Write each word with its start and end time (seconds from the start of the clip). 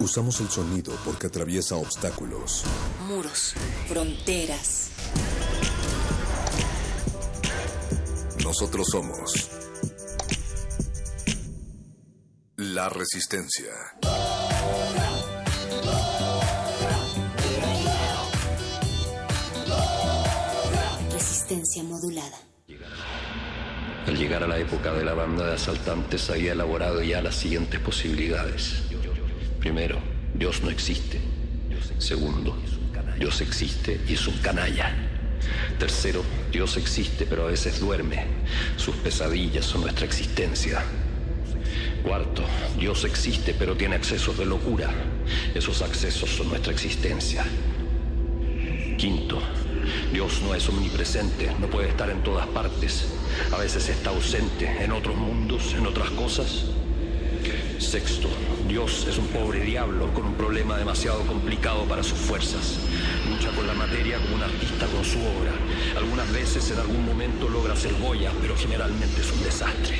Usamos 0.00 0.40
el 0.40 0.48
sonido 0.48 0.96
porque 1.04 1.26
atraviesa 1.26 1.74
obstáculos. 1.74 2.62
Muros. 3.08 3.54
Fronteras. 3.88 4.90
Nosotros 8.44 8.86
somos 8.90 9.50
la 12.56 12.88
resistencia. 12.88 13.72
Resistencia 21.12 21.82
modulada. 21.82 22.38
Al 24.06 24.16
llegar 24.16 24.42
a 24.42 24.46
la 24.46 24.58
época 24.58 24.92
de 24.94 25.04
la 25.04 25.12
banda 25.12 25.44
de 25.44 25.54
asaltantes 25.54 26.30
había 26.30 26.52
elaborado 26.52 27.02
ya 27.02 27.20
las 27.20 27.34
siguientes 27.34 27.78
posibilidades. 27.80 28.87
Primero, 29.68 29.98
Dios 30.32 30.62
no 30.62 30.70
existe. 30.70 31.20
Segundo, 31.98 32.56
Dios 33.18 33.42
existe 33.42 34.00
y 34.08 34.14
es 34.14 34.26
un 34.26 34.38
canalla. 34.38 34.94
Tercero, 35.78 36.24
Dios 36.50 36.78
existe 36.78 37.26
pero 37.26 37.42
a 37.42 37.50
veces 37.50 37.78
duerme. 37.78 38.24
Sus 38.78 38.96
pesadillas 38.96 39.66
son 39.66 39.82
nuestra 39.82 40.06
existencia. 40.06 40.82
Cuarto, 42.02 42.44
Dios 42.78 43.04
existe 43.04 43.52
pero 43.58 43.76
tiene 43.76 43.96
accesos 43.96 44.38
de 44.38 44.46
locura. 44.46 44.88
Esos 45.54 45.82
accesos 45.82 46.30
son 46.30 46.48
nuestra 46.48 46.72
existencia. 46.72 47.44
Quinto, 48.96 49.38
Dios 50.10 50.40
no 50.40 50.54
es 50.54 50.66
omnipresente, 50.66 51.54
no 51.60 51.66
puede 51.66 51.90
estar 51.90 52.08
en 52.08 52.22
todas 52.22 52.46
partes. 52.46 53.04
A 53.52 53.58
veces 53.58 53.86
está 53.90 54.08
ausente 54.08 54.82
en 54.82 54.92
otros 54.92 55.14
mundos, 55.14 55.74
en 55.74 55.86
otras 55.86 56.08
cosas. 56.12 56.64
Sexto, 57.78 58.28
Dios 58.66 59.06
es 59.08 59.18
un 59.18 59.28
pobre 59.28 59.60
diablo 59.60 60.12
con 60.12 60.26
un 60.26 60.34
problema 60.34 60.76
demasiado 60.76 61.20
complicado 61.22 61.84
para 61.84 62.02
sus 62.02 62.18
fuerzas. 62.18 62.80
Lucha 63.30 63.50
con 63.52 63.66
la 63.66 63.72
materia 63.72 64.18
como 64.18 64.34
un 64.34 64.42
artista 64.42 64.86
con 64.86 65.04
su 65.04 65.18
obra. 65.20 65.52
Algunas 65.96 66.30
veces 66.32 66.70
en 66.72 66.78
algún 66.80 67.06
momento 67.06 67.48
logra 67.48 67.76
ser 67.76 67.94
Goya, 67.94 68.32
pero 68.40 68.56
generalmente 68.56 69.20
es 69.20 69.32
un 69.32 69.42
desastre. 69.44 69.96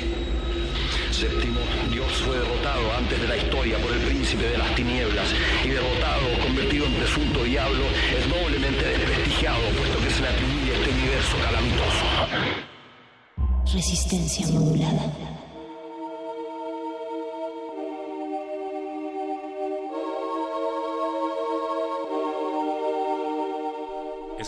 Séptimo, 1.11 1.61
Dios 1.89 2.11
fue 2.25 2.37
derrotado 2.37 2.93
antes 2.97 3.21
de 3.21 3.27
la 3.27 3.37
historia 3.37 3.77
por 3.79 3.93
el 3.93 3.99
príncipe 3.99 4.43
de 4.43 4.57
las 4.57 4.75
tinieblas 4.75 5.27
y 5.63 5.69
derrotado, 5.69 6.27
convertido 6.43 6.85
en 6.85 6.93
presunto 6.95 7.43
diablo, 7.43 7.85
es 8.17 8.29
doblemente 8.29 8.85
desprestigiado, 8.85 9.61
puesto 9.77 9.99
que 10.03 10.09
se 10.09 10.21
le 10.21 10.27
atribuye 10.27 10.73
este 10.73 10.89
universo 10.91 11.37
calamitoso. 11.43 12.05
Resistencia 13.73 14.47
modulada. 14.47 15.28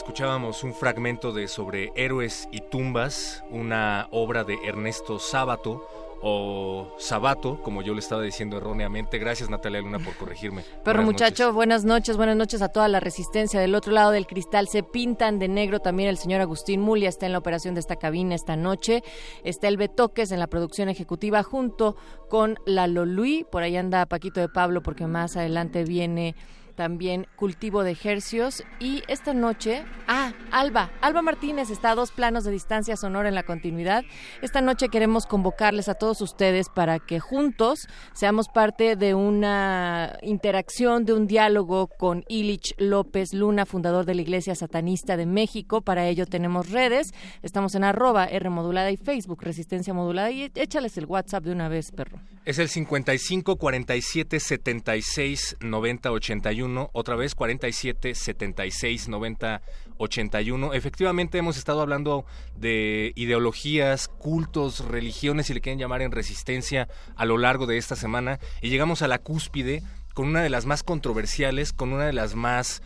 Escuchábamos 0.01 0.63
un 0.63 0.73
fragmento 0.73 1.31
de 1.31 1.47
Sobre 1.47 1.91
Héroes 1.95 2.49
y 2.51 2.61
Tumbas, 2.61 3.43
una 3.51 4.07
obra 4.09 4.43
de 4.43 4.57
Ernesto 4.65 5.19
Sábato 5.19 5.87
o 6.23 6.95
Sabato, 6.97 7.61
como 7.61 7.83
yo 7.83 7.93
le 7.93 7.99
estaba 7.99 8.23
diciendo 8.23 8.57
erróneamente. 8.57 9.19
Gracias 9.19 9.51
Natalia 9.51 9.79
Luna 9.79 9.99
por 9.99 10.15
corregirme. 10.15 10.63
Buenas 10.83 11.05
muchacho, 11.05 11.53
buenas 11.53 11.85
noches, 11.85 12.17
buenas 12.17 12.35
noches 12.35 12.63
a 12.63 12.69
toda 12.69 12.87
la 12.87 12.99
resistencia. 12.99 13.59
Del 13.59 13.75
otro 13.75 13.93
lado 13.93 14.09
del 14.09 14.25
cristal 14.25 14.67
se 14.67 14.81
pintan 14.81 15.37
de 15.37 15.47
negro 15.47 15.81
también 15.81 16.09
el 16.09 16.17
señor 16.17 16.41
Agustín 16.41 16.81
Mulia, 16.81 17.07
está 17.07 17.27
en 17.27 17.33
la 17.33 17.37
operación 17.37 17.75
de 17.75 17.81
esta 17.81 17.97
cabina 17.97 18.33
esta 18.33 18.55
noche. 18.55 19.03
Está 19.43 19.67
el 19.67 19.77
Betoques 19.77 20.31
en 20.31 20.39
la 20.39 20.47
producción 20.47 20.89
ejecutiva 20.89 21.43
junto 21.43 21.95
con 22.27 22.57
Lalo 22.65 23.05
Luis. 23.05 23.45
Por 23.45 23.61
ahí 23.61 23.77
anda 23.77 24.07
Paquito 24.07 24.39
de 24.39 24.49
Pablo 24.49 24.81
porque 24.81 25.05
más 25.05 25.37
adelante 25.37 25.83
viene 25.83 26.33
también 26.71 27.27
cultivo 27.35 27.83
de 27.83 27.91
ejercios 27.91 28.63
y 28.79 29.03
esta 29.07 29.33
noche, 29.33 29.83
ah, 30.07 30.33
Alba, 30.51 30.91
Alba 31.01 31.21
Martínez 31.21 31.69
está 31.69 31.91
a 31.91 31.95
dos 31.95 32.11
planos 32.11 32.43
de 32.43 32.51
distancia 32.51 32.97
sonora 32.97 33.29
en 33.29 33.35
la 33.35 33.43
continuidad. 33.43 34.03
Esta 34.41 34.61
noche 34.61 34.89
queremos 34.89 35.25
convocarles 35.25 35.89
a 35.89 35.93
todos 35.95 36.21
ustedes 36.21 36.69
para 36.69 36.99
que 36.99 37.19
juntos 37.19 37.87
seamos 38.13 38.47
parte 38.49 38.95
de 38.95 39.13
una 39.13 40.17
interacción, 40.21 41.05
de 41.05 41.13
un 41.13 41.27
diálogo 41.27 41.87
con 41.87 42.23
Ilich 42.27 42.73
López 42.77 43.33
Luna, 43.33 43.65
fundador 43.65 44.05
de 44.05 44.15
la 44.15 44.21
Iglesia 44.21 44.55
Satanista 44.55 45.17
de 45.17 45.25
México. 45.25 45.81
Para 45.81 46.07
ello 46.07 46.25
tenemos 46.25 46.69
redes, 46.69 47.13
estamos 47.41 47.75
en 47.75 47.83
arroba 47.83 48.25
R 48.25 48.49
modulada 48.49 48.91
y 48.91 48.97
Facebook 48.97 49.41
Resistencia 49.41 49.93
Modulada 49.93 50.31
y 50.31 50.51
échales 50.55 50.97
el 50.97 51.05
WhatsApp 51.05 51.43
de 51.43 51.51
una 51.51 51.69
vez, 51.69 51.91
perro. 51.91 52.19
Es 52.45 52.57
el 52.57 52.69
55 52.69 53.55
47 53.57 54.39
76 54.39 55.57
90 55.59 56.11
81. 56.11 56.60
Otra 56.93 57.15
vez 57.15 57.33
47 57.33 58.13
76 58.13 59.07
90 59.07 59.61
81. 59.97 60.73
Efectivamente 60.73 61.37
hemos 61.37 61.57
estado 61.57 61.81
hablando 61.81 62.25
de 62.55 63.13
ideologías, 63.15 64.07
cultos, 64.07 64.85
religiones, 64.85 65.47
si 65.47 65.53
le 65.53 65.61
quieren 65.61 65.79
llamar 65.79 66.01
en 66.01 66.11
resistencia 66.11 66.87
a 67.15 67.25
lo 67.25 67.37
largo 67.37 67.65
de 67.65 67.77
esta 67.77 67.95
semana 67.95 68.39
y 68.61 68.69
llegamos 68.69 69.01
a 69.01 69.07
la 69.07 69.19
cúspide 69.19 69.81
con 70.13 70.27
una 70.27 70.41
de 70.41 70.49
las 70.49 70.65
más 70.65 70.83
controversiales, 70.83 71.73
con 71.73 71.93
una 71.93 72.05
de 72.05 72.13
las 72.13 72.35
más 72.35 72.81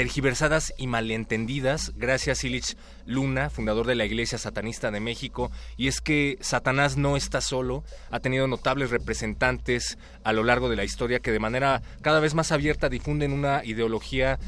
tergiversadas 0.00 0.72
y 0.78 0.86
malentendidas, 0.86 1.92
gracias 1.94 2.42
Illich 2.42 2.74
Luna, 3.04 3.50
fundador 3.50 3.86
de 3.86 3.94
la 3.94 4.06
Iglesia 4.06 4.38
Satanista 4.38 4.90
de 4.90 4.98
México, 4.98 5.52
y 5.76 5.88
es 5.88 6.00
que 6.00 6.38
Satanás 6.40 6.96
no 6.96 7.18
está 7.18 7.42
solo, 7.42 7.84
ha 8.10 8.20
tenido 8.20 8.46
notables 8.46 8.88
representantes 8.88 9.98
a 10.24 10.32
lo 10.32 10.42
largo 10.42 10.70
de 10.70 10.76
la 10.76 10.84
historia 10.84 11.20
que 11.20 11.32
de 11.32 11.38
manera 11.38 11.82
cada 12.00 12.18
vez 12.18 12.32
más 12.32 12.50
abierta 12.50 12.88
difunden 12.88 13.34
una 13.34 13.62
ideología 13.62 14.38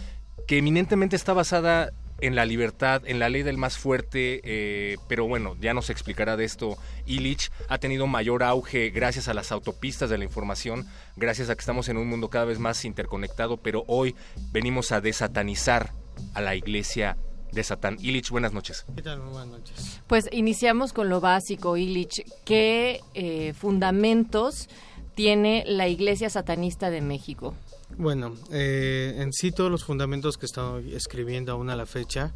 que 0.47 0.57
eminentemente 0.57 1.17
está 1.17 1.35
basada 1.35 1.93
en 2.23 2.37
la 2.37 2.47
libertad, 2.47 3.03
en 3.05 3.19
la 3.19 3.29
ley 3.29 3.43
del 3.43 3.59
más 3.59 3.77
fuerte, 3.77 4.41
eh, 4.45 4.97
pero 5.09 5.27
bueno, 5.27 5.57
ya 5.61 5.75
nos 5.75 5.91
explicará 5.91 6.37
de 6.37 6.45
esto 6.45 6.79
Illich, 7.05 7.51
ha 7.69 7.79
tenido 7.79 8.07
mayor 8.07 8.45
auge 8.45 8.91
gracias 8.91 9.27
a 9.29 9.35
las 9.35 9.51
autopistas 9.53 10.09
de 10.09 10.19
la 10.19 10.25
información, 10.25 10.87
gracias 11.17 11.51
a 11.51 11.57
que 11.57 11.61
estamos 11.61 11.89
en 11.89 11.97
un 11.97 12.09
mundo 12.09 12.31
cada 12.31 12.45
vez 12.45 12.61
más 12.61 12.85
interconectado, 12.85 13.57
pero 13.57 13.85
hoy 13.89 14.15
venimos 14.53 14.93
a 14.93 15.01
desatanizar 15.01 15.91
a 16.35 16.41
la 16.41 16.55
iglesia 16.55 17.19
de 17.51 17.65
Satán. 17.65 17.99
Illich, 18.01 18.31
buenas 18.31 18.53
noches. 18.53 18.87
¿Qué 18.95 19.03
tal? 19.03 19.21
Muy 19.21 19.33
buenas 19.33 19.49
noches. 19.49 20.01
Pues 20.07 20.29
iniciamos 20.33 20.93
con 20.93 21.09
lo 21.09 21.21
básico, 21.21 21.77
Illich. 21.77 22.25
¿Qué 22.45 23.01
eh, 23.15 23.53
fundamentos 23.53 24.69
tiene 25.15 25.65
la 25.67 25.89
Iglesia 25.89 26.31
Satanista 26.31 26.89
de 26.89 27.03
México? 27.03 27.55
Bueno, 27.99 28.35
eh, 28.51 29.15
en 29.19 29.33
sí 29.33 29.53
todos 29.53 29.71
los 29.71 29.85
fundamentos 29.85 30.37
que 30.39 30.47
estoy 30.47 30.95
escribiendo 30.95 31.53
aún 31.53 31.71
a 31.71 31.77
la 31.77 31.87
fecha 31.87 32.33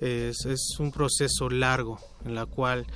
es, 0.00 0.44
es 0.46 0.76
un 0.78 0.92
proceso 0.92 1.48
largo 1.50 1.98
en 2.24 2.34
la 2.34 2.46
cual 2.46 2.86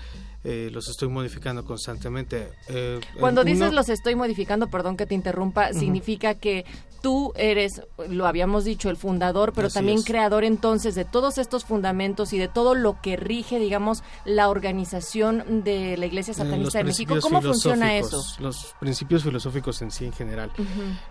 eh, 0.45 0.69
los 0.73 0.89
estoy 0.89 1.09
modificando 1.09 1.65
constantemente. 1.65 2.49
Eh, 2.69 3.01
Cuando 3.19 3.43
uno- 3.43 3.51
dices 3.51 3.73
los 3.73 3.89
estoy 3.89 4.15
modificando, 4.15 4.69
perdón 4.69 4.97
que 4.97 5.07
te 5.07 5.15
interrumpa, 5.15 5.73
significa 5.73 6.35
que 6.35 6.65
tú 7.05 7.35
eres, 7.37 7.83
lo 8.09 8.27
habíamos 8.27 8.65
dicho, 8.65 8.89
el 8.89 8.97
fundador, 8.97 9.53
pero 9.53 9.67
Así 9.67 9.75
también 9.75 9.99
es. 9.99 10.07
creador 10.07 10.43
entonces 10.43 10.95
de 10.95 11.05
todos 11.05 11.37
estos 11.37 11.67
fundamentos 11.67 12.33
y 12.33 12.39
de 12.39 12.49
todo 12.49 12.75
lo 12.75 12.99
que 13.03 13.19
rige, 13.19 13.59
digamos, 13.59 14.03
la 14.25 14.49
organización 14.49 15.63
de 15.65 15.99
la 15.99 16.07
Iglesia 16.07 16.31
los 16.31 16.39
Satanista 16.39 16.79
de 16.79 16.85
México. 16.85 17.17
¿Cómo 17.21 17.43
funciona 17.43 17.95
eso? 17.95 18.25
Los 18.41 18.75
principios 18.81 19.23
filosóficos 19.23 19.83
en 19.83 19.91
sí 19.91 20.07
en 20.07 20.15
general. 20.15 20.51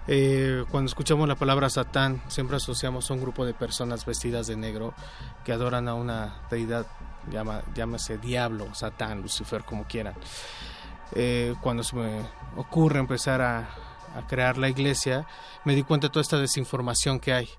Eh, 0.08 0.66
cuando 0.72 0.90
escuchamos 0.90 1.28
la 1.28 1.36
palabra 1.36 1.70
Satán, 1.70 2.24
siempre 2.28 2.58
asociamos 2.58 3.12
a 3.12 3.14
un 3.14 3.22
grupo 3.22 3.46
de 3.46 3.54
personas 3.54 4.04
vestidas 4.04 4.48
de 4.48 4.56
negro 4.56 4.96
que 5.46 5.52
adoran 5.54 5.88
a 5.88 5.94
una 5.94 6.42
deidad, 6.50 6.88
llama, 7.32 7.62
llámese 7.76 8.18
diablo, 8.18 8.74
Satán, 8.74 9.22
Lucifer, 9.22 9.64
como 9.64 9.84
quieran. 9.84 10.16
Eh, 11.12 11.54
cuando 11.62 11.84
se 11.84 11.96
me 11.96 12.22
ocurre 12.58 12.98
empezar 12.98 13.44
a, 13.44 13.70
a 14.16 14.26
crear 14.28 14.58
la 14.58 14.70
iglesia, 14.70 15.26
me 15.66 15.76
di 15.76 15.84
cuenta 15.84 16.08
de 16.08 16.12
toda 16.12 16.22
esta 16.22 16.38
desinformación 16.38 17.20
que 17.20 17.34
hay 17.34 17.50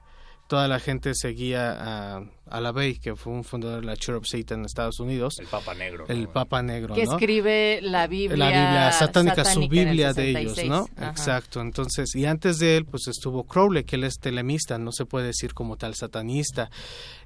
toda 0.47 0.69
la 0.69 0.79
gente 0.79 1.15
seguía 1.15 1.73
a, 1.73 2.23
a 2.51 2.61
la 2.61 2.71
Bey, 2.71 2.99
que 2.99 3.17
fue 3.17 3.33
un 3.33 3.45
fundador 3.45 3.81
de 3.81 3.87
la 3.87 3.97
Church 3.97 4.19
of 4.19 4.27
Satan 4.27 4.61
en 4.61 4.67
Estados 4.67 5.01
Unidos. 5.01 5.39
El 5.39 5.47
Papa 5.47 5.75
Negro. 5.75 6.05
El 6.09 6.25
¿no? 6.25 6.33
Papa 6.33 6.63
Negro, 6.63 6.95
Que 6.95 7.05
¿no? 7.07 7.13
escribe 7.13 7.81
la 7.83 8.07
Biblia, 8.07 8.37
la 8.37 8.47
Biblia 8.47 8.93
satánica, 8.93 9.45
su 9.45 9.59
en 9.59 9.63
el 9.63 9.69
Biblia 9.69 10.13
de 10.13 10.33
66. 10.33 10.59
ellos, 10.59 10.69
¿no? 10.69 11.03
Ajá. 11.03 11.11
Exacto. 11.11 11.61
Entonces, 11.61 12.15
y 12.15 12.27
antes 12.27 12.59
de 12.59 12.77
él, 12.77 12.85
pues 12.85 13.09
estuvo 13.09 13.45
Crowley, 13.45 13.85
que 13.85 13.97
él 13.97 14.05
es 14.05 14.19
telemista, 14.19 14.79
no 14.79 14.93
se 14.93 15.07
puede 15.07 15.29
decir 15.29 15.55
como 15.55 15.77
tal 15.77 15.95
satanista. 15.95 16.71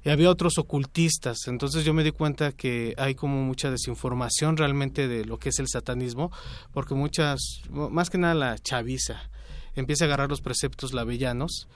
Y 0.03 0.09
había 0.09 0.29
otros 0.29 0.57
ocultistas. 0.57 1.47
Entonces 1.47 1.83
yo 1.83 1.93
me 1.93 2.03
di 2.03 2.11
cuenta 2.11 2.53
que 2.53 2.93
hay 2.97 3.15
como 3.15 3.43
mucha 3.43 3.69
desinformación 3.69 4.55
realmente 4.55 5.09
de 5.09 5.25
lo 5.25 5.37
que 5.37 5.49
es 5.49 5.59
el 5.59 5.67
satanismo, 5.67 6.31
porque 6.71 6.95
muchas, 6.95 7.39
más 7.69 8.09
que 8.09 8.17
nada 8.17 8.33
la 8.33 8.57
chaviza, 8.57 9.29
empieza 9.75 10.05
a 10.05 10.07
agarrar 10.07 10.29
los 10.29 10.41
preceptos 10.41 10.93
lavellanos 10.93 11.67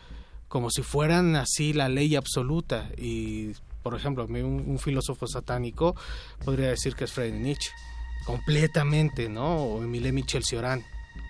como 0.48 0.69
si 0.69 0.81
fueran 0.81 1.36
así 1.36 1.74
la 1.74 1.90
ley 1.90 2.16
absoluta. 2.16 2.90
Y 2.98 3.51
por 3.81 3.95
ejemplo 3.95 4.25
un, 4.25 4.63
un 4.68 4.80
filósofo 4.80 5.28
satánico 5.28 5.95
podría 6.44 6.69
decir 6.69 6.95
que 6.95 7.04
es 7.04 7.12
Friedrich 7.12 7.42
Nietzsche 7.42 7.72
completamente 8.25 9.28
no 9.30 9.57
o 9.57 9.84
Emile 9.84 10.12
Michel 10.12 10.44
Cioran 10.44 10.84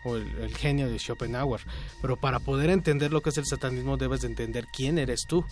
el, 0.05 0.55
genio 0.55 0.89
de 0.89 0.99
Schopenhauer. 0.99 1.61
Pero 2.01 2.17
para 2.17 2.39
poder 2.39 2.69
entender 2.69 3.11
lo 3.11 3.21
que 3.21 3.29
es 3.29 3.37
el 3.37 3.45
satanismo 3.45 3.97
debes 3.97 4.21
de 4.21 4.27
entender 4.27 4.67
quién 4.73 4.97
eres 4.97 5.25
tú. 5.27 5.45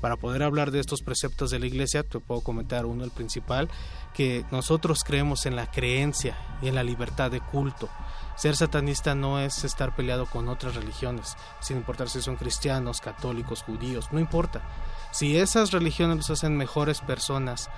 Para 0.00 0.16
poder 0.16 0.42
hablar 0.42 0.70
de 0.70 0.80
estos 0.80 1.02
preceptos 1.02 1.50
de 1.50 1.58
la 1.58 1.66
iglesia 1.66 2.02
te 2.02 2.20
puedo 2.20 2.40
comentar 2.42 2.86
uno 2.86 3.04
el 3.04 3.10
principal 3.10 3.68
que 4.14 4.44
nosotros 4.50 5.04
creemos 5.04 5.46
en 5.46 5.56
la 5.56 5.70
creencia 5.70 6.36
y 6.62 6.68
en 6.68 6.74
la 6.74 6.82
libertad 6.82 7.30
de 7.30 7.40
culto. 7.40 7.88
Ser 8.36 8.54
satanista 8.54 9.14
no 9.14 9.40
es 9.40 9.64
estar 9.64 9.96
peleado 9.96 10.26
con 10.26 10.48
otras 10.48 10.74
religiones, 10.74 11.36
sin 11.60 11.78
importar 11.78 12.10
si 12.10 12.20
son 12.20 12.36
cristianos, 12.36 13.00
católicos, 13.00 13.62
judíos, 13.62 14.08
no 14.12 14.20
importa. 14.20 14.62
Si 15.10 15.38
esas 15.38 15.70
religiones 15.70 16.16
los 16.16 16.30
hacen 16.30 16.56
mejores 16.56 17.00
personas 17.00 17.70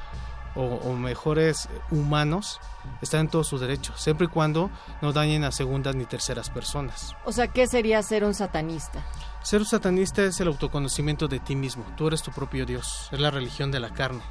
o, 0.58 0.64
o, 0.64 0.92
mejores 0.94 1.68
humanos, 1.90 2.60
están 3.00 3.20
en 3.20 3.28
todo 3.28 3.44
su 3.44 3.58
derecho, 3.58 3.92
siempre 3.96 4.26
y 4.26 4.28
cuando 4.28 4.70
no 5.00 5.12
dañen 5.12 5.44
a 5.44 5.52
segundas 5.52 5.94
ni 5.94 6.04
terceras 6.04 6.50
personas. 6.50 7.14
O 7.24 7.32
sea, 7.32 7.46
¿qué 7.48 7.66
sería 7.68 8.02
ser 8.02 8.24
un 8.24 8.34
satanista? 8.34 9.04
Ser 9.42 9.60
un 9.60 9.66
satanista 9.66 10.24
es 10.24 10.40
el 10.40 10.48
autoconocimiento 10.48 11.28
de 11.28 11.38
ti 11.38 11.54
mismo, 11.54 11.84
tú 11.96 12.08
eres 12.08 12.22
tu 12.22 12.32
propio 12.32 12.66
Dios, 12.66 13.08
es 13.12 13.20
la 13.20 13.30
religión 13.30 13.70
de 13.70 13.80
la 13.80 13.90
carne. 13.90 14.22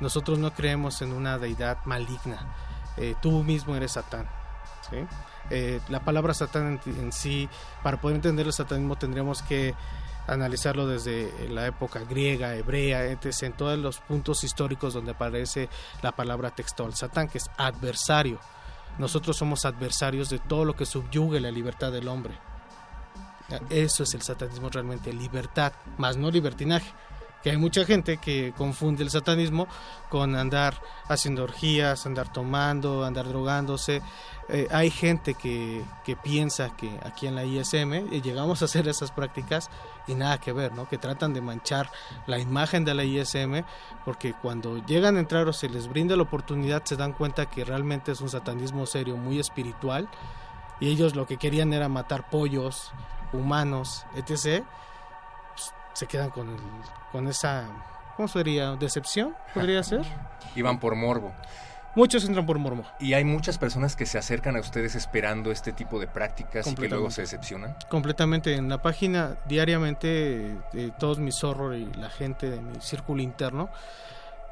Nosotros 0.00 0.38
no 0.38 0.52
creemos 0.52 1.02
en 1.02 1.12
una 1.12 1.38
deidad 1.38 1.78
maligna, 1.84 2.52
eh, 2.96 3.14
tú 3.22 3.30
mismo 3.44 3.76
eres 3.76 3.92
Satán. 3.92 4.28
¿sí? 4.90 4.96
Eh, 5.50 5.80
la 5.88 6.00
palabra 6.00 6.32
satán 6.34 6.80
en, 6.86 6.98
en, 6.98 7.12
sí, 7.12 7.48
para 7.82 8.00
poder 8.00 8.16
entender 8.16 8.46
el 8.46 8.52
satanismo 8.52 8.96
tendríamos 8.96 9.42
que 9.42 9.74
analizarlo 10.32 10.86
desde 10.86 11.48
la 11.48 11.66
época 11.66 12.00
griega, 12.08 12.54
hebrea, 12.54 13.04
etc., 13.06 13.42
en 13.42 13.52
todos 13.52 13.78
los 13.78 13.98
puntos 13.98 14.44
históricos 14.44 14.94
donde 14.94 15.12
aparece 15.12 15.68
la 16.02 16.12
palabra 16.12 16.50
textual 16.50 16.94
satán, 16.94 17.28
que 17.28 17.38
es 17.38 17.50
adversario. 17.56 18.38
Nosotros 18.98 19.36
somos 19.36 19.64
adversarios 19.64 20.30
de 20.30 20.38
todo 20.38 20.64
lo 20.64 20.76
que 20.76 20.86
subyugue 20.86 21.40
la 21.40 21.50
libertad 21.50 21.92
del 21.92 22.08
hombre. 22.08 22.34
Eso 23.68 24.04
es 24.04 24.14
el 24.14 24.22
satanismo 24.22 24.68
realmente, 24.68 25.12
libertad, 25.12 25.72
más 25.98 26.16
no 26.16 26.30
libertinaje 26.30 26.92
que 27.42 27.50
hay 27.50 27.56
mucha 27.56 27.84
gente 27.84 28.18
que 28.18 28.52
confunde 28.56 29.02
el 29.02 29.10
satanismo 29.10 29.66
con 30.08 30.36
andar 30.36 30.80
haciendo 31.08 31.44
orgías, 31.44 32.04
andar 32.06 32.32
tomando, 32.32 33.04
andar 33.04 33.28
drogándose. 33.28 34.02
Eh, 34.48 34.66
hay 34.70 34.90
gente 34.90 35.34
que, 35.34 35.84
que, 36.04 36.16
piensa 36.16 36.76
que 36.76 36.98
aquí 37.04 37.26
en 37.26 37.36
la 37.36 37.44
ISM 37.44 38.10
llegamos 38.22 38.62
a 38.62 38.64
hacer 38.64 38.88
esas 38.88 39.12
prácticas 39.12 39.70
y 40.06 40.14
nada 40.14 40.38
que 40.38 40.52
ver, 40.52 40.72
¿no? 40.72 40.88
Que 40.88 40.98
tratan 40.98 41.32
de 41.32 41.40
manchar 41.40 41.90
la 42.26 42.38
imagen 42.38 42.84
de 42.84 42.94
la 42.94 43.04
ISM 43.04 43.64
porque 44.04 44.34
cuando 44.34 44.84
llegan 44.84 45.16
a 45.16 45.20
entrar 45.20 45.46
o 45.48 45.52
se 45.52 45.68
les 45.68 45.88
brinda 45.88 46.16
la 46.16 46.24
oportunidad 46.24 46.84
se 46.84 46.96
dan 46.96 47.12
cuenta 47.12 47.46
que 47.46 47.64
realmente 47.64 48.12
es 48.12 48.20
un 48.20 48.28
satanismo 48.28 48.86
serio, 48.86 49.16
muy 49.16 49.38
espiritual 49.38 50.08
y 50.80 50.88
ellos 50.88 51.14
lo 51.14 51.26
que 51.26 51.36
querían 51.36 51.72
era 51.72 51.88
matar 51.88 52.28
pollos, 52.28 52.92
humanos, 53.32 54.04
etc 54.16 54.64
se 56.00 56.06
quedan 56.06 56.30
con, 56.30 56.48
el, 56.48 56.56
con 57.12 57.28
esa, 57.28 57.68
¿cómo 58.16 58.26
sería? 58.26 58.74
¿Decepción? 58.76 59.36
¿Podría 59.52 59.82
ser? 59.82 60.00
Iban 60.56 60.80
por 60.80 60.96
morbo. 60.96 61.34
Muchos 61.94 62.24
entran 62.24 62.46
por 62.46 62.58
morbo. 62.58 62.86
Y 62.98 63.12
hay 63.12 63.24
muchas 63.24 63.58
personas 63.58 63.96
que 63.96 64.06
se 64.06 64.16
acercan 64.16 64.56
a 64.56 64.60
ustedes 64.60 64.94
esperando 64.94 65.50
este 65.50 65.72
tipo 65.72 66.00
de 66.00 66.06
prácticas 66.06 66.66
y 66.66 66.74
que 66.74 66.88
luego 66.88 67.10
se 67.10 67.20
decepcionan. 67.20 67.76
Completamente. 67.90 68.54
En 68.54 68.70
la 68.70 68.80
página 68.80 69.36
diariamente, 69.46 70.56
eh, 70.72 70.90
todos 70.98 71.18
mis 71.18 71.34
zorros 71.34 71.76
y 71.76 71.84
la 71.98 72.08
gente 72.08 72.48
de 72.48 72.62
mi 72.62 72.80
círculo 72.80 73.20
interno, 73.20 73.68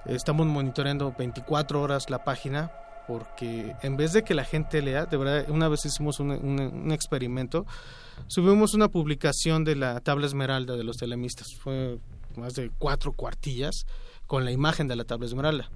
estamos 0.04 0.46
monitoreando 0.46 1.14
24 1.16 1.80
horas 1.80 2.10
la 2.10 2.24
página 2.24 2.70
porque 3.06 3.74
en 3.80 3.96
vez 3.96 4.12
de 4.12 4.22
que 4.22 4.34
la 4.34 4.44
gente 4.44 4.82
lea, 4.82 5.06
de 5.06 5.16
verdad, 5.16 5.48
una 5.48 5.68
vez 5.68 5.86
hicimos 5.86 6.20
un, 6.20 6.32
un, 6.32 6.60
un 6.60 6.92
experimento, 6.92 7.64
subimos 8.26 8.74
una 8.74 8.88
publicación 8.88 9.64
de 9.64 9.76
la 9.76 10.00
tabla 10.00 10.26
esmeralda 10.26 10.76
de 10.76 10.84
los 10.84 10.96
telemistas. 10.96 11.54
Fue 11.58 11.98
más 12.36 12.54
de 12.54 12.70
cuatro 12.78 13.12
cuartillas 13.12 13.86
con 14.26 14.44
la 14.44 14.52
imagen 14.52 14.88
de 14.88 14.96
la 14.96 15.04
tabla 15.04 15.26
esmeralda. 15.26 15.70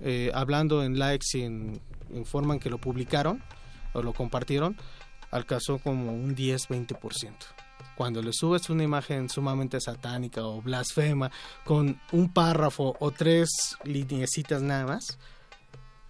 Eh, 0.00 0.30
hablando 0.34 0.84
en 0.84 0.98
likes 0.98 1.26
y 1.34 1.42
en, 1.42 1.80
forma 2.24 2.54
en 2.54 2.60
que 2.60 2.70
lo 2.70 2.78
publicaron 2.78 3.42
o 3.92 4.02
lo 4.02 4.12
compartieron, 4.12 4.76
alcanzó 5.30 5.78
como 5.78 6.12
un 6.12 6.36
10-20%. 6.36 7.32
Cuando 7.96 8.22
le 8.22 8.32
subes 8.32 8.70
una 8.70 8.84
imagen 8.84 9.28
sumamente 9.28 9.80
satánica 9.80 10.44
o 10.44 10.62
blasfema 10.62 11.30
con 11.64 12.00
un 12.12 12.32
párrafo 12.32 12.96
o 13.00 13.10
tres 13.10 13.48
lineecitas 13.84 14.62
nada 14.62 14.86
más, 14.86 15.18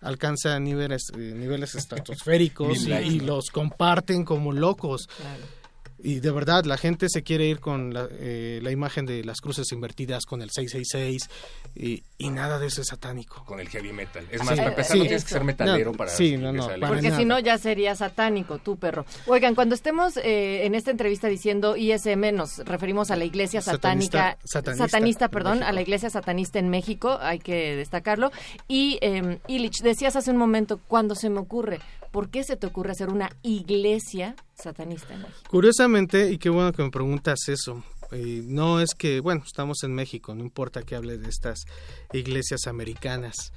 alcanza 0.00 0.58
niveles, 0.58 1.02
eh, 1.14 1.32
niveles 1.34 1.74
estratosféricos 1.74 2.86
y, 2.86 2.92
y, 2.92 3.20
los 3.20 3.50
comparten 3.50 4.24
como 4.24 4.52
locos. 4.52 5.06
Claro. 5.06 5.57
Y 6.00 6.20
de 6.20 6.30
verdad, 6.30 6.64
la 6.64 6.76
gente 6.76 7.08
se 7.08 7.22
quiere 7.22 7.46
ir 7.46 7.58
con 7.58 7.92
la, 7.92 8.08
eh, 8.10 8.60
la 8.62 8.70
imagen 8.70 9.04
de 9.04 9.24
las 9.24 9.40
cruces 9.40 9.70
invertidas, 9.72 10.26
con 10.26 10.42
el 10.42 10.50
666, 10.50 11.28
y, 11.74 12.04
y, 12.18 12.30
nada 12.30 12.58
de 12.58 12.68
eso 12.68 12.82
es 12.82 12.88
satánico. 12.88 13.44
Con 13.44 13.58
el 13.58 13.68
heavy 13.68 13.92
metal. 13.92 14.26
Es 14.30 14.40
más, 14.40 14.50
sí, 14.50 14.56
para 14.56 14.68
empezar, 14.70 14.92
sí, 14.92 14.98
no 14.98 15.04
tienes 15.04 15.24
que 15.24 15.30
ser 15.30 15.44
metalero 15.44 15.90
no, 15.92 15.96
para. 15.96 16.10
Sí, 16.10 16.36
no, 16.36 16.52
no. 16.52 16.66
Para 16.66 16.88
Porque 16.88 17.10
si 17.10 17.24
no, 17.24 17.38
ya 17.40 17.58
sería 17.58 17.96
satánico, 17.96 18.58
tú, 18.58 18.76
perro. 18.76 19.06
Oigan, 19.26 19.54
cuando 19.54 19.74
estemos 19.74 20.16
eh, 20.18 20.66
en 20.66 20.74
esta 20.74 20.90
entrevista 20.90 21.28
diciendo 21.28 21.76
ISM, 21.76 22.32
nos 22.32 22.58
referimos 22.58 23.10
a 23.10 23.16
la 23.16 23.24
iglesia 23.24 23.60
satánica. 23.60 24.38
Satanista, 24.38 24.38
satanista, 24.44 24.86
satanista 24.86 25.28
perdón, 25.28 25.62
a 25.62 25.72
la 25.72 25.82
iglesia 25.82 26.10
satanista 26.10 26.58
en 26.58 26.68
México, 26.68 27.18
hay 27.20 27.40
que 27.40 27.76
destacarlo. 27.76 28.30
Y, 28.68 28.98
eh, 29.00 29.38
Illich, 29.48 29.82
decías 29.82 30.16
hace 30.16 30.30
un 30.30 30.36
momento, 30.36 30.78
cuando 30.86 31.14
se 31.14 31.28
me 31.28 31.40
ocurre, 31.40 31.80
¿por 32.10 32.30
qué 32.30 32.44
se 32.44 32.56
te 32.56 32.66
ocurre 32.66 32.92
hacer 32.92 33.08
una 33.08 33.30
iglesia 33.42 34.34
satanista 34.54 35.14
en 35.14 35.22
México? 35.22 35.40
Curiosamente, 35.48 36.30
y 36.30 36.38
qué 36.38 36.50
bueno 36.50 36.72
que 36.72 36.82
me 36.82 36.90
preguntas 36.90 37.48
eso, 37.48 37.82
eh, 38.12 38.42
no 38.44 38.80
es 38.80 38.94
que, 38.94 39.20
bueno, 39.20 39.42
estamos 39.46 39.82
en 39.82 39.94
México, 39.94 40.34
no 40.34 40.42
importa 40.42 40.82
que 40.82 40.96
hable 40.96 41.18
de 41.18 41.28
estas 41.28 41.64
iglesias 42.12 42.66
americanas. 42.66 43.52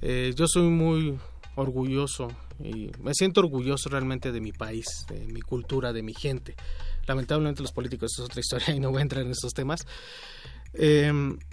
Eh, 0.00 0.32
yo 0.36 0.46
soy 0.46 0.68
muy 0.68 1.18
orgulloso 1.56 2.28
y 2.62 2.90
me 3.02 3.12
siento 3.14 3.40
orgulloso 3.40 3.88
realmente 3.88 4.30
de 4.30 4.40
mi 4.40 4.52
país, 4.52 4.86
de 5.08 5.20
mi 5.26 5.40
cultura, 5.40 5.92
de 5.92 6.02
mi 6.02 6.14
gente. 6.14 6.54
Lamentablemente 7.06 7.62
los 7.62 7.72
políticos 7.72 8.12
es 8.16 8.24
otra 8.24 8.40
historia 8.40 8.72
y 8.74 8.80
no 8.80 8.90
voy 8.90 9.00
a 9.00 9.02
entrar 9.02 9.24
en 9.24 9.32
esos 9.32 9.52
temas. 9.52 9.86
Eh, 10.74 11.12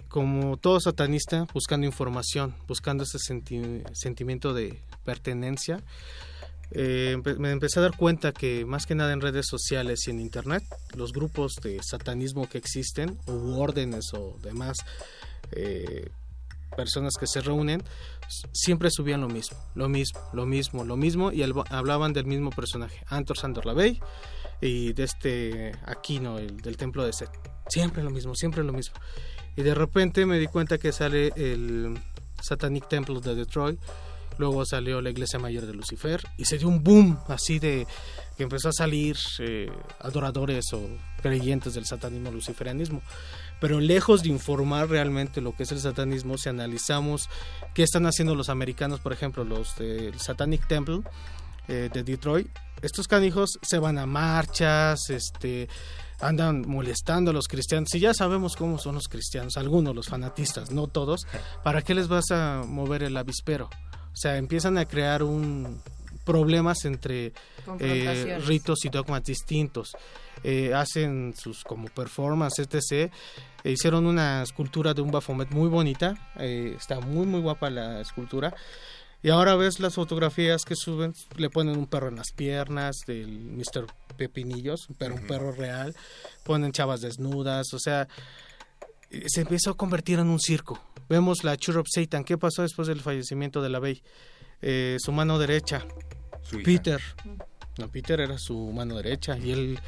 como 0.10 0.58
todo 0.58 0.80
satanista, 0.80 1.48
buscando 1.54 1.88
información, 1.88 2.54
buscando 2.68 3.04
ese 3.04 3.18
senti 3.18 3.82
sentimiento 3.94 4.54
de 4.54 4.78
pertenencia, 5.04 5.82
eh, 6.72 7.18
me 7.38 7.52
empecé 7.52 7.80
a 7.80 7.84
dar 7.84 7.96
cuenta 7.96 8.32
que 8.32 8.66
más 8.66 8.86
que 8.86 8.96
nada 8.96 9.14
en 9.14 9.22
redes 9.22 9.48
sociales 9.48 10.08
y 10.08 10.12
en 10.12 10.20
internet, 10.20 10.64
los 10.96 11.14
grupos 11.14 11.56
de 11.62 11.82
satanismo 11.84 12.50
que 12.50 12.58
existen, 12.58 13.18
u 13.28 13.60
órdenes 13.60 14.14
o 14.14 14.38
demás 14.42 14.78
eh, 15.52 16.10
personas 16.76 17.14
que 17.20 17.28
se 17.28 17.42
reúnen, 17.42 17.84
siempre 18.52 18.90
subían 18.92 19.22
lo 19.22 19.30
mismo, 19.30 19.58
lo 19.76 19.88
mismo, 19.88 20.20
lo 20.34 20.46
mismo, 20.46 20.84
lo 20.84 20.98
mismo, 20.98 21.32
y 21.32 21.44
hablaban 21.44 22.14
del 22.14 22.26
mismo 22.26 22.50
personaje, 22.50 23.02
Antor 23.08 23.38
Sandor 23.38 23.66
Lavey 23.66 24.00
y 24.62 24.94
de 24.94 25.04
este 25.04 25.72
Aquino, 25.86 26.38
el 26.38 26.58
del 26.58 26.78
templo 26.78 27.06
de 27.06 27.14
Set. 27.14 27.30
Siempre 27.70 28.04
lo 28.04 28.10
mismo, 28.10 28.36
siempre 28.36 28.64
lo 28.64 28.74
mismo. 28.74 28.96
Y 29.56 29.64
de 29.64 29.74
repente 29.74 30.26
me 30.26 30.38
di 30.38 30.48
cuenta 30.48 30.78
que 30.78 30.92
sale 30.92 31.32
el 31.36 31.98
Satanic 32.42 32.88
Temple 32.88 33.22
de 33.22 33.36
Detroit, 33.36 33.80
luego 34.38 34.66
salió 34.66 35.02
la 35.02 35.10
Iglesia 35.10 35.40
Mayor 35.40 35.66
de 35.66 35.74
Lucifer 35.74 36.22
y 36.38 36.46
se 36.46 36.58
dio 36.58 36.68
un 36.68 36.84
boom 36.84 37.20
así 37.28 37.60
de 37.60 37.88
que 38.38 38.44
empezó 38.44 38.70
a 38.70 38.74
salir 38.74 39.18
eh, 39.40 39.72
adoradores 40.00 40.66
o 40.74 40.82
creyentes 41.22 41.74
del 41.74 41.86
satanismo 41.86 42.32
luciferianismo. 42.32 43.02
Pero 43.60 43.80
lejos 43.80 44.24
de 44.24 44.30
informar 44.30 44.90
realmente 44.90 45.42
lo 45.42 45.56
que 45.56 45.64
es 45.64 45.72
el 45.72 45.80
satanismo, 45.80 46.38
si 46.38 46.50
analizamos 46.50 47.30
qué 47.74 47.84
están 47.84 48.06
haciendo 48.06 48.36
los 48.36 48.50
americanos, 48.50 49.00
por 49.00 49.14
ejemplo, 49.14 49.44
los 49.44 49.76
del 49.78 50.20
Satanic 50.20 50.68
Temple 50.68 51.02
eh, 51.68 51.90
de 51.92 52.04
Detroit, 52.04 52.48
estos 52.82 53.08
canijos 53.08 53.58
se 53.62 53.80
van 53.80 53.98
a 53.98 54.06
marchas, 54.06 55.10
este, 55.10 55.68
andan 56.20 56.64
molestando 56.68 57.32
a 57.32 57.34
los 57.34 57.48
cristianos. 57.48 57.94
Y 57.96 58.00
ya 58.00 58.14
sabemos 58.14 58.56
cómo 58.56 58.78
son 58.78 58.96
los 58.96 59.08
cristianos, 59.08 59.58
algunos, 59.58 59.96
los 59.96 60.08
fanatistas, 60.08 60.72
no 60.72 60.88
todos. 60.88 61.26
¿Para 61.64 61.82
qué 61.82 61.96
les 61.96 62.08
vas 62.08 62.32
a 62.32 62.64
mover 62.68 63.04
el 63.04 63.18
avispero? 63.18 63.70
O 64.16 64.18
sea, 64.18 64.38
empiezan 64.38 64.78
a 64.78 64.86
crear 64.86 65.24
un 65.24 65.82
problemas 66.24 66.86
entre 66.86 67.34
eh, 67.80 68.40
ritos 68.46 68.86
y 68.86 68.90
dogmas 68.90 69.24
distintos. 69.24 69.92
Eh, 70.42 70.74
hacen 70.74 71.34
sus 71.38 71.66
como 71.66 71.90
performance, 71.90 72.60
etc. 72.60 73.12
E 73.62 73.72
hicieron 73.72 74.06
una 74.06 74.42
escultura 74.42 74.94
de 74.94 75.02
un 75.02 75.12
Bafomet 75.12 75.52
muy 75.52 75.68
bonita. 75.68 76.32
Eh, 76.38 76.76
está 76.78 77.02
muy, 77.02 77.26
muy 77.26 77.42
guapa 77.42 77.70
la 77.70 78.00
escultura. 78.00 78.56
Y 79.22 79.30
ahora 79.30 79.56
ves 79.56 79.82
las 79.82 79.96
fotografías 79.96 80.64
que 80.64 80.78
suben, 80.78 81.14
le 81.36 81.50
ponen 81.50 81.78
un 81.78 81.88
perro 81.88 82.08
en 82.08 82.16
las 82.16 82.32
piernas 82.32 82.96
del 83.06 83.28
Mr. 83.28 83.88
Pepinillos, 84.16 84.88
un 84.88 84.96
perro, 84.96 85.16
un 85.16 85.28
perro 85.28 85.52
real, 85.52 85.94
ponen 86.44 86.72
chavas 86.72 87.02
desnudas, 87.02 87.74
o 87.74 87.80
sea, 87.80 88.08
se 89.26 89.42
empezó 89.42 89.72
a 89.72 89.78
convertir 89.78 90.20
en 90.20 90.28
un 90.28 90.40
circo. 90.40 90.80
Vemos 91.08 91.44
la 91.44 91.56
Church 91.58 91.78
of 91.78 91.88
Satan, 91.90 92.24
¿qué 92.24 92.38
pasó 92.38 92.64
después 92.64 92.88
del 92.88 93.02
fallecimiento 93.02 93.62
de 93.62 93.70
la 93.70 93.80
Bey? 93.80 94.02
Eh, 94.62 94.98
su 95.00 95.12
mano 95.12 95.38
derecha, 95.38 95.86
Peter. 96.64 97.02
No, 97.78 97.92
Peter 97.92 98.20
era 98.22 98.38
su 98.38 98.72
mano 98.72 98.96
derecha 98.96 99.38
y 99.38 99.52
él, 99.52 99.80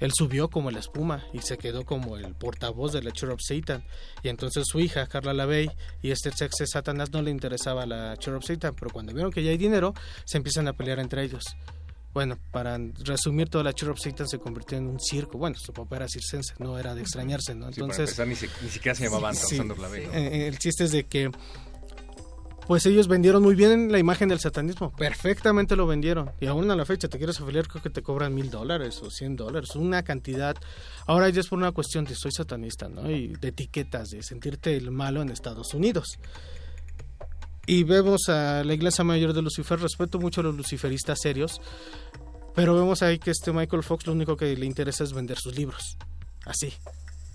él 0.00 0.12
subió 0.14 0.48
como 0.48 0.70
la 0.70 0.78
espuma 0.78 1.24
y 1.34 1.40
se 1.40 1.58
quedó 1.58 1.84
como 1.84 2.16
el 2.16 2.34
portavoz 2.34 2.92
de 2.92 3.02
la 3.02 3.12
Church 3.12 3.34
of 3.34 3.40
Satan. 3.42 3.84
Y 4.22 4.28
entonces 4.28 4.64
su 4.66 4.80
hija, 4.80 5.06
Carla 5.06 5.34
Lavey, 5.34 5.70
y 6.00 6.10
este 6.10 6.32
sex 6.32 6.54
de 6.58 6.66
Satanás 6.66 7.10
no 7.12 7.20
le 7.20 7.30
interesaba 7.30 7.84
la 7.84 8.16
Church 8.16 8.38
of 8.38 8.44
Satan, 8.46 8.74
pero 8.74 8.90
cuando 8.90 9.12
vieron 9.12 9.30
que 9.30 9.42
ya 9.42 9.50
hay 9.50 9.58
dinero, 9.58 9.92
se 10.24 10.38
empiezan 10.38 10.68
a 10.68 10.72
pelear 10.72 10.98
entre 11.00 11.22
ellos. 11.22 11.44
Bueno, 12.14 12.38
para 12.52 12.78
resumir, 13.04 13.48
toda 13.48 13.64
la 13.64 13.72
Satan 13.72 14.28
se 14.28 14.38
convirtió 14.38 14.78
en 14.78 14.86
un 14.86 15.00
circo. 15.00 15.36
Bueno, 15.36 15.56
su 15.58 15.72
papá 15.72 15.96
era 15.96 16.08
circense, 16.08 16.54
no 16.60 16.78
era 16.78 16.94
de 16.94 17.00
extrañarse, 17.00 17.56
¿no? 17.56 17.66
Entonces, 17.66 18.16
ni, 18.24 18.36
siquiera 18.36 18.94
se 18.94 19.04
llamaba 19.04 19.34
sí, 19.34 19.60
eh, 20.12 20.46
El 20.46 20.58
chiste 20.58 20.84
es 20.84 20.92
de 20.92 21.04
que 21.04 21.30
pues 22.66 22.86
ellos 22.86 23.08
vendieron 23.08 23.42
muy 23.42 23.54
bien 23.54 23.92
la 23.92 23.98
imagen 23.98 24.28
del 24.28 24.40
satanismo, 24.40 24.90
perfectamente 24.92 25.76
lo 25.76 25.86
vendieron. 25.86 26.30
Y 26.40 26.46
aún 26.46 26.70
a 26.70 26.76
la 26.76 26.86
fecha 26.86 27.08
te 27.08 27.18
quieres 27.18 27.38
afiliar, 27.40 27.68
creo 27.68 27.82
que 27.82 27.90
te 27.90 28.02
cobran 28.02 28.34
mil 28.34 28.50
dólares 28.50 29.02
o 29.02 29.10
cien 29.10 29.36
dólares, 29.36 29.76
una 29.76 30.02
cantidad. 30.02 30.56
Ahora 31.06 31.28
ya 31.28 31.40
es 31.40 31.48
por 31.48 31.58
una 31.58 31.72
cuestión 31.72 32.04
de 32.04 32.14
soy 32.14 32.32
satanista, 32.32 32.88
¿no? 32.88 33.10
Y 33.10 33.34
de 33.34 33.48
etiquetas, 33.48 34.10
de 34.10 34.22
sentirte 34.22 34.76
el 34.76 34.90
malo 34.90 35.20
en 35.20 35.30
Estados 35.30 35.74
Unidos. 35.74 36.18
Y 37.66 37.84
vemos 37.84 38.28
a 38.28 38.62
la 38.64 38.74
iglesia 38.74 39.04
mayor 39.04 39.32
de 39.32 39.42
Lucifer, 39.42 39.80
respeto 39.80 40.18
mucho 40.18 40.40
a 40.40 40.44
los 40.44 40.54
luciferistas 40.54 41.18
serios, 41.20 41.60
pero 42.54 42.74
vemos 42.74 43.02
ahí 43.02 43.18
que 43.18 43.30
este 43.30 43.52
Michael 43.52 43.82
Fox 43.82 44.06
lo 44.06 44.12
único 44.12 44.36
que 44.36 44.54
le 44.56 44.66
interesa 44.66 45.04
es 45.04 45.12
vender 45.12 45.38
sus 45.38 45.56
libros. 45.56 45.96
Así, 46.44 46.72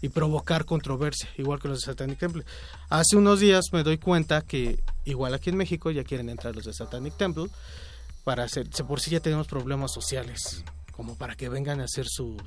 y 0.01 0.09
provocar 0.09 0.65
controversia, 0.65 1.29
igual 1.37 1.59
que 1.59 1.67
los 1.67 1.81
de 1.81 1.85
Satanic 1.85 2.19
Temple. 2.19 2.43
Hace 2.89 3.17
unos 3.17 3.39
días 3.39 3.65
me 3.71 3.83
doy 3.83 3.97
cuenta 3.97 4.41
que 4.41 4.79
igual 5.05 5.33
aquí 5.33 5.49
en 5.49 5.57
México 5.57 5.91
ya 5.91 6.03
quieren 6.03 6.29
entrar 6.29 6.55
los 6.55 6.65
de 6.65 6.73
Satanic 6.73 7.17
Temple 7.17 7.47
para 8.23 8.43
hacer, 8.43 8.69
por 8.87 8.99
si 8.99 9.11
ya 9.11 9.19
tenemos 9.19 9.47
problemas 9.47 9.91
sociales, 9.91 10.63
como 10.91 11.15
para 11.15 11.35
que 11.35 11.49
vengan 11.49 11.81
a 11.81 11.85
hacer 11.85 12.05
sus 12.07 12.37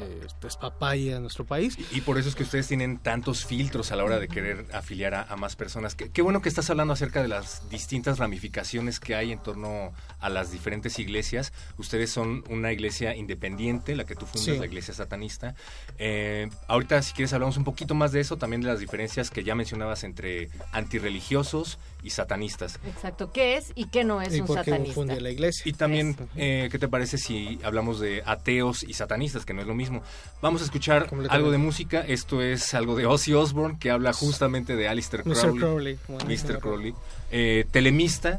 eh, 0.00 0.26
pues, 0.40 0.56
papaya 0.56 1.16
en 1.16 1.22
nuestro 1.22 1.44
país. 1.44 1.78
Y, 1.92 2.00
por 2.00 2.18
eso 2.18 2.28
es 2.28 2.34
que 2.34 2.42
ustedes 2.42 2.68
tienen 2.68 2.98
tantos 2.98 3.44
filtros 3.44 3.92
a 3.92 3.96
la 3.96 4.04
hora 4.04 4.18
de 4.18 4.28
querer 4.28 4.66
afiliar 4.72 5.14
a, 5.14 5.36
más 5.36 5.56
personas. 5.56 5.94
Qué, 5.94 6.22
bueno 6.22 6.42
que 6.42 6.48
estás 6.48 6.68
hablando 6.70 6.92
acerca 6.92 7.22
de 7.22 7.28
las 7.28 7.68
distintas 7.70 8.18
ramificaciones 8.18 9.00
que 9.00 9.14
hay 9.14 9.32
en 9.32 9.38
torno 9.38 9.92
a 10.20 10.28
las 10.28 10.50
diferentes 10.52 10.98
iglesias. 10.98 11.52
Ustedes 11.78 12.10
son 12.10 12.44
una 12.48 12.72
iglesia 12.72 13.14
independiente, 13.14 13.96
la 13.96 14.04
que 14.04 14.14
tú 14.14 14.26
fundas, 14.26 14.58
la 14.58 14.66
iglesia 14.66 14.94
satanista. 14.94 15.54
Eh, 15.98 16.48
ahorita, 16.68 17.02
si 17.02 17.12
quieres, 17.12 17.32
hablamos 17.32 17.56
un 17.56 17.64
poquito 17.64 17.94
más 17.94 18.12
de 18.12 18.20
eso, 18.20 18.36
también 18.36 18.62
de 18.62 18.68
las 18.68 18.80
diferencias 18.80 19.30
que 19.30 19.44
ya 19.44 19.54
mencionabas 19.54 20.04
entre 20.04 20.50
antirreligiosos 20.72 21.78
y 22.06 22.10
satanistas. 22.10 22.78
Exacto, 22.86 23.32
¿qué 23.32 23.56
es 23.56 23.72
y 23.74 23.86
qué 23.86 24.04
no 24.04 24.22
es 24.22 24.38
un 24.40 24.46
satanista? 24.46 25.04
la 25.04 25.30
iglesia? 25.30 25.62
Y 25.64 25.72
también, 25.72 26.16
eh, 26.36 26.68
¿qué 26.70 26.78
te 26.78 26.86
parece 26.86 27.18
si 27.18 27.58
hablamos 27.64 27.98
de 27.98 28.22
ateos 28.24 28.84
y 28.84 28.92
satanistas, 28.92 29.44
que 29.44 29.52
no 29.52 29.60
es 29.60 29.66
lo 29.66 29.74
mismo? 29.74 30.02
Vamos 30.40 30.62
a 30.62 30.64
escuchar 30.64 31.08
algo 31.30 31.50
de 31.50 31.58
música. 31.58 32.00
Esto 32.06 32.42
es 32.42 32.74
algo 32.74 32.94
de 32.94 33.06
Ozzy 33.06 33.34
Osbourne, 33.34 33.78
que 33.80 33.90
habla 33.90 34.12
justamente 34.12 34.76
de 34.76 34.88
Alistair 34.88 35.24
Crowley. 35.24 35.98
Mr. 36.08 36.60
Crowley. 36.60 36.94
Eh, 37.32 37.66
telemista. 37.72 38.38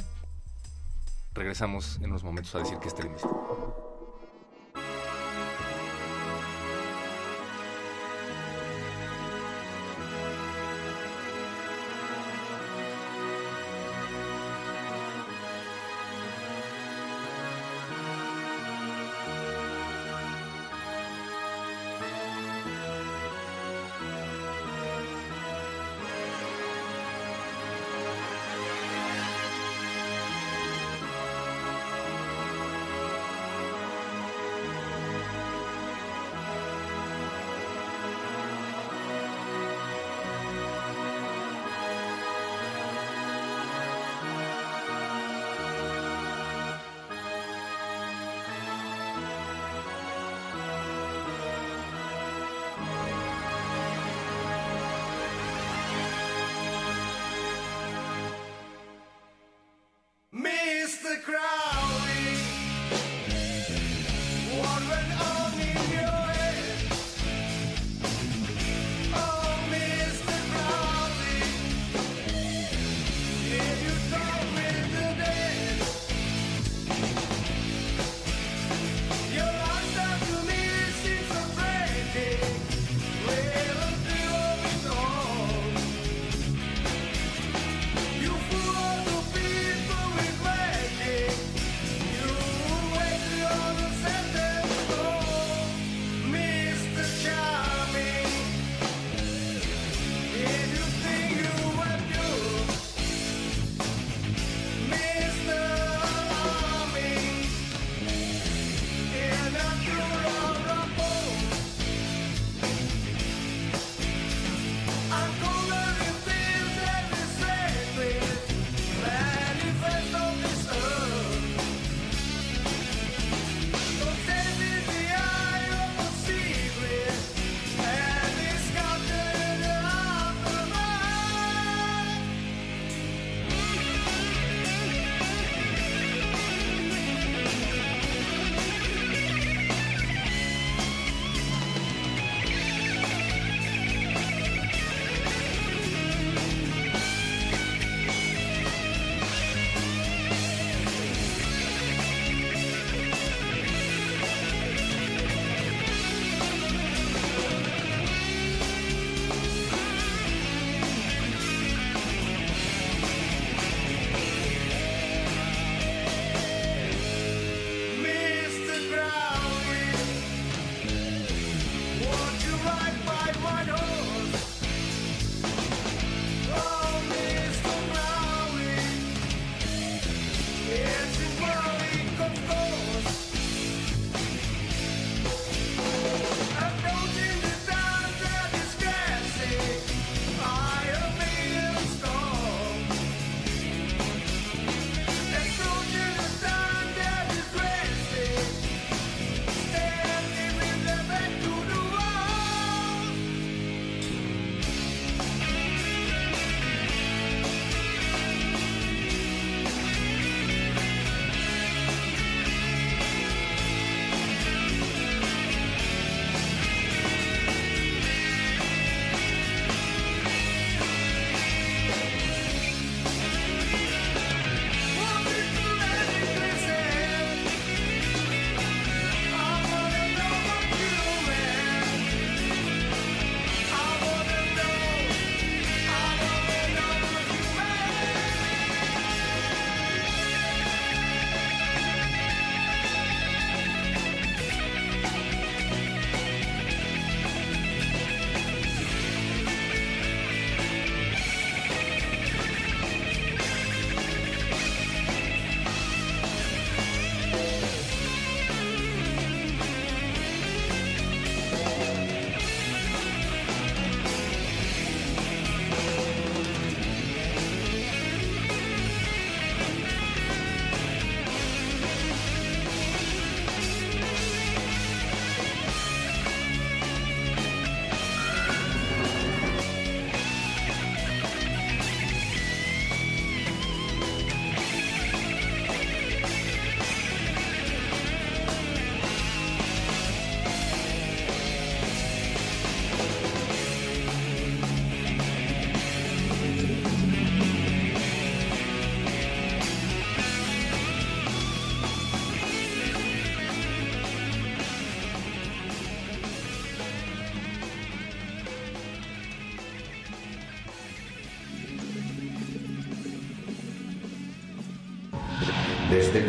Regresamos 1.33 1.97
en 1.97 2.09
unos 2.09 2.23
momentos 2.23 2.55
a 2.55 2.59
decir 2.59 2.77
que 2.79 2.87
es 2.87 2.95
telemista. 2.95 3.27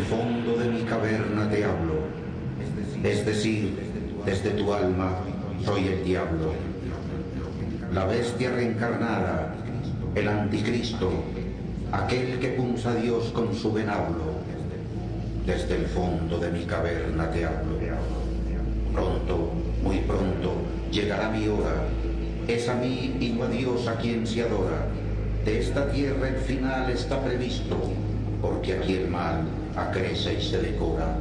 Fondo 0.09 0.57
de 0.57 0.71
mi 0.71 0.81
caverna 0.81 1.47
te 1.51 1.63
hablo, 1.63 1.99
es 3.03 3.23
decir, 3.27 3.77
desde 4.25 4.49
tu 4.51 4.73
alma 4.73 5.19
soy 5.63 5.87
el 5.87 6.03
diablo, 6.03 6.53
la 7.93 8.05
bestia 8.05 8.49
reencarnada, 8.49 9.53
el 10.15 10.27
anticristo, 10.27 11.11
aquel 11.91 12.39
que 12.39 12.49
punza 12.49 12.89
a 12.89 12.95
Dios 12.95 13.25
con 13.25 13.53
su 13.53 13.71
venablo. 13.71 14.39
Desde 15.45 15.75
el 15.75 15.85
fondo 15.85 16.39
de 16.39 16.51
mi 16.51 16.65
caverna 16.65 17.29
te 17.29 17.45
hablo. 17.45 17.77
Pronto, 18.91 19.51
muy 19.83 19.99
pronto, 19.99 20.53
llegará 20.91 21.29
mi 21.29 21.47
hora. 21.47 21.85
Es 22.47 22.67
a 22.67 22.73
mí 22.73 23.15
y 23.19 23.29
no 23.29 23.43
a 23.43 23.47
Dios 23.47 23.87
a 23.87 23.95
quien 23.97 24.25
se 24.25 24.41
adora. 24.41 24.87
De 25.45 25.59
esta 25.59 25.91
tierra 25.91 26.29
el 26.29 26.37
final 26.37 26.89
está 26.89 27.23
previsto, 27.23 27.77
porque 28.41 28.73
aquí 28.73 28.93
el 28.95 29.07
mal 29.07 29.58
acrece 29.75 30.33
y 30.35 30.41
se 30.41 30.61
decora. 30.61 31.17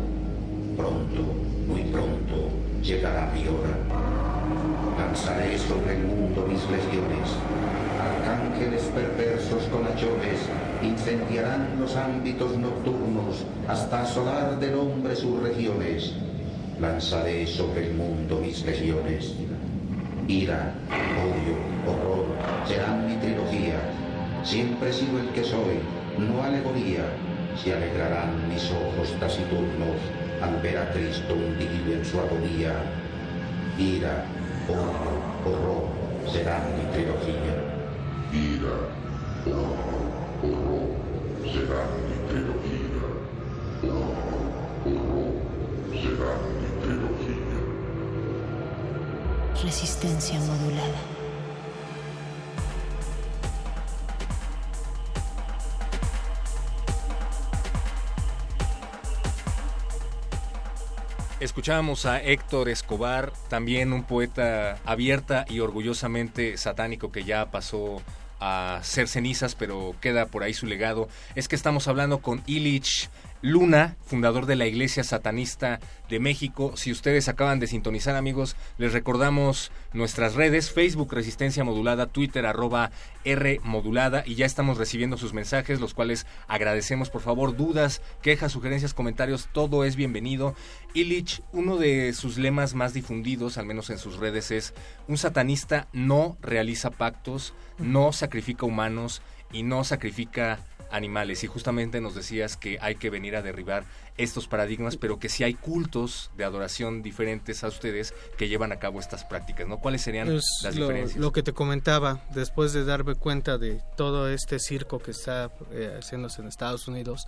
Pronto, 0.77 1.23
muy 1.67 1.83
pronto, 1.85 2.51
llegará 2.83 3.31
mi 3.33 3.47
hora. 3.49 3.77
Lanzaré 4.99 5.59
sobre 5.59 5.97
el 5.97 6.05
mundo 6.05 6.47
mis 6.47 6.63
legiones. 6.71 7.29
Arcángeles 7.99 8.83
perversos 8.95 9.65
con 9.65 9.87
hachones 9.87 10.41
incendiarán 10.83 11.81
los 11.81 11.97
ámbitos 11.97 12.57
nocturnos 12.57 13.45
hasta 13.67 14.03
asolar 14.03 14.59
del 14.59 14.75
hombre 14.75 15.17
sus 15.17 15.43
regiones. 15.43 16.15
Lanzaré 16.81 17.47
sobre 17.47 17.89
el 17.89 17.95
mundo 17.95 18.41
mis 18.41 18.65
legiones. 18.65 19.35
Ira, 20.29 20.75
odio, 20.89 21.57
horror 21.91 22.27
serán 22.67 23.07
mi 23.07 23.17
trilogía. 23.17 23.81
Siempre 24.45 24.91
he 24.91 24.93
sido 24.93 25.19
el 25.19 25.29
que 25.31 25.43
soy, 25.43 25.81
no 26.19 26.43
alegoría. 26.43 27.05
Se 27.63 27.75
alegrarán 27.75 28.49
mis 28.49 28.71
ojos 28.71 29.13
taciturnos 29.19 29.99
al 30.41 30.61
ver 30.63 30.79
a 30.79 30.93
Cristo 30.93 31.35
hundido 31.35 31.93
en 31.93 32.05
su 32.05 32.21
agonía. 32.21 32.73
Ira, 33.77 34.25
odio, 34.69 35.55
horror 35.55 35.89
serán 36.31 36.63
mi 36.77 36.85
trilogía. 36.93 37.55
Ira, 38.33 38.77
odio, 39.45 39.59
horror 40.45 40.89
serán 41.43 41.91
mi 42.07 42.17
trilogía. 42.29 43.03
Odio, 43.83 43.99
horror 44.87 45.33
serán 45.93 46.41
mi 46.61 46.69
trilogía. 46.83 47.59
Resistencia 49.65 50.39
modulada. 50.39 51.18
Escuchábamos 61.41 62.05
a 62.05 62.21
Héctor 62.21 62.69
Escobar, 62.69 63.33
también 63.49 63.93
un 63.93 64.03
poeta 64.03 64.77
abierta 64.85 65.45
y 65.49 65.61
orgullosamente 65.61 66.57
satánico 66.57 67.13
que 67.13 67.23
ya 67.23 67.53
pasó 67.53 68.03
a 68.41 68.81
ser 68.83 69.07
cenizas, 69.07 69.55
pero 69.55 69.95
queda 70.01 70.27
por 70.27 70.43
ahí 70.43 70.53
su 70.53 70.67
legado. 70.67 71.09
Es 71.37 71.47
que 71.47 71.55
estamos 71.55 71.87
hablando 71.87 72.19
con 72.19 72.43
Illich 72.47 73.09
Luna, 73.41 73.97
fundador 74.05 74.47
de 74.47 74.57
la 74.57 74.67
Iglesia 74.67 75.05
Satanista 75.05 75.79
de 76.09 76.19
México. 76.19 76.73
Si 76.77 76.91
ustedes 76.91 77.29
acaban 77.29 77.61
de 77.61 77.69
sintonizar, 77.69 78.17
amigos, 78.17 78.57
les 78.79 78.93
recordamos 78.93 79.71
nuestras 79.93 80.35
redes, 80.35 80.71
Facebook 80.71 81.13
Resistencia 81.13 81.63
Modulada, 81.63 82.07
Twitter 82.07 82.47
arroba 82.47 82.91
R 83.25 83.61
Modulada, 83.63 84.25
y 84.27 84.35
ya 84.35 84.47
estamos 84.47 84.77
recibiendo 84.77 85.17
sus 85.17 85.35
mensajes, 85.35 85.81
los 85.81 85.95
cuales 85.95 86.27
agradecemos. 86.49 87.11
Por 87.11 87.21
favor, 87.21 87.57
dudas, 87.57 88.03
quejas, 88.23 88.53
sugerencias, 88.53 88.95
comentarios, 88.95 89.49
todo 89.53 89.85
es 89.85 89.95
bienvenido. 89.95 90.57
Illich, 90.95 91.43
uno 91.53 91.77
de 91.77 92.13
sus 92.15 92.39
lemas 92.39 92.75
más 92.75 92.93
difundidos, 92.93 93.57
al 93.57 93.67
menos 93.67 93.91
en 93.91 93.99
sus 93.99 94.17
redes, 94.17 94.51
es 94.51 94.75
un 95.07 95.17
satanista 95.17 95.87
no 95.93 96.37
realiza 96.41 96.91
pactos, 96.91 97.55
no 97.79 98.13
sacrifica 98.13 98.67
humanos 98.67 99.23
y 99.53 99.63
no 99.63 99.85
sacrifica 99.85 100.59
animales. 100.91 101.45
Y 101.45 101.47
justamente 101.47 102.01
nos 102.01 102.15
decías 102.15 102.57
que 102.57 102.79
hay 102.81 102.95
que 102.97 103.11
venir 103.11 103.37
a 103.37 103.43
derribar 103.43 103.85
estos 104.17 104.49
paradigmas, 104.49 104.97
pero 104.97 105.19
que 105.19 105.29
si 105.29 105.45
hay 105.45 105.55
cultos 105.55 106.31
de 106.37 106.45
adoración 106.45 107.03
diferentes 107.03 107.63
a 107.63 107.69
ustedes 107.69 108.15
que 108.37 108.49
llevan 108.49 108.73
a 108.73 108.79
cabo 108.79 108.99
estas 109.01 109.25
prácticas, 109.25 109.69
¿no? 109.69 109.79
¿Cuáles 109.79 110.03
serían 110.03 110.27
Pues, 110.27 110.45
las 110.63 110.75
lo, 110.77 110.87
diferencias? 110.89 111.21
lo 111.21 111.33
que 111.33 111.43
te 111.43 111.53
comentaba, 111.53 112.25
después 112.35 112.73
de 112.73 112.85
darme 112.85 113.15
cuenta 113.15 113.59
de 113.59 113.81
todo 113.97 114.29
este 114.29 114.59
circo 114.59 114.99
que 114.99 115.13
está 115.13 115.53
eh, 115.73 115.97
haciéndose 115.99 116.43
en 116.43 116.49
Estados 116.49 116.89
Unidos 116.89 117.27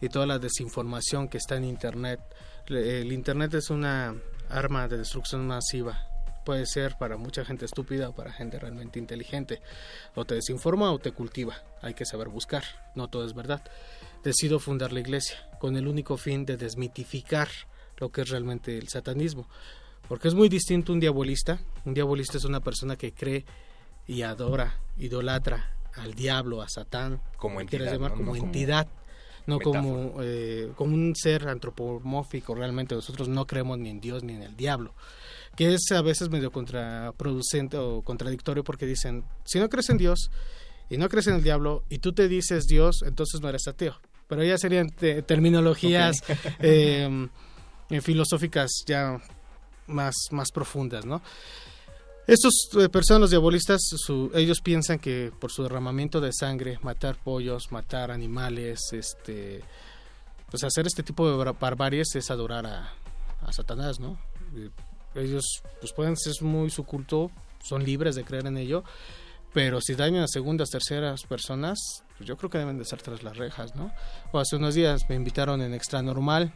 y 0.00 0.08
toda 0.08 0.26
la 0.26 0.38
desinformación 0.38 1.28
que 1.28 1.38
está 1.38 1.56
en 1.56 1.64
Internet, 1.64 2.20
el 2.66 3.12
Internet 3.12 3.54
es 3.54 3.70
una 3.70 4.14
arma 4.50 4.88
de 4.88 4.98
destrucción 4.98 5.46
masiva. 5.46 6.06
Puede 6.44 6.66
ser 6.66 6.96
para 6.98 7.16
mucha 7.16 7.44
gente 7.44 7.64
estúpida 7.64 8.08
o 8.08 8.14
para 8.14 8.32
gente 8.32 8.58
realmente 8.58 8.98
inteligente. 8.98 9.60
O 10.14 10.24
te 10.24 10.34
desinforma 10.34 10.92
o 10.92 10.98
te 10.98 11.12
cultiva. 11.12 11.54
Hay 11.80 11.94
que 11.94 12.04
saber 12.04 12.28
buscar. 12.28 12.64
No 12.94 13.08
todo 13.08 13.24
es 13.24 13.34
verdad. 13.34 13.62
Decido 14.24 14.58
fundar 14.58 14.92
la 14.92 15.00
iglesia 15.00 15.38
con 15.58 15.76
el 15.76 15.86
único 15.88 16.16
fin 16.16 16.44
de 16.44 16.56
desmitificar 16.56 17.48
lo 17.98 18.10
que 18.10 18.22
es 18.22 18.28
realmente 18.30 18.76
el 18.76 18.88
satanismo. 18.88 19.48
Porque 20.08 20.28
es 20.28 20.34
muy 20.34 20.48
distinto 20.48 20.92
un 20.92 21.00
diabolista. 21.00 21.60
Un 21.84 21.94
diabolista 21.94 22.38
es 22.38 22.44
una 22.44 22.60
persona 22.60 22.96
que 22.96 23.12
cree 23.12 23.44
y 24.06 24.22
adora, 24.22 24.80
idolatra 24.98 25.76
al 25.94 26.14
diablo, 26.14 26.62
a 26.62 26.68
Satán, 26.68 27.20
Como 27.36 27.60
entidad, 27.60 27.92
llamar, 27.92 28.12
¿no? 28.12 28.16
como 28.16 28.34
No 28.34 28.44
entidad, 28.44 28.88
no 29.46 29.58
eh, 30.22 30.72
como 30.74 30.94
un 30.94 31.14
ser 31.14 31.48
antropomórfico. 31.48 32.54
Realmente 32.54 32.94
nosotros 32.94 33.28
no 33.28 33.46
creemos 33.46 33.78
ni 33.78 33.90
en 33.90 34.00
Dios 34.00 34.22
ni 34.22 34.34
en 34.34 34.42
el 34.42 34.56
diablo. 34.56 34.94
Que 35.56 35.74
es 35.74 35.90
a 35.92 36.00
veces 36.02 36.30
medio 36.30 36.50
contraproducente 36.50 37.76
o 37.76 38.02
contradictorio 38.02 38.64
porque 38.64 38.86
dicen, 38.86 39.24
si 39.44 39.58
no 39.60 39.68
crees 39.68 39.90
en 39.90 39.98
Dios 39.98 40.30
y 40.88 40.96
no 40.96 41.08
crees 41.08 41.26
en 41.26 41.34
el 41.34 41.42
diablo 41.42 41.84
y 41.90 41.98
tú 41.98 42.12
te 42.12 42.26
dices 42.28 42.66
Dios, 42.66 43.02
entonces 43.04 43.40
no 43.40 43.48
eres 43.48 43.66
ateo. 43.68 44.00
Pero 44.28 44.42
ya 44.44 44.56
serían 44.56 44.88
te- 44.90 45.20
terminologías 45.22 46.16
eh, 46.60 47.28
eh, 47.90 48.00
filosóficas 48.00 48.70
ya 48.86 49.20
más, 49.88 50.14
más 50.30 50.50
profundas, 50.52 51.04
¿no? 51.04 51.20
Estos 52.26 52.68
eh, 52.78 52.88
personas, 52.88 53.20
los 53.22 53.30
diabolistas, 53.30 53.80
su- 53.82 54.30
ellos 54.34 54.60
piensan 54.62 54.98
que 55.00 55.32
por 55.38 55.50
su 55.50 55.64
derramamiento 55.64 56.20
de 56.20 56.30
sangre, 56.32 56.78
matar 56.82 57.16
pollos, 57.22 57.72
matar 57.72 58.10
animales, 58.10 58.80
este, 58.92 59.60
pues 60.50 60.62
hacer 60.64 60.86
este 60.86 61.02
tipo 61.02 61.28
de 61.28 61.36
bar- 61.36 61.58
barbaries 61.58 62.14
es 62.14 62.30
adorar 62.30 62.64
a, 62.64 62.92
a 63.42 63.52
Satanás, 63.52 63.98
¿no? 64.00 64.18
Ellos, 65.14 65.62
pues 65.80 65.92
pueden 65.92 66.16
ser 66.16 66.34
muy 66.42 66.70
su 66.70 66.84
culto, 66.84 67.30
son 67.62 67.84
libres 67.84 68.14
de 68.14 68.24
creer 68.24 68.46
en 68.46 68.56
ello, 68.56 68.84
pero 69.52 69.80
si 69.80 69.94
dañan 69.94 70.24
a 70.24 70.28
segundas, 70.28 70.70
terceras 70.70 71.22
personas, 71.24 71.78
pues 72.16 72.26
yo 72.26 72.36
creo 72.36 72.50
que 72.50 72.58
deben 72.58 72.78
de 72.78 72.84
estar 72.84 73.00
tras 73.00 73.22
las 73.22 73.36
rejas, 73.36 73.74
¿no? 73.76 73.92
O 74.32 74.38
hace 74.38 74.56
unos 74.56 74.74
días 74.74 75.02
me 75.08 75.14
invitaron 75.14 75.60
en 75.60 75.74
Extra 75.74 76.02
Normal 76.02 76.52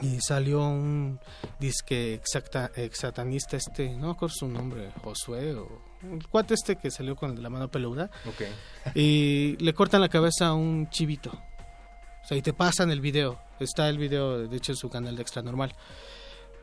y 0.00 0.20
salió 0.20 0.60
un 0.60 1.20
disque 1.60 2.14
exacta, 2.14 2.70
satanista 2.92 3.56
este, 3.56 3.90
no 3.90 4.06
me 4.06 4.12
acuerdo 4.12 4.34
su 4.36 4.48
nombre, 4.48 4.90
Josué 5.02 5.54
o 5.54 5.82
el 6.02 6.26
cuate 6.28 6.54
este 6.54 6.76
que 6.76 6.90
salió 6.90 7.16
con 7.16 7.40
la 7.42 7.48
mano 7.48 7.70
peluda 7.70 8.10
Ok. 8.26 8.42
y 8.94 9.56
le 9.58 9.72
cortan 9.72 10.00
la 10.00 10.08
cabeza 10.08 10.48
a 10.48 10.54
un 10.54 10.88
chivito. 10.90 11.30
O 11.30 12.26
sea, 12.26 12.38
y 12.38 12.42
te 12.42 12.54
pasan 12.54 12.90
el 12.90 13.02
video. 13.02 13.38
Está 13.60 13.88
el 13.90 13.98
video, 13.98 14.48
de 14.48 14.56
hecho, 14.56 14.72
en 14.72 14.76
su 14.76 14.88
canal 14.88 15.14
de 15.14 15.22
Extra 15.22 15.42
Normal. 15.42 15.74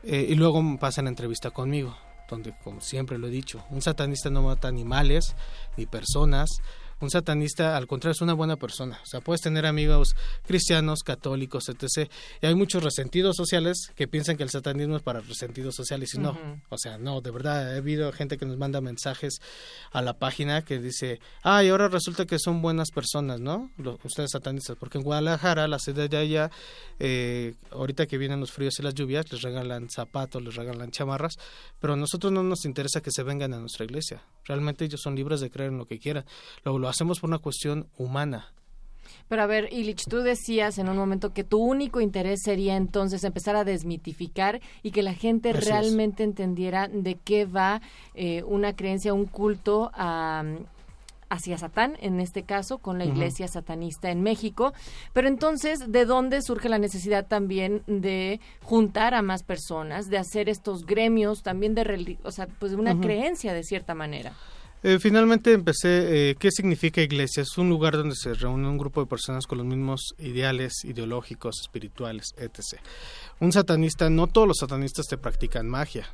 Eh, 0.04 0.26
y 0.30 0.34
luego 0.34 0.62
pasan 0.78 1.06
entrevista 1.06 1.50
conmigo, 1.50 1.96
donde, 2.28 2.54
como 2.64 2.80
siempre 2.80 3.18
lo 3.18 3.28
he 3.28 3.30
dicho, 3.30 3.64
un 3.70 3.82
satanista 3.82 4.30
no 4.30 4.42
mata 4.42 4.68
animales 4.68 5.34
ni 5.76 5.86
personas. 5.86 6.50
Un 7.02 7.10
satanista, 7.10 7.76
al 7.76 7.86
contrario, 7.88 8.12
es 8.12 8.20
una 8.20 8.32
buena 8.32 8.56
persona. 8.56 8.98
O 9.02 9.06
sea, 9.06 9.20
puedes 9.20 9.40
tener 9.40 9.66
amigos 9.66 10.14
cristianos, 10.46 11.00
católicos, 11.02 11.68
etc. 11.68 12.08
Y 12.40 12.46
hay 12.46 12.54
muchos 12.54 12.82
resentidos 12.82 13.36
sociales 13.36 13.90
que 13.96 14.06
piensan 14.06 14.36
que 14.36 14.44
el 14.44 14.50
satanismo 14.50 14.96
es 14.96 15.02
para 15.02 15.20
resentidos 15.20 15.74
sociales 15.74 16.14
y 16.14 16.18
no. 16.18 16.38
O 16.68 16.78
sea, 16.78 16.98
no, 16.98 17.20
de 17.20 17.30
verdad, 17.32 17.74
he 17.74 17.78
habido 17.78 18.12
gente 18.12 18.38
que 18.38 18.46
nos 18.46 18.56
manda 18.56 18.80
mensajes 18.80 19.40
a 19.90 20.00
la 20.00 20.14
página 20.18 20.62
que 20.64 20.78
dice, 20.78 21.18
ah, 21.42 21.64
y 21.64 21.68
ahora 21.70 21.88
resulta 21.88 22.24
que 22.24 22.38
son 22.38 22.62
buenas 22.62 22.90
personas, 22.92 23.40
¿no? 23.40 23.70
Lo- 23.78 23.98
ustedes 24.04 24.30
satanistas, 24.30 24.76
porque 24.78 24.98
en 24.98 25.04
Guadalajara, 25.04 25.66
la 25.66 25.80
sede 25.80 26.08
de 26.08 26.16
allá, 26.16 26.50
eh, 27.00 27.54
ahorita 27.72 28.06
que 28.06 28.16
vienen 28.16 28.38
los 28.38 28.52
fríos 28.52 28.78
y 28.78 28.82
las 28.82 28.94
lluvias, 28.94 29.30
les 29.32 29.42
regalan 29.42 29.90
zapatos, 29.90 30.40
les 30.40 30.54
regalan 30.54 30.92
chamarras, 30.92 31.34
pero 31.80 31.94
a 31.94 31.96
nosotros 31.96 32.32
no 32.32 32.44
nos 32.44 32.64
interesa 32.64 33.00
que 33.00 33.10
se 33.10 33.24
vengan 33.24 33.52
a 33.54 33.58
nuestra 33.58 33.84
iglesia. 33.84 34.22
Realmente 34.44 34.84
ellos 34.84 35.00
son 35.02 35.16
libres 35.16 35.40
de 35.40 35.50
creer 35.50 35.70
en 35.72 35.78
lo 35.78 35.86
que 35.86 35.98
quieran. 35.98 36.24
Lo, 36.64 36.78
lo 36.78 36.91
hacemos 36.92 37.20
por 37.20 37.28
una 37.28 37.38
cuestión 37.38 37.88
humana. 37.98 38.52
Pero 39.28 39.42
a 39.42 39.46
ver, 39.46 39.72
Illich, 39.72 40.04
tú 40.08 40.18
decías 40.18 40.78
en 40.78 40.88
un 40.88 40.96
momento 40.96 41.32
que 41.32 41.44
tu 41.44 41.58
único 41.58 42.00
interés 42.00 42.40
sería 42.42 42.76
entonces 42.76 43.24
empezar 43.24 43.56
a 43.56 43.64
desmitificar 43.64 44.60
y 44.82 44.90
que 44.90 45.02
la 45.02 45.14
gente 45.14 45.50
Así 45.50 45.58
es. 45.58 45.64
realmente 45.66 46.22
entendiera 46.22 46.88
de 46.88 47.16
qué 47.16 47.46
va 47.46 47.80
eh, 48.14 48.42
una 48.44 48.74
creencia, 48.74 49.14
un 49.14 49.26
culto 49.26 49.90
a, 49.94 50.44
hacia 51.32 51.56
Satán, 51.56 51.96
en 52.00 52.20
este 52.20 52.42
caso, 52.42 52.76
con 52.76 52.98
la 52.98 53.06
iglesia 53.06 53.48
satanista 53.48 54.10
en 54.10 54.22
México. 54.22 54.74
Pero 55.14 55.28
entonces, 55.28 55.90
¿de 55.90 56.04
dónde 56.04 56.42
surge 56.42 56.68
la 56.68 56.78
necesidad 56.78 57.26
también 57.26 57.82
de 57.86 58.38
juntar 58.62 59.14
a 59.14 59.22
más 59.22 59.42
personas, 59.42 60.10
de 60.10 60.18
hacer 60.18 60.50
estos 60.50 60.84
gremios, 60.84 61.42
también 61.42 61.74
de, 61.74 62.18
o 62.22 62.30
sea, 62.32 62.48
pues 62.58 62.72
de 62.72 62.76
una 62.76 63.00
creencia 63.00 63.54
de 63.54 63.62
cierta 63.62 63.94
manera? 63.94 64.34
Eh, 64.84 64.98
finalmente 64.98 65.52
empecé, 65.52 66.30
eh, 66.30 66.34
¿qué 66.36 66.50
significa 66.50 67.00
iglesia? 67.00 67.42
Es 67.42 67.56
un 67.56 67.68
lugar 67.68 67.96
donde 67.96 68.16
se 68.16 68.34
reúne 68.34 68.68
un 68.68 68.78
grupo 68.78 69.00
de 69.00 69.06
personas 69.06 69.46
con 69.46 69.58
los 69.58 69.66
mismos 69.66 70.14
ideales 70.18 70.84
ideológicos, 70.84 71.60
espirituales, 71.60 72.34
etc. 72.36 72.80
Un 73.38 73.52
satanista, 73.52 74.10
no 74.10 74.26
todos 74.26 74.48
los 74.48 74.56
satanistas 74.58 75.06
te 75.06 75.16
practican 75.18 75.68
magia. 75.68 76.08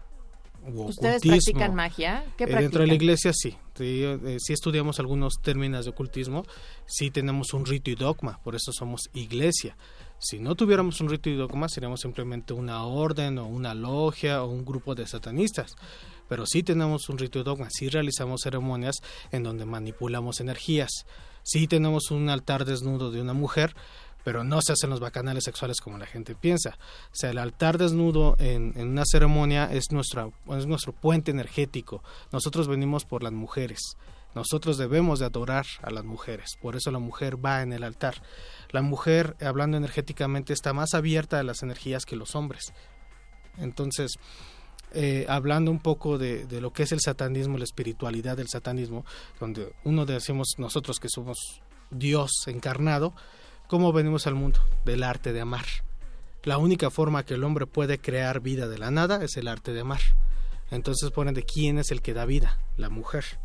¿Ustedes 0.67 1.23
practican 1.23 1.75
magia? 1.75 2.25
¿Qué 2.37 2.45
practican? 2.45 2.59
Eh, 2.59 2.63
dentro 2.63 2.81
de 2.83 2.89
la 2.89 2.95
iglesia 2.95 3.33
sí. 3.33 3.57
Sí, 3.75 4.05
sí, 4.39 4.53
estudiamos 4.53 4.99
algunos 4.99 5.35
términos 5.41 5.85
de 5.85 5.93
ocultismo, 5.93 6.45
sí 6.85 7.11
tenemos 7.11 7.55
un 7.55 7.65
rito 7.65 7.91
y 7.91 7.95
dogma, 7.95 8.41
por 8.43 8.57
eso 8.57 8.73
somos 8.73 9.09
iglesia. 9.15 9.77
Si 10.19 10.41
no 10.41 10.57
tuviéramos 10.57 11.01
un 11.01 11.09
rito 11.09 11.31
y 11.31 11.37
dogma, 11.37 11.69
seríamos 11.69 12.01
simplemente 12.01 12.53
una 12.53 12.83
orden 12.83 13.39
o 13.39 13.47
una 13.47 13.73
logia 13.73 14.43
o 14.43 14.51
un 14.51 14.65
grupo 14.65 14.97
de 14.97 15.07
satanistas 15.07 15.77
pero 16.29 16.47
sí 16.47 16.63
tenemos 16.63 17.09
un 17.09 17.19
rito 17.19 17.39
de 17.39 17.45
dogma, 17.45 17.69
sí 17.71 17.89
realizamos 17.89 18.43
ceremonias 18.43 18.97
en 19.33 19.43
donde 19.43 19.65
manipulamos 19.65 20.41
energías, 20.41 20.91
sí 21.43 21.67
tenemos 21.67 22.11
un 22.11 22.29
altar 22.29 22.65
desnudo 22.65 23.11
de 23.11 23.21
una 23.21 23.33
mujer, 23.33 23.75
pero 24.25 24.45
no 24.45 24.61
se 24.61 24.73
hacen 24.73 24.91
los 24.91 25.01
bacanales 25.01 25.45
sexuales 25.45 25.81
como 25.81 25.97
la 25.97 26.05
gente 26.05 26.35
piensa. 26.35 26.77
O 27.07 27.15
sea, 27.15 27.31
el 27.31 27.39
altar 27.39 27.79
desnudo 27.79 28.37
en, 28.39 28.79
una 28.79 29.05
ceremonia 29.07 29.71
es, 29.73 29.91
nuestra, 29.91 30.29
es 30.51 30.67
nuestro 30.67 30.93
puente 30.93 31.31
energético. 31.31 32.03
Nosotros 32.31 32.69
venimos 32.69 33.07
por 33.07 33.23
las 33.23 33.33
mujeres. 33.33 33.97
Nosotros 34.35 34.77
debemos 34.77 35.19
de 35.19 35.27
adorar 35.27 35.65
a 35.83 35.91
las 35.91 36.05
mujeres. 36.05 36.59
Por 36.61 36.77
eso 36.77 36.91
la 36.91 36.99
mujer 36.99 37.43
va 37.43 37.63
en 37.63 37.73
el 37.73 37.83
altar. 37.83 38.23
La 38.71 38.83
mujer, 38.83 39.35
hablando 39.41 39.79
energéticamente, 39.79 40.53
está 40.53 40.75
más 40.75 40.93
abierta 40.93 41.41
a 41.41 41.43
las 41.43 41.63
energías 41.63 42.05
que 42.05 42.17
los 42.17 42.35
hombres. 42.35 42.75
Entonces, 43.57 44.19
eh, 44.93 45.27
hablando 45.29 45.71
un 45.71 45.81
poco 45.81 46.19
de, 46.19 46.47
lo 46.61 46.73
que 46.73 46.85
es 46.85 46.93
el 46.93 47.01
satanismo, 47.01 47.59
la 47.59 47.65
espiritualidad 47.65 48.37
del 48.37 48.49
satanismo, 48.49 49.05
donde 49.39 49.73
uno 49.85 50.07
decimos 50.07 50.55
nosotros 50.59 50.99
que 50.99 51.09
somos 51.09 51.63
Dios 51.91 52.31
encarnado, 52.47 53.15
¿cómo 53.67 53.93
venimos 53.93 54.27
al 54.27 54.35
mundo? 54.35 54.61
Del 54.85 55.03
arte 55.03 55.33
de 55.33 55.41
amar. 55.41 55.67
La 56.43 56.59
única 56.59 56.91
forma 56.91 57.25
que 57.25 57.35
el 57.35 57.45
hombre 57.45 57.67
puede 57.67 57.99
crear 57.99 58.41
vida 58.41 58.69
de 58.69 58.79
la 58.79 58.91
nada 58.91 59.23
es 59.23 59.37
el 59.37 59.49
arte 59.49 59.73
de 59.73 59.81
amar. 59.81 60.01
Entonces 60.71 61.11
ponen 61.11 61.35
de 61.35 61.43
quién 61.43 61.79
es 61.79 61.91
el 61.91 62.03
que 62.03 62.15
da 62.15 62.25
vida, 62.25 62.59
la 62.77 62.89
mujer. 62.89 63.39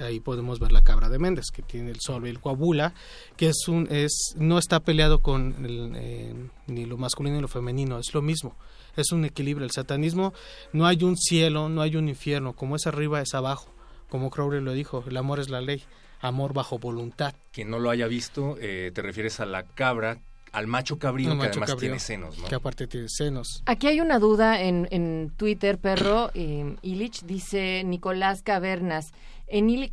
Ahí 0.00 0.20
podemos 0.20 0.58
ver 0.58 0.72
la 0.72 0.82
cabra 0.82 1.08
de 1.08 1.18
Méndez, 1.18 1.46
que 1.52 1.62
tiene 1.62 1.90
el 1.90 2.00
sol 2.00 2.26
y 2.26 2.30
el 2.30 2.40
coabula, 2.40 2.94
que 3.36 3.48
es 3.48 3.68
un, 3.68 3.86
es, 3.90 4.34
no 4.36 4.58
está 4.58 4.80
peleado 4.80 5.20
con 5.20 5.54
eh, 5.96 6.34
ni 6.66 6.86
lo 6.86 6.96
masculino 6.96 7.36
ni 7.36 7.42
lo 7.42 7.48
femenino, 7.48 7.98
es 7.98 8.12
lo 8.14 8.22
mismo 8.22 8.56
es 8.96 9.12
un 9.12 9.24
equilibrio. 9.24 9.64
El 9.64 9.70
satanismo 9.70 10.32
no 10.72 10.86
hay 10.86 11.04
un 11.04 11.16
cielo, 11.16 11.68
no 11.68 11.82
hay 11.82 11.96
un 11.96 12.08
infierno, 12.08 12.54
como 12.54 12.76
es 12.76 12.86
arriba 12.86 13.20
es 13.20 13.34
abajo, 13.34 13.72
como 14.08 14.30
Crowley 14.30 14.60
lo 14.60 14.72
dijo, 14.72 15.04
el 15.06 15.16
amor 15.16 15.40
es 15.40 15.50
la 15.50 15.60
ley, 15.60 15.84
amor 16.20 16.52
bajo 16.52 16.78
voluntad. 16.78 17.34
Quien 17.52 17.70
no 17.70 17.78
lo 17.78 17.90
haya 17.90 18.06
visto, 18.06 18.56
eh, 18.60 18.90
te 18.94 19.02
refieres 19.02 19.40
a 19.40 19.46
la 19.46 19.64
cabra 19.64 20.20
al 20.52 20.66
macho 20.66 20.98
cabrino 20.98 21.38
que 21.38 21.46
además 21.46 21.76
tiene 21.76 21.98
senos, 21.98 22.38
¿no? 22.38 22.46
Que 22.46 22.54
aparte 22.54 22.86
tiene 22.86 23.08
senos. 23.08 23.62
Aquí 23.66 23.86
hay 23.86 24.00
una 24.00 24.18
duda 24.18 24.60
en, 24.60 24.88
en 24.90 25.32
Twitter, 25.36 25.78
perro. 25.78 26.30
Eh, 26.34 26.76
Illich 26.82 27.22
dice 27.22 27.82
Nicolás 27.84 28.42
Cavernas. 28.42 29.12
Enil, 29.52 29.92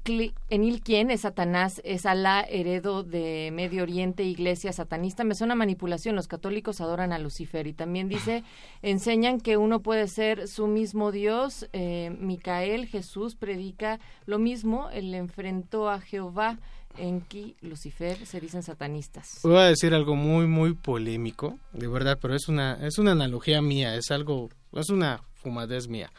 Enil 0.50 0.82
quién 0.84 1.10
es 1.10 1.22
Satanás, 1.22 1.82
es 1.84 2.06
Alá, 2.06 2.46
heredo 2.48 3.02
de 3.02 3.50
Medio 3.52 3.82
Oriente, 3.82 4.24
iglesia 4.24 4.72
satanista. 4.72 5.24
Me 5.24 5.34
suena 5.34 5.56
manipulación, 5.56 6.16
los 6.16 6.28
católicos 6.28 6.80
adoran 6.80 7.12
a 7.12 7.18
Lucifer. 7.18 7.66
Y 7.66 7.74
también 7.74 8.08
dice, 8.08 8.44
enseñan 8.84 9.40
que 9.40 9.58
uno 9.58 9.82
puede 9.82 10.08
ser 10.08 10.48
su 10.48 10.68
mismo 10.68 11.12
Dios. 11.12 11.68
Eh, 11.74 12.16
Micael, 12.20 12.86
Jesús, 12.86 13.36
predica 13.36 14.00
lo 14.28 14.38
mismo, 14.38 14.92
él 14.92 15.14
enfrentó 15.16 15.90
a 15.90 16.02
Jehová. 16.02 16.60
Enki, 16.98 17.56
Lucifer, 17.62 18.26
se 18.26 18.40
dicen 18.40 18.64
satanistas. 18.64 19.40
Voy 19.44 19.58
a 19.58 19.64
decir 19.66 19.94
algo 19.94 20.16
muy, 20.16 20.48
muy 20.48 20.74
polémico, 20.74 21.60
de 21.74 21.88
verdad, 21.88 22.18
pero 22.22 22.36
es 22.36 22.48
una, 22.48 22.86
es 22.86 22.98
una 22.98 23.12
analogía 23.12 23.62
mía, 23.62 23.96
es 23.96 24.12
algo, 24.12 24.50
es 24.74 24.90
una 24.90 25.24
fumadez 25.36 25.88
mía. 25.88 26.12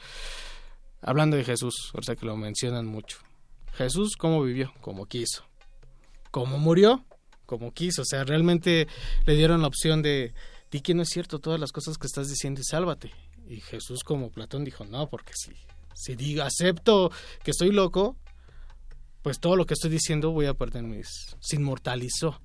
Hablando 1.00 1.36
de 1.36 1.44
Jesús, 1.44 1.90
o 1.94 2.02
sea 2.02 2.16
que 2.16 2.26
lo 2.26 2.36
mencionan 2.36 2.86
mucho. 2.86 3.18
Jesús, 3.74 4.16
¿cómo 4.16 4.42
vivió? 4.42 4.72
Como 4.80 5.06
quiso. 5.06 5.44
¿Cómo 6.30 6.58
murió? 6.58 7.04
Como 7.46 7.72
quiso. 7.72 8.02
O 8.02 8.04
sea, 8.04 8.24
realmente 8.24 8.88
le 9.24 9.34
dieron 9.34 9.62
la 9.62 9.68
opción 9.68 10.02
de, 10.02 10.34
di 10.70 10.80
que 10.80 10.94
no 10.94 11.02
es 11.02 11.08
cierto 11.08 11.38
todas 11.38 11.60
las 11.60 11.72
cosas 11.72 11.96
que 11.96 12.06
estás 12.06 12.28
diciendo 12.28 12.60
y 12.60 12.64
sálvate. 12.64 13.12
Y 13.48 13.60
Jesús, 13.60 14.02
como 14.04 14.30
Platón, 14.30 14.64
dijo, 14.64 14.84
no, 14.84 15.08
porque 15.08 15.32
si, 15.34 15.52
si 15.94 16.16
digo, 16.16 16.42
acepto 16.42 17.10
que 17.42 17.52
estoy 17.52 17.70
loco, 17.70 18.16
pues 19.22 19.40
todo 19.40 19.56
lo 19.56 19.66
que 19.66 19.74
estoy 19.74 19.90
diciendo 19.90 20.30
voy 20.30 20.46
a 20.46 20.54
perder 20.54 20.84
mis... 20.84 21.36
Se 21.40 21.56
inmortalizó. 21.56 22.40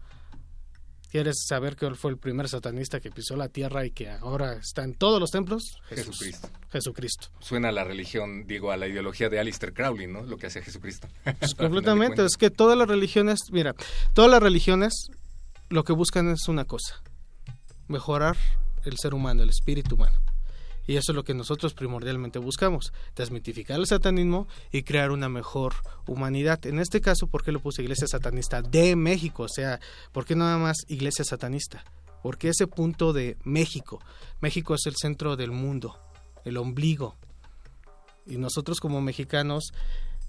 ¿Quieres 1.13 1.45
saber 1.47 1.77
cuál 1.77 1.95
fue 1.95 2.09
el 2.09 2.17
primer 2.17 2.49
satanista 2.49 2.99
que 2.99 3.11
pisó 3.11 3.35
la 3.35 3.47
tierra 3.47 3.85
y 3.85 3.91
que 3.91 4.09
ahora 4.09 4.53
está 4.53 4.83
en 4.83 4.95
todos 4.95 5.19
los 5.19 5.29
templos? 5.29 5.77
Jesucristo. 5.87 6.49
Jesucristo. 6.71 7.27
Suena 7.39 7.69
a 7.69 7.71
la 7.71 7.83
religión, 7.83 8.47
digo, 8.47 8.71
a 8.71 8.77
la 8.77 8.87
ideología 8.87 9.29
de 9.29 9.39
Alistair 9.39 9.73
Crowley, 9.73 10.07
¿no? 10.07 10.23
Lo 10.23 10.37
que 10.37 10.47
hacía 10.47 10.63
Jesucristo. 10.63 11.07
Pues 11.39 11.53
completamente. 11.53 12.25
Es 12.25 12.35
que 12.35 12.49
todas 12.49 12.75
las 12.75 12.87
religiones, 12.87 13.41
mira, 13.51 13.75
todas 14.13 14.31
las 14.31 14.41
religiones 14.41 15.11
lo 15.69 15.83
que 15.83 15.93
buscan 15.93 16.29
es 16.29 16.47
una 16.47 16.65
cosa. 16.65 17.03
Mejorar 17.87 18.35
el 18.83 18.97
ser 18.97 19.13
humano, 19.13 19.43
el 19.43 19.49
espíritu 19.49 19.93
humano. 19.93 20.17
Y 20.85 20.97
eso 20.97 21.11
es 21.11 21.15
lo 21.15 21.23
que 21.23 21.33
nosotros 21.33 21.73
primordialmente 21.73 22.39
buscamos, 22.39 22.91
desmitificar 23.15 23.79
el 23.79 23.87
satanismo 23.87 24.47
y 24.71 24.83
crear 24.83 25.11
una 25.11 25.29
mejor 25.29 25.75
humanidad. 26.07 26.65
En 26.65 26.79
este 26.79 27.01
caso, 27.01 27.27
¿por 27.27 27.43
qué 27.43 27.51
lo 27.51 27.61
puse 27.61 27.83
Iglesia 27.83 28.07
Satanista 28.07 28.61
de 28.61 28.95
México? 28.95 29.43
O 29.43 29.49
sea, 29.49 29.79
¿por 30.11 30.25
qué 30.25 30.35
nada 30.35 30.57
más 30.57 30.77
Iglesia 30.89 31.23
Satanista? 31.23 31.83
Porque 32.21 32.49
ese 32.49 32.67
punto 32.67 33.13
de 33.13 33.37
México, 33.43 33.99
México 34.41 34.75
es 34.75 34.85
el 34.85 34.95
centro 34.95 35.35
del 35.35 35.51
mundo, 35.51 35.97
el 36.45 36.57
ombligo. 36.57 37.17
Y 38.25 38.37
nosotros 38.37 38.79
como 38.79 39.01
mexicanos 39.01 39.73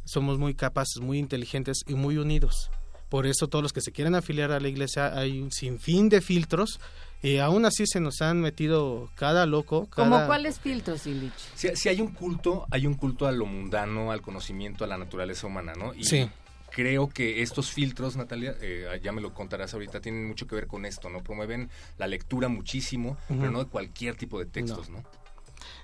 somos 0.05 0.39
muy 0.39 0.55
capaces, 0.55 1.01
muy 1.01 1.19
inteligentes 1.19 1.79
y 1.87 1.95
muy 1.95 2.19
unidos. 2.19 2.71
Por 3.09 3.27
eso 3.27 3.49
todos 3.49 3.63
los 3.63 3.73
que 3.73 3.81
se 3.81 3.93
quieren 3.93 4.15
afiliar 4.15 4.51
a 4.51 4.61
la 4.61 4.69
iglesia 4.69 5.17
hay 5.17 5.41
un 5.41 5.53
sinfín 5.53 6.09
de 6.09 6.21
filtros 6.21 6.81
y 7.25 7.39
aún 7.39 7.65
así 7.65 7.87
se 7.87 8.01
nos 8.01 8.21
han 8.21 8.43
metido 8.43 9.09
cada 9.15 9.47
loco. 9.47 9.87
Cada... 9.87 10.11
¿Cómo 10.11 10.27
cuáles 10.27 10.61
filtros, 10.61 11.07
Illich? 11.07 11.33
Si, 11.55 11.89
hay 11.89 12.03
un 12.03 12.13
culto, 12.13 12.67
hay 12.71 12.87
un 12.87 12.95
culto 12.95 13.27
a 13.27 13.33
lo 13.33 13.47
mundano, 13.47 14.13
al 14.13 14.21
conocimiento, 14.21 14.85
a 14.85 14.87
la 14.87 14.99
naturaleza 14.99 15.47
humana, 15.47 15.73
¿no? 15.75 15.95
Y 15.95 16.05
sí. 16.05 16.29
Creo 16.71 17.09
que 17.09 17.41
estos 17.41 17.71
filtros, 17.71 18.17
Natalia, 18.17 18.57
eh, 18.61 19.01
ya 19.03 19.13
me 19.13 19.23
lo 19.23 19.33
contarás 19.33 19.73
ahorita, 19.73 20.01
tienen 20.01 20.27
mucho 20.27 20.47
que 20.47 20.55
ver 20.55 20.67
con 20.67 20.85
esto, 20.85 21.09
¿no? 21.09 21.23
Promueven 21.23 21.71
la 21.97 22.07
lectura 22.09 22.49
muchísimo, 22.49 23.17
pero 23.29 23.51
no 23.51 23.61
de 23.61 23.71
cualquier 23.71 24.17
tipo 24.17 24.39
de 24.39 24.45
textos, 24.45 24.91
¿no? 24.91 25.03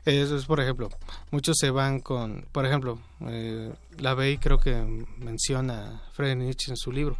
Eso 0.04 0.36
es, 0.36 0.44
por 0.44 0.60
ejemplo, 0.60 0.90
muchos 1.30 1.56
se 1.58 1.70
van 1.70 2.00
con, 2.00 2.44
por 2.52 2.66
ejemplo, 2.66 2.98
eh, 3.28 3.72
la 3.98 4.14
Bey 4.14 4.36
creo 4.36 4.58
que 4.58 4.74
menciona 5.18 6.02
Friedrich 6.12 6.38
Nietzsche 6.38 6.70
en 6.72 6.76
su 6.76 6.90
libro, 6.92 7.16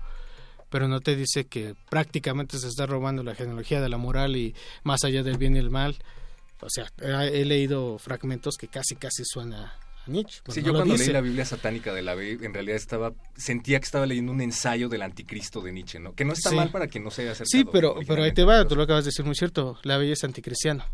pero 0.71 0.89
no 0.89 1.01
te 1.01 1.17
dice 1.17 1.47
que 1.47 1.75
prácticamente 1.91 2.59
se 2.59 2.69
está 2.69 2.87
robando 2.87 3.23
la 3.23 3.35
genealogía 3.35 3.81
de 3.81 3.89
la 3.89 3.99
moral 3.99 4.37
y 4.37 4.55
más 4.85 5.05
allá 5.05 5.23
del 5.23 5.37
bien 5.37 5.57
y 5.57 5.59
el 5.59 5.71
mal. 5.71 5.97
O 6.63 6.71
sea, 6.71 6.87
he 6.99 7.45
leído 7.45 7.99
fragmentos 7.99 8.57
que 8.57 8.69
casi 8.69 8.95
casi 8.95 9.25
suena 9.25 9.75
a 10.07 10.11
Nietzsche. 10.11 10.41
sí, 10.49 10.63
yo 10.63 10.73
cuando 10.73 10.97
leí 10.97 11.09
la 11.09 11.21
Biblia 11.21 11.45
satánica 11.45 11.93
de 11.93 12.03
la 12.03 12.15
B, 12.15 12.39
en 12.43 12.55
realidad 12.55 12.77
estaba 12.77 13.13
sentía 13.37 13.81
que 13.81 13.85
estaba 13.85 14.07
leyendo 14.07 14.33
un 14.33 14.41
ensayo 14.41 14.89
del 14.89 15.03
anticristo 15.03 15.61
de 15.61 15.73
Nietzsche, 15.73 15.99
¿no? 15.99 16.15
Que 16.15 16.25
no 16.25 16.33
está 16.33 16.53
mal 16.53 16.71
para 16.71 16.87
que 16.87 17.01
no 17.01 17.11
se 17.11 17.23
haya 17.23 17.33
acercado. 17.33 17.51
Sí, 17.51 17.65
pero, 17.71 17.97
pero 18.07 18.23
ahí 18.23 18.33
te 18.33 18.45
va, 18.45 18.67
tú 18.67 18.77
lo 18.77 18.83
acabas 18.83 19.05
de 19.05 19.09
decir 19.09 19.25
muy 19.25 19.35
cierto, 19.35 19.79
la 19.83 19.97
Biblia 19.99 20.15
es 20.15 20.25
anticristiano. 20.25 20.85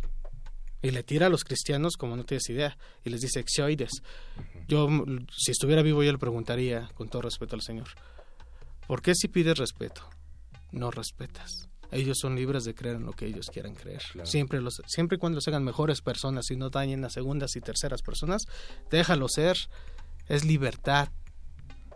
Y 0.83 0.91
le 0.91 1.03
tira 1.03 1.27
a 1.27 1.31
los 1.31 1.43
cristianos 1.43 1.97
como 1.97 2.17
no 2.17 2.25
tienes 2.25 2.49
idea. 2.49 2.77
Y 3.03 3.11
les 3.11 3.21
dice 3.21 3.41
exioides. 3.41 4.03
Yo, 4.69 4.89
si 5.37 5.51
estuviera 5.51 5.83
vivo, 5.83 6.05
yo 6.05 6.12
le 6.12 6.19
preguntaría, 6.19 6.89
con 6.95 7.09
todo 7.09 7.23
respeto 7.23 7.57
al 7.57 7.62
Señor, 7.62 7.89
¿Por 8.87 9.03
qué 9.03 9.14
si 9.14 9.29
pides 9.29 9.59
respeto, 9.59 10.03
no 10.72 10.90
respetas? 10.90 11.68
Ellos 11.90 12.18
son 12.20 12.37
libres 12.37 12.64
de 12.64 12.75
creer 12.75 12.96
en 12.96 13.07
lo 13.07 13.12
que 13.12 13.27
ellos 13.27 13.49
quieran 13.53 13.75
creer. 13.75 14.03
Siempre, 14.25 14.61
los, 14.61 14.83
siempre 14.87 15.16
y 15.16 15.18
cuando 15.18 15.37
los 15.37 15.49
hagan 15.49 15.64
mejores 15.64 16.01
personas 16.01 16.51
y 16.51 16.57
no 16.57 16.70
dañen 16.70 17.05
a 17.05 17.11
segundas 17.11 17.55
y 17.57 17.61
terceras 17.61 18.03
personas, 18.03 18.42
déjalo 18.90 19.29
ser. 19.29 19.57
Es 20.29 20.44
libertad. 20.44 21.09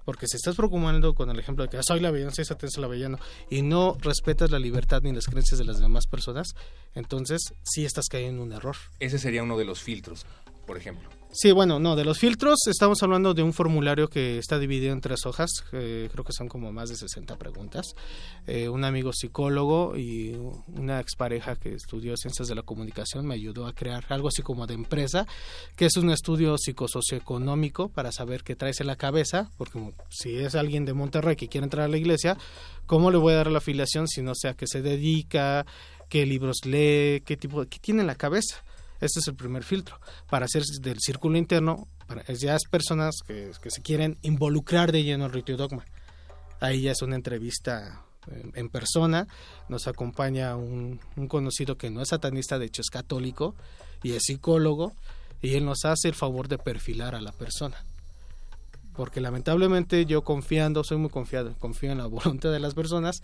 Porque 0.04 0.26
si 0.26 0.36
estás 0.36 0.56
preocupando 0.56 1.14
con 1.14 1.30
el 1.30 1.38
ejemplo 1.38 1.64
de 1.64 1.70
que 1.70 1.76
ah, 1.76 1.82
soy 1.82 2.00
la 2.00 2.08
avellano, 2.08 2.32
soy 2.32 2.44
la 2.78 2.86
avellano, 2.86 3.18
y 3.50 3.62
no 3.62 3.96
respetas 4.00 4.50
la 4.50 4.58
libertad 4.58 5.02
ni 5.02 5.12
las 5.12 5.26
creencias 5.26 5.58
de 5.58 5.64
las 5.64 5.78
demás 5.78 6.06
personas, 6.06 6.54
entonces 6.94 7.52
sí 7.62 7.84
estás 7.84 8.06
cayendo 8.08 8.42
en 8.42 8.48
un 8.48 8.52
error. 8.52 8.76
Ese 8.98 9.18
sería 9.18 9.42
uno 9.42 9.58
de 9.58 9.64
los 9.64 9.82
filtros 9.82 10.26
ejemplo. 10.76 11.08
Sí, 11.32 11.52
bueno, 11.52 11.78
no, 11.78 11.94
de 11.94 12.04
los 12.04 12.18
filtros 12.18 12.58
estamos 12.66 13.00
hablando 13.04 13.34
de 13.34 13.44
un 13.44 13.52
formulario 13.52 14.08
que 14.08 14.38
está 14.38 14.58
dividido 14.58 14.92
en 14.92 15.00
tres 15.00 15.26
hojas, 15.26 15.48
eh, 15.70 16.08
creo 16.10 16.24
que 16.24 16.32
son 16.32 16.48
como 16.48 16.72
más 16.72 16.88
de 16.88 16.96
60 16.96 17.38
preguntas. 17.38 17.94
Eh, 18.48 18.68
un 18.68 18.82
amigo 18.82 19.12
psicólogo 19.12 19.96
y 19.96 20.36
una 20.74 20.98
expareja 20.98 21.54
que 21.54 21.72
estudió 21.72 22.16
ciencias 22.16 22.48
de 22.48 22.56
la 22.56 22.62
comunicación 22.62 23.26
me 23.28 23.34
ayudó 23.34 23.68
a 23.68 23.74
crear 23.74 24.04
algo 24.08 24.26
así 24.26 24.42
como 24.42 24.66
de 24.66 24.74
empresa, 24.74 25.24
que 25.76 25.86
es 25.86 25.96
un 25.96 26.10
estudio 26.10 26.58
psicosocioeconómico 26.58 27.90
para 27.90 28.10
saber 28.10 28.42
qué 28.42 28.56
traes 28.56 28.80
en 28.80 28.88
la 28.88 28.96
cabeza, 28.96 29.52
porque 29.56 29.78
si 30.08 30.36
es 30.36 30.56
alguien 30.56 30.84
de 30.84 30.94
Monterrey 30.94 31.36
que 31.36 31.46
quiere 31.46 31.64
entrar 31.64 31.84
a 31.84 31.88
la 31.88 31.96
iglesia, 31.96 32.36
¿cómo 32.86 33.12
le 33.12 33.18
voy 33.18 33.34
a 33.34 33.36
dar 33.36 33.52
la 33.52 33.58
afiliación 33.58 34.08
si 34.08 34.20
no 34.20 34.34
sé 34.34 34.48
a 34.48 34.54
qué 34.54 34.66
se 34.66 34.82
dedica, 34.82 35.64
qué 36.08 36.26
libros 36.26 36.64
lee, 36.64 37.22
qué 37.24 37.36
tipo, 37.36 37.64
qué 37.66 37.78
tiene 37.78 38.00
en 38.00 38.08
la 38.08 38.16
cabeza? 38.16 38.64
Este 39.00 39.20
es 39.20 39.28
el 39.28 39.34
primer 39.34 39.64
filtro. 39.64 39.98
Para 40.28 40.46
hacer 40.46 40.62
del 40.80 40.98
círculo 41.00 41.38
interno, 41.38 41.88
para, 42.06 42.22
ya 42.24 42.54
es 42.54 42.64
personas 42.70 43.16
que, 43.26 43.52
se 43.52 43.82
quieren 43.82 44.18
involucrar 44.22 44.92
de 44.92 45.02
lleno 45.02 45.24
al 45.24 45.32
rito 45.32 45.52
y 45.52 45.56
dogma. 45.56 45.84
Ahí 46.60 46.82
ya 46.82 46.92
es 46.92 47.02
una 47.02 47.16
entrevista 47.16 48.04
en, 48.54 48.68
persona. 48.68 49.26
Nos 49.68 49.88
acompaña 49.88 50.56
un, 50.56 51.00
un, 51.16 51.28
conocido 51.28 51.76
que 51.76 51.90
no 51.90 52.02
es 52.02 52.08
satanista, 52.08 52.58
de 52.58 52.66
hecho 52.66 52.82
es 52.82 52.90
católico 52.90 53.54
y 54.02 54.12
es 54.12 54.24
psicólogo. 54.24 54.92
Y 55.40 55.54
él 55.54 55.64
nos 55.64 55.86
hace 55.86 56.08
el 56.08 56.14
favor 56.14 56.48
de 56.48 56.58
perfilar 56.58 57.14
a 57.14 57.20
la 57.22 57.32
persona. 57.32 57.82
Porque 58.94 59.22
lamentablemente 59.22 60.04
yo 60.04 60.22
confiando, 60.22 60.84
soy 60.84 60.98
muy 60.98 61.08
confiado, 61.08 61.54
confío 61.58 61.92
en 61.92 61.98
la 61.98 62.06
voluntad 62.06 62.52
de 62.52 62.60
las 62.60 62.74
personas 62.74 63.22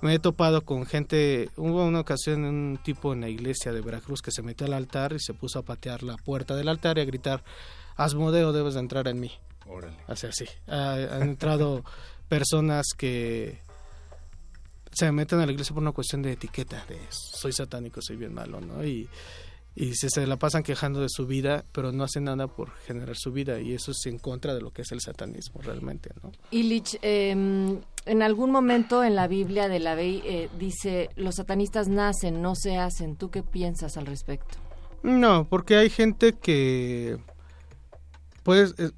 me 0.00 0.14
he 0.14 0.18
topado 0.18 0.62
con 0.62 0.86
gente, 0.86 1.50
hubo 1.56 1.84
una 1.84 2.00
ocasión 2.00 2.44
un 2.44 2.78
tipo 2.82 3.12
en 3.12 3.20
la 3.20 3.28
iglesia 3.28 3.72
de 3.72 3.80
Veracruz 3.80 4.22
que 4.22 4.30
se 4.30 4.42
metió 4.42 4.66
al 4.66 4.72
altar 4.72 5.12
y 5.12 5.20
se 5.20 5.34
puso 5.34 5.58
a 5.58 5.62
patear 5.62 6.02
la 6.02 6.16
puerta 6.16 6.54
del 6.54 6.68
altar 6.68 6.98
y 6.98 7.00
a 7.00 7.04
gritar, 7.04 7.42
Asmodeo, 7.96 8.52
debes 8.52 8.74
de 8.74 8.80
entrar 8.80 9.08
en 9.08 9.20
mí. 9.20 9.32
Órale. 9.66 9.96
Así, 10.06 10.26
así. 10.26 10.46
han 10.66 11.22
entrado 11.22 11.84
personas 12.28 12.86
que 12.96 13.58
se 14.92 15.12
meten 15.12 15.40
a 15.40 15.46
la 15.46 15.52
iglesia 15.52 15.74
por 15.74 15.82
una 15.82 15.92
cuestión 15.92 16.22
de 16.22 16.32
etiqueta, 16.32 16.84
de 16.88 16.98
soy 17.10 17.52
satánico, 17.52 18.00
soy 18.02 18.16
bien 18.16 18.34
malo, 18.34 18.60
¿no? 18.60 18.84
Y 18.84 19.08
y 19.74 19.94
se, 19.94 20.10
se, 20.10 20.26
la 20.26 20.36
pasan 20.36 20.62
quejando 20.62 21.00
de 21.00 21.08
su 21.08 21.26
vida, 21.26 21.64
pero 21.72 21.92
no 21.92 22.04
hacen 22.04 22.24
nada 22.24 22.48
por 22.48 22.72
generar 22.86 23.16
su 23.16 23.32
vida 23.32 23.60
y 23.60 23.74
eso 23.74 23.92
es 23.92 24.06
en 24.06 24.18
contra 24.18 24.54
de 24.54 24.60
lo 24.60 24.72
que 24.72 24.82
es 24.82 24.90
el 24.92 25.00
satanismo 25.00 25.60
realmente, 25.62 26.10
¿no? 26.22 26.32
Illich, 26.50 26.98
eh, 27.02 27.30
en 28.08 28.22
algún 28.22 28.50
momento 28.50 29.04
en 29.04 29.14
la 29.14 29.28
Biblia 29.28 29.68
de 29.68 29.78
la 29.78 29.94
ley 29.94 30.22
eh, 30.24 30.48
dice 30.58 31.10
los 31.16 31.36
satanistas 31.36 31.88
nacen, 31.88 32.40
no 32.42 32.54
se 32.54 32.78
hacen. 32.78 33.16
¿Tú 33.16 33.30
qué 33.30 33.42
piensas 33.42 33.96
al 33.96 34.06
respecto? 34.06 34.58
No, 35.02 35.46
porque 35.48 35.76
hay 35.76 35.90
gente 35.90 36.32
que, 36.32 37.18
pues, 38.42 38.74
eh, 38.78 38.90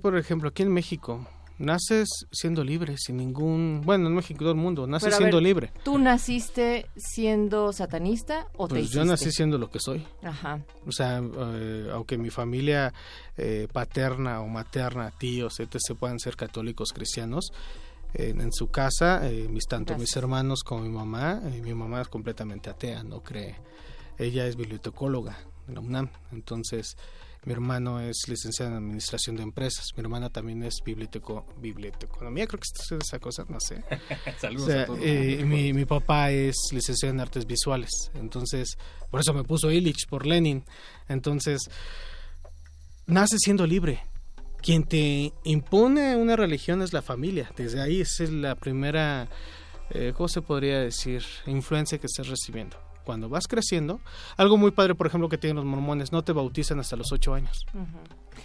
por 0.00 0.16
ejemplo, 0.16 0.48
aquí 0.48 0.62
en 0.62 0.72
México, 0.72 1.26
naces 1.62 2.26
siendo 2.30 2.64
libre, 2.64 2.96
sin 2.98 3.16
ningún... 3.16 3.82
Bueno, 3.84 4.08
en 4.08 4.14
México 4.14 4.40
todo 4.40 4.50
el 4.50 4.58
mundo, 4.58 4.86
naces 4.86 5.16
siendo 5.16 5.40
libre. 5.40 5.72
¿Tú 5.84 5.98
naciste 5.98 6.86
siendo 6.96 7.72
satanista 7.72 8.48
o 8.56 8.68
pues 8.68 8.90
te 8.90 8.96
yo 8.96 9.04
nací 9.04 9.30
siendo 9.30 9.58
lo 9.58 9.70
que 9.70 9.78
soy. 9.78 10.04
Ajá. 10.22 10.60
O 10.86 10.92
sea, 10.92 11.22
eh, 11.22 11.88
aunque 11.92 12.18
mi 12.18 12.30
familia 12.30 12.92
eh, 13.36 13.68
paterna 13.72 14.40
o 14.40 14.48
materna, 14.48 15.10
tíos, 15.10 15.60
etc., 15.60 15.96
puedan 15.98 16.18
ser 16.18 16.36
católicos 16.36 16.92
cristianos, 16.92 17.52
en 18.14 18.52
su 18.52 18.70
casa, 18.70 19.26
eh, 19.26 19.48
mis 19.48 19.64
tanto 19.64 19.96
mis 19.96 20.14
hermanos 20.16 20.60
como 20.64 20.82
mi 20.82 20.90
mamá, 20.90 21.40
mi 21.62 21.72
mamá 21.72 22.02
es 22.02 22.08
completamente 22.08 22.68
atea, 22.68 23.02
no 23.02 23.22
cree. 23.22 23.56
Ella 24.18 24.46
es 24.46 24.56
bibliotecóloga 24.56 25.38
en 25.66 25.74
la 25.74 25.80
UNAM, 25.80 26.10
entonces 26.30 26.96
mi 27.44 27.52
hermano 27.52 28.00
es 28.00 28.28
licenciado 28.28 28.70
en 28.70 28.76
Administración 28.76 29.36
de 29.36 29.42
Empresas. 29.42 29.86
Mi 29.96 30.02
hermana 30.02 30.30
también 30.30 30.62
es 30.62 30.76
biblioteco, 30.84 31.44
biblioteconomía, 31.58 32.46
creo 32.46 32.60
que 32.60 32.68
es 32.72 32.92
esa 33.04 33.18
cosa, 33.18 33.44
no 33.48 33.58
sé. 33.58 33.82
Saludos 34.40 34.70
a 34.70 34.86
todos. 34.86 35.00
Eh, 35.02 35.42
mi, 35.44 35.72
mi, 35.72 35.84
papá 35.84 36.30
es 36.30 36.56
licenciado 36.70 37.12
en 37.12 37.20
Artes 37.20 37.46
Visuales. 37.46 37.90
Entonces, 38.14 38.78
por 39.10 39.20
eso 39.20 39.34
me 39.34 39.42
puso 39.42 39.72
Illich, 39.72 40.06
por 40.08 40.24
Lenin. 40.24 40.64
Entonces, 41.08 41.68
nace 43.06 43.36
siendo 43.38 43.66
libre. 43.66 44.04
Quien 44.58 44.84
te 44.84 45.32
impone 45.42 46.14
una 46.14 46.36
religión 46.36 46.80
es 46.82 46.92
la 46.92 47.02
familia. 47.02 47.50
Desde 47.56 47.80
ahí 47.80 48.02
es 48.02 48.20
la 48.20 48.54
primera, 48.54 49.28
eh, 49.90 50.12
¿cómo 50.16 50.28
se 50.28 50.42
podría 50.42 50.78
decir? 50.78 51.24
Influencia 51.46 51.98
que 51.98 52.06
estás 52.06 52.28
recibiendo 52.28 52.91
cuando 53.04 53.28
vas 53.28 53.48
creciendo, 53.48 54.00
algo 54.36 54.56
muy 54.56 54.70
padre, 54.70 54.94
por 54.94 55.06
ejemplo, 55.06 55.28
que 55.28 55.38
tienen 55.38 55.56
los 55.56 55.64
mormones, 55.64 56.12
no 56.12 56.22
te 56.22 56.32
bautizan 56.32 56.80
hasta 56.80 56.96
los 56.96 57.12
ocho 57.12 57.34
años. 57.34 57.66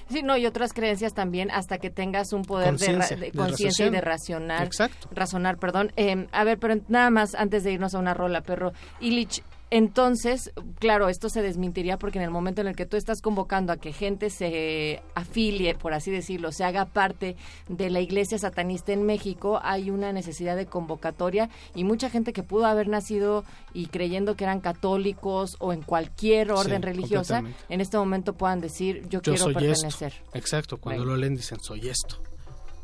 Sí, 0.10 0.22
no, 0.24 0.38
y 0.38 0.46
otras 0.46 0.74
creencias 0.74 1.14
también 1.14 1.52
hasta 1.52 1.78
que 1.78 1.90
tengas 1.90 2.34
un 2.34 2.44
poder 2.44 2.78
de, 2.78 3.32
conciencia 3.32 3.88
y 3.88 3.90
de 3.90 4.02
racionar. 4.02 4.66
Exacto. 4.66 5.10
Razonar, 5.12 5.58
perdón. 5.58 5.92
Eh, 5.96 6.28
a 6.32 6.44
ver, 6.44 6.58
pero 6.60 6.82
nada 6.88 7.10
más 7.10 7.36
antes 7.36 7.64
de 7.64 7.74
irnos 7.74 7.94
a 7.94 8.00
una 8.00 8.14
rola, 8.14 8.42
perro. 8.42 8.74
Illich, 9.00 9.44
entonces, 9.70 10.52
claro, 10.80 11.10
esto 11.10 11.28
se 11.28 11.42
desmentiría 11.42 11.98
porque 11.98 12.20
en 12.20 12.24
el 12.24 12.32
momento 12.32 12.62
en 12.62 12.68
el 12.68 12.76
que 12.76 12.86
tú 12.86 12.96
estás 12.96 13.22
convocando 13.22 13.74
a 13.74 13.78
que 13.78 13.92
gente 13.92 14.30
se 14.30 15.02
afilie, 15.14 15.76
por 15.76 15.94
así 15.94 16.10
decirlo, 16.10 16.54
se 16.54 16.64
haga 16.64 16.86
parte 16.86 17.36
de 17.68 17.90
la 17.90 18.00
iglesia 18.00 18.40
satanista 18.40 18.94
en 18.94 19.06
México, 19.06 19.60
hay 19.62 19.90
una 19.90 20.14
necesidad 20.14 20.56
de 20.56 20.68
convocatoria 20.68 21.50
y 21.76 21.84
mucha 21.84 22.10
gente 22.10 22.32
que 22.32 22.44
pudo 22.44 22.66
haber 22.66 22.88
nacido 22.88 23.44
y 23.74 23.88
creyendo 23.88 24.36
que 24.36 24.46
eran 24.46 24.62
católicos 24.62 25.58
o 25.60 25.74
en 25.74 25.82
cualquier 25.82 26.52
orden 26.52 26.82
religiosa, 26.82 27.44
en 27.68 27.82
este 27.82 27.98
momento 27.98 28.34
puedan 28.34 28.62
decir, 28.62 29.06
yo, 29.10 29.22
quiero 29.22 29.52
pertenecer. 29.52 30.14
Exacto, 30.34 30.78
cuando 30.78 31.04
lo 31.04 31.18
leen 31.18 31.36
dicen, 31.36 31.60
soy 31.60 31.90
esto. 31.90 32.22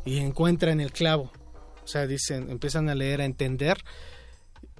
Y 0.03 0.17
encuentran 0.17 0.81
el 0.81 0.91
clavo. 0.91 1.31
O 1.81 1.87
sea, 1.87 2.07
dicen, 2.07 2.49
empiezan 2.49 2.89
a 2.89 2.95
leer, 2.95 3.21
a 3.21 3.25
entender 3.25 3.77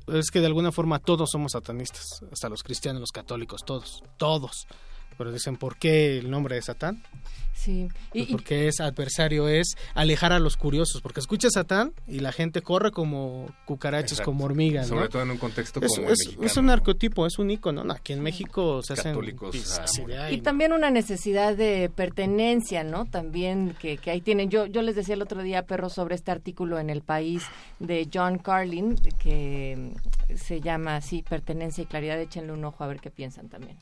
es 0.07 0.31
que 0.31 0.39
de 0.39 0.47
alguna 0.47 0.71
forma 0.71 0.99
todos 0.99 1.31
somos 1.31 1.53
satanistas, 1.53 2.21
hasta 2.31 2.49
los 2.49 2.63
cristianos, 2.63 2.99
los 2.99 3.11
católicos, 3.11 3.63
todos, 3.65 4.03
todos. 4.17 4.67
Pero 5.17 5.31
dicen, 5.31 5.57
¿por 5.57 5.77
qué 5.77 6.17
el 6.17 6.29
nombre 6.29 6.55
de 6.55 6.61
Satán? 6.61 7.01
Sí. 7.53 7.87
Pues 8.11 8.27
porque 8.29 8.67
es 8.67 8.81
adversario, 8.81 9.47
es 9.47 9.77
alejar 9.93 10.33
a 10.33 10.39
los 10.39 10.57
curiosos, 10.57 11.01
porque 11.01 11.21
escucha 11.21 11.49
Satán 11.49 11.93
y 12.07 12.19
la 12.19 12.31
gente 12.31 12.61
corre 12.61 12.91
como 12.91 13.47
cucarachas, 13.65 14.19
como 14.21 14.45
hormigas. 14.45 14.87
Sobre 14.87 15.07
todo 15.07 15.21
en 15.21 15.31
un 15.31 15.37
contexto 15.37 15.79
es, 15.81 15.95
como 15.95 16.09
es, 16.09 16.19
es, 16.41 16.57
un 16.57 16.69
arquetipo, 16.69 17.25
es 17.25 17.39
un 17.39 17.51
icono. 17.51 17.83
¿no? 17.83 17.93
Aquí 17.93 18.11
en 18.13 18.21
México 18.21 18.81
se 18.83 18.93
hacen... 18.93 19.17
y 20.29 20.41
también 20.41 20.73
una 20.73 20.89
necesidad 20.89 21.55
de 21.55 21.89
pertenencia, 21.95 22.83
¿no? 22.83 23.05
También 23.05 23.75
que, 23.79 23.97
que 23.97 24.11
ahí 24.11 24.19
tienen. 24.19 24.49
Yo, 24.49 24.65
yo 24.65 24.81
les 24.81 24.95
decía 24.95 25.15
el 25.15 25.21
otro 25.21 25.41
día, 25.41 25.63
perro, 25.63 25.89
sobre 25.89 26.15
este 26.15 26.31
artículo 26.31 26.79
en 26.79 26.89
El 26.89 27.01
País 27.01 27.43
de 27.79 28.09
John 28.13 28.39
Carlin, 28.39 28.95
que 29.19 29.93
se 30.35 30.59
llama 30.59 30.97
así, 30.97 31.21
Pertenencia 31.21 31.83
y 31.83 31.85
Claridad. 31.85 32.19
Échenle 32.19 32.51
un 32.51 32.65
ojo 32.65 32.83
a 32.83 32.87
ver 32.87 32.99
qué 32.99 33.09
piensan 33.09 33.47
también. 33.47 33.77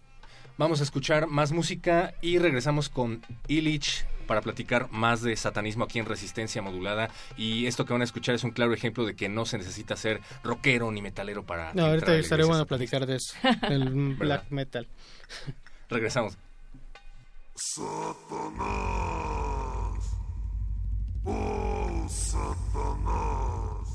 Vamos 0.61 0.79
a 0.79 0.83
escuchar 0.83 1.25
más 1.25 1.51
música 1.51 2.13
y 2.21 2.37
regresamos 2.37 2.87
con 2.87 3.25
Illich 3.47 4.05
para 4.27 4.41
platicar 4.41 4.91
más 4.91 5.23
de 5.23 5.35
satanismo 5.35 5.85
aquí 5.85 5.97
en 5.97 6.05
Resistencia 6.05 6.61
Modulada. 6.61 7.09
Y 7.35 7.65
esto 7.65 7.83
que 7.83 7.93
van 7.93 8.03
a 8.03 8.05
escuchar 8.05 8.35
es 8.35 8.43
un 8.43 8.51
claro 8.51 8.71
ejemplo 8.71 9.03
de 9.03 9.15
que 9.15 9.27
no 9.27 9.47
se 9.47 9.57
necesita 9.57 9.95
ser 9.95 10.21
rockero 10.43 10.91
ni 10.91 11.01
metalero 11.01 11.43
para. 11.43 11.73
No, 11.73 11.87
ahorita 11.87 12.15
estaré 12.15 12.43
bueno 12.43 12.67
platicar 12.67 13.07
de 13.07 13.15
eso, 13.15 13.33
el 13.69 14.13
black 14.13 14.51
metal. 14.51 14.87
Regresamos. 15.89 16.37
Satanás. 17.55 18.61
Oh, 21.23 22.05
Satanás. 22.07 23.87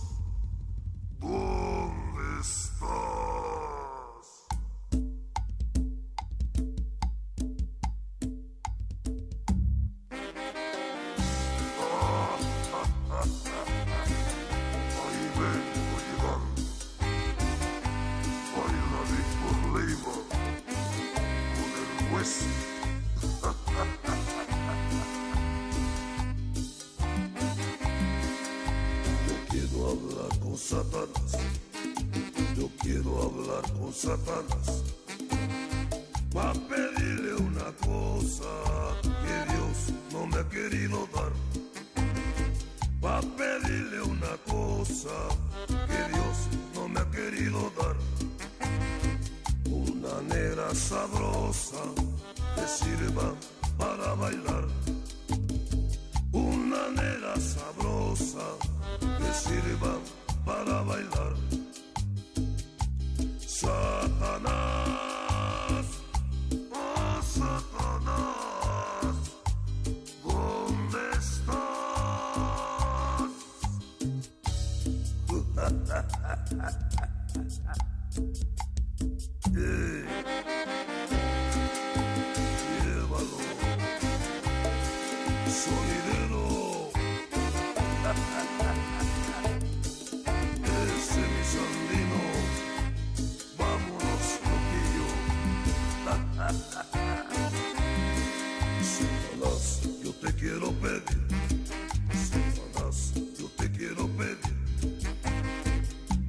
¿Dónde 1.20 2.40
estás? 2.40 3.55
Satanás. 30.66 31.30
Yo 32.56 32.68
quiero 32.82 33.22
hablar 33.22 33.62
con 33.78 33.92
Satanás. 33.92 34.82
Va 36.36 36.50
a 36.50 36.54
pedirle 36.54 37.34
una 37.34 37.70
cosa 37.86 38.50
que 39.04 39.52
Dios 39.52 39.76
no 40.12 40.26
me 40.26 40.38
ha 40.38 40.48
querido 40.48 41.08
dar. 41.14 41.32
Va 43.04 43.18
a 43.18 43.22
pedirle 43.22 44.02
una 44.02 44.36
cosa 44.44 45.14
que 45.68 46.02
Dios 46.12 46.36
no 46.74 46.88
me 46.88 46.98
ha 46.98 47.10
querido 47.12 47.70
dar. 47.78 47.96
Una 49.70 50.20
negra 50.22 50.74
sabrosa 50.74 51.82
que 52.56 52.66
sirva 52.66 53.32
para 53.78 54.14
bailar. 54.14 54.66
Una 56.32 56.88
nera 56.90 57.36
sabrosa 57.36 58.46
que 58.98 59.32
sirva 59.32 59.96
para 60.46 60.82
bailar. 60.82 61.34
Satanás, 63.40 65.15
pedir. 100.86 101.18
Satanás, 102.30 103.12
yo 103.38 103.46
te 103.56 103.70
quiero 103.70 104.06
pedir. 104.18 104.56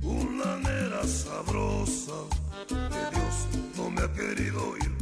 Una 0.02 0.58
nera 0.58 1.04
sabrosa 1.06 2.18
que 2.68 3.02
Dios 3.16 3.36
no 3.78 3.90
me 3.92 4.02
ha 4.02 4.12
querido 4.14 4.60
oír. 4.72 4.94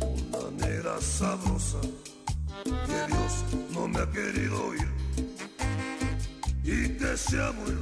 Una 0.00 0.44
nera 0.62 1.00
sabrosa 1.00 1.80
que 2.64 3.00
Dios 3.12 3.32
no 3.72 3.88
me 3.88 3.98
ha 4.00 4.10
querido 4.10 4.56
oír. 4.70 4.90
Y 6.64 6.88
que 6.98 7.16
sea 7.16 7.52
muy 7.52 7.72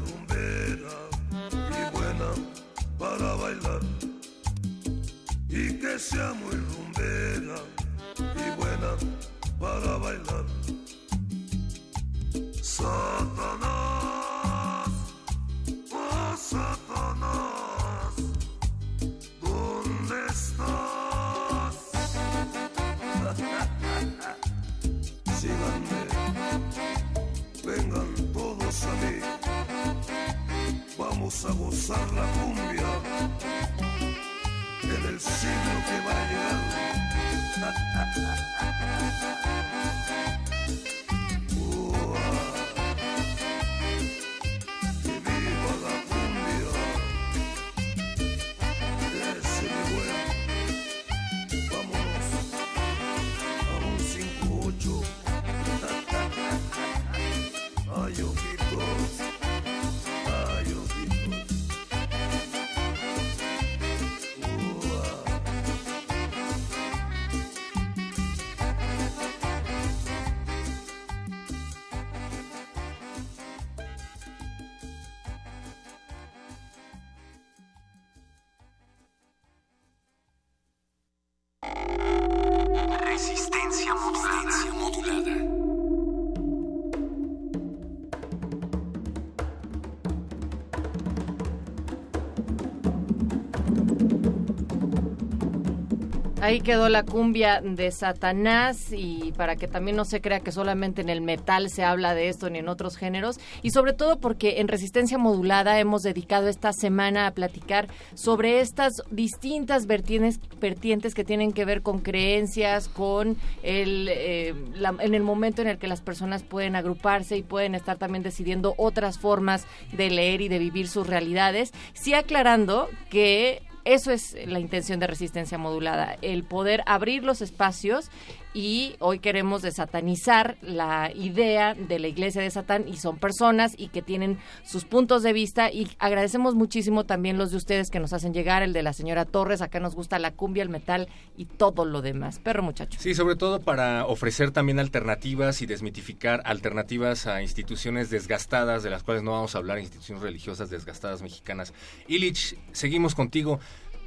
Ahí 96.46 96.60
quedó 96.60 96.88
la 96.88 97.02
cumbia 97.02 97.60
de 97.60 97.90
Satanás 97.90 98.92
y 98.92 99.32
para 99.36 99.56
que 99.56 99.66
también 99.66 99.96
no 99.96 100.04
se 100.04 100.20
crea 100.20 100.38
que 100.38 100.52
solamente 100.52 101.00
en 101.00 101.08
el 101.08 101.20
metal 101.20 101.70
se 101.70 101.82
habla 101.82 102.14
de 102.14 102.28
esto 102.28 102.48
ni 102.50 102.60
en 102.60 102.68
otros 102.68 102.96
géneros. 102.96 103.40
Y 103.62 103.70
sobre 103.70 103.94
todo 103.94 104.20
porque 104.20 104.60
en 104.60 104.68
Resistencia 104.68 105.18
Modulada 105.18 105.80
hemos 105.80 106.04
dedicado 106.04 106.46
esta 106.46 106.72
semana 106.72 107.26
a 107.26 107.32
platicar 107.32 107.88
sobre 108.14 108.60
estas 108.60 109.02
distintas 109.10 109.88
vertientes, 109.88 111.14
que 111.16 111.24
tienen 111.24 111.50
que 111.50 111.64
ver 111.64 111.82
con 111.82 111.98
creencias, 111.98 112.88
con 112.88 113.36
el, 113.64 114.08
eh, 114.08 114.54
la- 114.72 114.94
en 115.00 115.14
el 115.14 115.24
momento 115.24 115.62
en 115.62 115.68
el 115.68 115.78
que 115.78 115.88
las 115.88 116.00
personas 116.00 116.44
pueden 116.44 116.76
agruparse 116.76 117.36
y 117.36 117.42
pueden 117.42 117.74
estar 117.74 117.98
también 117.98 118.22
decidiendo 118.22 118.74
otras 118.78 119.18
formas 119.18 119.66
de 119.90 120.10
leer 120.10 120.42
y 120.42 120.48
de 120.48 120.60
vivir 120.60 120.86
sus 120.86 121.08
realidades, 121.08 121.72
sí 121.92 122.14
aclarando 122.14 122.88
que 123.10 123.62
eso 123.86 124.10
es 124.10 124.36
la 124.46 124.58
intención 124.58 125.00
de 125.00 125.06
resistencia 125.06 125.58
modulada, 125.58 126.16
el 126.20 126.42
poder 126.42 126.82
abrir 126.86 127.24
los 127.24 127.40
espacios 127.40 128.10
y 128.56 128.96
hoy 129.00 129.18
queremos 129.18 129.60
desatanizar 129.60 130.56
la 130.62 131.12
idea 131.14 131.74
de 131.74 131.98
la 131.98 132.08
iglesia 132.08 132.40
de 132.40 132.50
Satán 132.50 132.88
y 132.88 132.96
son 132.96 133.18
personas 133.18 133.74
y 133.76 133.88
que 133.88 134.00
tienen 134.00 134.38
sus 134.64 134.86
puntos 134.86 135.22
de 135.22 135.34
vista 135.34 135.70
y 135.70 135.88
agradecemos 135.98 136.54
muchísimo 136.54 137.04
también 137.04 137.36
los 137.36 137.50
de 137.50 137.58
ustedes 137.58 137.90
que 137.90 138.00
nos 138.00 138.14
hacen 138.14 138.32
llegar, 138.32 138.62
el 138.62 138.72
de 138.72 138.82
la 138.82 138.94
señora 138.94 139.26
Torres, 139.26 139.60
acá 139.60 139.78
nos 139.78 139.94
gusta 139.94 140.18
la 140.18 140.30
cumbia, 140.30 140.62
el 140.62 140.70
metal 140.70 141.06
y 141.36 141.44
todo 141.44 141.84
lo 141.84 142.00
demás. 142.00 142.38
Perro 142.38 142.62
muchacho. 142.62 142.98
Sí, 142.98 143.14
sobre 143.14 143.36
todo 143.36 143.60
para 143.60 144.06
ofrecer 144.06 144.52
también 144.52 144.78
alternativas 144.78 145.60
y 145.60 145.66
desmitificar 145.66 146.40
alternativas 146.46 147.26
a 147.26 147.42
instituciones 147.42 148.08
desgastadas, 148.08 148.82
de 148.82 148.88
las 148.88 149.02
cuales 149.02 149.22
no 149.22 149.32
vamos 149.32 149.54
a 149.54 149.58
hablar, 149.58 149.80
instituciones 149.80 150.22
religiosas 150.22 150.70
desgastadas 150.70 151.20
mexicanas. 151.20 151.74
Illich, 152.08 152.56
seguimos 152.72 153.14
contigo. 153.14 153.60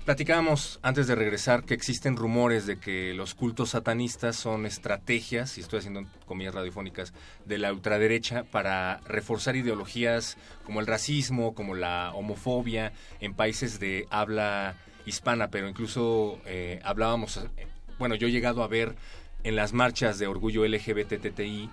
Platicábamos 0.09 0.79
antes 0.81 1.05
de 1.05 1.13
regresar 1.13 1.65
que 1.65 1.75
existen 1.75 2.17
rumores 2.17 2.65
de 2.65 2.79
que 2.79 3.13
los 3.13 3.35
cultos 3.35 3.69
satanistas 3.69 4.35
son 4.35 4.65
estrategias, 4.65 5.55
y 5.55 5.61
estoy 5.61 5.77
haciendo 5.77 6.03
comillas 6.25 6.55
radiofónicas, 6.55 7.13
de 7.45 7.59
la 7.59 7.71
ultraderecha 7.71 8.43
para 8.43 9.01
reforzar 9.05 9.55
ideologías 9.55 10.37
como 10.65 10.79
el 10.79 10.87
racismo, 10.87 11.53
como 11.53 11.75
la 11.75 12.11
homofobia 12.15 12.91
en 13.19 13.35
países 13.35 13.79
de 13.79 14.07
habla 14.09 14.73
hispana, 15.05 15.51
pero 15.51 15.69
incluso 15.69 16.41
eh, 16.47 16.79
hablábamos, 16.83 17.39
bueno, 17.99 18.15
yo 18.15 18.29
he 18.29 18.31
llegado 18.31 18.63
a 18.63 18.67
ver 18.67 18.95
en 19.43 19.55
las 19.55 19.73
marchas 19.73 20.17
de 20.17 20.25
orgullo 20.25 20.65
LGBTTI 20.65 21.69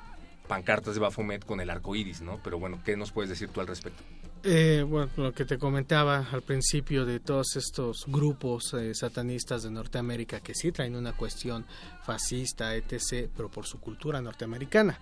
pancartas 0.46 0.92
de 0.92 1.00
Bafomet 1.00 1.42
con 1.46 1.62
el 1.62 1.70
arco 1.70 1.96
iris, 1.96 2.20
¿no? 2.20 2.38
Pero 2.44 2.58
bueno, 2.58 2.80
¿qué 2.84 2.98
nos 2.98 3.12
puedes 3.12 3.30
decir 3.30 3.48
tú 3.48 3.62
al 3.62 3.66
respecto? 3.66 4.02
Eh, 4.42 4.84
bueno, 4.86 5.10
lo 5.16 5.32
que 5.32 5.44
te 5.44 5.58
comentaba 5.58 6.28
al 6.30 6.42
principio 6.42 7.04
de 7.04 7.18
todos 7.18 7.56
estos 7.56 8.04
grupos 8.06 8.74
eh, 8.74 8.94
satanistas 8.94 9.64
de 9.64 9.70
Norteamérica 9.70 10.40
que 10.40 10.54
sí 10.54 10.70
traen 10.70 10.94
una 10.94 11.14
cuestión 11.14 11.66
fascista, 12.04 12.76
etc., 12.76 13.28
pero 13.36 13.50
por 13.50 13.66
su 13.66 13.80
cultura 13.80 14.20
norteamericana. 14.20 14.98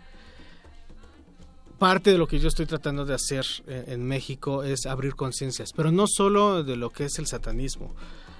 Parte 1.78 2.12
de 2.12 2.18
lo 2.18 2.26
que 2.26 2.38
yo 2.38 2.48
estoy 2.48 2.66
tratando 2.66 3.04
de 3.04 3.14
hacer 3.14 3.44
eh, 3.66 3.84
en 3.88 4.06
México 4.06 4.62
es 4.62 4.86
abrir 4.86 5.14
conciencias, 5.14 5.72
pero 5.72 5.92
no 5.92 6.06
solo 6.06 6.62
de 6.62 6.76
lo 6.76 6.90
que 6.90 7.04
es 7.04 7.18
el 7.18 7.26
satanismo. 7.26 7.94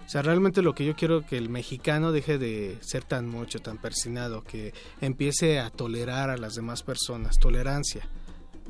O 0.07 0.09
sea, 0.09 0.23
realmente 0.23 0.63
lo 0.63 0.75
que 0.75 0.85
yo 0.85 0.95
quiero 0.95 1.27
que 1.27 1.37
el 1.37 1.49
mexicano 1.49 2.13
deje 2.13 2.39
de 2.39 2.79
ser 2.81 3.05
tan 3.05 3.29
mucho, 3.29 3.59
tan 3.61 3.79
persinado, 3.79 4.43
que 4.45 4.73
empiece 5.01 5.59
a 5.59 5.71
tolerar 5.71 6.31
a 6.31 6.37
las 6.37 6.55
demás 6.55 6.83
personas, 6.83 7.39
tolerancia. 7.39 8.07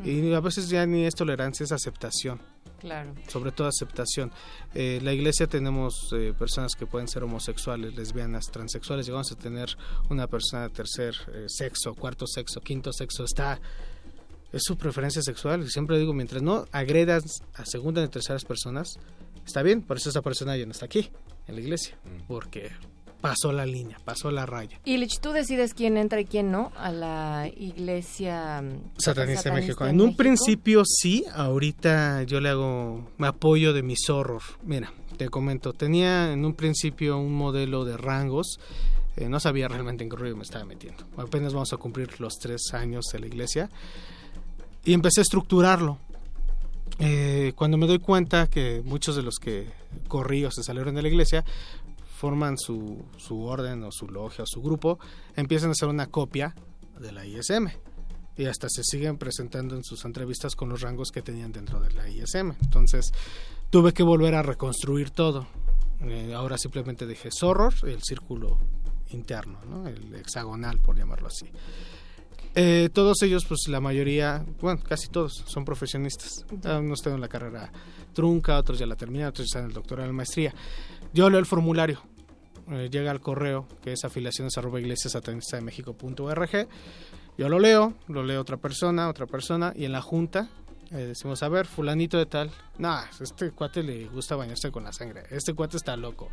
Y 0.03 0.33
a 0.33 0.41
veces 0.41 0.69
ya 0.69 0.85
ni 0.87 1.05
es 1.05 1.15
tolerancia, 1.15 1.65
es 1.65 1.73
aceptación. 1.73 2.41
Claro. 2.81 3.15
Sobre 3.29 3.53
todo 3.53 3.69
aceptación. 3.69 4.31
Eh, 4.75 5.01
la 5.03 5.13
iglesia 5.13 5.47
tenemos 5.47 6.11
eh, 6.13 6.35
personas 6.39 6.75
que 6.75 6.87
pueden 6.87 7.09
ser 7.09 7.23
homosexuales, 7.23 7.95
lesbianas, 7.95 8.47
transexuales. 8.51 9.07
Llegamos 9.07 9.31
a 9.33 9.37
tener 9.37 9.77
una 10.11 10.27
persona 10.27 10.65
de 10.65 10.71
tercer 10.71 11.15
eh, 11.33 11.45
sexo, 11.49 11.95
cuarto 11.95 12.27
sexo, 12.27 12.61
quinto 12.61 12.93
sexo. 12.93 13.25
Está. 13.25 13.61
Es 14.53 14.63
su 14.65 14.77
preferencia 14.77 15.23
sexual. 15.23 15.63
Y 15.63 15.71
siempre 15.71 15.99
digo, 15.99 16.13
mientras 16.13 16.43
no 16.43 16.67
agredas 16.73 17.43
a 17.55 17.65
segunda 17.65 18.03
y 18.05 18.09
terceras 18.09 18.45
personas, 18.45 18.99
está 19.47 19.63
bien. 19.63 19.83
Por 19.83 19.97
eso 19.97 20.11
esa 20.11 20.23
persona 20.23 20.57
ya 20.57 20.67
no 20.67 20.73
está 20.73 20.87
aquí, 20.87 21.11
en 21.47 21.55
la 21.55 21.61
iglesia. 21.61 21.97
Porque 22.29 22.71
pasó 23.25 23.53
la 23.53 23.65
línea, 23.65 23.99
pasó 24.05 24.31
la 24.31 24.45
raya. 24.45 24.79
Illich, 24.85 25.19
tú 25.19 25.31
decides 25.31 25.73
quién 25.73 25.97
entra 25.97 26.21
y 26.21 26.27
quién 26.27 26.53
no 26.53 26.73
a 26.77 26.93
la 26.93 27.51
iglesia 27.57 28.61
mm, 28.61 28.99
satanista, 28.99 29.49
de 29.49 29.57
México. 29.63 29.87
En, 29.87 29.99
un 30.03 30.15
principio 30.15 30.83
sí, 30.85 31.25
ahorita 31.33 32.25
yo 32.25 32.39
le 32.43 32.51
hago, 32.51 33.09
me 33.17 33.27
apoyo 33.27 33.73
de 33.73 33.83
mis 33.83 34.11
horror. 34.11 34.43
Mira, 34.63 34.93
te 35.17 35.31
comento, 35.31 35.73
tenía 35.73 36.35
en 36.35 36.45
un 36.45 36.53
principio 36.53 37.17
un 37.17 37.33
modelo 37.35 37.87
de 37.87 37.97
rangos. 37.97 38.61
Eh, 39.17 39.31
no 39.31 39.41
sabía 39.41 39.69
realmente 39.69 40.05
en 40.05 40.11
qué 40.11 40.17
ruido 40.17 40.37
me 40.37 40.43
estaba 40.43 40.67
metiendo. 40.67 41.07
Apenas 41.17 41.55
vamos 41.55 41.73
a 41.73 41.79
cumplir 41.79 42.21
los 42.21 42.35
tres 42.35 42.75
años 42.75 43.07
de 43.11 43.21
la 43.21 43.27
iglesia. 43.27 43.71
Y 44.85 44.93
empecé 44.93 45.21
a 45.21 45.23
estructurarlo. 45.23 45.99
Eh, 46.99 47.55
cuando 47.57 47.79
me 47.79 47.87
doy 47.87 48.01
cuenta 48.01 48.49
que 48.49 48.83
muchos 48.85 49.17
de 49.17 49.23
los 49.23 49.37
que 49.37 49.67
corrí 50.09 50.45
o 50.45 50.51
se 50.51 50.63
salieron 50.63 50.95
de 50.95 51.01
la 51.01 51.09
iglesia 51.09 51.43
forman 52.15 52.57
su, 52.57 53.05
su 53.17 53.43
orden 53.43 53.83
o 53.85 53.91
su 53.91 54.09
logia 54.09 54.45
o 54.45 54.47
su 54.47 54.63
grupo, 54.63 54.99
empiezan 55.37 55.71
a 55.71 55.73
hacer 55.73 55.89
una 55.89 56.07
copia 56.07 56.55
de 57.01 57.13
la 57.13 57.27
ISM 57.27 57.69
y 58.37 58.47
hasta 58.47 58.69
se 58.69 58.83
siguen 58.85 59.19
presentando 59.19 59.77
en 59.77 59.85
sus 59.85 60.05
entrevistas 60.05 60.57
con 60.57 60.69
los 60.69 60.81
rangos 60.81 61.11
que 61.11 61.23
tenían 61.23 61.53
dentro 61.53 61.81
de 61.81 61.93
la 61.93 62.09
ISM. 62.09 62.53
Entonces 62.63 63.13
tuve 63.71 63.93
que 63.93 64.03
volver 64.03 64.35
a 64.35 64.43
reconstruir 64.43 65.11
todo. 65.11 65.47
Eh, 66.01 66.33
ahora 66.35 66.59
simplemente 66.59 67.07
dije 67.07 67.31
Zorros, 67.31 67.83
el 67.85 68.03
círculo 68.03 68.59
interno, 69.11 69.61
¿no? 69.65 69.87
el 69.87 70.15
hexagonal, 70.15 70.81
por 70.81 70.97
llamarlo 70.97 71.29
así. 71.29 71.47
Eh, 72.57 72.89
todos 72.93 73.21
ellos, 73.23 73.45
pues 73.47 73.67
la 73.69 73.81
mayoría, 73.81 74.45
bueno, 74.61 74.81
casi 74.83 75.09
todos 75.09 75.43
son 75.47 75.65
profesionistas. 75.65 76.47
Unos 76.51 77.03
tienen 77.03 77.21
la 77.21 77.29
carrera 77.29 77.73
trunca, 78.13 78.59
otros 78.59 78.79
ya 78.79 78.87
la 78.87 78.95
terminaron, 78.95 79.31
otros 79.31 79.47
ya 79.47 79.59
están 79.59 79.63
en 79.65 79.69
el 79.71 79.75
doctorado 79.75 80.09
en 80.09 80.15
maestría. 80.15 80.55
Yo 81.15 81.31
leo 81.31 81.39
el 81.39 81.47
formulario, 81.47 82.03
eh, 82.73 82.89
llega 82.91 83.13
al 83.13 83.21
correo 83.21 83.69
que 83.83 83.93
es 83.93 84.05
afiliaciones 84.05 84.59
arroba 84.59 84.81
de 84.81 85.61
México.org. 85.63 86.69
Yo 87.39 87.49
lo 87.49 87.61
leo, 87.61 87.95
lo 88.09 88.25
leo 88.25 88.41
otra 88.41 88.57
persona, 88.57 89.09
otra 89.09 89.27
persona, 89.27 89.73
y 89.77 89.85
en 89.85 89.93
la 89.93 90.03
junta 90.03 90.49
eh, 90.91 90.97
decimos, 90.97 91.43
a 91.45 91.49
ver, 91.49 91.67
fulanito 91.67 92.19
de 92.19 92.27
tal, 92.27 92.51
nah, 92.79 93.05
este 93.21 93.53
cuate 93.53 93.85
le 93.85 94.07
gusta 94.07 94.35
bañarse 94.35 94.73
con 94.73 94.83
la 94.83 94.93
sangre, 94.93 95.23
este 95.31 95.55
cuate 95.55 95.77
está 95.77 95.97
loco, 95.97 96.31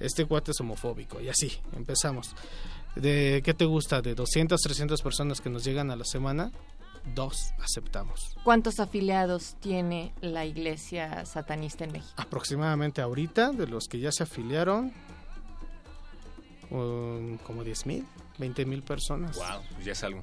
este 0.00 0.24
cuate 0.26 0.50
es 0.50 0.60
homofóbico, 0.60 1.20
y 1.20 1.28
así, 1.28 1.52
empezamos. 1.76 2.34
De 2.96 3.40
qué 3.44 3.54
te 3.54 3.64
gusta 3.64 4.02
de 4.02 4.16
200 4.16 4.60
300 4.60 5.00
personas 5.00 5.40
que 5.40 5.48
nos 5.48 5.64
llegan 5.64 5.92
a 5.92 5.96
la 5.96 6.04
semana 6.04 6.50
dos 7.14 7.52
aceptamos. 7.60 8.36
Cuántos 8.44 8.80
afiliados 8.80 9.56
tiene 9.60 10.12
la 10.20 10.44
iglesia 10.44 11.24
satanista 11.26 11.84
en 11.84 11.92
México 11.92 12.14
aproximadamente 12.16 13.00
ahorita 13.02 13.52
de 13.52 13.66
los 13.66 13.88
que 13.88 13.98
ya 13.98 14.12
se 14.12 14.22
afiliaron 14.22 14.92
um, 16.70 17.38
como 17.38 17.64
10 17.64 17.86
mil 17.86 18.06
20 18.38 18.66
mil 18.66 18.82
personas. 18.82 19.36
Wow 19.36 19.62
pues 19.74 19.84
ya 19.84 19.92
es 19.92 20.04
algo 20.04 20.22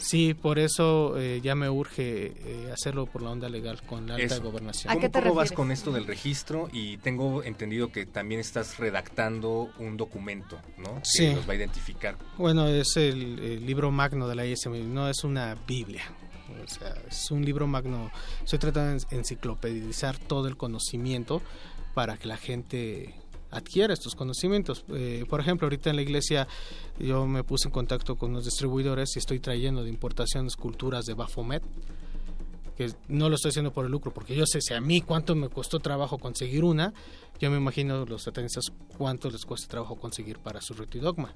Sí, 0.00 0.34
por 0.34 0.58
eso 0.58 1.18
eh, 1.18 1.40
ya 1.42 1.54
me 1.54 1.68
urge 1.68 2.32
eh, 2.34 2.70
hacerlo 2.72 3.06
por 3.06 3.22
la 3.22 3.30
onda 3.30 3.48
legal 3.48 3.82
con 3.82 4.06
la 4.06 4.14
alta 4.14 4.38
gobernación. 4.38 4.92
¿A 4.92 4.98
qué 4.98 5.08
te 5.08 5.20
¿Cómo 5.20 5.34
vas 5.34 5.52
con 5.52 5.70
esto 5.70 5.92
del 5.92 6.06
registro? 6.06 6.68
Y 6.72 6.96
tengo 6.98 7.42
entendido 7.42 7.92
que 7.92 8.06
también 8.06 8.40
estás 8.40 8.78
redactando 8.78 9.70
un 9.78 9.96
documento, 9.96 10.58
¿no? 10.78 10.96
Que 10.96 11.04
sí. 11.04 11.34
nos 11.34 11.46
va 11.48 11.52
a 11.52 11.56
identificar. 11.56 12.16
Bueno, 12.38 12.66
es 12.66 12.96
el, 12.96 13.64
libro 13.66 13.90
magno 13.90 14.26
de 14.26 14.34
la 14.34 14.46
ISM, 14.46 14.92
no 14.92 15.08
es 15.08 15.22
una 15.22 15.54
Biblia. 15.66 16.04
O 16.64 16.68
sea, 16.68 16.94
es 17.08 17.30
un 17.30 17.44
libro 17.44 17.66
magno. 17.66 18.10
Estoy 18.42 18.58
tratando 18.58 19.04
de 19.04 19.16
enciclopedizar 19.16 20.16
todo 20.18 20.48
el 20.48 20.56
conocimiento 20.56 21.42
para 21.94 22.16
que 22.16 22.26
la 22.26 22.36
gente 22.36 23.14
adquiera 23.50 23.94
estos 23.94 24.14
conocimientos. 24.14 24.84
Eh, 24.90 25.24
por 25.28 25.40
ejemplo, 25.40 25.66
ahorita 25.66 25.90
en 25.90 25.96
la 25.96 26.02
iglesia 26.02 26.48
yo 26.98 27.26
me 27.26 27.44
puse 27.44 27.68
en 27.68 27.72
contacto 27.72 28.16
con 28.16 28.32
los 28.32 28.44
distribuidores 28.44 29.16
y 29.16 29.18
estoy 29.18 29.40
trayendo 29.40 29.82
de 29.82 29.90
importación 29.90 30.46
esculturas 30.46 31.04
de 31.04 31.14
Bafomet, 31.14 31.62
que 32.76 32.92
no 33.08 33.28
lo 33.28 33.34
estoy 33.34 33.50
haciendo 33.50 33.72
por 33.72 33.84
el 33.84 33.92
lucro, 33.92 34.12
porque 34.12 34.34
yo 34.34 34.46
sé 34.46 34.60
si 34.60 34.72
a 34.74 34.80
mí 34.80 35.00
cuánto 35.00 35.34
me 35.34 35.48
costó 35.48 35.80
trabajo 35.80 36.18
conseguir 36.18 36.64
una, 36.64 36.94
yo 37.38 37.50
me 37.50 37.56
imagino 37.56 38.04
los 38.06 38.22
satanistas 38.22 38.66
cuánto 38.96 39.30
les 39.30 39.44
cuesta 39.44 39.68
trabajo 39.68 39.96
conseguir 39.96 40.38
para 40.38 40.60
su 40.60 40.74
rito 40.74 40.98
y 40.98 41.00
dogma. 41.00 41.34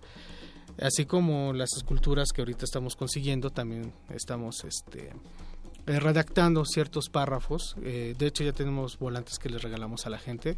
Así 0.80 1.04
como 1.04 1.52
las 1.52 1.70
esculturas 1.76 2.30
que 2.32 2.40
ahorita 2.40 2.64
estamos 2.64 2.96
consiguiendo, 2.96 3.50
también 3.50 3.92
estamos 4.10 4.64
este, 4.64 5.12
eh, 5.86 6.00
redactando 6.00 6.64
ciertos 6.64 7.10
párrafos. 7.10 7.76
Eh, 7.82 8.14
de 8.18 8.26
hecho, 8.26 8.42
ya 8.42 8.52
tenemos 8.52 8.98
volantes 8.98 9.38
que 9.38 9.50
les 9.50 9.62
regalamos 9.62 10.06
a 10.06 10.10
la 10.10 10.18
gente. 10.18 10.56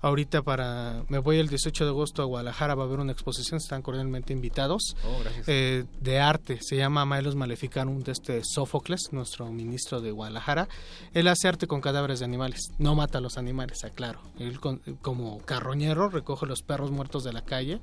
Ahorita 0.00 0.42
para 0.42 1.04
me 1.08 1.18
voy 1.18 1.38
el 1.38 1.48
18 1.48 1.84
de 1.84 1.90
agosto 1.90 2.22
a 2.22 2.24
Guadalajara, 2.24 2.74
va 2.74 2.82
a 2.82 2.86
haber 2.86 2.98
una 2.98 3.12
exposición, 3.12 3.58
están 3.58 3.82
cordialmente 3.82 4.32
invitados, 4.32 4.96
oh, 5.04 5.22
eh, 5.46 5.84
de 6.00 6.18
arte. 6.18 6.58
Se 6.60 6.76
llama 6.76 7.04
Maelos 7.04 7.36
Maleficarum 7.36 8.02
de 8.02 8.12
este 8.12 8.42
Sófocles, 8.44 9.12
nuestro 9.12 9.50
ministro 9.50 10.00
de 10.00 10.10
Guadalajara. 10.10 10.68
Él 11.14 11.28
hace 11.28 11.48
arte 11.48 11.66
con 11.66 11.80
cadáveres 11.80 12.18
de 12.18 12.24
animales, 12.24 12.72
no 12.78 12.94
mata 12.94 13.18
a 13.18 13.20
los 13.20 13.38
animales, 13.38 13.84
aclaro. 13.84 14.20
Él 14.38 14.58
como 15.00 15.38
carroñero 15.42 16.08
recoge 16.08 16.46
los 16.46 16.62
perros 16.62 16.90
muertos 16.90 17.22
de 17.22 17.32
la 17.32 17.42
calle, 17.42 17.80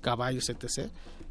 caballos, 0.00 0.48
etc 0.48 0.90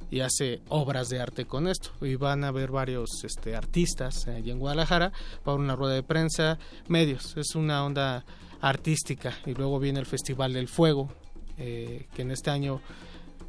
y 0.09 0.21
hace 0.21 0.61
obras 0.69 1.09
de 1.09 1.19
arte 1.19 1.45
con 1.45 1.67
esto. 1.67 1.91
Y 2.01 2.15
van 2.15 2.43
a 2.43 2.51
ver 2.51 2.71
varios 2.71 3.23
este, 3.23 3.55
artistas 3.55 4.27
allí 4.27 4.51
en 4.51 4.59
Guadalajara 4.59 5.11
para 5.43 5.57
una 5.57 5.75
rueda 5.75 5.95
de 5.95 6.03
prensa, 6.03 6.57
medios. 6.87 7.35
Es 7.37 7.55
una 7.55 7.83
onda 7.83 8.25
artística. 8.61 9.33
Y 9.45 9.53
luego 9.53 9.79
viene 9.79 9.99
el 9.99 10.05
Festival 10.05 10.53
del 10.53 10.67
Fuego, 10.67 11.11
eh, 11.57 12.07
que 12.15 12.21
en 12.21 12.31
este 12.31 12.49
año, 12.49 12.81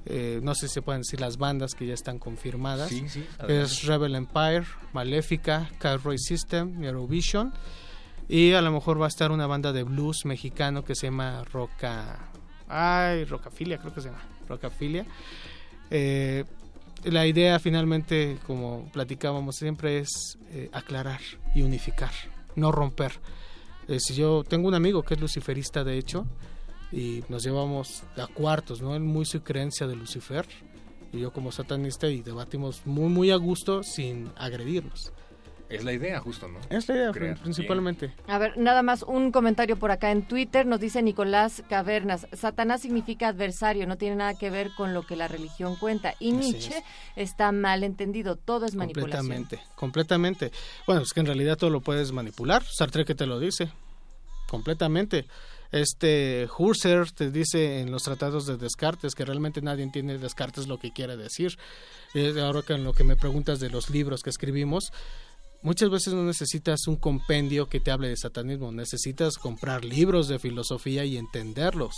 eh, 0.07 0.41
no 0.43 0.55
sé 0.55 0.69
si 0.69 0.75
se 0.75 0.83
pueden 0.83 1.03
decir 1.03 1.21
las 1.21 1.37
bandas 1.37 1.75
que 1.75 1.87
ya 1.87 1.95
están 1.95 2.19
confirmadas. 2.19 2.91
es 3.49 3.83
Rebel 3.85 4.17
Empire, 4.17 4.65
Maléfica, 4.93 5.71
Roy 6.03 6.19
System, 6.19 6.83
Eurovision. 6.83 7.53
Y 8.29 8.53
a 8.53 8.61
lo 8.61 8.71
mejor 8.73 9.01
va 9.01 9.07
a 9.07 9.09
estar 9.09 9.31
una 9.31 9.47
banda 9.47 9.73
de 9.73 9.85
blues 9.85 10.27
mexicano 10.27 10.85
que 10.85 10.95
se 10.95 11.07
llama 11.07 11.45
Roca... 11.45 12.31
Ay, 12.71 13.25
Rocafilia, 13.25 13.79
creo 13.79 13.95
que 13.95 14.03
se 14.03 14.09
llama. 14.09 14.38
Rocafilia. 14.49 15.07
Eh, 15.91 16.45
la 17.05 17.27
idea 17.27 17.59
finalmente, 17.59 18.39
como 18.47 18.91
platicábamos 18.93 19.57
siempre, 19.57 19.99
es 19.99 20.39
eh, 20.51 20.69
aclarar 20.73 21.21
y 21.55 21.63
unificar, 21.63 22.11
no 22.57 22.73
romper. 22.73 23.13
Eh, 23.87 24.01
si 24.01 24.15
yo 24.15 24.45
tengo 24.45 24.69
un 24.69 24.75
amigo 24.75 25.03
que 25.03 25.15
es 25.15 25.21
luciferista, 25.21 25.85
de 25.85 25.97
hecho, 25.97 26.27
y 26.91 27.23
nos 27.29 27.45
llevamos 27.45 28.03
a 28.17 28.27
cuartos, 28.27 28.83
¿no? 28.83 28.95
Él 28.95 29.03
muy 29.03 29.25
su 29.25 29.43
creencia 29.43 29.87
de 29.87 29.95
Lucifer, 29.95 30.47
y 31.13 31.21
yo 31.21 31.33
como 31.33 31.53
satanista, 31.53 32.09
y 32.09 32.23
debatimos 32.23 32.83
muy, 32.85 33.09
muy 33.09 33.31
a 33.31 33.37
gusto 33.37 33.83
sin 33.83 34.31
agredirnos. 34.37 35.13
Es 35.69 35.85
la 35.85 35.93
idea, 35.93 36.21
justo, 36.21 36.49
¿no? 36.49 36.59
Es 36.71 36.89
la 36.89 36.95
idea, 36.95 37.35
principalmente. 37.35 38.13
A 38.27 38.39
ver, 38.39 38.57
nada 38.57 38.83
más 38.83 39.03
un 39.03 39.31
comentario 39.31 39.77
por 39.77 39.91
acá 39.91 40.11
en 40.11 40.23
Twitter. 40.23 40.67
Nos 40.67 40.81
dice 40.81 41.03
Nicolás 41.03 41.63
Cavernas, 41.69 42.27
Satanás 42.33 42.81
significa 42.81 43.29
adversario, 43.29 43.87
no 43.87 43.97
tiene 43.97 44.17
nada 44.17 44.35
que 44.35 44.49
ver 44.49 44.71
con 44.77 44.95
lo 44.95 45.03
que 45.03 45.17
la 45.17 45.29
religión 45.29 45.77
cuenta. 45.77 46.15
Y 46.21 46.33
Nietzsche 46.33 46.83
está 47.17 47.53
mal 47.53 47.85
entendido, 47.85 48.37
todo 48.37 48.65
es 48.65 48.75
manipulación. 48.75 49.27
Completamente, 49.27 49.61
completamente. 49.75 50.53
Bueno, 50.87 51.03
es 51.03 51.13
que 51.13 51.21
en 51.21 51.27
realidad 51.27 51.59
todo 51.59 51.71
lo 51.71 51.81
puedes 51.81 52.13
manipular. 52.13 52.63
Sartre 52.65 53.05
que 53.05 53.15
te 53.15 53.27
lo 53.27 53.39
dice, 53.39 53.71
completamente. 54.49 55.27
Este 55.71 56.49
Husserl 56.57 57.13
te 57.13 57.31
dice 57.31 57.81
en 57.81 57.91
los 57.91 58.03
tratados 58.03 58.47
de 58.47 58.57
Descartes 58.57 59.15
que 59.15 59.27
realmente 59.27 59.61
nadie 59.61 59.85
entiende 59.85 60.17
Descartes 60.17 60.67
lo 60.67 60.79
que 60.79 60.93
quiere 60.93 61.17
decir. 61.19 61.59
ahora 62.43 62.63
que 62.63 62.73
en 62.73 62.85
lo 62.85 62.95
que 62.95 63.05
me 63.05 63.17
preguntas 63.17 63.61
de 63.61 63.69
los 63.69 63.91
libros 63.91 64.23
que 64.23 64.31
escribimos, 64.31 64.93
Muchas 65.61 65.91
veces 65.91 66.15
no 66.15 66.23
necesitas 66.23 66.87
un 66.87 66.97
compendio 66.97 67.69
que 67.69 67.81
te 67.81 67.91
hable 67.91 68.09
de 68.09 68.17
satanismo, 68.17 68.71
necesitas 68.71 69.39
comprar 69.39 69.85
libros 69.85 70.29
de 70.29 70.39
filosofía 70.39 71.05
y 71.05 71.17
entenderlos. 71.17 71.97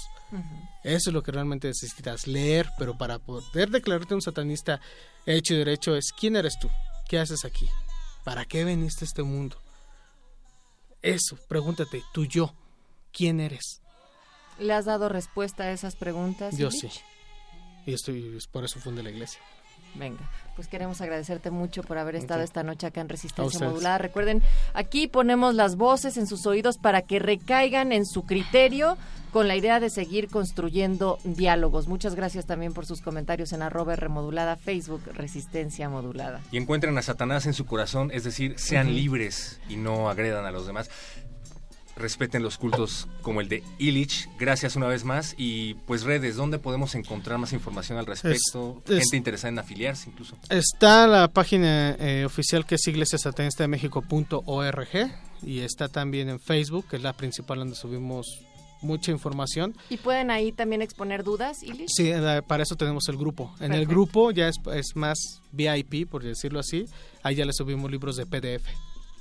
Eso 0.82 1.10
es 1.10 1.14
lo 1.14 1.22
que 1.22 1.32
realmente 1.32 1.68
necesitas, 1.68 2.26
leer, 2.26 2.70
pero 2.78 2.96
para 2.96 3.18
poder 3.18 3.68
declararte 3.70 4.14
un 4.14 4.22
satanista 4.22 4.80
hecho 5.26 5.54
y 5.54 5.58
derecho 5.58 5.94
es 5.94 6.10
¿quién 6.18 6.36
eres 6.36 6.58
tú? 6.58 6.70
¿Qué 7.06 7.18
haces 7.18 7.44
aquí? 7.44 7.68
¿Para 8.24 8.46
qué 8.46 8.64
veniste 8.64 9.04
a 9.04 9.08
este 9.08 9.22
mundo? 9.22 9.56
Eso, 11.02 11.36
pregúntate, 11.48 12.02
tú 12.14 12.24
yo, 12.24 12.54
¿quién 13.12 13.40
eres? 13.40 13.82
¿Le 14.58 14.72
has 14.72 14.86
dado 14.86 15.08
respuesta 15.08 15.64
a 15.64 15.72
esas 15.72 15.96
preguntas? 15.96 16.56
Yo 16.56 16.70
sí. 16.70 16.90
Y 17.86 17.92
estoy, 17.92 18.38
por 18.52 18.64
eso 18.64 18.78
fundé 18.80 19.02
la 19.02 19.10
iglesia. 19.10 19.40
Venga, 19.94 20.20
pues 20.56 20.68
queremos 20.68 21.00
agradecerte 21.00 21.50
mucho 21.50 21.82
por 21.82 21.98
haber 21.98 22.16
estado 22.16 22.42
esta 22.42 22.62
noche 22.62 22.86
acá 22.86 23.00
en 23.00 23.08
Resistencia 23.08 23.66
Modulada. 23.66 23.98
Recuerden, 23.98 24.42
aquí 24.74 25.06
ponemos 25.06 25.54
las 25.54 25.76
voces 25.76 26.16
en 26.16 26.26
sus 26.26 26.46
oídos 26.46 26.78
para 26.78 27.02
que 27.02 27.18
recaigan 27.18 27.92
en 27.92 28.06
su 28.06 28.24
criterio 28.24 28.96
con 29.32 29.48
la 29.48 29.56
idea 29.56 29.80
de 29.80 29.90
seguir 29.90 30.28
construyendo 30.28 31.18
diálogos. 31.24 31.88
Muchas 31.88 32.14
gracias 32.14 32.46
también 32.46 32.72
por 32.72 32.86
sus 32.86 33.00
comentarios 33.00 33.52
en 33.52 33.62
arroba 33.62 33.96
remodulada, 33.96 34.56
Facebook 34.56 35.02
Resistencia 35.14 35.88
Modulada. 35.88 36.40
Y 36.50 36.56
encuentren 36.56 36.96
a 36.98 37.02
Satanás 37.02 37.46
en 37.46 37.54
su 37.54 37.64
corazón, 37.66 38.10
es 38.12 38.24
decir, 38.24 38.58
sean 38.58 38.94
libres 38.94 39.60
y 39.68 39.76
no 39.76 40.08
agredan 40.08 40.46
a 40.46 40.50
los 40.50 40.66
demás. 40.66 40.90
Respeten 42.00 42.42
los 42.42 42.58
cultos 42.58 43.06
como 43.22 43.40
el 43.40 43.48
de 43.48 43.62
Illich. 43.78 44.28
Gracias 44.38 44.74
una 44.76 44.86
vez 44.88 45.04
más. 45.04 45.34
Y 45.38 45.74
pues 45.86 46.02
redes, 46.02 46.34
¿dónde 46.36 46.58
podemos 46.58 46.94
encontrar 46.96 47.38
más 47.38 47.52
información 47.52 47.96
al 47.98 48.06
respecto? 48.06 48.82
Es- 48.86 48.90
es- 48.92 48.98
Gente 49.02 49.16
interesada 49.16 49.50
en 49.50 49.58
afiliarse 49.60 50.10
incluso. 50.10 50.36
Está 50.48 51.06
la 51.06 51.28
página 51.28 51.94
eh, 52.00 52.24
oficial 52.24 52.66
que 52.66 52.74
es 52.74 52.86
iglesiasatanista-de-méxico.org 52.88 55.10
y 55.42 55.60
está 55.60 55.88
también 55.88 56.28
en 56.28 56.40
Facebook, 56.40 56.86
que 56.88 56.96
es 56.96 57.02
la 57.02 57.12
principal 57.12 57.58
donde 57.60 57.76
subimos 57.76 58.26
mucha 58.82 59.10
información. 59.10 59.76
¿Y 59.90 59.98
pueden 59.98 60.30
ahí 60.30 60.52
también 60.52 60.80
exponer 60.82 61.22
dudas, 61.22 61.62
Ilish? 61.62 61.90
Sí, 61.94 62.10
eh, 62.10 62.42
para 62.46 62.62
eso 62.62 62.76
tenemos 62.76 63.08
el 63.08 63.16
grupo. 63.18 63.54
En 63.60 63.72
el 63.72 63.86
grupo 63.86 64.30
ya 64.30 64.48
es, 64.48 64.56
es 64.74 64.96
más 64.96 65.40
VIP, 65.52 66.08
por 66.08 66.22
decirlo 66.22 66.60
así. 66.60 66.86
Ahí 67.22 67.34
ya 67.36 67.44
le 67.44 67.52
subimos 67.52 67.90
libros 67.90 68.16
de 68.16 68.24
PDF 68.26 68.66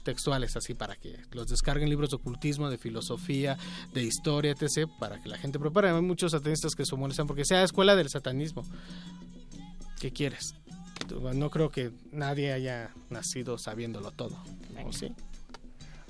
textuales, 0.03 0.55
así 0.55 0.73
para 0.73 0.95
que 0.95 1.17
los 1.31 1.47
descarguen 1.47 1.89
libros 1.89 2.09
de 2.09 2.17
ocultismo, 2.17 2.69
de 2.69 2.77
filosofía, 2.77 3.57
de 3.93 4.03
historia, 4.03 4.51
etc., 4.51 4.89
para 4.99 5.21
que 5.21 5.29
la 5.29 5.37
gente 5.37 5.59
prepare. 5.59 5.89
Hay 5.89 6.01
muchos 6.01 6.31
satanistas 6.31 6.75
que 6.75 6.85
se 6.85 6.95
molestan 6.95 7.27
porque 7.27 7.45
sea 7.45 7.63
escuela 7.63 7.95
del 7.95 8.09
satanismo. 8.09 8.63
¿Qué 9.99 10.11
quieres? 10.11 10.55
No 11.33 11.49
creo 11.49 11.69
que 11.69 11.91
nadie 12.11 12.53
haya 12.53 12.91
nacido 13.09 13.57
sabiéndolo 13.57 14.11
todo. 14.11 14.41
¿O 14.85 14.93
sí? 14.93 15.11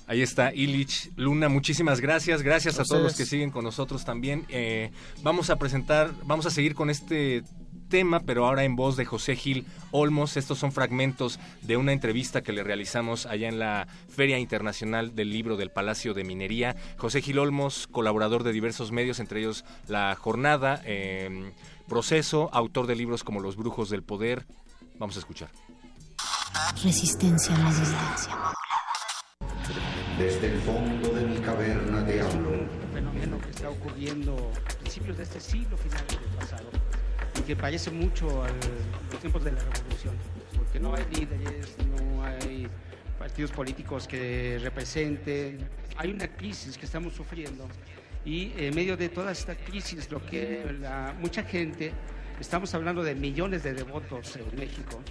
Ahí 0.09 0.23
está 0.23 0.51
Illich 0.51 1.11
Luna, 1.17 1.49
muchísimas 1.49 2.01
gracias, 2.01 2.41
gracias 2.41 2.79
a, 2.79 2.81
A 2.81 2.85
todos 2.85 3.03
los 3.03 3.15
que 3.15 3.27
siguen 3.27 3.51
con 3.51 3.63
nosotros 3.63 4.05
también. 4.05 4.43
Eh, 4.49 4.91
vamos 5.21 5.51
a 5.51 5.57
presentar, 5.57 6.11
vamos 6.25 6.47
a 6.47 6.49
seguir 6.49 6.73
con 6.73 6.89
este 6.89 7.43
tema, 7.89 8.21
pero 8.21 8.45
ahora 8.45 8.63
en 8.63 8.75
voz 8.75 8.95
de 8.95 9.05
José 9.05 9.35
Gil 9.35 9.65
Olmos. 9.91 10.37
Estos 10.37 10.59
son 10.59 10.71
fragmentos 10.71 11.39
de 11.61 11.75
una 11.75 11.91
entrevista 11.91 12.41
que 12.41 12.53
le 12.53 12.63
realizamos 12.63 13.25
allá 13.25 13.49
en 13.49 13.59
la 13.59 13.87
Feria 14.07 14.39
Internacional 14.39 15.15
del 15.15 15.31
Libro 15.31 15.57
del 15.57 15.71
Palacio 15.71 16.13
de 16.13 16.23
Minería. 16.23 16.75
José 16.97 17.21
Gil 17.21 17.39
Olmos, 17.39 17.87
colaborador 17.87 18.43
de 18.43 18.53
diversos 18.53 18.91
medios, 18.91 19.19
entre 19.19 19.41
ellos 19.41 19.65
La 19.87 20.15
Jornada, 20.15 20.81
eh, 20.85 21.51
Proceso, 21.87 22.49
autor 22.53 22.85
de 22.85 22.95
libros 22.95 23.23
como 23.23 23.39
Los 23.39 23.55
Brujos 23.55 23.89
del 23.89 24.03
Poder. 24.03 24.45
Vamos 24.99 25.15
a 25.15 25.19
escuchar. 25.19 25.49
Resistencia 26.83 27.55
modulada. 27.55 28.53
Desde 30.19 30.53
el 30.53 30.59
fondo 30.61 31.09
de 31.09 31.25
mi 31.25 31.37
caverna 31.39 32.05
te 32.05 32.21
hablo. 32.21 32.49
un 32.49 32.93
fenómeno 32.93 33.39
que 33.39 33.49
está 33.49 33.69
ocurriendo 33.69 34.51
a 34.65 34.79
principios 34.79 35.17
de 35.17 35.23
este 35.23 35.39
siglo, 35.39 35.77
finales 35.77 36.07
del 36.09 36.29
pasado, 36.37 36.69
que 37.49 37.55
parece 37.55 37.89
mucho 37.89 38.43
a 38.43 38.47
los 38.47 39.19
tiempos 39.19 39.43
de 39.43 39.51
la 39.51 39.57
revolución, 39.57 40.13
porque 40.55 40.79
no 40.79 40.93
hay 40.93 41.03
líderes, 41.15 41.75
no 41.97 42.23
hay 42.23 42.67
partidos 43.17 43.49
políticos 43.49 44.07
que 44.07 44.59
representen, 44.61 45.67
hay 45.97 46.11
una 46.11 46.27
crisis 46.27 46.77
que 46.77 46.85
estamos 46.85 47.13
sufriendo 47.13 47.67
y 48.23 48.53
en 48.55 48.75
medio 48.75 48.95
de 48.95 49.09
toda 49.09 49.31
esta 49.31 49.55
crisis 49.55 50.11
lo 50.11 50.23
que 50.23 50.63
mucha 51.19 51.41
gente, 51.41 51.91
estamos 52.39 52.71
hablando 52.75 53.01
de 53.01 53.15
millones 53.15 53.63
de 53.63 53.73
devotos 53.73 54.35
en 54.35 54.55
México, 54.55 55.01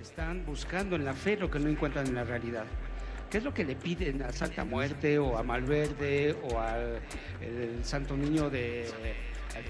están 0.00 0.46
buscando 0.46 0.94
en 0.94 1.04
la 1.04 1.14
fe 1.14 1.36
lo 1.36 1.50
que 1.50 1.58
no 1.58 1.68
encuentran 1.68 2.06
en 2.06 2.14
la 2.14 2.22
realidad. 2.22 2.66
¿Qué 3.28 3.38
es 3.38 3.44
lo 3.44 3.52
que 3.52 3.64
le 3.64 3.74
piden 3.74 4.22
a 4.22 4.30
Santa 4.30 4.64
Muerte 4.64 5.18
o 5.18 5.36
a 5.36 5.42
Malverde 5.42 6.36
o 6.44 6.60
al 6.60 7.00
Santo 7.82 8.16
Niño 8.16 8.48
de 8.48 8.88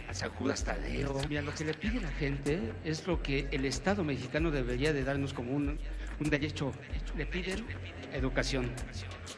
a 0.08 0.14
San 0.14 0.30
Judas 0.30 0.64
Tadeo? 0.64 1.20
Mira, 1.28 1.42
lo 1.42 1.54
que 1.54 1.64
le 1.64 1.74
pide 1.74 2.00
la 2.00 2.10
gente 2.12 2.58
es 2.84 3.06
lo 3.06 3.22
que 3.22 3.46
el 3.50 3.64
Estado 3.64 4.04
mexicano 4.04 4.50
debería 4.50 4.92
de 4.92 5.04
darnos 5.04 5.32
como 5.32 5.52
un, 5.52 5.78
un 6.20 6.30
derecho. 6.30 6.72
Le 7.16 7.26
piden 7.26 7.64
educación. 8.12 8.70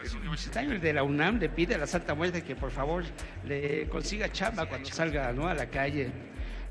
El 0.04 0.16
universitario 0.16 0.78
de 0.80 0.92
la 0.92 1.02
UNAM 1.02 1.38
le 1.38 1.48
pide 1.48 1.74
a 1.74 1.78
la 1.78 1.86
Santa 1.86 2.14
Muerte 2.14 2.42
que 2.42 2.56
por 2.56 2.70
favor 2.70 3.04
le 3.46 3.86
consiga 3.88 4.30
chamba 4.32 4.66
cuando 4.66 4.88
salga 4.90 5.32
¿no? 5.32 5.46
a 5.48 5.54
la 5.54 5.66
calle. 5.68 6.10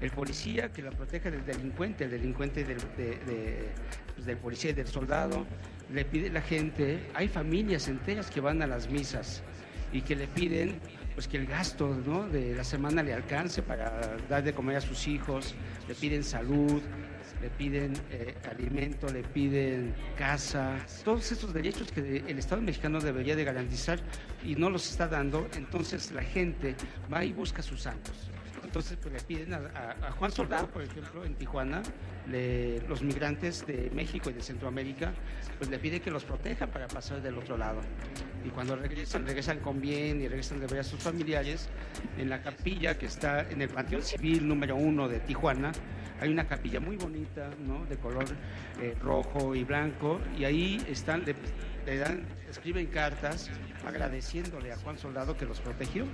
El 0.02 0.12
policía 0.12 0.72
que 0.72 0.82
la 0.82 0.92
proteja 0.92 1.30
del 1.30 1.46
delincuente, 1.46 2.06
el 2.06 2.12
delincuente 2.12 2.64
del, 2.64 2.78
de- 2.96 3.18
de- 3.26 3.70
pues, 4.16 4.26
del 4.26 4.38
policía 4.38 4.72
y 4.72 4.74
del 4.74 4.88
soldado. 4.88 5.46
Le 5.94 6.06
pide 6.06 6.30
la 6.30 6.42
gente, 6.42 7.00
hay 7.14 7.28
familias 7.28 7.88
enteras 7.90 8.30
que 8.32 8.40
van 8.40 8.62
a 8.62 8.68
las 8.68 8.90
misas 8.90 9.44
y 9.92 10.02
que 10.02 10.16
le 10.16 10.28
piden 10.28 10.80
pues 11.20 11.28
que 11.28 11.36
el 11.36 11.48
gasto 11.48 11.94
de 12.32 12.56
la 12.56 12.64
semana 12.64 13.04
le 13.04 13.14
alcance 13.14 13.62
para 13.62 14.16
dar 14.30 14.42
de 14.42 14.54
comer 14.54 14.78
a 14.78 14.80
sus 14.80 15.06
hijos, 15.06 15.54
le 15.86 15.94
piden 15.94 16.24
salud, 16.24 16.82
le 17.42 17.50
piden 17.50 17.92
eh, 18.10 18.36
alimento, 18.50 19.12
le 19.12 19.24
piden 19.24 19.94
casa, 20.18 20.78
todos 21.04 21.30
estos 21.30 21.54
derechos 21.54 21.92
que 21.92 22.24
el 22.26 22.40
Estado 22.40 22.62
mexicano 22.62 23.02
debería 23.02 23.36
de 23.36 23.44
garantizar 23.44 24.00
y 24.46 24.56
no 24.56 24.70
los 24.70 24.90
está 24.90 25.10
dando, 25.10 25.46
entonces 25.58 26.10
la 26.14 26.24
gente 26.24 26.78
va 27.14 27.26
y 27.26 27.34
busca 27.34 27.62
sus 27.62 27.82
santos. 27.82 28.32
Entonces 28.70 29.00
pues, 29.02 29.12
le 29.12 29.20
piden 29.22 29.56
a, 29.56 30.12
Juan 30.12 30.32
Soldado, 30.32 30.68
por 30.68 30.84
ejemplo, 30.84 31.26
en 31.26 31.34
Tijuana, 31.34 31.82
los 32.88 33.02
migrantes 33.02 33.66
de 33.66 33.90
México 33.96 34.30
y 34.30 34.34
de 34.34 34.44
Centroamérica, 34.44 35.12
pues 35.58 35.72
le 35.72 35.80
pide 35.80 36.00
que 36.02 36.12
los 36.12 36.24
protejan 36.24 36.70
para 36.70 36.88
pasar 36.88 37.20
del 37.20 37.36
otro 37.40 37.58
lado. 37.58 37.82
Y 38.46 38.50
cuando 38.50 38.76
regresan, 38.76 39.26
regresan 39.26 39.58
con 39.62 39.82
bien 39.82 40.22
y 40.22 40.28
regresan 40.28 40.60
de 40.60 40.68
ver 40.68 40.82
a 40.82 40.84
sus 40.84 41.02
familiares, 41.02 41.68
en 42.20 42.30
la 42.30 42.44
capilla 42.44 42.96
que 42.96 43.08
está 43.08 43.42
en 43.50 43.60
el 43.64 43.70
Panteón 43.70 44.04
Civil 44.04 44.48
número 44.48 44.76
uno 44.76 45.08
de 45.08 45.20
Tijuana, 45.22 45.72
hay 46.22 46.30
una 46.30 46.46
capilla 46.46 46.80
muy 46.80 46.96
bonita, 46.96 47.50
¿no? 47.66 47.88
De 47.88 47.98
color 47.98 48.26
eh, 48.82 48.96
rojo 49.02 49.56
y 49.56 49.64
blanco, 49.64 50.20
y 50.38 50.46
ahí 50.46 50.86
están, 50.88 51.24
le 51.26 51.98
dan, 51.98 52.24
escriben 52.48 52.86
cartas 52.86 53.50
agradeciéndole 53.84 54.72
a 54.72 54.78
Juan 54.78 55.00
Soldado 55.00 55.36
que 55.36 55.46
los 55.46 55.60
protegió. 55.60 56.06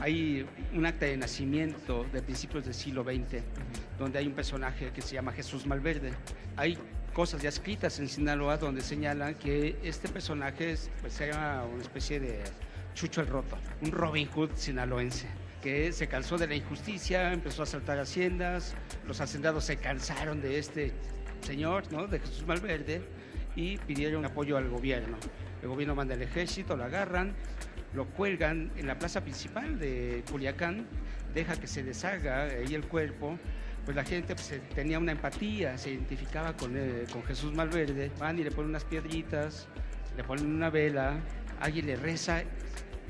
Hay 0.00 0.46
un 0.72 0.86
acta 0.86 1.06
de 1.06 1.16
nacimiento 1.16 2.04
de 2.12 2.20
principios 2.22 2.64
del 2.64 2.74
siglo 2.74 3.04
XX, 3.04 3.42
donde 3.98 4.18
hay 4.18 4.26
un 4.26 4.34
personaje 4.34 4.90
que 4.92 5.00
se 5.00 5.14
llama 5.14 5.32
Jesús 5.32 5.66
Malverde. 5.66 6.12
Hay 6.56 6.76
cosas 7.12 7.40
ya 7.42 7.48
escritas 7.48 7.98
en 8.00 8.08
Sinaloa 8.08 8.56
donde 8.56 8.80
señalan 8.80 9.34
que 9.36 9.76
este 9.84 10.08
personaje 10.08 10.72
es, 10.72 10.90
pues, 11.00 11.20
era 11.20 11.64
una 11.72 11.82
especie 11.82 12.18
de 12.18 12.42
Chucho 12.94 13.20
el 13.20 13.28
Roto, 13.28 13.56
un 13.82 13.92
Robin 13.92 14.28
Hood 14.28 14.50
sinaloense 14.56 15.28
que 15.64 15.92
se 15.92 16.08
cansó 16.08 16.36
de 16.36 16.46
la 16.46 16.54
injusticia, 16.56 17.32
empezó 17.32 17.62
a 17.62 17.64
asaltar 17.64 17.98
haciendas, 17.98 18.74
los 19.06 19.22
hacendados 19.22 19.64
se 19.64 19.78
cansaron 19.78 20.42
de 20.42 20.58
este 20.58 20.92
señor, 21.40 21.90
¿no? 21.90 22.06
de 22.06 22.18
Jesús 22.18 22.46
Malverde, 22.46 23.00
y 23.56 23.78
pidieron 23.78 24.26
apoyo 24.26 24.58
al 24.58 24.68
gobierno. 24.68 25.16
El 25.62 25.68
gobierno 25.68 25.94
manda 25.94 26.12
el 26.12 26.20
ejército, 26.20 26.76
lo 26.76 26.84
agarran, 26.84 27.34
lo 27.94 28.06
cuelgan 28.06 28.70
en 28.76 28.86
la 28.86 28.98
plaza 28.98 29.22
principal 29.22 29.78
de 29.78 30.24
Culiacán, 30.30 30.86
deja 31.32 31.56
que 31.56 31.66
se 31.66 31.82
deshaga 31.82 32.44
ahí 32.44 32.74
el 32.74 32.84
cuerpo, 32.86 33.38
pues 33.84 33.96
la 33.96 34.04
gente 34.04 34.34
pues, 34.34 34.60
tenía 34.74 34.98
una 34.98 35.12
empatía, 35.12 35.76
se 35.78 35.90
identificaba 35.90 36.56
con, 36.56 36.76
eh, 36.76 37.04
con 37.12 37.22
Jesús 37.24 37.54
Malverde, 37.54 38.10
van 38.18 38.38
y 38.38 38.44
le 38.44 38.50
ponen 38.50 38.70
unas 38.70 38.84
piedritas, 38.84 39.68
le 40.16 40.24
ponen 40.24 40.46
una 40.46 40.70
vela, 40.70 41.18
alguien 41.60 41.86
le 41.86 41.96
reza, 41.96 42.42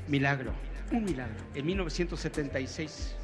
milagro, 0.07 0.53
un 0.91 1.03
milagro. 1.03 1.35
En 1.55 1.65
1976, 1.65 3.15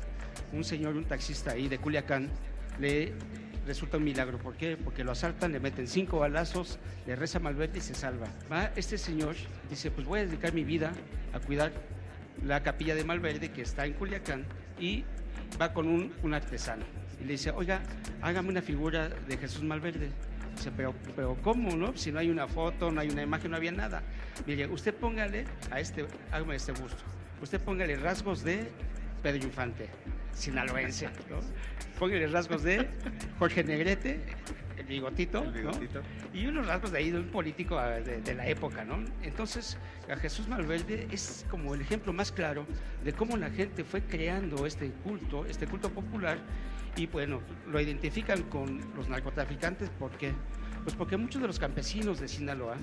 un 0.53 0.64
señor, 0.64 0.95
un 0.95 1.05
taxista 1.05 1.51
ahí 1.51 1.68
de 1.68 1.78
Culiacán, 1.78 2.30
le 2.80 3.14
resulta 3.66 3.97
un 3.97 4.03
milagro. 4.03 4.38
¿Por 4.38 4.55
qué? 4.55 4.78
Porque 4.78 5.03
lo 5.03 5.12
asaltan, 5.12 5.51
le 5.51 5.59
meten 5.59 5.88
cinco 5.88 6.20
balazos, 6.20 6.80
le 7.05 7.16
reza 7.16 7.39
Malverde 7.39 7.80
y 7.80 7.82
se 7.82 7.93
salva. 7.93 8.28
Va 8.51 8.72
este 8.76 8.97
señor, 8.97 9.36
dice, 9.70 9.91
pues 9.91 10.07
voy 10.07 10.22
a 10.22 10.26
dedicar 10.26 10.53
mi 10.53 10.64
vida 10.64 10.91
a 11.34 11.39
cuidar 11.39 11.72
la 12.45 12.64
capilla 12.64 12.95
de 12.95 13.03
Malverde 13.03 13.51
que 13.51 13.62
está 13.62 13.86
en 13.86 13.93
Culiacán 13.93 14.45
y 14.80 15.03
va 15.59 15.74
con 15.74 15.88
un, 15.88 16.14
un 16.24 16.34
artesano. 16.34 16.84
Y 17.22 17.26
le 17.26 17.34
dice, 17.34 17.51
oiga, 17.51 17.82
hágame 18.22 18.49
una 18.49 18.62
figura 18.62 19.09
de 19.09 19.38
Jesús 19.38 19.64
Malverde. 19.64 20.09
Dice, 20.55 20.72
pero, 20.76 20.93
pero 21.16 21.38
¿cómo, 21.41 21.76
no? 21.76 21.95
Si 21.95 22.12
no 22.12 22.20
hay 22.20 22.30
una 22.30 22.47
foto, 22.47 22.91
no 22.91 22.99
hay 22.99 23.09
una 23.09 23.22
imagen, 23.22 23.51
no 23.51 23.57
había 23.57 23.72
nada. 23.72 24.01
Mire, 24.45 24.68
usted 24.68 24.93
póngale 24.93 25.45
a 25.70 25.80
este, 25.80 26.05
hágame 26.32 26.55
este 26.55 26.72
gusto. 26.72 27.03
Usted 27.41 27.59
póngale 27.62 27.95
rasgos 27.95 28.43
de 28.43 28.68
Pedro 29.24 29.43
Infante, 29.45 29.89
sinaloense, 30.34 31.07
¿no? 31.29 31.39
Póngale 31.99 32.27
rasgos 32.27 32.63
de 32.63 32.88
Jorge 33.38 33.63
Negrete, 33.63 34.19
el 34.77 34.86
bigotito, 34.86 35.43
¿no? 35.43 35.71
Y 36.34 36.47
unos 36.47 36.67
rasgos 36.67 36.91
de 36.91 36.97
ahí 36.97 37.11
de 37.11 37.19
un 37.19 37.27
político 37.27 37.77
ah, 37.77 37.99
de, 37.99 38.21
de 38.21 38.34
la 38.34 38.47
época, 38.47 38.84
¿no? 38.84 39.03
Entonces, 39.21 39.77
a 40.09 40.15
Jesús 40.15 40.47
Malverde 40.47 41.07
es 41.11 41.45
como 41.49 41.75
el 41.75 41.82
ejemplo 41.82 42.13
más 42.13 42.32
claro 42.32 42.65
de 43.03 43.13
cómo 43.13 43.38
la 43.38 43.49
gente 43.49 43.84
fue 43.84 44.01
creando 44.01 44.65
este 44.65 44.89
culto, 45.03 45.45
este 45.45 45.67
culto 45.67 45.89
popular, 45.91 46.38
y 46.95 47.07
bueno, 47.07 47.41
lo 47.67 47.79
identifican 47.79 48.43
con 48.43 48.82
los 48.95 49.07
narcotraficantes, 49.07 49.89
¿por 49.91 50.11
qué? 50.17 50.34
Pues 50.84 50.95
porque 50.95 51.15
muchos 51.17 51.41
de 51.41 51.47
los 51.47 51.59
campesinos 51.59 52.19
de 52.19 52.27
Sinaloa 52.27 52.75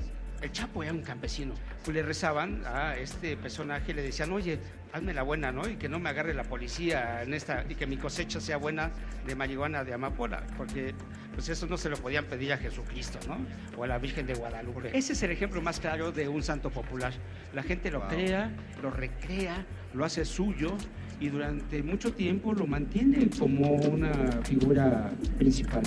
el 0.43 0.53
Chapo 0.53 0.83
era 0.83 0.93
un 0.93 1.03
campesino. 1.03 1.55
Pues 1.85 1.95
le 1.95 2.03
rezaban 2.03 2.63
a 2.67 2.97
este 2.97 3.37
personaje, 3.37 3.95
le 3.95 4.03
decían, 4.03 4.33
oye, 4.33 4.59
hazme 4.93 5.13
la 5.15 5.23
buena, 5.23 5.53
¿no? 5.53 5.69
Y 5.69 5.77
que 5.77 5.89
no 5.89 5.99
me 5.99 6.11
agarre 6.11 6.35
la 6.35 6.45
policía 6.45 7.23
en 7.23 7.35
esta, 7.35 7.65
y 7.69 7.75
que 7.75 7.87
mi 7.87 7.97
cosecha 7.97 8.41
sea 8.41 8.57
buena 8.57 8.91
de 9.27 9.35
marihuana 9.35 9.85
de 9.85 9.95
amapola, 9.95 10.47
porque 10.57 10.95
pues 11.35 11.49
eso 11.49 11.67
no 11.67 11.77
se 11.77 11.89
lo 11.89 11.97
podían 11.97 12.25
pedir 12.25 12.53
a 12.53 12.57
Jesucristo, 12.57 13.19
¿no? 13.29 13.39
O 13.77 13.85
a 13.85 13.87
la 13.87 13.99
Virgen 13.99 14.27
de 14.27 14.35
Guadalupe. 14.35 14.97
Ese 14.97 15.13
es 15.13 15.23
el 15.23 15.31
ejemplo 15.31 15.63
más 15.63 15.79
claro 15.79 16.11
de 16.11 16.29
un 16.29 16.43
santo 16.43 16.71
popular. 16.71 17.13
La 17.55 17.63
gente 17.63 17.91
lo 17.91 18.07
crea, 18.09 18.51
lo 18.83 18.91
recrea, 18.91 19.65
lo 19.95 20.05
hace 20.05 20.25
suyo 20.25 20.77
y 21.21 21.29
durante 21.29 21.83
mucho 21.83 22.13
tiempo 22.13 22.53
lo 22.53 22.67
mantiene 22.67 23.29
como 23.39 23.73
una 23.73 24.13
figura 24.43 25.11
principal. 25.37 25.83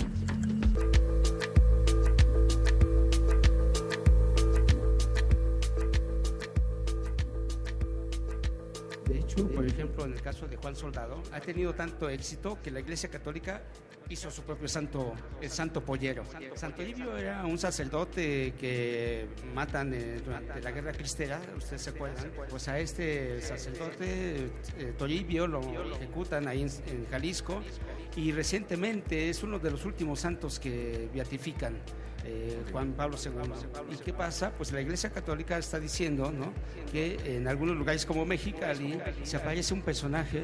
Por 9.35 9.65
ejemplo, 9.65 10.05
en 10.05 10.13
el 10.13 10.21
caso 10.21 10.47
de 10.47 10.57
Juan 10.57 10.75
Soldado, 10.75 11.21
ha 11.31 11.39
tenido 11.39 11.73
tanto 11.73 12.09
éxito 12.09 12.59
que 12.61 12.71
la 12.71 12.79
Iglesia 12.79 13.09
Católica 13.09 13.61
hizo 14.09 14.29
su 14.29 14.41
propio 14.43 14.67
santo, 14.67 15.13
el 15.41 15.49
santo 15.49 15.81
pollero. 15.83 16.23
Santo 16.55 16.81
Livio 16.81 17.15
era 17.17 17.45
un 17.45 17.57
sacerdote 17.57 18.53
que 18.59 19.27
matan 19.53 19.93
eh, 19.93 20.19
durante 20.23 20.61
la 20.61 20.71
guerra 20.71 20.91
cristera, 20.91 21.39
ustedes 21.57 21.81
se 21.81 21.89
acuerdan. 21.91 22.31
Pues 22.49 22.67
a 22.67 22.79
este 22.79 23.41
sacerdote, 23.41 24.49
eh, 24.77 24.93
Toribio, 24.97 25.47
lo 25.47 25.61
ejecutan 25.95 26.47
ahí 26.47 26.61
en 26.61 27.07
Jalisco 27.09 27.61
y 28.15 28.31
recientemente 28.31 29.29
es 29.29 29.43
uno 29.43 29.59
de 29.59 29.71
los 29.71 29.85
últimos 29.85 30.19
santos 30.19 30.59
que 30.59 31.09
beatifican. 31.13 31.77
Eh, 32.25 32.61
Juan 32.71 32.93
Pablo 32.93 33.17
II. 33.23 33.31
¿Y 33.93 33.97
qué 33.97 34.13
pasa? 34.13 34.51
Pues 34.57 34.71
la 34.71 34.81
Iglesia 34.81 35.09
Católica 35.11 35.57
está 35.57 35.79
diciendo 35.79 36.31
¿no? 36.31 36.53
que 36.91 37.35
en 37.37 37.47
algunos 37.47 37.75
lugares 37.77 38.05
como 38.05 38.25
Mexicali 38.25 38.99
se 39.23 39.37
aparece 39.37 39.73
un 39.73 39.81
personaje 39.81 40.43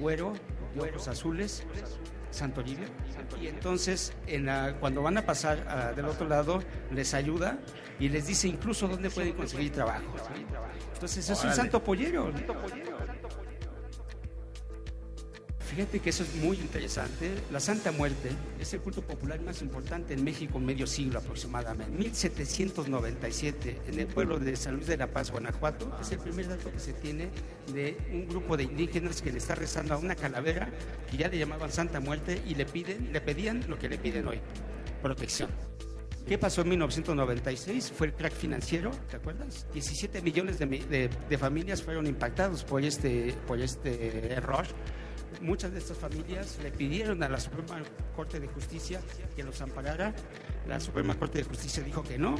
güero, 0.00 0.32
de 0.74 0.80
ojos 0.90 1.06
azules, 1.08 1.64
Santo 2.30 2.62
Livio, 2.62 2.86
y 3.40 3.46
entonces 3.46 4.12
en 4.26 4.46
la- 4.46 4.74
cuando 4.80 5.02
van 5.02 5.16
a 5.18 5.22
pasar 5.24 5.64
ah, 5.68 5.92
del 5.94 6.06
otro 6.06 6.26
lado 6.28 6.60
les 6.90 7.14
ayuda 7.14 7.58
y 8.00 8.08
les 8.08 8.26
dice 8.26 8.48
incluso 8.48 8.88
dónde 8.88 9.08
pueden 9.08 9.34
conseguir 9.34 9.70
trabajo. 9.70 10.02
Entonces 10.94 11.30
es 11.30 11.44
un 11.44 11.50
santo 11.54 11.82
pollero. 11.84 12.32
Fíjate 15.70 15.98
que 15.98 16.10
eso 16.10 16.22
es 16.22 16.34
muy 16.36 16.56
interesante. 16.58 17.30
La 17.50 17.58
Santa 17.58 17.90
Muerte 17.90 18.28
es 18.60 18.72
el 18.74 18.80
culto 18.80 19.02
popular 19.02 19.40
más 19.40 19.60
importante 19.62 20.14
en 20.14 20.22
México 20.22 20.58
en 20.58 20.66
medio 20.66 20.86
siglo 20.86 21.18
aproximadamente. 21.18 21.96
1797, 21.98 23.80
en 23.88 23.98
el 23.98 24.06
pueblo 24.06 24.38
de 24.38 24.54
San 24.56 24.74
Luis 24.74 24.86
de 24.86 24.96
la 24.96 25.08
Paz, 25.08 25.30
Guanajuato, 25.32 25.96
es 26.00 26.12
el 26.12 26.18
primer 26.18 26.48
dato 26.48 26.70
que 26.70 26.78
se 26.78 26.92
tiene 26.92 27.28
de 27.72 27.96
un 28.12 28.28
grupo 28.28 28.56
de 28.56 28.64
indígenas 28.64 29.20
que 29.22 29.32
le 29.32 29.38
está 29.38 29.54
rezando 29.54 29.94
a 29.94 29.96
una 29.96 30.14
calavera 30.14 30.70
que 31.10 31.16
ya 31.16 31.28
le 31.28 31.38
llamaban 31.38 31.72
Santa 31.72 31.98
Muerte 31.98 32.40
y 32.46 32.54
le 32.54 32.66
piden, 32.66 33.12
le 33.12 33.20
pedían 33.20 33.64
lo 33.68 33.78
que 33.78 33.88
le 33.88 33.98
piden 33.98 34.28
hoy, 34.28 34.40
protección. 35.02 35.50
¿Qué 36.26 36.38
pasó 36.38 36.62
en 36.62 36.70
1996? 36.70 37.92
Fue 37.96 38.06
el 38.06 38.14
crack 38.14 38.32
financiero, 38.32 38.90
¿te 39.10 39.16
acuerdas? 39.16 39.66
17 39.74 40.22
millones 40.22 40.58
de, 40.58 40.66
de- 40.66 41.10
de 41.28 41.38
familias 41.38 41.82
fueron 41.82 42.06
impactados 42.06 42.64
por 42.64 42.82
este, 42.82 43.34
por 43.46 43.60
este 43.60 44.32
error. 44.32 44.64
Muchas 45.40 45.72
de 45.72 45.78
estas 45.78 45.98
familias 45.98 46.58
le 46.62 46.70
pidieron 46.70 47.22
a 47.22 47.28
la 47.28 47.38
Suprema 47.40 47.82
Corte 48.14 48.40
de 48.40 48.48
Justicia 48.48 49.00
que 49.36 49.42
los 49.42 49.60
amparara. 49.60 50.14
La 50.66 50.80
Suprema 50.80 51.14
Corte 51.18 51.38
de 51.38 51.44
Justicia 51.44 51.82
dijo 51.82 52.02
que 52.02 52.18
no 52.18 52.36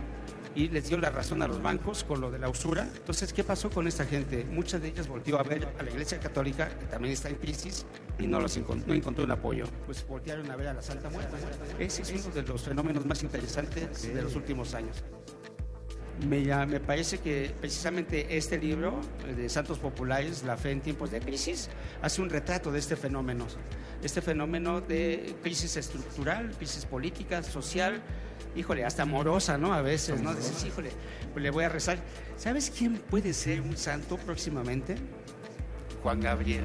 y 0.55 0.69
les 0.69 0.89
dio 0.89 0.99
la 0.99 1.11
razón 1.11 1.43
a 1.43 1.49
los 1.49 1.61
bancos 1.61 2.05
con 2.05 2.21
lo 2.21 2.31
de 2.31 2.39
la 2.39 2.49
usura. 2.49 2.89
Entonces, 2.97 3.33
¿qué 3.33 3.45
pasó 3.45 3.71
con 3.71 3.89
esta 3.89 4.05
gente? 4.05 4.45
Muchas 4.45 4.81
de 4.81 4.89
ellas 4.89 5.09
volteó 5.09 5.39
a 5.39 5.43
ver 5.43 5.69
a 5.79 5.83
la 5.83 5.91
Iglesia 5.91 6.21
Católica, 6.21 6.69
que 6.79 6.87
también 6.87 7.13
está 7.13 7.29
en 7.29 7.37
crisis, 7.37 7.85
y 8.19 8.27
no, 8.27 8.41
los 8.41 8.57
encontró 8.57 9.25
un 9.25 9.31
apoyo. 9.31 9.67
Pues 9.87 10.07
voltearon 10.07 10.51
a 10.51 10.57
ver 10.57 10.69
a 10.69 10.75
la 10.75 10.83
Santa 10.83 11.11
Muerte. 11.11 11.37
Ese 11.79 12.03
es 12.03 12.25
uno 12.25 12.35
de 12.35 12.43
los 12.43 12.63
fenómenos 12.63 13.05
más 13.05 13.23
interesantes 13.23 14.15
de 14.15 14.23
los 14.23 14.37
últimos 14.37 14.75
años. 14.75 15.03
Me, 16.29 16.67
me 16.67 16.81
parece 16.81 17.19
que 17.19 17.53
precisamente 17.61 18.37
este 18.37 18.59
libro 18.59 19.01
eh, 19.27 19.35
de 19.35 19.49
Santos 19.49 19.79
Populares, 19.79 20.45
La 20.45 20.57
fe 20.57 20.71
en 20.71 20.81
tiempos 20.81 21.11
de 21.11 21.21
crisis, 21.21 21.69
hace 22.03 22.23
un 22.23 22.31
retrato 22.31 22.71
de 22.71 22.79
este 22.79 22.97
fenómeno. 22.97 23.47
Este 24.03 24.23
fenómeno 24.23 24.81
de 24.81 25.35
crisis 25.43 25.77
estructural, 25.77 26.51
crisis 26.57 26.87
política, 26.87 27.43
social, 27.43 28.01
híjole, 28.55 28.85
hasta 28.85 29.03
amorosa, 29.03 29.59
¿no? 29.59 29.73
A 29.73 29.83
veces, 29.83 30.21
¿no? 30.21 30.35
Dices, 30.35 30.65
híjole, 30.65 30.91
pues 31.33 31.43
le 31.43 31.51
voy 31.51 31.65
a 31.65 31.69
rezar. 31.69 31.99
¿Sabes 32.37 32.71
quién 32.77 32.97
puede 32.99 33.33
ser 33.33 33.61
un 33.61 33.77
santo 33.77 34.17
próximamente? 34.19 34.97
Juan 36.03 36.21
Gabriel. 36.21 36.65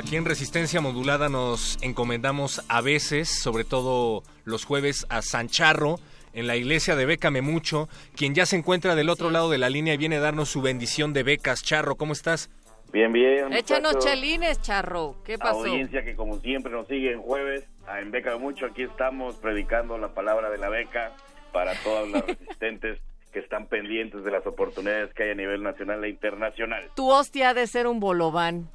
Aquí 0.00 0.16
en 0.16 0.24
Resistencia 0.24 0.80
Modulada 0.80 1.28
nos 1.28 1.78
encomendamos 1.82 2.64
a 2.70 2.80
veces, 2.80 3.28
sobre 3.28 3.64
todo 3.64 4.22
los 4.46 4.64
jueves, 4.64 5.04
a 5.10 5.20
San 5.20 5.48
Charro 5.48 5.96
en 6.32 6.46
la 6.46 6.56
iglesia 6.56 6.96
de 6.96 7.04
Bécame 7.04 7.42
Mucho, 7.42 7.86
quien 8.16 8.34
ya 8.34 8.46
se 8.46 8.56
encuentra 8.56 8.94
del 8.94 9.10
otro 9.10 9.28
lado 9.28 9.50
de 9.50 9.58
la 9.58 9.68
línea 9.68 9.92
y 9.92 9.98
viene 9.98 10.16
a 10.16 10.20
darnos 10.20 10.48
su 10.48 10.62
bendición 10.62 11.12
de 11.12 11.22
becas. 11.22 11.62
Charro, 11.62 11.96
¿cómo 11.96 12.14
estás? 12.14 12.48
Bien, 12.94 13.12
bien. 13.12 13.52
Échanos 13.52 13.92
muchachos. 13.92 14.10
chelines, 14.10 14.62
charro. 14.62 15.16
¿Qué 15.22 15.36
pasó? 15.36 15.66
Audiencia 15.66 16.02
que 16.02 16.16
como 16.16 16.38
siempre 16.38 16.72
nos 16.72 16.88
sigue 16.88 17.12
en 17.12 17.20
jueves, 17.20 17.68
a 17.86 18.00
en 18.00 18.10
Beca 18.10 18.30
de 18.30 18.38
Mucho, 18.38 18.64
aquí 18.64 18.84
estamos 18.84 19.36
predicando 19.36 19.98
la 19.98 20.14
palabra 20.14 20.48
de 20.48 20.56
la 20.56 20.70
beca 20.70 21.12
para 21.52 21.74
todas 21.82 22.08
las 22.08 22.26
resistentes 22.26 22.98
que 23.34 23.40
están 23.40 23.66
pendientes 23.66 24.24
de 24.24 24.30
las 24.30 24.46
oportunidades 24.46 25.12
que 25.12 25.24
hay 25.24 25.30
a 25.32 25.34
nivel 25.34 25.62
nacional 25.62 26.02
e 26.04 26.08
internacional. 26.08 26.88
Tu 26.96 27.06
hostia 27.06 27.50
ha 27.50 27.54
de 27.54 27.66
ser 27.66 27.86
un 27.86 28.00
bolobán. 28.00 28.70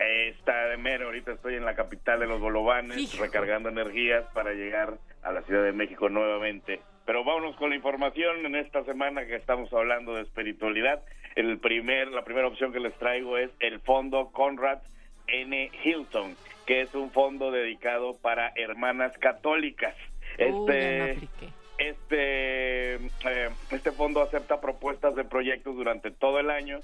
Está 0.00 0.68
de 0.68 0.76
mero, 0.76 1.06
ahorita 1.06 1.32
estoy 1.32 1.54
en 1.56 1.64
la 1.64 1.74
capital 1.74 2.20
de 2.20 2.26
los 2.26 2.40
Bolovanes, 2.40 2.98
Hijo. 2.98 3.22
recargando 3.22 3.68
energías 3.68 4.24
para 4.32 4.52
llegar 4.52 4.94
a 5.22 5.32
la 5.32 5.42
Ciudad 5.42 5.64
de 5.64 5.72
México 5.72 6.08
nuevamente. 6.08 6.80
Pero 7.04 7.24
vámonos 7.24 7.56
con 7.56 7.70
la 7.70 7.76
información 7.76 8.46
en 8.46 8.54
esta 8.54 8.84
semana 8.84 9.26
que 9.26 9.34
estamos 9.34 9.72
hablando 9.72 10.14
de 10.14 10.22
espiritualidad. 10.22 11.02
El 11.34 11.58
primer, 11.58 12.08
la 12.08 12.22
primera 12.22 12.46
opción 12.46 12.72
que 12.72 12.80
les 12.80 12.94
traigo 12.98 13.38
es 13.38 13.50
el 13.60 13.80
fondo 13.80 14.30
Conrad 14.30 14.78
N. 15.26 15.70
Hilton, 15.82 16.36
que 16.66 16.82
es 16.82 16.94
un 16.94 17.10
fondo 17.10 17.50
dedicado 17.50 18.16
para 18.20 18.52
hermanas 18.56 19.16
católicas. 19.18 19.96
Uy, 20.38 20.44
Este, 20.68 21.28
este, 21.78 22.94
eh, 22.96 23.50
este 23.70 23.92
fondo 23.92 24.20
acepta 24.22 24.60
propuestas 24.60 25.14
de 25.14 25.24
proyectos 25.24 25.76
durante 25.76 26.10
todo 26.10 26.38
el 26.40 26.50
año. 26.50 26.80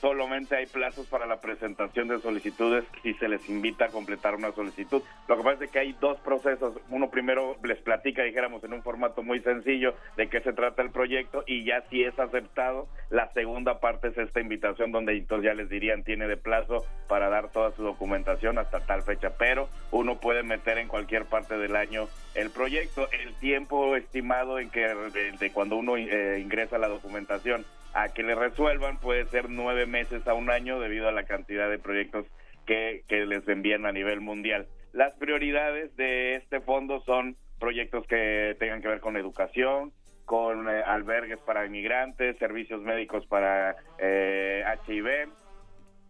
Solamente 0.00 0.56
hay 0.56 0.66
plazos 0.66 1.06
para 1.06 1.26
la 1.26 1.40
presentación 1.40 2.08
de 2.08 2.20
solicitudes 2.20 2.84
si 3.02 3.14
se 3.14 3.28
les 3.28 3.48
invita 3.48 3.86
a 3.86 3.88
completar 3.88 4.34
una 4.34 4.52
solicitud. 4.52 5.02
Lo 5.26 5.36
que 5.38 5.42
pasa 5.42 5.64
es 5.64 5.70
que 5.70 5.78
hay 5.78 5.96
dos 5.98 6.18
procesos. 6.20 6.74
Uno 6.90 7.08
primero 7.08 7.56
les 7.64 7.78
platica, 7.78 8.22
dijéramos, 8.22 8.62
en 8.64 8.74
un 8.74 8.82
formato 8.82 9.22
muy 9.22 9.40
sencillo 9.40 9.94
de 10.18 10.28
qué 10.28 10.42
se 10.42 10.52
trata 10.52 10.82
el 10.82 10.90
proyecto 10.90 11.44
y 11.46 11.64
ya 11.64 11.82
si 11.88 12.04
es 12.04 12.18
aceptado, 12.18 12.88
la 13.08 13.32
segunda 13.32 13.80
parte 13.80 14.08
es 14.08 14.18
esta 14.18 14.40
invitación 14.40 14.92
donde 14.92 15.16
entonces 15.16 15.46
ya 15.46 15.54
les 15.54 15.70
dirían 15.70 16.04
tiene 16.04 16.28
de 16.28 16.36
plazo 16.36 16.84
para 17.08 17.30
dar 17.30 17.50
toda 17.50 17.70
su 17.72 17.82
documentación 17.82 18.58
hasta 18.58 18.80
tal 18.80 19.02
fecha. 19.02 19.30
Pero 19.38 19.70
uno 19.92 20.20
puede 20.20 20.42
meter 20.42 20.76
en 20.76 20.88
cualquier 20.88 21.24
parte 21.24 21.56
del 21.56 21.74
año 21.74 22.06
el 22.34 22.50
proyecto. 22.50 23.08
El 23.12 23.34
tiempo 23.36 23.96
estimado 23.96 24.58
en 24.58 24.68
que 24.68 24.86
de, 24.86 25.50
cuando 25.52 25.76
uno 25.76 25.96
eh, 25.96 26.38
ingresa 26.38 26.76
la 26.76 26.88
documentación 26.88 27.64
a 27.96 28.10
que 28.10 28.22
le 28.22 28.34
resuelvan 28.34 28.98
puede 28.98 29.24
ser 29.26 29.48
nueve 29.48 29.86
meses 29.86 30.28
a 30.28 30.34
un 30.34 30.50
año 30.50 30.78
debido 30.78 31.08
a 31.08 31.12
la 31.12 31.24
cantidad 31.24 31.70
de 31.70 31.78
proyectos 31.78 32.26
que, 32.66 33.04
que 33.08 33.24
les 33.24 33.48
envían 33.48 33.86
a 33.86 33.92
nivel 33.92 34.20
mundial. 34.20 34.66
Las 34.92 35.14
prioridades 35.14 35.96
de 35.96 36.34
este 36.34 36.60
fondo 36.60 37.00
son 37.00 37.36
proyectos 37.58 38.06
que 38.06 38.54
tengan 38.58 38.82
que 38.82 38.88
ver 38.88 39.00
con 39.00 39.16
educación, 39.16 39.92
con 40.26 40.68
eh, 40.68 40.82
albergues 40.84 41.38
para 41.38 41.64
inmigrantes, 41.64 42.36
servicios 42.36 42.82
médicos 42.82 43.26
para 43.28 43.76
eh, 43.98 44.62
HIV, 44.86 45.30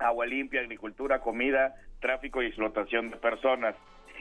agua 0.01 0.27
limpia, 0.27 0.63
agricultura, 0.63 1.21
comida, 1.21 1.77
tráfico 2.01 2.43
y 2.43 2.47
explotación 2.47 3.11
de 3.11 3.17
personas. 3.19 3.77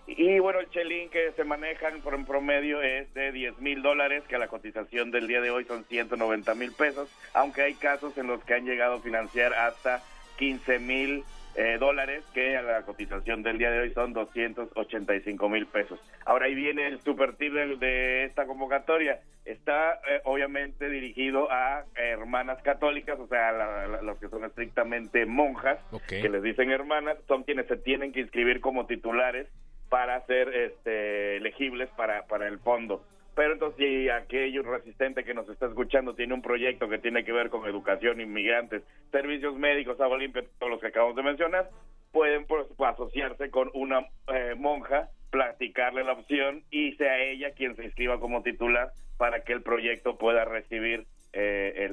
Y 0.08 0.38
bueno, 0.40 0.60
el 0.60 0.70
chelín 0.70 1.10
que 1.10 1.32
se 1.32 1.44
manejan 1.44 2.00
por 2.02 2.14
en 2.14 2.26
promedio 2.26 2.82
es 2.82 3.12
de 3.16 3.32
10 3.32 3.60
mil 3.60 3.82
dólares, 3.82 4.24
que 4.28 4.38
la 4.38 4.48
cotización 4.48 5.10
del 5.10 5.28
día 5.28 5.42
de 5.42 5.50
hoy 5.50 5.66
son 5.66 5.84
190 5.86 6.54
mil 6.56 6.72
pesos, 6.74 7.10
aunque 7.34 7.64
hay 7.64 7.74
casos 7.74 8.16
en 8.18 8.28
los 8.28 8.44
que 8.44 8.54
han 8.54 8.66
llegado 8.66 8.96
a 8.96 9.02
financiar 9.02 9.54
hasta 9.56 10.04
15 10.38 10.78
mil 10.80 11.24
eh, 11.56 11.78
dólares, 11.80 12.24
que 12.34 12.56
a 12.56 12.62
la 12.62 12.82
cotización 12.84 13.42
del 13.42 13.58
día 13.58 13.72
de 13.72 13.80
hoy 13.80 13.94
son 13.94 14.14
285 14.14 15.50
mil 15.50 15.66
pesos. 15.66 16.00
Ahora 16.26 16.46
ahí 16.46 16.54
viene 16.56 16.86
el 16.88 17.00
super 17.02 17.36
tip 17.38 17.54
de, 17.54 17.78
de 17.78 18.26
esta 18.26 18.46
convocatoria. 18.46 19.22
Está 19.46 19.94
eh, 20.08 20.22
obviamente 20.26 20.90
dirigido 20.90 21.52
a 21.52 21.84
hermanas 21.96 22.62
católicas, 22.62 23.18
o 23.20 23.28
sea, 23.28 23.52
la- 23.54 23.88
la- 23.88 24.02
los 24.02 24.20
que 24.20 24.28
son 24.28 24.44
estrictamente 24.44 25.26
monjas, 25.26 25.80
que 26.22 26.30
les 26.30 26.44
dicen 26.44 26.72
hermanas, 26.72 27.18
son 27.28 27.44
quienes 27.44 27.68
se 27.68 27.78
tienen 27.78 28.12
que 28.12 28.20
inscribir 28.22 28.60
como 28.60 28.86
titulares 28.86 29.48
para 29.96 30.20
ser 30.26 30.54
este, 30.54 31.38
elegibles 31.38 31.90
para, 31.96 32.26
el 32.50 32.60
fondo. 32.60 33.06
Pero 33.34 33.54
entonces, 33.54 33.78
si 33.78 34.10
aquello 34.10 34.62
resistente 34.64 35.24
que 35.24 35.34
nos 35.34 35.48
está 35.48 35.68
escuchando 35.68 36.16
tiene 36.16 36.34
un 36.34 36.42
proyecto 36.42 36.90
que 36.90 36.98
tiene 36.98 37.24
que 37.24 37.32
ver 37.32 37.50
con 37.50 37.66
educación, 37.66 38.20
inmigrantes, 38.20 38.84
servicios 39.10 39.56
médicos, 39.56 40.02
agua 40.02 40.18
limpia, 40.18 40.44
todos 40.60 40.70
los 40.70 40.82
que 40.82 40.88
acabamos 40.88 41.16
de 41.16 41.24
mencionar, 41.24 41.70
pueden 42.12 42.46
pues, 42.46 42.68
asociarse 42.78 43.50
con 43.50 43.72
una 43.74 44.06
eh, 44.34 44.56
monja, 44.58 45.12
platicarle 45.30 46.04
la 46.04 46.12
opción 46.12 46.64
y 46.72 46.92
sea 46.96 47.18
ella 47.20 47.52
quien 47.52 47.78
se 47.78 47.86
inscriba 47.86 48.20
como 48.20 48.44
titular 48.44 48.90
para 49.18 49.46
que 49.46 49.54
el 49.54 49.64
proyecto 49.64 50.18
pueda 50.18 50.44
recibir 50.44 51.06
eh, 51.32 51.88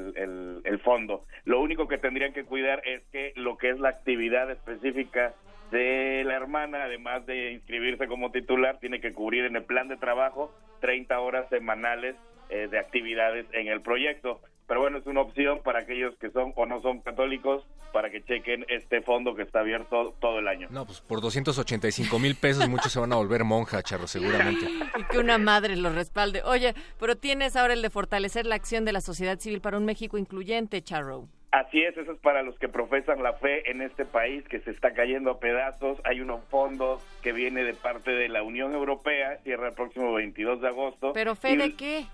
el 0.65 0.81
fondo. 0.81 1.25
Lo 1.45 1.61
único 1.61 1.87
que 1.87 1.99
tendrían 1.99 2.33
que 2.33 2.43
cuidar 2.43 2.83
es 2.85 3.05
que 3.13 3.33
lo 3.37 3.59
que 3.59 3.71
es 3.71 3.79
la 3.79 3.91
actividad 3.91 4.51
específica 4.51 5.37
de 5.73 6.23
la 6.25 6.35
hermana, 6.35 6.85
además 6.85 7.27
de 7.27 7.53
inscribirse 7.53 8.07
como 8.07 8.31
titular, 8.31 8.79
tiene 8.79 9.01
que 9.01 9.13
cubrir 9.13 9.45
en 9.47 9.57
el 9.57 9.65
plan 9.65 9.89
de 9.89 9.97
trabajo 9.97 10.55
30 10.81 11.19
horas 11.19 11.49
semanales 11.49 12.15
eh, 12.51 12.69
de 12.71 12.79
actividades 12.79 13.47
en 13.53 13.67
el 13.67 13.81
proyecto. 13.81 14.41
Pero 14.69 14.81
bueno, 14.81 14.99
es 14.99 15.07
una 15.07 15.23
opción 15.23 15.61
para 15.65 15.81
aquellos 15.81 16.15
que 16.19 16.31
son 16.31 16.53
o 16.55 16.67
no 16.67 16.81
son 16.83 17.01
católicos 17.01 17.65
para 17.93 18.11
que 18.11 18.23
chequen 18.23 18.65
este 18.69 19.03
fondo 19.03 19.35
que 19.35 19.43
está 19.43 19.61
abierto 19.61 20.15
todo 20.21 20.39
el 20.39 20.49
año. 20.49 20.69
No, 20.71 20.87
pues 20.87 21.01
por 21.01 21.21
285 21.21 22.19
mil 22.19 22.37
pesos 22.37 22.69
muchos 22.69 22.93
se 22.93 23.01
van 23.01 23.13
a 23.13 23.17
volver 23.17 23.45
monja, 23.45 23.83
Charro, 23.83 24.07
seguramente. 24.07 24.67
Y 24.99 25.05
que 25.05 25.19
una 25.19 25.39
madre 25.39 25.77
lo 25.77 25.91
respalde. 25.91 26.43
Oye, 26.45 26.75
pero 26.99 27.17
tienes 27.17 27.57
ahora 27.57 27.75
el 27.75 27.83
de 27.83 27.91
fortalecer 27.91 28.47
la 28.47 28.55
acción 28.55 28.85
de 28.85 28.93
la 28.93 29.01
sociedad 29.01 29.39
civil 29.39 29.61
para 29.61 29.79
un 29.79 29.85
México 29.85 30.17
incluyente, 30.17 30.83
Charro. 30.83 31.29
Así 31.53 31.83
es, 31.83 31.95
eso 31.99 32.13
es 32.13 32.19
para 32.19 32.43
los 32.43 32.59
que 32.59 32.71
profesan 32.71 33.23
la 33.23 33.35
fe 33.35 33.71
en 33.71 33.83
este 33.83 34.07
país 34.07 34.43
que 34.49 34.61
se 34.61 34.71
está 34.71 34.95
cayendo 34.95 35.31
a 35.31 35.39
pedazos. 35.39 35.99
Hay 36.05 36.23
unos 36.23 36.43
fondos 36.49 37.03
que 37.21 37.33
viene 37.33 37.63
de 37.63 37.75
parte 37.75 38.11
de 38.11 38.31
la 38.31 38.43
Unión 38.43 38.73
Europea, 38.73 39.37
cierra 39.45 39.69
el 39.69 39.75
próximo 39.75 40.15
22 40.15 40.63
de 40.63 40.69
agosto. 40.69 41.13
¿Pero 41.13 41.35
fe 41.35 41.51
Y 41.51 41.57
de 41.57 41.75
qué? 41.75 42.07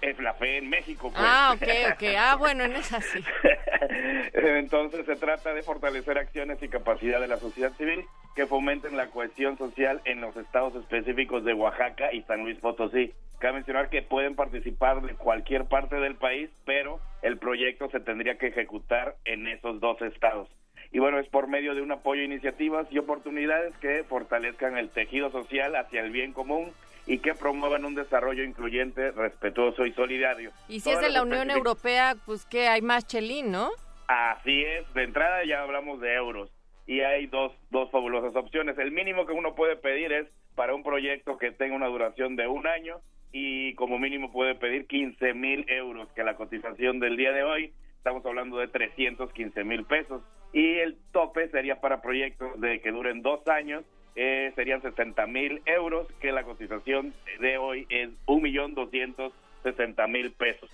Es 0.00 0.18
la 0.20 0.34
fe 0.34 0.58
en 0.58 0.68
México. 0.68 1.10
pues. 1.10 1.24
Ah, 1.26 1.54
ok, 1.54 1.68
ok. 1.92 2.04
Ah, 2.16 2.36
bueno, 2.36 2.64
en 2.64 2.76
esa 2.76 3.00
sí. 3.00 3.22
Entonces 4.32 5.06
se 5.06 5.16
trata 5.16 5.52
de 5.54 5.62
fortalecer 5.62 6.18
acciones 6.18 6.62
y 6.62 6.68
capacidad 6.68 7.20
de 7.20 7.28
la 7.28 7.38
sociedad 7.38 7.72
civil 7.76 8.04
que 8.36 8.46
fomenten 8.46 8.96
la 8.96 9.08
cohesión 9.08 9.58
social 9.58 10.00
en 10.04 10.20
los 10.20 10.36
estados 10.36 10.74
específicos 10.76 11.44
de 11.44 11.54
Oaxaca 11.54 12.12
y 12.12 12.22
San 12.22 12.44
Luis 12.44 12.58
Potosí. 12.58 13.12
Cabe 13.40 13.54
mencionar 13.54 13.88
que 13.88 14.02
pueden 14.02 14.36
participar 14.36 15.02
de 15.02 15.14
cualquier 15.14 15.64
parte 15.64 15.96
del 15.96 16.14
país, 16.14 16.48
pero 16.64 17.00
el 17.22 17.38
proyecto 17.38 17.88
se 17.90 17.98
tendría 17.98 18.38
que 18.38 18.48
ejecutar 18.48 19.16
en 19.24 19.48
esos 19.48 19.80
dos 19.80 20.00
estados. 20.02 20.48
Y 20.90 20.98
bueno, 21.00 21.18
es 21.18 21.28
por 21.28 21.48
medio 21.48 21.74
de 21.74 21.82
un 21.82 21.92
apoyo 21.92 22.22
a 22.22 22.24
iniciativas 22.24 22.86
y 22.90 22.98
oportunidades 22.98 23.76
que 23.78 24.04
fortalezcan 24.04 24.78
el 24.78 24.88
tejido 24.90 25.30
social 25.30 25.76
hacia 25.76 26.00
el 26.00 26.10
bien 26.10 26.32
común 26.32 26.72
y 27.06 27.18
que 27.18 27.34
promuevan 27.34 27.84
un 27.84 27.94
desarrollo 27.94 28.42
incluyente, 28.42 29.10
respetuoso 29.12 29.86
y 29.86 29.92
solidario. 29.92 30.52
Y 30.68 30.80
si 30.80 30.90
es 30.90 31.00
de 31.00 31.10
la 31.10 31.22
Unión 31.22 31.50
Europea, 31.50 32.16
pues 32.26 32.44
que 32.46 32.68
hay 32.68 32.82
más 32.82 33.06
chelín, 33.06 33.50
¿no? 33.50 33.70
Así 34.06 34.62
es, 34.62 34.92
de 34.94 35.04
entrada 35.04 35.44
ya 35.44 35.62
hablamos 35.62 36.00
de 36.00 36.14
euros 36.14 36.50
y 36.86 37.00
hay 37.00 37.26
dos, 37.26 37.52
dos 37.70 37.90
fabulosas 37.90 38.34
opciones. 38.34 38.78
El 38.78 38.90
mínimo 38.90 39.26
que 39.26 39.32
uno 39.32 39.54
puede 39.54 39.76
pedir 39.76 40.12
es 40.12 40.26
para 40.54 40.74
un 40.74 40.82
proyecto 40.82 41.36
que 41.36 41.50
tenga 41.50 41.76
una 41.76 41.86
duración 41.86 42.34
de 42.34 42.46
un 42.46 42.66
año 42.66 43.00
y 43.30 43.74
como 43.74 43.98
mínimo 43.98 44.32
puede 44.32 44.54
pedir 44.54 44.86
15 44.86 45.34
mil 45.34 45.66
euros, 45.68 46.08
que 46.14 46.24
la 46.24 46.36
cotización 46.36 46.98
del 46.98 47.18
día 47.18 47.32
de 47.32 47.42
hoy 47.42 47.72
estamos 47.98 48.24
hablando 48.24 48.58
de 48.58 48.68
315 48.68 49.64
mil 49.64 49.84
pesos 49.84 50.22
y 50.52 50.78
el 50.78 50.96
tope 51.12 51.48
sería 51.50 51.80
para 51.80 52.00
proyectos 52.00 52.60
de 52.60 52.80
que 52.80 52.90
duren 52.90 53.22
dos 53.22 53.46
años 53.48 53.84
eh, 54.20 54.52
serían 54.56 54.82
60 54.82 55.26
mil 55.28 55.62
euros, 55.64 56.08
que 56.20 56.32
la 56.32 56.42
cotización 56.42 57.14
de 57.38 57.56
hoy 57.56 57.86
es 57.88 58.10
un 58.26 58.42
millón 58.42 58.74
doscientos 58.74 59.32
sesenta 59.62 60.08
mil 60.08 60.32
pesos. 60.32 60.68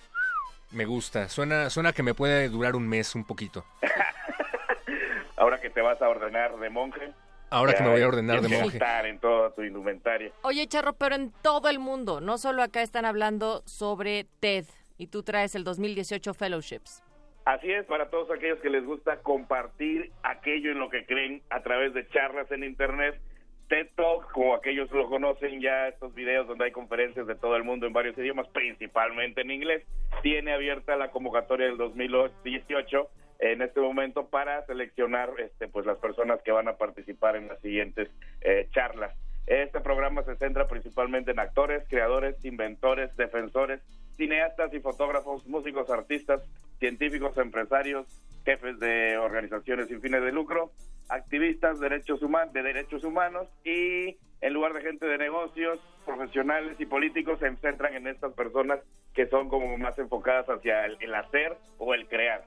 Me 0.71 0.85
gusta. 0.85 1.29
Suena, 1.29 1.69
suena 1.69 1.93
que 1.93 2.01
me 2.01 2.15
puede 2.15 2.49
durar 2.49 2.75
un 2.75 2.87
mes, 2.87 3.13
un 3.13 3.23
poquito. 3.23 3.63
Ahora 5.37 5.61
que 5.61 5.69
te 5.69 5.79
vas 5.81 6.01
a 6.01 6.09
ordenar 6.09 6.57
de 6.57 6.69
monje. 6.71 7.11
Ahora 7.51 7.75
que 7.75 7.83
me 7.83 7.89
voy 7.91 8.01
a 8.01 8.07
ordenar 8.07 8.41
de 8.41 8.49
monje. 8.49 8.77
estar 8.77 9.05
en 9.05 9.19
toda 9.19 9.53
tu 9.53 9.61
indumentaria. 9.61 10.31
Oye, 10.41 10.65
Charro, 10.65 10.93
pero 10.93 11.13
en 11.13 11.31
todo 11.43 11.69
el 11.69 11.77
mundo, 11.77 12.21
no 12.21 12.39
solo 12.39 12.63
acá 12.63 12.81
están 12.81 13.05
hablando 13.05 13.61
sobre 13.67 14.25
TED 14.39 14.65
y 14.97 15.05
tú 15.07 15.21
traes 15.21 15.53
el 15.53 15.63
2018 15.63 16.33
Fellowships. 16.33 17.04
Así 17.45 17.71
es, 17.71 17.85
para 17.85 18.09
todos 18.09 18.31
aquellos 18.31 18.59
que 18.59 18.71
les 18.71 18.83
gusta 18.83 19.17
compartir 19.21 20.11
aquello 20.23 20.71
en 20.71 20.79
lo 20.79 20.89
que 20.89 21.05
creen 21.05 21.43
a 21.51 21.61
través 21.61 21.93
de 21.93 22.07
charlas 22.09 22.51
en 22.51 22.63
Internet. 22.63 23.21
TED 23.67 23.87
Talk, 23.95 24.31
como 24.31 24.55
aquellos 24.55 24.91
lo 24.91 25.07
conocen 25.09 25.61
ya, 25.61 25.87
estos 25.87 26.13
videos 26.15 26.47
donde 26.47 26.65
hay 26.65 26.71
conferencias 26.71 27.27
de 27.27 27.35
todo 27.35 27.55
el 27.55 27.63
mundo 27.63 27.85
en 27.85 27.93
varios 27.93 28.17
idiomas, 28.17 28.47
principalmente 28.47 29.41
en 29.41 29.51
inglés, 29.51 29.83
tiene 30.23 30.53
abierta 30.53 30.95
la 30.95 31.11
convocatoria 31.11 31.67
del 31.67 31.77
2018 31.77 33.09
en 33.39 33.61
este 33.61 33.79
momento 33.79 34.27
para 34.27 34.65
seleccionar 34.65 35.29
este, 35.37 35.67
pues 35.67 35.85
las 35.85 35.99
personas 35.99 36.41
que 36.41 36.51
van 36.51 36.67
a 36.67 36.77
participar 36.77 37.35
en 37.35 37.47
las 37.47 37.59
siguientes 37.61 38.09
eh, 38.41 38.67
charlas. 38.71 39.15
Este 39.45 39.81
programa 39.81 40.23
se 40.23 40.35
centra 40.37 40.67
principalmente 40.67 41.29
en 41.29 41.39
actores, 41.39 41.83
creadores, 41.89 42.43
inventores, 42.43 43.15
defensores, 43.17 43.81
cineastas 44.15 44.73
y 44.73 44.79
fotógrafos, 44.79 45.45
músicos, 45.47 45.89
artistas, 45.89 46.41
científicos, 46.79 47.37
empresarios, 47.37 48.07
jefes 48.43 48.79
de 48.79 49.17
organizaciones 49.17 49.87
sin 49.87 50.01
fines 50.01 50.21
de 50.23 50.31
lucro, 50.31 50.71
activistas 51.09 51.79
derechos 51.79 52.21
human- 52.21 52.51
de 52.53 52.63
derechos 52.63 53.03
humanos 53.03 53.47
y 53.63 54.17
en 54.41 54.53
lugar 54.53 54.73
de 54.73 54.81
gente 54.81 55.05
de 55.05 55.17
negocios, 55.17 55.79
profesionales 56.05 56.75
y 56.79 56.85
políticos 56.85 57.39
se 57.39 57.55
centran 57.57 57.95
en 57.95 58.07
estas 58.07 58.33
personas 58.33 58.79
que 59.13 59.25
son 59.27 59.49
como 59.49 59.77
más 59.77 59.97
enfocadas 59.97 60.47
hacia 60.49 60.85
el, 60.85 60.97
el 60.99 61.15
hacer 61.15 61.55
o 61.79 61.93
el 61.93 62.07
crear. 62.07 62.43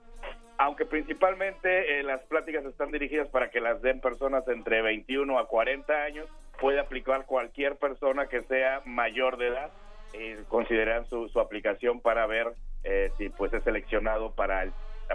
Aunque 0.58 0.84
principalmente 0.86 1.98
eh, 1.98 2.02
las 2.02 2.20
pláticas 2.26 2.64
están 2.64 2.90
dirigidas 2.90 3.28
para 3.28 3.50
que 3.50 3.60
las 3.60 3.80
den 3.82 4.00
personas 4.00 4.46
entre 4.48 4.82
21 4.82 5.38
a 5.38 5.46
40 5.48 5.92
años, 6.02 6.26
puede 6.60 6.80
aplicar 6.80 7.26
cualquier 7.26 7.76
persona 7.76 8.26
que 8.28 8.42
sea 8.42 8.82
mayor 8.84 9.36
de 9.38 9.48
edad 9.48 9.70
eh, 10.18 10.44
consideran 10.48 11.06
su, 11.06 11.28
su 11.28 11.40
aplicación 11.40 12.00
para 12.00 12.26
ver 12.26 12.48
eh, 12.84 13.10
si 13.16 13.28
pues 13.30 13.52
es 13.52 13.62
seleccionado 13.64 14.34
para 14.34 14.62
el, 14.64 14.72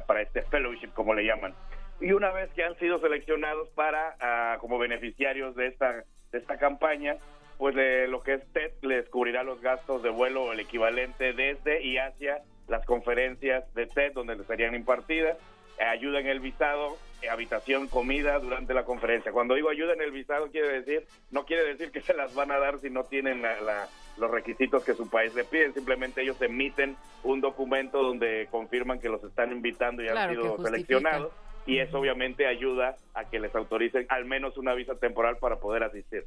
para 0.08 0.22
este 0.22 0.42
fellowship 0.44 0.92
como 0.94 1.14
le 1.14 1.26
llaman. 1.26 1.54
Y 2.02 2.12
una 2.12 2.32
vez 2.32 2.52
que 2.54 2.64
han 2.64 2.76
sido 2.80 3.00
seleccionados 3.00 3.70
para 3.70 4.16
ah, 4.20 4.58
como 4.60 4.78
beneficiarios 4.80 5.56
de 5.56 5.68
esta 5.68 6.04
de 6.32 6.40
esta 6.40 6.58
campaña 6.58 7.16
pues 7.58 7.76
le- 7.76 8.08
lo 8.08 8.22
que 8.22 8.34
es 8.34 8.52
TED 8.54 8.72
les 8.82 9.08
cubrirá 9.10 9.44
los 9.44 9.62
gastos 9.62 10.02
de 10.02 10.10
vuelo 10.10 10.52
el 10.52 10.60
equivalente 10.60 11.34
desde 11.34 11.82
y 11.84 11.98
hacia 11.98 12.42
las 12.68 12.84
conferencias 12.86 13.72
de 13.76 13.86
TED 13.88 14.14
donde 14.14 14.36
les 14.36 14.48
serían 14.48 14.74
impartidas. 14.74 15.38
eh, 15.38 15.53
ayuda 15.80 16.20
en 16.20 16.28
el 16.28 16.40
visado 16.40 16.98
eh, 17.22 17.30
habitación 17.30 17.88
comida 17.88 18.38
durante 18.40 18.74
la 18.74 18.84
conferencia. 18.84 19.32
Cuando 19.32 19.56
digo 19.56 19.70
ayuda 19.70 19.94
en 19.94 20.02
el 20.02 20.12
visado 20.12 20.50
quiere 20.52 20.82
decir 20.82 21.08
no 21.32 21.46
quiere 21.46 21.64
decir 21.66 21.92
que 21.92 22.02
se 22.08 22.14
las 22.14 22.34
van 22.36 22.52
a 22.52 22.60
dar 22.60 22.80
si 22.80 22.90
no 22.90 23.04
tienen 23.06 23.42
la- 23.42 23.60
la- 23.62 23.88
los 24.18 24.30
requisitos 24.30 24.84
que 24.84 24.94
su 24.94 25.10
país 25.10 25.34
le 25.34 25.44
piden 25.44 25.74
simplemente 25.74 26.22
ellos 26.22 26.40
emiten 26.40 26.96
un 27.24 27.42
documento 27.42 28.04
donde 28.04 28.48
confirman 28.52 29.00
que 29.00 29.10
los 29.10 29.24
están 29.24 29.52
invitando 29.52 30.04
y 30.04 30.06
Claro, 30.08 30.22
han 30.22 30.30
sido 30.36 30.58
seleccionados. 30.64 31.34
Y 31.66 31.80
eso 31.80 31.98
obviamente 31.98 32.46
ayuda 32.46 32.98
a 33.14 33.24
que 33.30 33.40
les 33.40 33.56
autoricen 33.56 34.06
al 34.10 34.26
menos 34.26 34.58
una 34.58 34.74
visa 34.74 34.96
temporal 34.96 35.38
para 35.38 35.56
poder 35.56 35.82
asistir. 35.84 36.26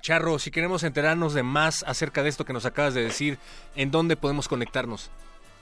Charro, 0.00 0.38
si 0.40 0.50
queremos 0.50 0.82
enterarnos 0.82 1.32
de 1.34 1.44
más 1.44 1.84
acerca 1.84 2.24
de 2.24 2.28
esto 2.28 2.44
que 2.44 2.52
nos 2.52 2.66
acabas 2.66 2.94
de 2.94 3.04
decir, 3.04 3.38
¿en 3.76 3.92
dónde 3.92 4.16
podemos 4.16 4.48
conectarnos? 4.48 5.10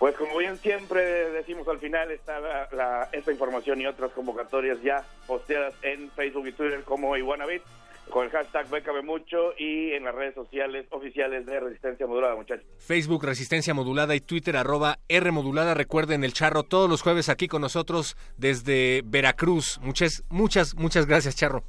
Pues 0.01 0.17
como 0.17 0.39
bien 0.39 0.57
siempre 0.57 1.31
decimos 1.31 1.69
al 1.69 1.79
final, 1.79 2.11
está 2.11 2.41
la, 2.41 2.69
la- 2.73 3.09
esta 3.13 3.31
información 3.31 3.81
y 3.83 3.87
otras 3.87 4.11
convocatorias 4.13 4.81
ya 4.83 5.05
posteadas 5.29 5.75
en 5.83 6.11
Facebook 6.13 6.47
y 6.49 6.53
Twitter 6.53 6.83
como 6.85 7.17
Iguanabit. 7.17 7.63
con 8.09 8.25
el 8.25 8.31
hashtag 8.33 8.69
Bécame 8.71 9.03
Mucho 9.03 9.53
y 9.57 9.93
en 9.93 10.03
las 10.05 10.15
redes 10.15 10.35
sociales 10.35 10.85
oficiales 10.91 11.47
de 11.47 11.61
Resistencia 11.61 12.07
Modulada, 12.09 12.35
muchachos. 12.35 12.65
Facebook 12.79 13.23
Resistencia 13.25 13.73
Modulada 13.73 14.17
y 14.17 14.21
Twitter 14.21 14.57
arroba 14.57 14.99
R 15.09 15.31
Modulada. 15.31 15.75
Recuerden 15.75 16.25
el 16.25 16.33
Charro 16.33 16.65
todos 16.65 16.91
los 16.91 17.03
jueves 17.03 17.29
aquí 17.29 17.47
con 17.47 17.61
nosotros 17.63 18.17
desde 18.37 19.03
Veracruz. 19.05 19.79
Muchas, 19.83 20.25
muchas, 20.29 20.75
muchas 20.75 21.07
gracias, 21.07 21.37
Charro. 21.37 21.63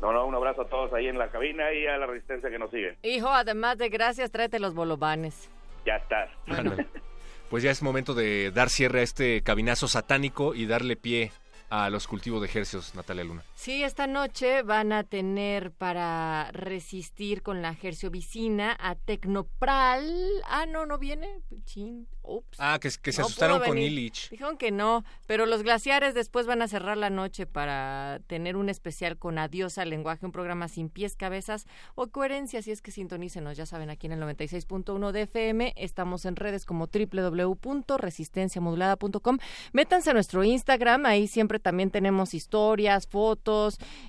No, 0.00 0.12
no, 0.12 0.24
un 0.26 0.34
abrazo 0.36 0.62
a 0.62 0.68
todos 0.68 0.92
ahí 0.92 1.08
en 1.08 1.18
la 1.18 1.30
cabina 1.30 1.72
y 1.72 1.86
a 1.88 1.96
la 1.96 2.06
Resistencia 2.06 2.48
que 2.50 2.58
nos 2.60 2.70
sigue. 2.70 2.96
Hijo, 3.02 3.28
además 3.28 3.78
de 3.78 3.88
gracias, 3.88 4.30
tráete 4.30 4.60
los 4.60 4.74
bolovanes. 4.74 5.50
Ya 5.84 5.96
está. 5.96 6.28
Pues 7.50 7.62
ya 7.62 7.70
es 7.70 7.82
momento 7.82 8.14
de 8.14 8.50
dar 8.50 8.68
cierre 8.68 9.00
a 9.00 9.02
este 9.02 9.42
cabinazo 9.42 9.88
satánico 9.88 10.54
y 10.54 10.66
darle 10.66 10.96
pie 10.96 11.32
a 11.70 11.88
los 11.90 12.06
cultivos 12.06 12.40
de 12.42 12.48
ejercicios, 12.48 12.94
Natalia 12.94 13.24
Luna. 13.24 13.42
Sí, 13.58 13.82
esta 13.82 14.06
noche 14.06 14.62
van 14.62 14.92
a 14.92 15.02
tener 15.02 15.72
para 15.72 16.52
resistir 16.52 17.42
con 17.42 17.60
la 17.60 17.76
vicina 18.08 18.76
a 18.78 18.94
Tecnopral. 18.94 20.08
Ah, 20.44 20.64
no, 20.66 20.86
no 20.86 20.96
viene. 20.96 21.42
Chin. 21.64 22.06
Ups. 22.22 22.58
Ah, 22.60 22.78
que, 22.78 22.90
que 23.02 23.10
se 23.10 23.20
No 23.22 23.26
asustaron 23.26 23.60
con. 23.60 23.76
Illich. 23.78 24.30
Dijeron 24.30 24.58
que 24.58 24.70
no, 24.70 25.02
pero 25.26 25.46
los 25.46 25.62
glaciares 25.62 26.12
después 26.14 26.46
van 26.46 26.60
a 26.60 26.68
cerrar 26.68 26.98
la 26.98 27.10
noche 27.10 27.46
para 27.46 28.20
tener 28.26 28.56
un 28.56 28.68
especial 28.68 29.16
con 29.16 29.38
Adiós 29.38 29.78
al 29.78 29.88
lenguaje, 29.88 30.26
un 30.26 30.32
programa 30.32 30.68
sin 30.68 30.90
pies, 30.90 31.16
cabezas 31.16 31.64
o 31.94 32.08
coherencia, 32.08 32.60
si 32.60 32.70
es 32.70 32.82
que 32.82 32.90
sintonícenos, 32.90 33.56
ya 33.56 33.64
saben, 33.64 33.88
aquí 33.88 34.08
en 34.08 34.12
el 34.12 34.20
96.1 34.20 35.10
de 35.10 35.22
FM, 35.22 35.72
estamos 35.76 36.26
en 36.26 36.36
redes 36.36 36.66
como 36.66 36.86
www.resistenciamodulada.com. 36.86 39.38
Métanse 39.72 40.10
a 40.10 40.12
nuestro 40.12 40.44
Instagram, 40.44 41.06
ahí 41.06 41.28
siempre 41.28 41.58
también 41.58 41.90
tenemos 41.90 42.34
historias, 42.34 43.06
fotos, 43.06 43.47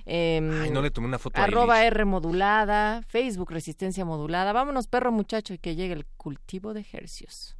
em, 0.06 0.62
Ay, 0.62 0.70
no 0.70 0.82
le 0.82 0.90
tomé 0.90 1.06
una 1.06 1.18
foto 1.18 1.40
arroba. 1.40 1.84
R 1.84 2.04
modulada, 2.04 3.02
Facebook 3.08 3.50
Resistencia 3.50 4.04
Modulada. 4.04 4.52
Vámonos, 4.52 4.86
perro 4.86 5.12
muchacho, 5.12 5.54
y 5.54 5.58
que 5.58 5.74
llegue 5.76 5.94
el 5.94 6.06
cultivo 6.16 6.74
de 6.74 6.80
ejercios. 6.80 7.56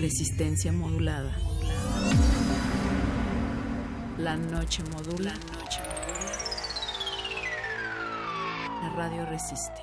Resistencia 0.00 0.72
modulada. 0.72 1.36
La 4.18 4.36
noche 4.36 4.82
modula. 4.92 5.32
La 8.82 8.90
radio 8.96 9.24
resiste. 9.26 9.82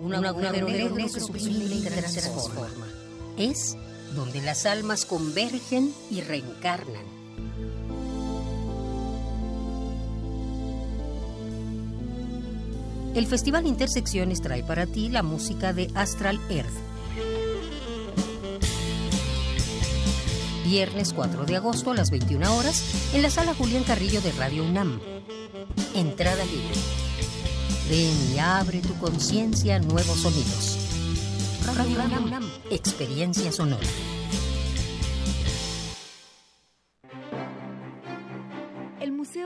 un 0.00 0.14
agujero 0.14 0.68
negro 0.68 0.96
que 0.96 1.04
y 1.04 1.82
transforma. 1.82 2.86
Es 3.36 3.76
donde 4.14 4.40
las 4.40 4.66
almas 4.66 5.04
convergen 5.04 5.92
y 6.10 6.20
reencarnan. 6.20 7.16
El 13.14 13.26
Festival 13.26 13.66
Intersecciones 13.66 14.42
trae 14.42 14.62
para 14.62 14.86
ti 14.86 15.08
la 15.08 15.22
música 15.22 15.72
de 15.72 15.90
Astral 15.94 16.38
Earth. 16.50 16.68
Viernes 20.64 21.14
4 21.14 21.46
de 21.46 21.56
agosto 21.56 21.92
a 21.92 21.94
las 21.94 22.10
21 22.10 22.56
horas 22.56 23.14
en 23.14 23.22
la 23.22 23.30
sala 23.30 23.54
Julián 23.54 23.84
Carrillo 23.84 24.20
de 24.20 24.32
Radio 24.32 24.64
UNAM. 24.64 25.00
Entrada 25.94 26.44
libre. 26.44 27.05
Ven 27.88 28.34
y 28.34 28.38
abre 28.38 28.80
tu 28.80 28.94
conciencia 28.98 29.76
a 29.76 29.78
nuevos 29.78 30.18
sonidos. 30.18 30.78
Radio 31.76 31.98
UNAM, 32.24 32.44
experiencia 32.70 33.52
sonora. 33.52 33.86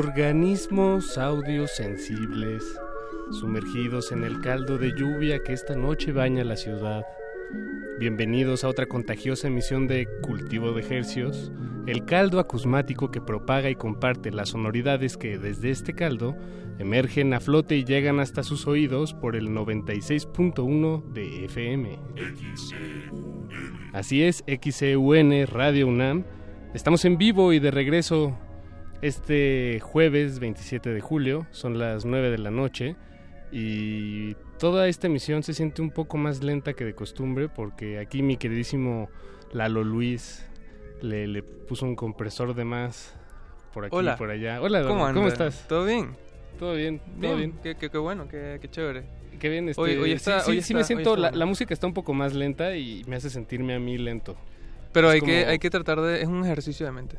Organismos 0.00 1.18
audiosensibles, 1.18 2.64
sumergidos 3.38 4.12
en 4.12 4.24
el 4.24 4.40
caldo 4.40 4.78
de 4.78 4.94
lluvia 4.96 5.42
que 5.42 5.52
esta 5.52 5.76
noche 5.76 6.10
baña 6.10 6.42
la 6.42 6.56
ciudad. 6.56 7.04
Bienvenidos 7.98 8.64
a 8.64 8.68
otra 8.68 8.86
contagiosa 8.86 9.48
emisión 9.48 9.88
de 9.88 10.08
Cultivo 10.22 10.72
de 10.72 10.86
Hercios, 10.88 11.52
el 11.86 12.06
caldo 12.06 12.40
acusmático 12.40 13.10
que 13.10 13.20
propaga 13.20 13.68
y 13.68 13.74
comparte 13.74 14.30
las 14.30 14.48
sonoridades 14.48 15.18
que 15.18 15.36
desde 15.36 15.70
este 15.70 15.92
caldo 15.92 16.34
emergen 16.78 17.34
a 17.34 17.40
flote 17.40 17.76
y 17.76 17.84
llegan 17.84 18.20
hasta 18.20 18.42
sus 18.42 18.66
oídos 18.66 19.12
por 19.12 19.36
el 19.36 19.50
96.1 19.50 21.12
de 21.12 21.44
FM. 21.44 21.98
Así 23.92 24.22
es, 24.22 24.44
XEUN 24.46 25.46
Radio 25.46 25.88
UNAM. 25.88 26.24
Estamos 26.72 27.04
en 27.04 27.18
vivo 27.18 27.52
y 27.52 27.58
de 27.58 27.70
regreso 27.70 28.38
este 29.02 29.80
jueves 29.80 30.38
27 30.38 30.90
de 30.90 31.00
julio, 31.00 31.46
son 31.50 31.78
las 31.78 32.04
9 32.04 32.30
de 32.30 32.38
la 32.38 32.50
noche 32.50 32.96
y 33.52 34.34
toda 34.58 34.88
esta 34.88 35.06
emisión 35.06 35.42
se 35.42 35.54
siente 35.54 35.82
un 35.82 35.90
poco 35.90 36.16
más 36.18 36.42
lenta 36.42 36.74
que 36.74 36.84
de 36.84 36.94
costumbre 36.94 37.48
porque 37.48 37.98
aquí 37.98 38.22
mi 38.22 38.36
queridísimo 38.36 39.08
Lalo 39.52 39.82
Luis 39.82 40.46
le, 41.02 41.26
le 41.26 41.42
puso 41.42 41.86
un 41.86 41.96
compresor 41.96 42.54
de 42.54 42.64
más 42.64 43.14
por 43.72 43.84
aquí 43.86 43.96
Hola. 43.96 44.14
y 44.14 44.18
por 44.18 44.30
allá. 44.30 44.60
Hola, 44.60 44.82
¿Cómo, 44.82 45.04
Lalo, 45.04 45.14
¿cómo 45.14 45.28
estás? 45.28 45.66
¿Todo 45.68 45.84
bien? 45.86 46.10
Todo 46.58 46.74
bien, 46.74 47.00
todo 47.20 47.36
bien. 47.36 47.54
Qué, 47.62 47.74
qué- 47.74 47.88
qué 47.88 47.98
bueno, 47.98 48.28
qué, 48.28 48.58
qué 48.60 48.68
chévere. 48.68 49.04
Qué 49.38 49.48
bien, 49.48 49.68
este, 49.70 49.80
Hoy, 49.80 49.96
hoy 49.96 50.12
está, 50.12 50.40
sí, 50.40 50.50
hoy 50.50 50.56
sí, 50.58 50.62
sí 50.68 50.74
me 50.74 50.84
siento, 50.84 51.16
la, 51.16 51.46
música 51.46 51.72
está 51.72 51.86
un 51.86 51.94
poco 51.94 52.12
más 52.12 52.34
lenta 52.34 52.76
y 52.76 53.02
me 53.06 53.16
hace 53.16 53.30
sentirme 53.30 53.74
a 53.74 53.78
mí 53.78 53.96
lento. 53.96 54.36
Pero 54.92 55.08
Es 55.08 55.14
hay, 55.14 55.20
que, 55.22 55.46
hay 55.46 55.58
que 55.58 55.70
tratar 55.70 56.00
de... 56.02 56.20
Es 56.20 56.26
un 56.28 56.44
ejercicio 56.44 56.84
de 56.84 56.92
mente. 56.92 57.16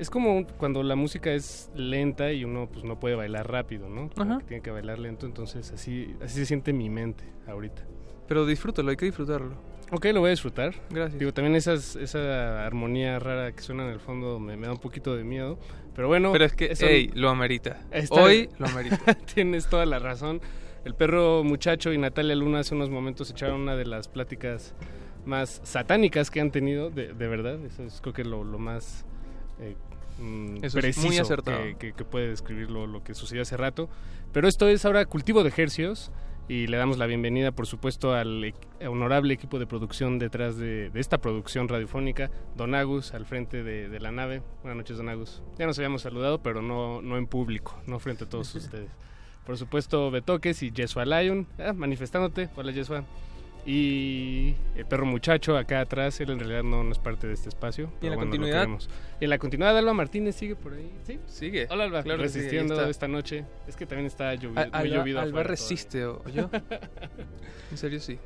Es 0.00 0.08
como 0.10 0.34
un- 0.34 0.44
cuando 0.44 0.82
la 0.82 0.96
música 0.96 1.30
es 1.32 1.70
lenta 1.74 2.32
y 2.32 2.44
uno 2.44 2.68
pues 2.72 2.84
no 2.84 2.98
puede 2.98 3.14
bailar 3.16 3.50
rápido, 3.50 3.88
¿no? 3.88 4.08
Como 4.10 4.32
Ajá. 4.32 4.40
que 4.40 4.46
tiene 4.46 4.62
que 4.62 4.70
bailar 4.70 4.98
lento, 4.98 5.26
entonces 5.26 5.70
así, 5.72 6.14
así 6.22 6.36
se 6.36 6.46
siente 6.46 6.72
mi 6.72 6.88
mente 6.88 7.24
ahorita. 7.46 7.82
Pero 8.26 8.46
disfrútalo, 8.46 8.90
hay 8.90 8.96
que 8.96 9.04
disfrutarlo. 9.06 9.54
Ok, 9.92 10.06
lo 10.14 10.20
voy 10.20 10.28
a 10.28 10.30
disfrutar. 10.30 10.72
Gracias. 10.88 11.18
Digo, 11.18 11.34
también 11.34 11.54
esas, 11.56 11.96
esa 11.96 12.64
armonía 12.64 13.18
rara 13.18 13.52
que 13.52 13.60
suena 13.60 13.84
en 13.86 13.90
el 13.90 14.00
fondo 14.00 14.38
me, 14.38 14.56
me 14.56 14.68
da 14.68 14.72
un 14.72 14.78
poquito 14.78 15.16
de 15.16 15.24
miedo. 15.24 15.58
Pero 15.96 16.06
bueno, 16.08 16.30
Pero 16.32 16.44
es 16.44 16.54
que, 16.54 16.66
eso- 16.72 16.86
ey, 16.86 17.08
lo 17.14 17.28
amerita. 17.28 17.80
Está- 17.90 18.22
Hoy 18.22 18.48
lo 18.58 18.66
amerita. 18.68 18.96
Tienes 19.34 19.68
toda 19.68 19.84
la 19.84 19.98
razón. 19.98 20.40
El 20.84 20.94
perro 20.94 21.42
muchacho 21.44 21.92
y 21.92 21.98
Natalia 21.98 22.34
Luna 22.36 22.60
hace 22.60 22.74
unos 22.74 22.88
momentos 22.88 23.30
echaron 23.30 23.60
una 23.62 23.76
de 23.76 23.84
las 23.84 24.08
pláticas 24.08 24.74
más 25.26 25.60
satánicas 25.64 26.30
que 26.30 26.40
han 26.40 26.50
tenido, 26.52 26.88
de, 26.90 27.12
de 27.12 27.28
verdad. 27.28 27.62
Eso 27.66 27.82
es 27.82 28.00
creo 28.00 28.14
que 28.14 28.24
lo, 28.24 28.44
lo 28.44 28.58
más 28.58 29.04
eh, 29.60 29.74
mm, 30.20 30.56
Eso 30.58 30.78
es 30.78 30.82
preciso 30.84 31.06
muy 31.06 31.18
acertado. 31.18 31.62
que, 31.62 31.76
que- 31.76 31.92
que 31.92 32.04
puede 32.04 32.28
describir 32.28 32.70
lo, 32.70 32.86
lo 32.86 33.02
que 33.02 33.14
sucedió 33.14 33.42
hace 33.42 33.56
rato. 33.56 33.88
Pero 34.32 34.46
esto 34.48 34.68
es 34.68 34.84
ahora 34.84 35.04
cultivo 35.06 35.42
de 35.42 35.48
ejercios 35.48 36.12
y 36.48 36.66
le 36.66 36.76
damos 36.76 36.98
la 36.98 37.06
bienvenida, 37.06 37.52
por 37.52 37.66
supuesto, 37.66 38.12
al 38.14 38.42
equ- 38.44 38.88
honorable 38.88 39.32
equipo 39.34 39.58
de 39.58 39.66
producción 39.66 40.18
detrás 40.18 40.56
de, 40.56 40.90
de 40.90 41.00
esta 41.00 41.18
producción 41.18 41.68
radiofónica, 41.68 42.30
Don 42.56 42.74
Agus, 42.74 43.14
al 43.14 43.24
frente 43.24 43.62
de, 43.62 43.88
de 43.88 44.00
la 44.00 44.10
nave. 44.10 44.42
Buenas 44.62 44.76
noches, 44.78 44.96
Don 44.96 45.08
Agus. 45.08 45.42
Ya 45.58 45.66
nos 45.66 45.78
habíamos 45.78 46.02
saludado, 46.02 46.42
pero 46.42 46.60
no, 46.60 47.02
no 47.02 47.16
en 47.18 47.26
público, 47.26 47.80
no 47.86 47.98
frente 48.00 48.24
a 48.24 48.28
todos 48.28 48.52
ustedes. 48.56 48.90
Por 49.46 49.56
supuesto, 49.58 50.10
Betoques 50.10 50.62
y 50.62 50.70
Yesua 50.70 51.04
Lion, 51.04 51.46
ah, 51.58 51.72
manifestándote. 51.72 52.48
Hola, 52.56 52.72
Yesua. 52.72 53.04
Y 53.66 54.54
el 54.74 54.86
perro 54.86 55.04
muchacho 55.06 55.56
acá 55.56 55.80
atrás, 55.80 56.18
él 56.20 56.30
en 56.30 56.38
realidad 56.38 56.62
no, 56.62 56.82
no 56.82 56.92
es 56.92 56.98
parte 56.98 57.26
de 57.26 57.34
este 57.34 57.48
espacio. 57.50 57.92
¿Y 58.00 58.06
en 58.06 58.10
la 58.10 58.16
bueno, 58.16 58.30
lo 58.32 58.38
continuidad? 58.38 58.68
en 59.20 59.30
la 59.30 59.38
continuidad, 59.38 59.76
Alba 59.76 59.92
Martínez 59.92 60.34
sigue 60.36 60.56
por 60.56 60.72
ahí. 60.74 60.90
¿Sí? 61.04 61.18
Sigue. 61.26 61.66
Hola, 61.70 61.84
Alba. 61.84 62.02
Claro 62.02 62.22
resistiendo 62.22 62.82
esta 62.88 63.06
noche. 63.06 63.44
Es 63.68 63.76
que 63.76 63.84
también 63.86 64.06
está 64.06 64.34
llovi- 64.34 64.56
Al- 64.56 64.70
muy 64.70 64.78
Alba, 64.92 64.96
llovido. 64.96 65.20
Alba 65.20 65.28
afuera 65.30 65.48
resiste, 65.50 66.04
¿o 66.06 66.22
yo? 66.28 66.48
en 67.70 67.76
serio, 67.76 68.00
sí. 68.00 68.18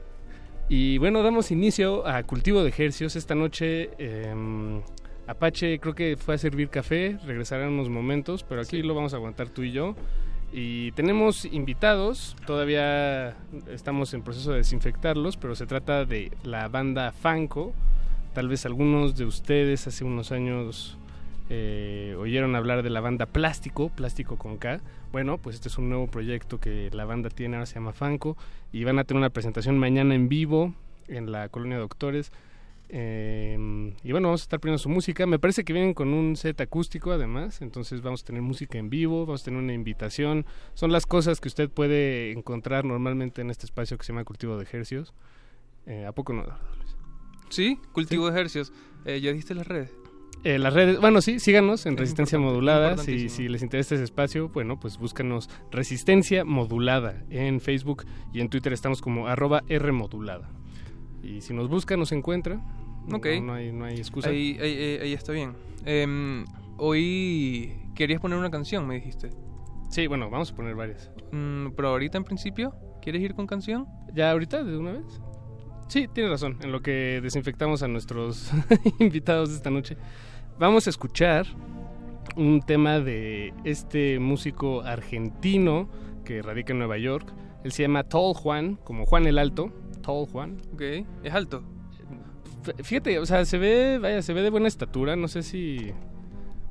y 0.69 0.99
bueno, 0.99 1.23
damos 1.23 1.51
inicio 1.51 2.07
a 2.07 2.23
Cultivo 2.23 2.63
de 2.63 2.69
Ejercios. 2.69 3.17
Esta 3.17 3.35
noche 3.35 3.91
em, 3.99 4.81
Apache 5.27 5.79
creo 5.81 5.95
que 5.95 6.17
fue 6.17 6.35
a 6.37 6.39
servir 6.39 6.69
café, 6.69 7.19
regresará 7.27 7.65
en 7.67 7.73
unos 7.73 7.89
momentos, 7.89 8.45
pero 8.45 8.61
aquí 8.61 8.83
lo 8.83 8.95
vamos 8.95 9.13
a 9.15 9.17
aguantar 9.17 9.49
tú 9.49 9.63
y 9.63 9.73
yo. 9.73 9.95
Y 10.57 10.93
tenemos 10.93 11.47
invitados, 11.47 12.37
todavía 12.47 13.37
estamos 13.69 14.15
en 14.15 14.23
proceso 14.23 14.53
de 14.53 14.59
desinfectarlos, 14.59 15.37
pero 15.37 15.57
se 15.57 15.67
trata 15.67 16.05
de 16.05 16.31
la 16.45 16.69
banda 16.69 17.11
Fanco. 17.11 17.73
Tal 18.35 18.47
vez 18.47 18.65
algunos 18.65 19.17
de 19.17 19.25
ustedes 19.25 19.89
hace 19.89 20.05
unos 20.05 20.31
años 20.31 20.97
eh, 21.51 22.15
oyeron 22.21 22.55
hablar 22.55 22.85
de 22.85 22.91
la 22.91 23.01
banda 23.01 23.27
Plástico, 23.27 23.89
Plástico 23.89 24.37
con 24.37 24.57
K. 24.57 24.79
Bueno, 25.11 25.39
pues 25.39 25.57
este 25.57 25.67
es 25.67 25.77
un 25.77 25.89
nuevo 25.89 26.07
proyecto 26.07 26.61
que 26.61 26.89
la 26.93 27.05
banda 27.05 27.31
tiene, 27.31 27.57
ahora 27.57 27.67
se 27.67 27.75
llama 27.75 27.93
Fanco, 27.93 28.37
y 28.73 28.85
van 28.85 29.01
a 29.01 29.05
tener 29.05 29.19
una 29.19 29.31
presentación 29.31 29.77
mañana 29.77 30.15
en 30.15 30.29
vivo 30.29 30.73
en 31.09 31.33
la 31.33 31.49
Colonia 31.49 31.79
Doctores. 31.79 32.31
Eh, 32.97 33.93
y 34.05 34.13
bueno, 34.13 34.29
vamos 34.29 34.43
a 34.43 34.45
estar 34.45 34.61
poniendo 34.61 34.79
su 34.79 34.89
música. 34.89 35.27
Me 35.27 35.41
parece 35.41 35.65
que 35.65 35.73
vienen 35.73 35.95
con 35.95 36.15
un 36.15 36.37
set 36.37 36.61
acústico 36.61 37.11
además, 37.11 37.61
entonces 37.61 38.03
vamos 38.03 38.23
a 38.23 38.27
tener 38.27 38.41
música 38.41 38.79
en 38.79 38.89
vivo, 38.89 39.27
vamos 39.27 39.43
a 39.43 39.47
tener 39.47 39.59
una 39.59 39.73
invitación. 39.73 40.47
Son 40.75 40.93
las 40.93 41.05
cosas 41.05 41.41
que 41.41 41.49
usted 41.49 41.69
puede 41.69 42.31
encontrar 42.31 42.85
normalmente 42.85 43.43
en 43.43 43.51
este 43.51 43.67
espacio 43.67 43.99
que 43.99 44.05
se 44.05 44.13
llama 44.13 44.23
Cultivo 44.23 44.57
de 44.57 44.63
Ejercios. 44.63 45.13
Eh, 45.87 46.07
¿A 46.07 46.13
poco 46.13 46.33
no? 46.33 46.45
Sí, 47.49 47.81
cultivo 47.91 48.27
de 48.27 48.33
ejercicios. 48.33 48.73
Eh, 49.05 49.21
¿Ya 49.21 49.33
dijiste 49.33 49.57
las 49.57 49.67
redes? 49.67 49.91
Eh, 50.45 50.61
las 50.61 50.73
redes, 50.73 51.01
bueno, 51.01 51.21
sí, 51.21 51.41
síganos 51.41 51.87
en 51.87 51.95
Es 51.95 52.01
Resistencia 52.01 52.39
Modulada. 52.39 52.97
Si, 52.97 53.29
si 53.29 53.49
les 53.49 53.63
interesa 53.63 53.97
ese 53.97 54.05
espacio, 54.05 54.51
bueno, 54.51 54.79
pues 54.79 54.99
búscanos 54.99 55.51
Resistencia 55.73 56.45
Modulada 56.45 57.25
en 57.29 57.61
Facebook 57.61 58.05
y 58.33 58.41
en 58.41 58.51
Twitter 58.51 58.73
estamos 58.73 59.03
como 59.03 59.27
arroba 59.27 59.65
Rmodulada. 59.69 60.49
Y 61.25 61.41
si 61.41 61.55
nos 61.55 61.69
busca, 61.69 61.97
nos 61.97 62.13
encuentra. 62.13 62.63
No- 63.07 63.17
Ok. 63.19 63.27
No, 63.43 63.55
hay, 63.55 63.73
no 63.73 63.85
hay 63.85 63.97
excusa. 63.97 64.29
Ahí, 64.31 64.57
ahí, 64.61 64.73
ahí- 64.77 64.99
ahí 65.03 65.13
está 65.13 65.33
bien. 65.33 65.53
Em, 65.85 66.45
hoy 66.79 67.73
querías 67.95 68.21
poner 68.21 68.39
una 68.39 68.51
canción, 68.51 68.87
me 68.87 68.95
dijiste. 68.97 69.31
Sí, 69.91 70.07
bueno, 70.07 70.31
vamos 70.31 70.51
a 70.53 70.57
poner 70.57 70.75
varias. 70.75 71.11
Mm, 71.33 71.69
pero 71.77 71.89
ahorita 71.89 72.19
en 72.19 72.25
principio, 72.25 72.75
¿quieres 73.03 73.23
ir 73.23 73.35
con 73.35 73.47
canción? 73.47 73.87
¿Ya 74.15 74.31
ahorita, 74.31 74.65
de 74.65 74.77
una 74.77 74.93
vez? 74.93 75.05
Sí, 75.89 76.09
tienes 76.13 76.31
razón. 76.33 76.57
En 76.63 76.73
lo 76.73 76.81
que 76.81 77.21
desinfectamos 77.23 77.83
a 77.83 77.89
nuestros 77.89 78.51
invitados 78.99 79.51
de 79.51 79.57
esta 79.57 79.71
noche, 79.71 79.97
vamos 80.59 80.87
a 80.87 80.91
escuchar 80.91 81.47
un 82.37 82.63
tema 82.63 82.99
de 83.01 83.53
este 83.65 84.19
músico 84.19 84.81
argentino 84.83 85.89
que 86.25 86.41
radica 86.43 86.73
en 86.73 86.79
Nueva 86.79 86.97
York. 86.99 87.33
Él 87.65 87.73
se 87.73 87.83
llama 87.83 88.05
Tall 88.05 88.35
Juan, 88.35 88.77
como 88.83 89.05
Juan 89.07 89.27
el 89.27 89.39
Alto. 89.39 89.71
Tall 90.03 90.27
Juan. 90.27 90.61
Ok, 90.73 90.83
es 91.23 91.33
alto. 91.35 91.63
Fíjate, 92.83 93.19
o 93.19 93.27
sea, 93.27 93.45
se 93.45 93.59
ve, 93.59 93.99
vaya, 94.01 94.23
se 94.23 94.33
ve 94.33 94.43
de 94.43 94.51
buena 94.51 94.69
estatura. 94.69 95.17
No 95.17 95.29
sé 95.29 95.43
si, 95.43 95.93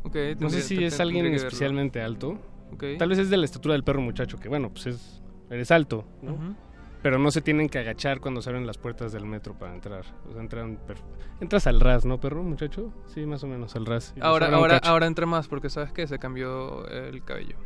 Ok, 0.03 0.15
no 0.39 0.49
sé 0.49 0.61
si 0.61 0.83
es 0.83 0.99
alguien 0.99 1.25
especialmente 1.27 2.01
alto. 2.01 2.37
Ok. 2.73 2.83
Tal 2.97 3.09
vez 3.09 3.19
es 3.19 3.29
de 3.29 3.37
la 3.37 3.45
estatura 3.45 3.73
del 3.73 3.83
perro 3.83 4.01
muchacho, 4.01 4.37
que 4.39 4.49
bueno, 4.49 4.69
pues 4.69 4.87
es, 4.87 5.21
eres 5.49 5.71
alto, 5.71 6.05
¿no? 6.21 6.55
Pero 7.01 7.19
no 7.19 7.31
se 7.31 7.41
tienen 7.41 7.67
que 7.67 7.79
agachar 7.79 8.21
cuando 8.21 8.41
se 8.41 8.49
abren 8.49 8.65
las 8.65 8.77
puertas 8.77 9.11
del 9.11 9.25
metro 9.25 9.53
para 9.59 9.73
entrar. 9.73 10.05
O 10.29 10.31
sea, 10.31 10.41
entran 10.41 10.77
per- 10.87 10.97
entras 11.41 11.67
al 11.67 11.81
ras, 11.81 12.05
¿no, 12.05 12.19
perro, 12.19 12.43
muchacho? 12.43 12.93
Sí, 13.13 13.25
más 13.25 13.43
o 13.43 13.47
menos, 13.47 13.75
al 13.75 13.85
ras. 13.85 14.13
Ahora, 14.21 14.47
ahora, 14.55 14.77
ahora 14.77 15.05
entra 15.05 15.25
más 15.25 15.49
porque 15.49 15.69
sabes 15.69 15.91
que 15.91 16.07
se 16.07 16.17
cambió 16.17 16.87
el 16.87 17.21
cabello. 17.25 17.57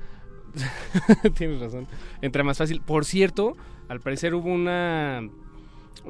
Tienes 1.37 1.59
razón. 1.59 1.87
Entra 2.21 2.43
más 2.43 2.57
fácil. 2.57 2.81
Por 2.81 3.05
cierto, 3.05 3.55
al 3.89 3.99
parecer 4.01 4.33
hubo 4.33 4.49
una... 4.51 5.21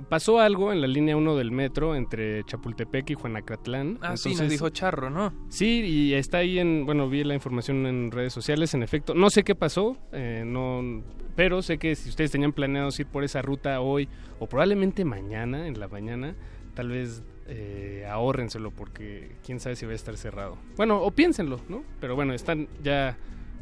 Pasó 0.09 0.39
algo 0.39 0.71
en 0.71 0.81
la 0.81 0.87
línea 0.87 1.15
1 1.17 1.35
del 1.35 1.51
metro 1.51 1.95
entre 1.95 2.43
Chapultepec 2.45 3.09
y 3.11 3.13
Juanacatlán. 3.15 3.99
Ah, 4.01 4.17
sí, 4.17 4.29
nos 4.29 4.39
Entonces- 4.39 4.49
dijo 4.51 4.69
Charro, 4.69 5.09
¿no? 5.09 5.33
Sí, 5.49 5.81
y 5.85 6.13
está 6.13 6.39
ahí 6.39 6.59
en, 6.59 6.85
bueno, 6.85 7.09
vi 7.09 7.23
la 7.23 7.33
información 7.33 7.85
en 7.85 8.11
redes 8.11 8.33
sociales, 8.33 8.73
en 8.73 8.83
efecto. 8.83 9.13
No 9.13 9.29
sé 9.29 9.43
qué 9.43 9.55
pasó, 9.55 9.97
eh, 10.11 10.43
no, 10.45 11.03
pero 11.35 11.61
sé 11.61 11.77
que 11.77 11.95
si 11.95 12.09
ustedes 12.09 12.31
tenían 12.31 12.53
planeados 12.53 12.99
ir 12.99 13.07
por 13.07 13.23
esa 13.23 13.41
ruta 13.41 13.79
hoy 13.81 14.07
o 14.39 14.47
probablemente 14.47 15.05
mañana, 15.05 15.67
en 15.67 15.79
la 15.79 15.87
mañana, 15.87 16.35
tal 16.73 16.89
vez 16.89 17.23
eh, 17.47 18.05
ahórrenselo 18.09 18.71
porque 18.71 19.37
quién 19.45 19.59
sabe 19.59 19.75
si 19.77 19.85
va 19.85 19.93
a 19.93 19.95
estar 19.95 20.17
cerrado. 20.17 20.57
Bueno, 20.75 21.01
o 21.01 21.11
piénsenlo, 21.11 21.61
¿no? 21.69 21.83
Pero 22.01 22.15
bueno, 22.15 22.33
están 22.33 22.67
ya 22.83 23.17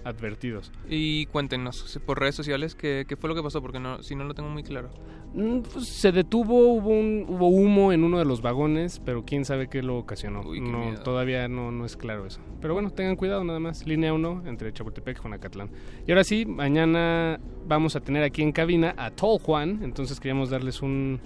advertidos. 0.05 0.71
Y 0.87 1.25
cuéntenos 1.25 1.99
por 2.05 2.19
redes 2.19 2.35
sociales 2.35 2.75
qué, 2.75 3.05
qué 3.07 3.17
fue 3.17 3.27
lo 3.27 3.35
que 3.35 3.43
pasó, 3.43 3.61
porque 3.61 3.79
no, 3.79 4.01
si 4.03 4.15
no 4.15 4.23
lo 4.23 4.33
tengo 4.33 4.49
muy 4.49 4.63
claro. 4.63 4.89
Mm, 5.33 5.61
pues, 5.61 5.87
se 5.87 6.11
detuvo, 6.11 6.73
hubo, 6.73 6.91
un, 6.91 7.25
hubo 7.27 7.49
humo 7.49 7.91
en 7.91 8.03
uno 8.03 8.19
de 8.19 8.25
los 8.25 8.41
vagones, 8.41 9.01
pero 9.03 9.25
quién 9.25 9.43
sabe 9.43 9.67
qué 9.67 9.83
lo 9.83 9.97
ocasionó. 9.97 10.41
Uy, 10.41 10.61
qué 10.61 10.69
no, 10.69 10.93
todavía 11.03 11.47
no, 11.47 11.71
no 11.71 11.85
es 11.85 11.97
claro 11.97 12.25
eso. 12.25 12.39
Pero 12.61 12.73
bueno, 12.73 12.91
tengan 12.91 13.15
cuidado 13.15 13.43
nada 13.43 13.59
más. 13.59 13.85
Línea 13.85 14.13
1 14.13 14.43
entre 14.45 14.71
Chapultepec 14.71 15.17
y 15.17 15.21
Juanacatlán. 15.21 15.71
Y 16.07 16.11
ahora 16.11 16.23
sí, 16.23 16.45
mañana 16.45 17.39
vamos 17.67 17.95
a 17.95 17.99
tener 17.99 18.23
aquí 18.23 18.43
en 18.43 18.51
cabina 18.51 18.93
a 18.97 19.11
Tall 19.11 19.39
Juan, 19.39 19.79
entonces 19.83 20.19
queríamos 20.19 20.51
darles 20.51 20.81
un, 20.81 21.19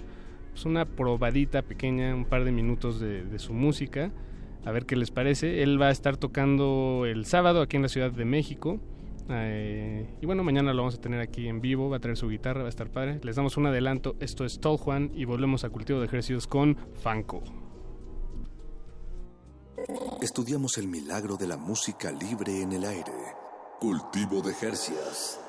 pues 0.52 0.64
una 0.64 0.86
probadita 0.86 1.62
pequeña, 1.62 2.14
un 2.14 2.24
par 2.24 2.44
de 2.44 2.50
minutos 2.50 2.98
de, 2.98 3.24
de 3.24 3.38
su 3.38 3.52
música. 3.52 4.10
A 4.64 4.72
ver 4.72 4.86
qué 4.86 4.96
les 4.96 5.10
parece. 5.10 5.62
Él 5.62 5.80
va 5.80 5.88
a 5.88 5.90
estar 5.90 6.16
tocando 6.16 7.04
el 7.06 7.24
sábado 7.26 7.62
aquí 7.62 7.76
en 7.76 7.82
la 7.82 7.88
Ciudad 7.88 8.10
de 8.10 8.24
México. 8.24 8.80
Eh, 9.28 10.06
y 10.20 10.26
bueno, 10.26 10.42
mañana 10.42 10.72
lo 10.72 10.82
vamos 10.82 10.96
a 10.96 11.00
tener 11.00 11.20
aquí 11.20 11.46
en 11.46 11.60
vivo, 11.60 11.88
va 11.88 11.98
a 11.98 12.00
traer 12.00 12.16
su 12.16 12.28
guitarra, 12.28 12.62
va 12.62 12.66
a 12.66 12.70
estar 12.70 12.90
padre. 12.90 13.20
Les 13.22 13.36
damos 13.36 13.56
un 13.56 13.66
adelanto, 13.66 14.16
esto 14.20 14.44
es 14.44 14.60
Tol 14.60 14.76
Juan 14.76 15.10
y 15.14 15.24
volvemos 15.24 15.64
a 15.64 15.70
Cultivo 15.70 16.00
de 16.00 16.06
Ejercicios 16.06 16.46
con 16.46 16.76
Fanco. 17.00 17.42
Estudiamos 20.20 20.76
el 20.78 20.88
milagro 20.88 21.36
de 21.36 21.46
la 21.46 21.56
música 21.56 22.12
libre 22.12 22.60
en 22.60 22.72
el 22.72 22.84
aire. 22.84 23.12
Cultivo 23.80 24.42
de 24.42 24.52
Jercias. 24.52 25.40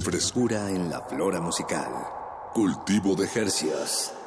Frescura 0.00 0.70
en 0.70 0.90
la 0.90 1.00
flora 1.02 1.40
musical. 1.40 1.92
Cultivo 2.54 3.14
de 3.14 3.28
Jercias. 3.28 4.19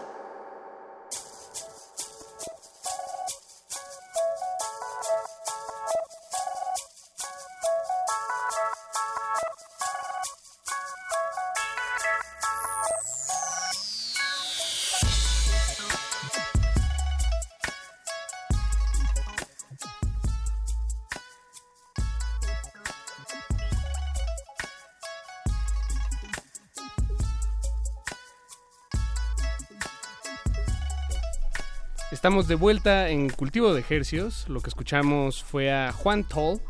Estamos 32.24 32.48
de 32.48 32.56
vuelta 32.56 33.10
en 33.10 33.30
Cultivo 33.30 33.74
de 33.74 33.82
Ejercios. 33.82 34.48
Lo 34.48 34.62
que 34.62 34.70
escuchamos 34.70 35.44
fue 35.44 35.74
a 35.74 35.92
Juan 35.92 36.24
Toll. 36.24 36.62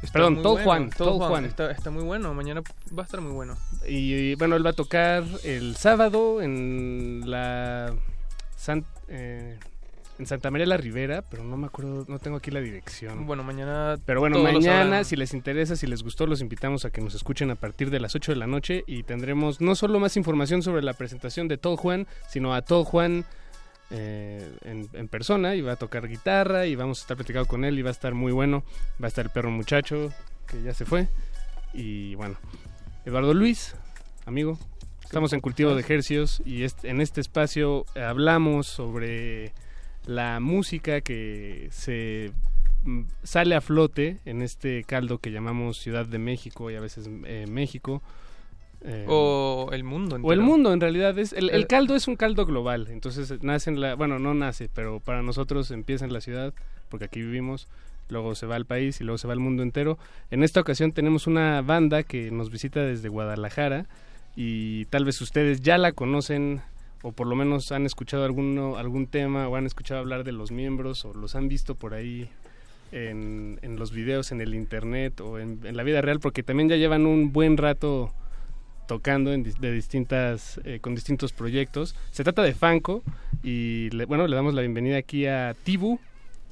Está 0.00 0.14
Perdón, 0.14 0.36
Tol 0.36 0.52
bueno, 0.52 0.64
Juan. 0.64 0.88
Tol 0.88 1.12
Juan. 1.18 1.28
Juan. 1.28 1.44
Está, 1.44 1.70
está 1.70 1.90
muy 1.90 2.02
bueno. 2.02 2.32
Mañana 2.32 2.62
va 2.98 3.02
a 3.02 3.04
estar 3.04 3.20
muy 3.20 3.32
bueno. 3.32 3.58
Y, 3.86 4.14
y, 4.14 4.34
bueno, 4.36 4.56
él 4.56 4.64
va 4.64 4.70
a 4.70 4.72
tocar 4.72 5.22
el 5.42 5.76
sábado 5.76 6.40
en 6.40 7.24
la 7.26 7.94
San- 8.56 8.86
eh, 9.08 9.58
en 10.18 10.24
Santa 10.24 10.50
María 10.50 10.66
la 10.66 10.78
Ribera, 10.78 11.20
pero 11.20 11.44
no 11.44 11.58
me 11.58 11.66
acuerdo, 11.66 12.06
no 12.08 12.18
tengo 12.18 12.38
aquí 12.38 12.50
la 12.50 12.60
dirección. 12.62 13.26
Bueno, 13.26 13.42
mañana. 13.44 13.98
Pero 14.06 14.20
bueno, 14.20 14.38
mañana, 14.38 15.04
si 15.04 15.14
les 15.14 15.34
interesa, 15.34 15.76
si 15.76 15.86
les 15.86 16.02
gustó, 16.02 16.26
los 16.26 16.40
invitamos 16.40 16.86
a 16.86 16.90
que 16.90 17.02
nos 17.02 17.14
escuchen 17.14 17.50
a 17.50 17.54
partir 17.54 17.90
de 17.90 18.00
las 18.00 18.14
8 18.14 18.32
de 18.32 18.36
la 18.36 18.46
noche 18.46 18.82
y 18.86 19.02
tendremos 19.02 19.60
no 19.60 19.74
solo 19.74 20.00
más 20.00 20.16
información 20.16 20.62
sobre 20.62 20.80
la 20.80 20.94
presentación 20.94 21.48
de 21.48 21.58
Tol 21.58 21.76
Juan, 21.76 22.06
sino 22.30 22.54
a 22.54 22.62
Tol 22.62 22.84
Juan 22.86 23.26
eh, 23.90 24.50
en, 24.62 25.08
persona 25.08 25.54
y 25.54 25.60
va 25.60 25.72
a 25.72 25.76
tocar 25.76 26.08
guitarra 26.08 26.66
y 26.66 26.74
vamos 26.74 26.98
a 26.98 27.02
estar 27.02 27.16
platicando 27.16 27.46
con 27.46 27.64
él 27.64 27.78
y 27.78 27.82
va 27.82 27.90
a 27.90 27.92
estar 27.92 28.14
muy 28.14 28.32
bueno. 28.32 28.64
Va 29.02 29.06
a 29.06 29.08
estar 29.08 29.26
el 29.26 29.30
perro 29.30 29.50
muchacho 29.50 30.12
que 30.46 30.62
ya 30.62 30.74
se 30.74 30.84
fue 30.84 31.08
y 31.74 32.14
bueno, 32.14 32.36
Eduardo 33.04 33.34
Luis, 33.34 33.74
amigo, 34.26 34.58
estamos 35.02 35.32
en 35.32 35.40
Cultivo 35.40 35.74
de 35.74 35.80
Ejercios 35.80 36.40
y 36.44 36.64
en 36.84 37.00
este 37.00 37.20
espacio 37.20 37.84
hablamos 37.96 38.66
sobre 38.66 39.52
la 40.06 40.38
música 40.40 41.00
que 41.00 41.68
se 41.72 42.32
mm, 42.84 43.02
sale 43.22 43.54
a 43.54 43.60
flote 43.60 44.18
en 44.24 44.42
este 44.42 44.84
caldo 44.84 45.18
que 45.18 45.32
llamamos 45.32 45.78
Ciudad 45.78 46.06
de 46.06 46.18
México 46.18 46.70
y 46.70 46.76
a 46.76 46.80
veces 46.80 47.08
eh, 47.24 47.46
México. 47.48 48.02
Eh, 48.84 49.04
O 49.08 49.70
el 49.72 49.82
mundo 49.84 50.16
o 50.16 50.32
el 50.32 50.38
entero. 50.38 50.42
mundo 50.42 50.72
en 50.72 50.80
realidad 50.80 51.18
es 51.18 51.32
el, 51.32 51.50
el 51.50 51.62
Eh, 51.62 51.66
caldo 51.66 51.96
es 51.96 52.06
un 52.06 52.16
caldo 52.16 52.44
global 52.46 52.88
entonces 52.90 53.42
nace 53.42 53.70
en 53.70 53.80
la 53.80 53.94
bueno 53.94 54.18
no 54.18 54.34
nace 54.34 54.68
pero 54.72 55.00
para 55.00 55.22
nosotros 55.22 55.70
empieza 55.70 56.04
en 56.04 56.12
la 56.12 56.20
ciudad 56.20 56.52
porque 56.90 57.06
aquí 57.06 57.20
vivimos 57.20 57.66
luego 58.10 58.34
se 58.34 58.44
va 58.46 58.56
al 58.56 58.66
país 58.66 59.00
y 59.00 59.04
luego 59.04 59.16
se 59.18 59.26
va 59.26 59.32
al 59.32 59.40
mundo 59.40 59.62
entero 59.62 59.98
en 60.30 60.42
esta 60.44 60.60
ocasión 60.60 60.92
tenemos 60.92 61.26
una 61.26 61.62
banda 61.62 62.02
que 62.02 62.30
nos 62.30 62.50
visita 62.50 62.80
desde 62.82 63.08
Guadalajara 63.08 63.86
y 64.36 64.84
tal 64.86 65.04
vez 65.06 65.20
ustedes 65.22 65.62
ya 65.62 65.78
la 65.78 65.92
conocen 65.92 66.60
o 67.02 67.12
por 67.12 67.26
lo 67.26 67.36
menos 67.36 67.72
han 67.72 67.86
escuchado 67.86 68.24
alguno 68.24 68.76
algún 68.76 69.06
tema 69.06 69.48
o 69.48 69.56
han 69.56 69.64
escuchado 69.66 70.00
hablar 70.00 70.24
de 70.24 70.32
los 70.32 70.50
miembros 70.52 71.04
o 71.06 71.14
los 71.14 71.34
han 71.34 71.48
visto 71.48 71.74
por 71.74 71.94
ahí 71.94 72.28
en, 72.92 73.58
en 73.62 73.76
los 73.78 73.92
videos 73.92 74.30
en 74.32 74.40
el 74.40 74.54
internet 74.54 75.20
o 75.20 75.38
en, 75.38 75.60
en 75.64 75.76
la 75.76 75.82
vida 75.82 76.00
real 76.02 76.20
porque 76.20 76.42
también 76.42 76.68
ya 76.68 76.76
llevan 76.76 77.06
un 77.06 77.32
buen 77.32 77.56
rato 77.56 78.12
tocando 78.86 79.32
en 79.32 79.42
de 79.42 79.72
distintas 79.72 80.60
eh, 80.64 80.78
con 80.80 80.94
distintos 80.94 81.32
proyectos. 81.32 81.94
Se 82.10 82.22
trata 82.24 82.42
de 82.42 82.54
Fanco 82.54 83.02
y 83.42 83.90
le- 83.90 84.04
bueno, 84.04 84.26
le 84.26 84.36
damos 84.36 84.54
la 84.54 84.60
bienvenida 84.62 84.96
aquí 84.98 85.26
a 85.26 85.54
Tibu. 85.64 85.98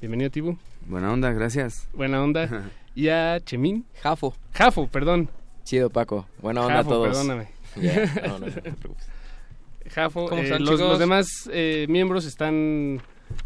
Bienvenido 0.01 0.29
Tibu. 0.29 0.57
Buena 0.87 1.11
onda, 1.13 1.31
gracias. 1.31 1.87
Buena 1.93 2.21
onda. 2.23 2.69
y 2.95 3.07
a 3.09 3.39
Chemín. 3.39 3.85
Jafo. 4.01 4.33
Jafo, 4.53 4.87
perdón. 4.87 5.29
Chido, 5.63 5.89
Paco. 5.89 6.27
Buena 6.41 6.61
onda 6.61 6.75
Jafo, 6.75 6.89
a 6.89 6.93
todos. 6.93 7.07
perdóname. 7.09 7.47
Ya, 7.75 8.05
no, 8.27 8.39
no, 8.39 8.45
no 8.47 8.51
te 8.51 8.61
preocupes. 8.73 9.07
Jafo, 9.89 10.27
¿Cómo 10.27 10.41
eh, 10.41 10.45
están, 10.45 10.61
los, 10.63 10.71
chicos? 10.75 10.89
los 10.89 10.99
demás 10.99 11.49
eh, 11.51 11.85
miembros 11.89 12.25
están 12.25 13.01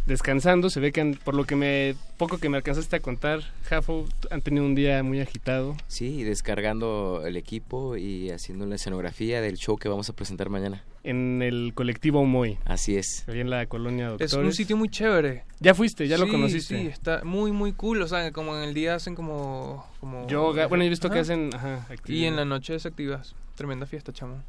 descansando. 0.06 0.70
Se 0.70 0.80
ve 0.80 0.92
que, 0.92 1.02
han- 1.02 1.20
por 1.24 1.36
lo 1.36 1.46
que 1.46 1.56
me 1.56 1.96
poco 2.18 2.38
que 2.40 2.50
me 2.50 2.58
alcanzaste 2.58 2.96
a 2.96 3.00
contar, 3.00 3.42
Jafo, 3.64 4.06
han 4.32 4.42
tenido 4.42 4.66
un 4.66 4.76
día 4.76 5.02
muy 5.04 5.20
agitado. 5.20 5.76
Sí, 5.88 6.24
descargando 6.24 7.24
el 7.26 7.38
equipo 7.38 7.98
y 7.98 8.30
haciendo 8.32 8.66
la 8.66 8.76
escenografía 8.76 9.42
del 9.42 9.58
show 9.58 9.78
que 9.78 9.90
vamos 9.90 10.10
a 10.10 10.14
presentar 10.14 10.50
mañana. 10.50 10.84
En 11.04 11.42
el 11.42 11.72
colectivo 11.74 12.26
Moy. 12.26 12.58
Así 12.66 12.98
es. 12.98 13.24
Ahí 13.30 13.40
en 13.40 13.50
la 13.50 13.66
colonia 13.68 14.10
Doctores. 14.10 14.34
Es 14.34 14.38
un 14.38 14.52
sitio 14.54 14.76
muy 14.76 14.90
chévere. 14.90 15.44
Ya 15.60 15.74
fuiste, 15.74 16.08
ya 16.08 16.18
lo 16.18 16.28
conociste. 16.28 16.78
Sí, 16.82 16.88
está 16.88 17.24
muy, 17.24 17.52
muy 17.54 17.72
cool. 17.72 18.02
O 18.02 18.08
sea, 18.08 18.32
como 18.34 18.58
en 18.58 18.64
el 18.64 18.74
día 18.74 18.96
hacen 18.96 19.16
como... 19.16 19.86
como 20.02 20.28
Yoga. 20.28 20.68
Bueno, 20.68 20.84
yo 20.84 20.88
he 20.88 20.90
visto 20.90 21.10
que 21.10 21.20
hacen 21.20 21.50
ajá, 21.54 21.88
Y 22.08 22.26
en 22.26 22.36
la 22.36 22.44
noche 22.46 22.78
se 22.80 22.90
activas. 22.90 23.36
Tremenda 23.56 23.86
fiesta, 23.86 24.12
chamo. 24.12 24.44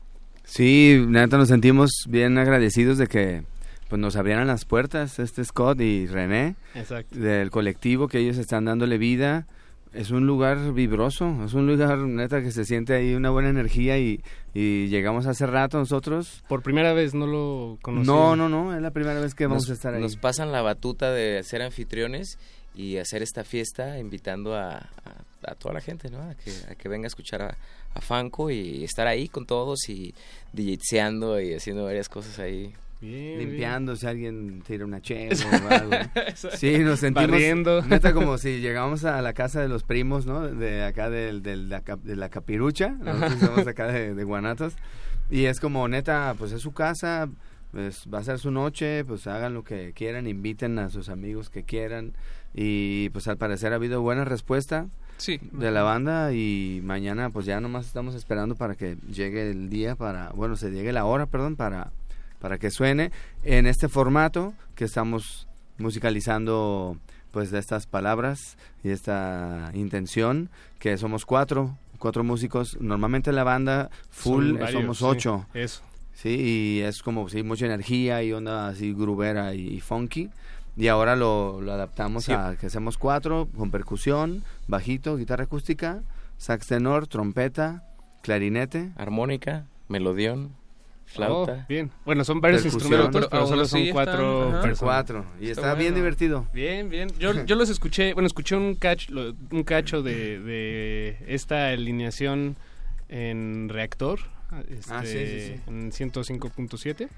Sí, 0.44 1.04
neta 1.06 1.36
nos 1.36 1.48
sentimos 1.48 1.90
bien 2.08 2.38
agradecidos 2.38 2.98
de 2.98 3.06
que 3.06 3.42
pues 3.88 4.00
nos 4.00 4.16
abrieran 4.16 4.46
las 4.46 4.64
puertas 4.64 5.18
este 5.18 5.44
Scott 5.44 5.80
y 5.80 6.06
René 6.06 6.56
Exacto. 6.74 7.18
del 7.18 7.50
colectivo 7.50 8.08
que 8.08 8.18
ellos 8.18 8.36
están 8.38 8.64
dándole 8.66 8.98
vida. 8.98 9.46
Es 9.94 10.10
un 10.10 10.26
lugar 10.26 10.74
vibroso, 10.74 11.42
es 11.46 11.54
un 11.54 11.66
lugar 11.66 11.96
neta 11.98 12.42
que 12.42 12.50
se 12.52 12.66
siente 12.66 12.92
ahí 12.92 13.14
una 13.14 13.30
buena 13.30 13.48
energía 13.48 13.96
y, 13.98 14.20
y 14.52 14.88
llegamos 14.88 15.24
hace 15.26 15.46
rato 15.46 15.78
nosotros. 15.78 16.44
Por 16.46 16.62
primera 16.62 16.92
vez 16.92 17.14
no 17.14 17.26
lo 17.26 17.78
conocí. 17.80 18.06
No, 18.06 18.36
no, 18.36 18.50
no, 18.50 18.76
es 18.76 18.82
la 18.82 18.90
primera 18.90 19.18
vez 19.18 19.34
que 19.34 19.46
vamos 19.46 19.62
nos, 19.62 19.70
a 19.70 19.72
estar 19.72 19.94
ahí. 19.94 20.02
Nos 20.02 20.16
pasan 20.16 20.52
la 20.52 20.60
batuta 20.60 21.10
de 21.10 21.42
ser 21.42 21.62
anfitriones 21.62 22.38
y 22.74 22.98
hacer 22.98 23.22
esta 23.22 23.44
fiesta 23.44 23.98
invitando 23.98 24.54
a, 24.54 24.76
a- 24.76 24.82
a 25.46 25.54
toda 25.54 25.72
la 25.72 25.80
gente, 25.80 26.10
¿no? 26.10 26.20
A 26.20 26.34
que, 26.34 26.52
a 26.70 26.74
que 26.74 26.88
venga 26.90 27.06
a 27.06 27.08
escuchar 27.08 27.40
a, 27.40 27.56
a 27.94 28.00
Fanco 28.02 28.50
y 28.50 28.84
estar 28.84 29.06
ahí 29.06 29.28
con 29.28 29.46
todos 29.46 29.88
y 29.88 30.12
DJseando 30.52 31.40
y 31.40 31.54
haciendo 31.54 31.84
varias 31.84 32.08
cosas 32.08 32.38
ahí. 32.38 32.72
Limpiando 33.00 33.94
si 33.96 34.06
alguien 34.06 34.62
tira 34.66 34.84
una 34.84 35.00
chela 35.02 35.36
o 35.68 35.74
algo. 35.74 35.92
Sí, 36.34 36.78
nos 36.78 37.00
sentimos 37.00 37.30
Barriendo. 37.30 37.82
neta 37.82 38.12
como 38.12 38.38
si 38.38 38.58
llegamos 38.60 39.04
a 39.04 39.20
la 39.22 39.32
casa 39.32 39.60
de 39.60 39.68
los 39.68 39.82
primos, 39.84 40.26
¿no? 40.26 40.48
De 40.48 40.82
acá 40.84 41.08
del, 41.10 41.42
del- 41.42 41.68
de 41.68 42.16
la 42.16 42.28
capirucha, 42.28 42.88
nosotros 42.90 43.38
somos 43.40 43.66
acá 43.66 43.86
de, 43.86 44.14
de 44.14 44.24
Guanatos 44.24 44.74
y 45.30 45.44
es 45.44 45.60
como 45.60 45.86
neta, 45.88 46.34
pues 46.38 46.52
es 46.52 46.62
su 46.62 46.72
casa, 46.72 47.28
pues 47.70 48.06
va 48.12 48.18
a 48.18 48.24
ser 48.24 48.38
su 48.38 48.50
noche, 48.50 49.04
pues 49.04 49.26
hagan 49.26 49.54
lo 49.54 49.62
que 49.62 49.92
quieran, 49.94 50.26
inviten 50.26 50.78
a 50.78 50.88
sus 50.90 51.08
amigos 51.08 51.50
que 51.50 51.62
quieran 51.64 52.14
y 52.54 53.10
pues 53.10 53.28
al 53.28 53.36
parecer 53.36 53.72
ha 53.72 53.76
habido 53.76 54.00
buena 54.02 54.24
respuesta 54.24 54.86
Sí. 55.18 55.40
de 55.52 55.70
la 55.72 55.82
banda 55.82 56.32
y 56.32 56.80
mañana 56.84 57.30
pues 57.30 57.44
ya 57.44 57.60
nomás 57.60 57.86
estamos 57.86 58.14
esperando 58.14 58.54
para 58.54 58.76
que 58.76 58.96
llegue 59.12 59.50
el 59.50 59.68
día 59.68 59.96
para, 59.96 60.30
bueno, 60.30 60.56
se 60.56 60.70
llegue 60.70 60.92
la 60.92 61.04
hora, 61.04 61.26
perdón, 61.26 61.56
para 61.56 61.90
para 62.40 62.58
que 62.58 62.70
suene 62.70 63.10
en 63.42 63.66
este 63.66 63.88
formato 63.88 64.54
que 64.74 64.84
estamos 64.84 65.46
musicalizando 65.78 66.96
pues 67.30 67.50
de 67.50 67.58
estas 67.58 67.86
palabras 67.86 68.56
y 68.82 68.90
esta 68.90 69.70
intención 69.74 70.48
que 70.78 70.96
somos 70.96 71.26
cuatro 71.26 71.76
cuatro 71.98 72.22
músicos. 72.22 72.76
Normalmente 72.80 73.32
la 73.32 73.42
banda 73.44 73.90
full 74.08 74.50
Son 74.50 74.58
varios, 74.60 74.80
somos 74.82 74.98
sí, 74.98 75.04
ocho. 75.04 75.46
eso. 75.52 75.82
sí 76.14 76.28
y 76.30 76.80
es 76.82 77.02
como 77.02 77.28
sí 77.28 77.42
mucha 77.42 77.66
energía 77.66 78.22
y 78.22 78.32
onda 78.32 78.68
así 78.68 78.92
grubera 78.92 79.54
y, 79.54 79.66
y 79.68 79.80
funky. 79.80 80.30
Y 80.76 80.86
ahora 80.86 81.16
lo, 81.16 81.60
lo 81.60 81.72
adaptamos 81.72 82.24
Sí. 82.26 82.32
a 82.32 82.54
que 82.58 82.66
hacemos 82.66 82.98
cuatro 82.98 83.48
con 83.56 83.72
percusión 83.72 84.44
bajito 84.68 85.16
guitarra 85.16 85.44
acústica 85.44 86.02
sax 86.36 86.68
tenor 86.68 87.08
trompeta 87.08 87.82
clarinete. 88.22 88.90
Armónica, 88.96 89.64
melodión, 89.88 90.52
flauta. 91.08 91.60
Oh, 91.62 91.66
bien. 91.68 91.90
Bueno, 92.04 92.24
son 92.24 92.40
varios 92.40 92.64
instrumentos, 92.64 93.28
pero 93.30 93.46
solo 93.46 93.64
son 93.66 93.88
cuatro 93.90 94.50
personas. 94.62 94.78
Cuatro. 94.78 95.24
Y 95.40 95.48
está 95.50 95.74
bien 95.74 95.94
divertido. 95.94 96.46
Bien, 96.52 96.88
bien. 96.88 97.08
Yo, 97.18 97.44
yo 97.44 97.54
los 97.56 97.68
escuché, 97.70 98.14
bueno, 98.14 98.26
escuché 98.26 98.56
un 98.56 98.74
cacho, 98.74 99.12
lo- 99.12 99.34
un 99.50 99.62
cacho 99.64 100.02
de, 100.02 100.38
de 100.40 101.16
esta 101.28 101.68
alineación 101.68 102.56
en 103.08 103.68
reactor, 103.68 104.20
este, 104.68 104.92
Ah, 104.94 105.02
sí, 105.04 105.12
sí, 105.18 105.40
sí. 105.56 105.60
en 105.66 105.90
105.7 105.92 107.08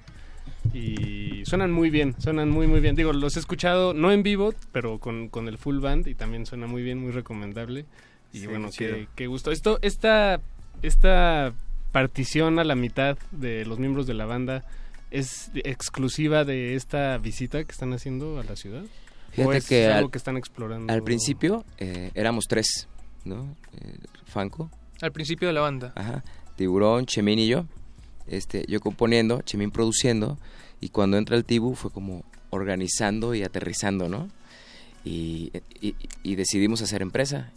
y 0.73 1.43
suenan 1.45 1.71
muy 1.71 1.89
bien, 1.89 2.15
suenan 2.19 2.49
muy 2.49 2.67
muy 2.67 2.79
bien. 2.79 2.95
Digo, 2.95 3.13
los 3.13 3.35
he 3.35 3.39
escuchado 3.39 3.93
no 3.93 4.11
en 4.11 4.23
vivo, 4.23 4.53
pero 4.71 4.99
con, 4.99 5.29
con 5.29 5.47
el 5.47 5.57
full 5.57 5.79
band 5.79 6.07
y 6.07 6.15
también 6.15 6.45
suena 6.45 6.67
muy 6.67 6.81
bien, 6.81 6.97
muy 6.99 7.11
recomendable. 7.11 7.85
Y 8.33 8.45
bueno, 8.47 8.69
qué, 8.77 9.07
qué 9.15 9.27
gusto. 9.27 9.51
Esto, 9.51 9.79
esta, 9.81 10.39
esta 10.81 11.53
partición 11.91 12.59
a 12.59 12.63
la 12.63 12.75
mitad 12.75 13.17
de 13.31 13.65
los 13.65 13.79
miembros 13.79 14.07
de 14.07 14.13
la 14.13 14.25
banda 14.25 14.63
es 15.11 15.51
exclusiva 15.55 16.45
de 16.45 16.75
esta 16.75 17.17
visita 17.17 17.63
que 17.63 17.71
están 17.71 17.93
haciendo 17.93 18.39
a 18.39 18.43
la 18.43 18.55
ciudad. 18.55 18.83
¿O 19.37 19.53
es 19.53 19.67
que 19.67 19.87
algo 19.87 20.05
al, 20.07 20.11
que 20.11 20.17
están 20.17 20.37
explorando? 20.37 20.91
al 20.91 21.03
principio 21.03 21.63
eh, 21.77 22.11
éramos 22.15 22.45
tres, 22.47 22.87
¿no? 23.23 23.55
Eh, 23.79 23.97
Fanco, 24.25 24.69
Al 25.01 25.11
principio 25.11 25.47
de 25.47 25.53
la 25.53 25.61
banda. 25.61 25.93
Ajá. 25.95 26.23
Tiburón, 26.55 27.05
Chemín 27.05 27.39
y 27.39 27.47
yo. 27.47 27.65
Este, 28.27 28.65
yo 28.67 28.79
componiendo, 28.81 29.41
Chemín 29.41 29.71
produciendo. 29.71 30.37
Y 30.79 30.89
cuando 30.89 31.17
entra 31.17 31.35
el 31.37 31.45
Tibu 31.45 31.75
fue 31.75 31.91
como 31.91 32.23
organizando 32.49 33.33
y 33.35 33.43
aterrizando, 33.43 34.09
¿no? 34.09 34.29
Y, 35.03 35.51
y- 35.81 35.95
y 36.23 36.35
decidimos 36.35 36.81
hacer 36.81 37.01
empresa. 37.01 37.51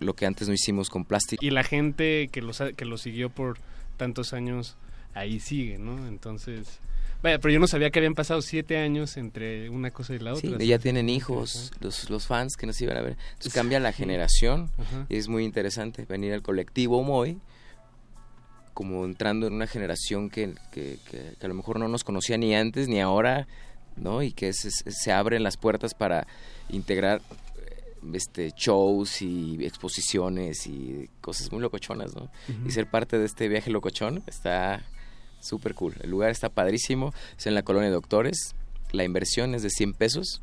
Lo 0.00 0.14
que 0.14 0.26
antes 0.26 0.48
no 0.48 0.54
hicimos 0.54 0.90
con 0.90 1.04
plástico. 1.04 1.44
Y 1.44 1.50
la 1.50 1.62
gente 1.62 2.28
que 2.32 2.42
los 2.42 2.60
que 2.76 2.84
lo 2.84 2.98
siguió 2.98 3.30
por 3.30 3.58
tantos 4.02 4.32
años 4.32 4.76
ahí 5.14 5.38
sigue, 5.38 5.78
¿no? 5.78 6.08
Entonces, 6.08 6.80
vaya, 7.22 7.38
pero 7.38 7.54
yo 7.54 7.60
no 7.60 7.68
sabía 7.68 7.90
que 7.90 8.00
habían 8.00 8.14
pasado 8.16 8.42
siete 8.42 8.78
años 8.78 9.16
entre 9.16 9.70
una 9.70 9.92
cosa 9.92 10.12
y 10.14 10.18
la 10.18 10.34
otra. 10.34 10.58
Sí, 10.58 10.66
ya 10.66 10.78
tienen 10.80 11.08
hijos, 11.08 11.70
los, 11.80 12.10
los 12.10 12.26
fans 12.26 12.56
que 12.56 12.66
nos 12.66 12.80
iban 12.80 12.96
a 12.96 13.00
ver. 13.02 13.16
Entonces 13.30 13.52
cambia 13.54 13.78
la 13.78 13.92
generación 13.92 14.70
Ajá. 14.78 15.06
y 15.08 15.16
es 15.16 15.28
muy 15.28 15.44
interesante 15.44 16.04
venir 16.04 16.32
al 16.32 16.42
colectivo 16.42 17.02
Moy 17.04 17.38
como 18.74 19.04
entrando 19.04 19.46
en 19.46 19.52
una 19.52 19.66
generación 19.68 20.30
que, 20.30 20.54
que, 20.72 20.98
que- 21.08 21.34
que 21.38 21.46
a 21.46 21.48
lo 21.48 21.54
mejor 21.54 21.78
no 21.78 21.86
nos 21.88 22.02
conocía 22.04 22.38
ni 22.38 22.54
antes 22.56 22.88
ni 22.88 23.00
ahora, 23.00 23.46
¿no? 23.96 24.22
Y 24.22 24.32
que 24.32 24.52
se, 24.52 24.70
se 24.70 25.12
abren 25.12 25.42
las 25.44 25.56
puertas 25.56 25.94
para 25.94 26.26
integrar 26.70 27.20
este 28.14 28.52
shows 28.56 29.22
y 29.22 29.64
exposiciones 29.64 30.66
y 30.66 31.08
cosas 31.20 31.52
muy 31.52 31.60
locochonas, 31.60 32.14
¿no? 32.14 32.30
Y 32.66 32.70
ser 32.70 32.88
parte 32.88 33.18
de 33.18 33.24
este 33.24 33.48
viaje 33.48 33.70
locochón 33.70 34.22
está 34.26 34.84
súper 35.40 35.74
cool. 35.74 35.94
El 36.00 36.10
lugar 36.10 36.30
está 36.30 36.48
padrísimo, 36.48 37.12
es 37.38 37.46
en 37.46 37.54
la 37.54 37.62
colonia 37.62 37.88
de 37.88 37.94
Doctores, 37.94 38.54
la 38.92 39.04
inversión 39.04 39.54
es 39.54 39.62
de 39.62 39.70
100 39.70 39.94
pesos, 39.94 40.42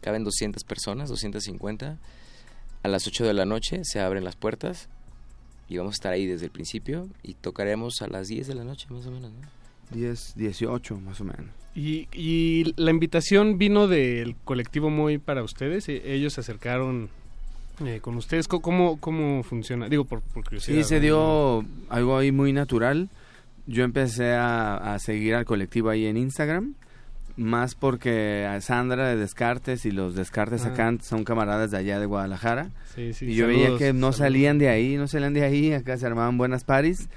caben 0.00 0.24
200 0.24 0.64
personas, 0.64 1.08
250. 1.08 1.98
A 2.82 2.88
las 2.88 3.06
8 3.06 3.24
de 3.24 3.34
la 3.34 3.44
noche 3.44 3.80
se 3.84 4.00
abren 4.00 4.24
las 4.24 4.36
puertas 4.36 4.88
y 5.68 5.76
vamos 5.76 5.94
a 5.94 5.96
estar 5.96 6.12
ahí 6.12 6.26
desde 6.26 6.46
el 6.46 6.52
principio 6.52 7.08
y 7.22 7.34
tocaremos 7.34 8.00
a 8.02 8.06
las 8.06 8.28
10 8.28 8.46
de 8.46 8.54
la 8.54 8.64
noche 8.64 8.86
más 8.90 9.06
o 9.06 9.10
menos, 9.10 9.32
¿no? 9.32 9.55
10, 9.90 10.34
18 10.36 11.00
más 11.00 11.20
o 11.20 11.24
menos. 11.24 11.46
Y, 11.74 12.08
y 12.12 12.72
la 12.76 12.90
invitación 12.90 13.58
vino 13.58 13.86
del 13.86 14.34
colectivo 14.44 14.88
Muy 14.90 15.18
para 15.18 15.42
ustedes. 15.42 15.88
e- 15.88 16.14
Ellos 16.14 16.32
se 16.32 16.40
acercaron 16.40 17.08
eh, 17.84 17.98
con 18.00 18.16
ustedes. 18.16 18.48
¿Cómo, 18.48 18.98
¿Cómo 18.98 19.42
funciona? 19.42 19.88
Digo, 19.88 20.04
por, 20.06 20.22
por 20.22 20.44
curiosidad. 20.44 20.76
Sí, 20.78 20.84
se 20.84 21.00
dio 21.00 21.64
algo 21.90 22.16
ahí 22.16 22.32
muy 22.32 22.52
natural. 22.54 23.10
Yo 23.66 23.84
empecé 23.84 24.32
a, 24.32 24.94
a 24.94 24.98
seguir 24.98 25.34
al 25.34 25.44
colectivo 25.44 25.90
ahí 25.90 26.06
en 26.06 26.16
Instagram, 26.16 26.74
más 27.36 27.74
porque 27.74 28.46
a 28.48 28.58
Sandra 28.62 29.08
de 29.08 29.16
Descartes 29.16 29.84
y 29.84 29.90
los 29.90 30.14
Descartes 30.14 30.64
Ah. 30.64 30.68
acá 30.68 30.94
son 31.02 31.24
camaradas 31.24 31.72
de 31.72 31.76
allá 31.76 31.98
de 32.00 32.06
Guadalajara. 32.06 32.70
Sí, 32.94 33.12
sí, 33.12 33.26
y 33.26 33.34
yo 33.34 33.46
veía 33.48 33.76
que 33.76 33.92
no 33.92 34.12
saludos. 34.12 34.16
salían 34.16 34.58
de 34.58 34.68
ahí, 34.70 34.96
no 34.96 35.08
salían 35.08 35.34
de 35.34 35.44
ahí, 35.44 35.72
acá 35.74 35.98
se 35.98 36.06
armaban 36.06 36.38
buenas 36.38 36.64
paris. 36.64 37.08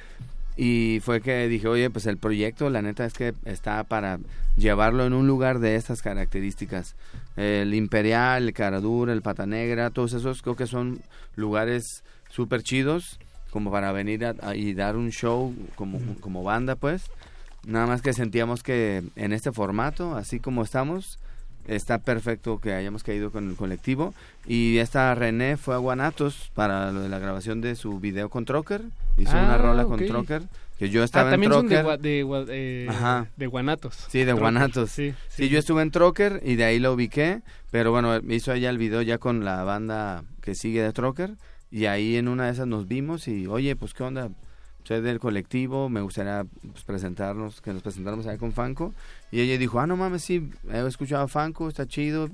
Y 0.61 0.99
fue 0.99 1.21
que 1.21 1.47
dije, 1.47 1.69
oye, 1.69 1.89
pues 1.89 2.05
el 2.05 2.17
proyecto, 2.17 2.69
la 2.69 2.81
neta 2.81 3.05
es 3.05 3.13
que 3.13 3.33
está 3.45 3.81
para 3.85 4.19
llevarlo 4.57 5.05
en 5.05 5.13
un 5.13 5.25
lugar 5.25 5.59
de 5.59 5.75
estas 5.77 6.01
características. 6.01 6.95
El 7.37 7.73
Imperial, 7.73 8.43
el 8.47 8.53
Caradura, 8.53 9.13
el 9.13 9.21
Pata 9.21 9.45
Negra, 9.45 9.89
todos 9.89 10.11
esos 10.11 10.41
creo 10.41 10.57
que 10.57 10.67
son 10.67 10.99
lugares 11.37 12.03
súper 12.29 12.61
chidos 12.61 13.19
como 13.51 13.71
para 13.71 13.93
venir 13.93 14.25
a- 14.25 14.35
a- 14.41 14.55
y 14.57 14.73
dar 14.73 14.97
un 14.97 15.11
show 15.11 15.55
como, 15.75 15.99
como 16.19 16.43
banda, 16.43 16.75
pues. 16.75 17.03
Nada 17.65 17.87
más 17.87 18.01
que 18.01 18.11
sentíamos 18.11 18.61
que 18.61 19.01
en 19.15 19.31
este 19.31 19.53
formato, 19.53 20.15
así 20.17 20.41
como 20.41 20.63
estamos, 20.63 21.19
está 21.75 21.99
perfecto 21.99 22.59
que 22.59 22.73
hayamos 22.73 23.03
caído 23.03 23.31
con 23.31 23.49
el 23.49 23.55
colectivo. 23.55 24.13
Y 24.45 24.77
esta 24.79 25.13
René 25.15 25.57
fue 25.57 25.75
a 25.75 25.77
Guanatos 25.77 26.51
para 26.55 26.91
lo 26.91 27.01
de 27.01 27.09
la 27.09 27.19
grabación 27.19 27.61
de 27.61 27.75
su 27.75 27.99
video 27.99 28.29
con 28.29 28.45
Trocker. 28.45 28.81
Hizo 29.17 29.31
Ah, 29.35 29.43
una 29.45 29.57
rola 29.57 29.85
con. 29.85 29.99
Trocker. 30.05 30.43
Que 30.77 30.89
yo 30.89 31.01
Ah, 31.01 31.05
estaba 31.05 31.29
en 31.29 31.33
también 31.33 31.51
son 31.51 31.67
de, 31.67 31.75
Trocker. 31.77 31.99
De, 31.99 32.25
eh, 32.49 32.87
Ajá. 32.89 33.27
de 33.35 33.47
Guanatos. 33.47 33.95
Sí, 34.09 34.19
de 34.19 34.25
Trocker, 34.27 34.41
Guanatos. 34.41 34.89
Sí, 34.91 35.13
Sí, 35.27 35.49
yo 35.49 35.59
estuve 35.59 35.81
en 35.81 35.91
Trocker 35.91 36.41
y 36.43 36.55
de 36.55 36.63
ahí 36.63 36.79
lo 36.79 36.93
ubiqué, 36.93 37.41
pero 37.69 37.91
bueno, 37.91 38.17
hizo 38.29 38.53
ella 38.53 38.69
el 38.69 38.77
video 38.77 39.01
ya 39.01 39.17
con 39.17 39.43
la 39.43 39.63
banda 39.63 40.23
que 40.41 40.55
sigue 40.55 40.81
de 40.81 40.93
Trocker 40.93 41.31
y 41.69 41.85
ahí 41.85 42.15
en 42.15 42.27
una 42.29 42.45
de 42.45 42.51
esas 42.53 42.65
nos 42.67 42.87
vimos 42.87 43.27
y, 43.27 43.45
oye, 43.45 43.75
pues 43.75 43.93
qué 43.93 44.03
onda, 44.03 44.29
soy 44.85 45.01
del 45.01 45.19
colectivo, 45.19 45.89
me 45.89 46.01
gustaría 46.01 46.45
pues, 46.71 46.83
presentarnos, 46.85 47.59
que 47.61 47.73
nos 47.73 47.83
presentáramos 47.83 48.25
ahí 48.25 48.37
con 48.37 48.53
Fanco. 48.53 48.93
Y 49.31 49.41
ella 49.41 49.57
dijo, 49.57 49.79
ah, 49.79 49.87
no 49.87 49.95
mames, 49.95 50.23
sí, 50.23 50.49
he 50.71 50.85
escuchado 50.87 51.23
a 51.23 51.27
Fanco, 51.27 51.67
está 51.69 51.85
chido. 51.85 52.29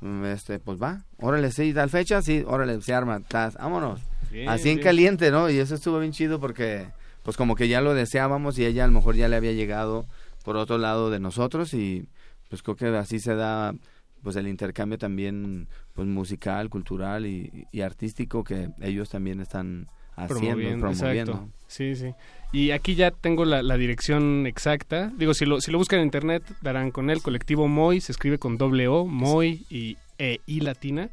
Mm, 0.00 0.24
Este, 0.24 0.58
pues 0.58 0.80
va, 0.80 1.04
órale, 1.18 1.50
sí, 1.52 1.72
tal 1.74 1.90
fecha, 1.90 2.22
sí, 2.22 2.42
órale, 2.46 2.80
se 2.80 2.94
arma, 2.94 3.20
tas, 3.20 3.54
vámonos. 3.54 4.00
Bien, 4.30 4.48
Así 4.48 4.70
en 4.70 4.78
caliente, 4.80 5.30
¿no? 5.30 5.50
Y 5.50 5.58
eso 5.58 5.74
estuvo 5.74 5.98
bien 5.98 6.12
chido 6.12 6.40
porque, 6.40 6.86
pues 7.22 7.36
como 7.36 7.54
que 7.54 7.68
ya 7.68 7.80
lo 7.80 7.94
deseábamos 7.94 8.58
y 8.58 8.64
ella 8.64 8.84
a 8.84 8.86
lo 8.86 8.92
mejor 8.94 9.14
ya 9.16 9.28
le 9.28 9.36
había 9.36 9.52
llegado 9.52 10.06
por 10.44 10.56
otro 10.56 10.78
lado 10.78 11.10
de 11.10 11.20
nosotros 11.20 11.74
y 11.74 12.06
pues 12.48 12.62
creo 12.62 12.76
que 12.76 12.86
así 12.96 13.20
se 13.20 13.34
da 13.34 13.74
pues 14.22 14.36
el 14.36 14.48
intercambio 14.48 14.98
también 14.98 15.68
pues 15.94 16.06
musical, 16.08 16.68
cultural 16.70 17.26
y, 17.26 17.66
y 17.72 17.80
artístico 17.82 18.42
que 18.44 18.70
ellos 18.80 19.08
también 19.10 19.40
están 19.40 19.88
haciendo, 20.24 20.40
promoviendo, 20.54 20.86
promoviendo. 20.88 21.32
exacto. 21.32 21.52
Sí, 21.68 21.94
sí. 21.96 22.14
Y 22.52 22.72
aquí 22.72 22.96
ya 22.96 23.10
tengo 23.12 23.44
la, 23.44 23.62
la 23.62 23.76
dirección 23.76 24.46
exacta. 24.46 25.12
Digo, 25.16 25.34
si 25.34 25.44
lo, 25.46 25.60
si 25.60 25.70
lo 25.70 25.78
buscan 25.78 26.00
en 26.00 26.06
internet, 26.06 26.42
darán 26.62 26.90
con 26.90 27.10
él. 27.10 27.22
Colectivo 27.22 27.68
Moy, 27.68 28.00
se 28.00 28.10
escribe 28.12 28.38
con 28.38 28.58
doble 28.58 28.88
O, 28.88 29.06
Moy 29.06 29.64
y 29.70 29.96
E 30.18 30.40
I 30.46 30.60
latina. 30.60 31.10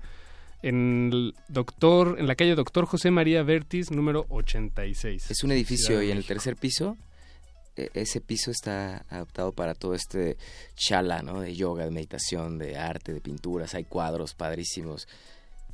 En 0.64 1.10
el 1.14 1.36
doctor, 1.48 2.16
en 2.18 2.26
la 2.26 2.34
calle 2.36 2.56
Doctor 2.56 2.86
José 2.88 3.12
María 3.12 3.44
Vertis, 3.44 3.92
número 3.92 4.26
86. 4.30 5.30
Es 5.30 5.44
un 5.44 5.52
edificio 5.52 6.02
y 6.02 6.10
en 6.10 6.18
el 6.18 6.26
tercer 6.26 6.56
piso, 6.56 6.98
e- 7.76 7.92
ese 7.94 8.20
piso 8.22 8.50
está 8.50 9.06
adaptado 9.08 9.52
para 9.52 9.76
todo 9.76 9.94
este 9.94 10.38
chala, 10.76 11.22
¿no? 11.22 11.42
De 11.42 11.54
yoga, 11.56 11.86
de 11.86 11.92
meditación, 11.92 12.58
de 12.58 12.76
arte, 12.76 13.14
de 13.14 13.22
pinturas. 13.22 13.76
Hay 13.76 13.84
cuadros 13.84 14.34
padrísimos. 14.34 15.08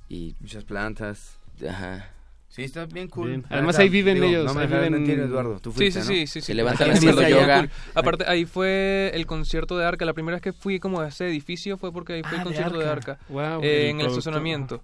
Y... 0.09 0.35
Muchas 0.41 0.65
plantas. 0.65 1.37
Ajá. 1.65 2.11
Sí, 2.53 2.61
está 2.63 2.85
bien 2.85 3.07
cool. 3.07 3.29
Bien. 3.29 3.43
Además 3.49 3.79
ahí 3.79 3.89
viven 3.89 4.13
digo, 4.13 4.27
ellos. 4.27 4.45
No 4.45 4.53
me 4.53 4.67
viven- 4.67 4.91
mentir, 4.91 5.19
Eduardo. 5.19 5.59
Tú 5.59 5.71
Sí, 5.71 5.77
fuiste, 5.77 6.01
sí, 6.03 6.07
¿no? 6.07 6.13
sí, 6.13 6.27
sí, 6.27 6.41
sí. 6.41 6.41
Se 6.41 6.53
levantan 6.53 6.91
haciendo 6.91 7.27
yoga. 7.27 7.67
Aparte, 7.95 8.25
ahí 8.27 8.45
fue 8.45 9.09
el 9.15 9.25
concierto 9.25 9.75
de 9.75 9.85
Arca. 9.85 10.05
La 10.05 10.13
primera 10.13 10.35
vez 10.35 10.43
que 10.43 10.53
fui 10.53 10.79
como 10.79 11.01
a 11.01 11.07
ese 11.07 11.27
edificio 11.27 11.77
fue 11.77 11.91
porque 11.91 12.13
ahí 12.13 12.21
fue 12.21 12.31
Ah, 12.33 12.35
el 12.35 12.37
de 12.39 12.43
concierto 12.43 12.77
de 12.77 12.87
Arca. 12.89 13.17
Eh, 13.63 13.85
el 13.85 13.89
en 13.89 14.01
el 14.01 14.05
estacionamiento. 14.07 14.83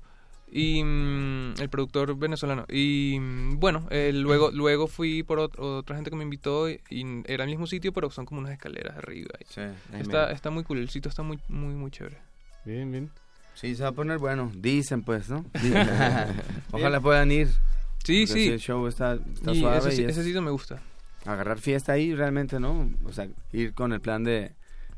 Y 0.51 0.83
mm, 0.83 1.61
el 1.61 1.69
productor 1.69 2.17
venezolano. 2.17 2.65
Y 2.69 3.17
mm, 3.19 3.59
bueno, 3.59 3.85
eh, 3.91 4.11
luego 4.15 4.49
luego 4.49 4.87
fui 4.87 5.21
por 5.21 5.37
ot- 5.37 5.59
otra 5.59 5.95
gente 5.95 6.09
que 6.09 6.15
me 6.15 6.23
invitó 6.23 6.67
y, 6.71 6.81
y 6.89 7.03
era 7.25 7.43
el 7.43 7.51
mismo 7.51 7.67
sitio, 7.67 7.93
pero 7.93 8.09
son 8.09 8.25
como 8.25 8.41
unas 8.41 8.53
escaleras 8.53 8.97
arriba. 8.97 9.29
y 9.39 9.45
Sí. 9.53 9.61
Está, 9.99 10.31
está 10.31 10.49
muy 10.49 10.63
cool, 10.63 10.79
el 10.79 10.89
sitio 10.89 11.09
está 11.09 11.21
muy, 11.21 11.37
muy, 11.49 11.75
muy 11.75 11.91
chévere. 11.91 12.17
Bien, 12.65 12.91
bien. 12.91 13.11
Sí, 13.59 13.75
se 13.75 13.83
va 13.83 13.89
a 13.89 13.91
poner 13.93 14.19
bueno. 14.19 14.51
Dicen, 14.55 15.03
pues, 15.03 15.29
¿no? 15.29 15.43
Ojalá 16.71 17.01
puedan 17.01 17.31
ir. 17.31 17.47
Sí, 18.03 18.25
Porque 18.25 18.41
sí. 18.41 18.47
El 18.47 18.59
show 18.59 18.87
está, 18.87 19.15
está 19.33 19.51
Y 19.51 19.59
suave. 19.59 19.77
ese, 19.89 20.01
y 20.01 20.05
es 20.05 20.11
ese 20.11 20.23
sitio 20.23 20.41
me 20.41 20.51
gusta. 20.51 20.79
Agarrar 21.25 21.59
fiesta 21.59 21.91
ahí 21.93 22.15
realmente, 22.15 22.59
¿no? 22.59 22.89
O 23.03 23.11
sea, 23.11 23.27
ir 23.51 23.73
con 23.73 23.91
el 23.91 23.99
plan 23.99 24.23
de... 24.23 24.53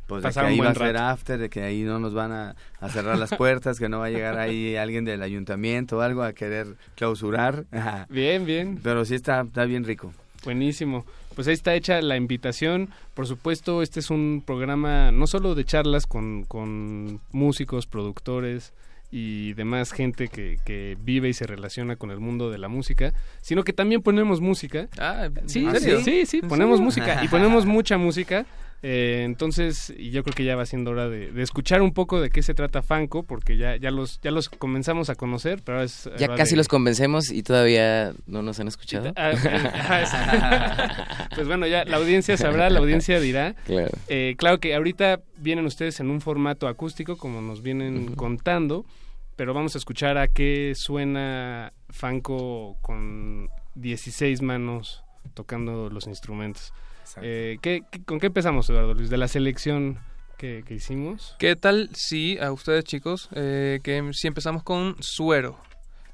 Pues 0.06 0.22
de 0.22 0.30
que 0.30 0.34
Pasar 0.34 0.46
ahí 0.46 0.60
va 0.60 0.70
a 0.70 0.76
ser 0.76 0.98
after, 0.98 1.40
de 1.40 1.50
que 1.50 1.64
ahí 1.64 1.82
no 1.84 1.98
nos 1.98 2.14
van 2.14 2.32
a, 2.34 2.56
a 2.80 2.90
cerrar 2.90 3.18
las 3.18 3.30
puertas, 3.38 3.80
que 3.80 3.90
no 3.90 4.00
va 4.00 4.08
a 4.08 4.10
llegar 4.10 4.38
ahí 4.38 4.76
alguien 4.76 5.06
del 5.06 5.24
ayuntamiento 5.24 5.98
o 5.98 6.02
algo 6.02 6.22
a 6.22 6.34
querer 6.34 6.76
clausurar. 6.96 7.66
Ajá. 7.72 8.06
Bien, 8.10 8.46
bien. 8.46 8.80
Pero 8.84 9.06
sí 9.06 9.16
está, 9.16 9.42
está 9.42 9.66
bien 9.66 9.86
rico. 9.86 10.14
Buenísimo. 10.44 11.06
Pues 11.42 11.48
ahí 11.48 11.54
está 11.56 11.74
hecha 11.74 12.00
la 12.04 12.18
invitación. 12.18 12.90
Por 13.16 13.26
supuesto, 13.26 13.82
este 13.82 14.00
es 14.00 14.12
un 14.12 14.44
programa 14.46 15.10
no 15.12 15.26
solo 15.26 15.56
de 15.56 15.66
charlas 15.66 16.06
con, 16.06 16.44
con 16.44 17.20
músicos, 17.32 17.88
productores 17.88 18.74
y 19.10 19.54
demás 19.54 19.92
gente 19.92 20.28
que, 20.28 20.60
que 20.68 20.96
vive 21.02 21.30
y 21.30 21.34
se 21.34 21.48
relaciona 21.48 21.96
con 21.96 22.12
el 22.12 22.20
mundo 22.20 22.52
de 22.52 22.60
la 22.60 22.68
música, 22.68 23.16
sino 23.42 23.64
que 23.64 23.74
también 23.74 24.04
ponemos 24.04 24.40
música. 24.40 24.88
Ah, 25.00 25.30
Sí, 25.48 25.66
¿en 25.66 25.74
sí, 25.74 25.80
serio? 25.80 26.02
sí, 26.04 26.26
sí, 26.28 26.40
¿En 26.44 26.48
ponemos 26.48 26.80
música 26.80 27.24
y 27.24 27.28
ponemos 27.28 27.66
mucha 27.66 27.98
música. 27.98 28.46
Eh, 28.84 29.22
entonces, 29.26 29.94
y 29.96 30.10
yo 30.10 30.24
creo 30.24 30.34
que 30.34 30.44
ya 30.44 30.56
va 30.56 30.66
siendo 30.66 30.90
hora 30.90 31.08
de, 31.08 31.32
de 31.32 31.44
escuchar 31.44 31.84
un 31.84 31.94
poco 31.94 32.20
de 32.20 32.32
qué 32.32 32.42
se 32.42 32.56
trata 32.56 32.82
Fanco, 32.82 33.22
porque 33.24 33.56
ya, 33.58 33.76
ya 33.76 33.92
los 33.92 34.20
ya 34.22 34.32
los 34.32 34.50
comenzamos 34.50 35.10
a 35.12 35.16
conocer, 35.16 35.62
pero 35.64 35.84
es 35.84 36.10
Ya 36.18 36.28
casi 36.36 36.52
de- 36.54 36.58
los 36.58 36.68
convencemos 36.68 37.30
y 37.30 37.44
todavía 37.44 38.14
no 38.26 38.42
nos 38.42 38.60
han 38.60 38.68
escuchado. 38.68 39.14
Ah, 39.16 39.32
ah, 39.90 40.02
es- 41.30 41.30
pues 41.36 41.48
bueno, 41.48 41.68
ya 41.68 41.86
la 41.86 41.98
audiencia 41.98 42.38
sabrá, 42.38 42.70
la 42.72 42.80
audiencia 42.80 43.20
dirá. 43.20 43.54
Claro. 43.66 43.92
Eh, 44.08 44.34
claro 44.38 44.60
que 44.60 44.74
ahorita 44.74 45.22
vienen 45.38 45.66
ustedes 45.66 46.00
en 46.00 46.10
un 46.10 46.20
formato 46.20 46.68
acústico, 46.68 47.18
como 47.18 47.40
nos 47.42 47.62
vienen 47.62 48.16
contando, 48.16 48.86
pero 49.36 49.54
vamos 49.54 49.76
a 49.76 49.78
escuchar 49.78 50.18
a 50.18 50.28
qué 50.28 50.74
suena 50.76 51.72
Fanco 51.90 52.78
con 52.82 53.50
16 53.76 54.42
manos 54.42 55.04
tocando 55.36 55.90
los 55.92 56.08
instrumentos. 56.08 56.74
Eh, 57.22 57.58
¿qué- 57.62 57.82
qué- 57.92 58.04
con 58.04 58.20
qué 58.20 58.28
empezamos, 58.28 58.70
Eduardo 58.70 58.94
Luis? 58.94 59.10
De 59.10 59.18
la 59.18 59.28
selección 59.28 60.00
que, 60.38 60.64
que 60.66 60.74
hicimos. 60.76 61.36
¿Qué 61.40 61.56
tal 61.56 61.90
si 61.94 62.38
a 62.40 62.52
ustedes 62.52 62.84
chicos, 62.84 63.30
eh, 63.34 63.80
que 63.84 64.10
si 64.14 64.28
empezamos 64.28 64.64
con 64.64 64.96
Suero? 65.00 65.58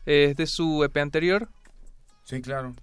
Eh, 0.05 0.27
es 0.31 0.35
de 0.37 0.47
su 0.47 0.83
EP 0.83 0.97
anterior. 0.99 1.49
Sí, 2.23 2.41
claro. 2.41 2.73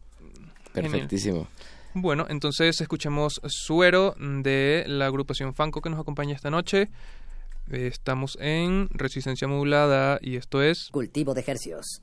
Perfectísimo. 0.73 1.49
Bueno, 1.95 2.27
entonces 2.29 2.81
escuchemos 2.81 3.41
Suero 3.47 4.15
de 4.19 4.85
la 4.89 5.07
agrupación 5.07 5.55
Fanco 5.55 5.81
que 5.81 5.91
nos 5.91 6.01
acompaña 6.01 6.35
esta 6.35 6.51
noche. 6.51 6.89
Eh, 7.71 7.87
estamos 7.87 8.37
en 8.41 8.89
Resistencia 8.91 9.47
Modulada 9.49 10.19
y 10.21 10.37
esto 10.37 10.63
es... 10.63 10.89
Cultivo 10.91 11.35
de 11.35 11.41
ejercios. 11.41 12.03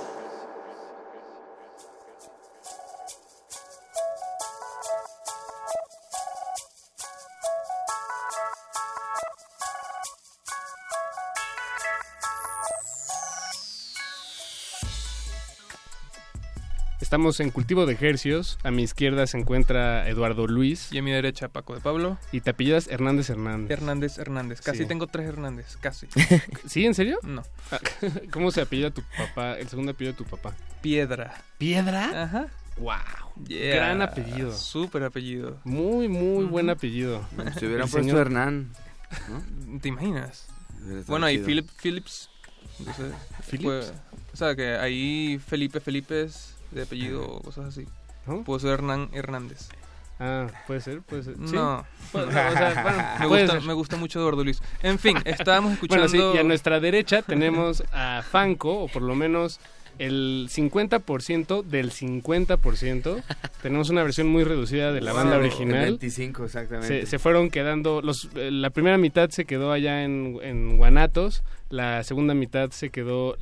Estamos 17.11 17.41
en 17.41 17.49
cultivo 17.51 17.85
de 17.85 17.91
ejercios. 17.91 18.57
A 18.63 18.71
mi 18.71 18.83
izquierda 18.83 19.27
se 19.27 19.37
encuentra 19.37 20.07
Eduardo 20.07 20.47
Luis. 20.47 20.93
Y 20.93 20.97
a 20.99 21.01
mi 21.03 21.11
derecha 21.11 21.49
Paco 21.49 21.75
de 21.75 21.81
Pablo. 21.81 22.17
Y 22.31 22.39
te 22.39 22.51
apellidas 22.51 22.87
Hernández 22.87 23.29
Hernández. 23.29 23.69
Hernández 23.69 24.17
Hernández. 24.17 24.61
Casi 24.61 24.77
Sí. 24.77 24.85
tengo 24.85 25.07
tres 25.07 25.27
Hernández, 25.27 25.75
casi. 25.81 26.07
¿Sí? 26.65 26.85
¿En 26.85 26.93
serio? 26.95 27.19
No. 27.23 27.43
¿Cómo 28.31 28.49
se 28.51 28.61
apellida 28.61 28.91
tu 28.91 29.01
papá? 29.17 29.55
El 29.57 29.67
segundo 29.67 29.91
apellido 29.91 30.13
de 30.13 30.17
tu 30.19 30.23
papá. 30.23 30.55
Piedra. 30.81 31.33
¿Piedra? 31.57 32.23
Ajá. 32.23 32.47
Wow. 32.77 33.45
Yeah. 33.45 33.75
Gran 33.75 34.01
apellido. 34.01 34.53
Súper 34.55 35.03
apellido. 35.03 35.59
Muy, 35.65 36.07
muy 36.07 36.45
buen 36.45 36.69
apellido. 36.69 37.27
Si 37.59 37.65
hubieran 37.65 37.87
El 37.87 37.91
puesto 37.91 37.97
señor- 37.99 38.19
Hernán. 38.21 38.71
¿Te 39.81 39.89
imaginas? 39.89 40.47
Bueno, 41.07 41.25
ahí 41.25 41.35
chido. 41.35 41.45
Philip 41.47 41.69
Phillips. 41.83 42.29
no 42.79 42.93
sé, 42.93 43.03
¿Phillips? 43.49 43.63
fue- 43.65 43.91
o 44.33 44.37
sea, 44.37 44.55
que 44.55 44.75
ahí 44.77 45.41
Felipe 45.45 45.81
Felipes 45.81 46.55
de 46.71 46.83
apellido 46.83 47.23
o 47.23 47.41
cosas 47.41 47.65
así. 47.65 47.85
¿No? 48.25 48.43
Puedo 48.43 48.59
ser 48.59 48.71
Hernán 48.71 49.09
Hernández. 49.13 49.69
Ah, 50.19 50.47
puede 50.67 50.81
ser, 50.81 51.01
puede 51.01 51.23
ser. 51.23 51.35
¿Sí? 51.45 51.55
No. 51.55 51.83
Pues, 52.11 52.25
no, 52.25 52.29
o 52.29 52.33
sea, 52.33 52.83
bueno, 52.83 53.19
me, 53.19 53.25
gusta, 53.25 53.53
ser. 53.53 53.61
me 53.61 53.73
gusta 53.73 53.95
mucho 53.97 54.19
Eduardo 54.19 54.43
Luis. 54.43 54.61
En 54.83 54.99
fin, 54.99 55.17
estábamos 55.25 55.73
escuchando... 55.73 56.07
Bueno, 56.09 56.31
sí, 56.31 56.37
y 56.37 56.39
a 56.39 56.43
nuestra 56.43 56.79
derecha 56.79 57.21
tenemos 57.21 57.83
a 57.93 58.21
Fanco, 58.29 58.83
o 58.83 58.87
por 58.89 59.01
lo 59.01 59.15
menos 59.15 59.59
el 59.97 60.49
50% 60.51 61.63
del 61.63 61.91
50%. 61.91 63.23
tenemos 63.61 63.89
una 63.89 64.03
versión 64.03 64.27
muy 64.27 64.43
reducida 64.43 64.91
de 64.91 65.01
la 65.01 65.13
banda 65.13 65.37
Wow, 65.37 65.45
original. 65.45 65.83
el 65.83 65.89
25, 65.91 66.45
exactamente. 66.45 67.01
Se, 67.01 67.05
se 67.05 67.19
fueron 67.19 67.49
quedando, 67.49 68.01
los, 68.01 68.29
eh, 68.35 68.51
la 68.51 68.71
primera 68.71 68.97
mitad 68.97 69.29
se 69.29 69.45
quedó 69.45 69.71
allá 69.71 70.03
en, 70.03 70.37
en 70.41 70.77
Guanatos, 70.77 71.43
la 71.69 72.03
segunda 72.03 72.33
mitad 72.33 72.71
se 72.71 72.89
quedó 72.89 73.37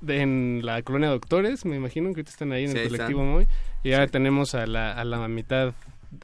de- 0.00 0.20
en 0.20 0.60
la 0.64 0.82
colonia 0.82 1.08
Doctores, 1.08 1.64
me 1.64 1.76
imagino 1.76 2.06
que 2.08 2.20
ahorita 2.20 2.30
están 2.30 2.52
ahí 2.52 2.64
en 2.64 2.72
Sí, 2.72 2.78
el 2.78 2.88
colectivo 2.88 3.20
están. 3.20 3.32
Moy, 3.32 3.46
y 3.84 3.92
ahora 3.92 4.06
tenemos 4.08 4.54
a 4.54 4.66
la, 4.66 4.92
a 4.92 5.04
la 5.04 5.26
mitad 5.28 5.72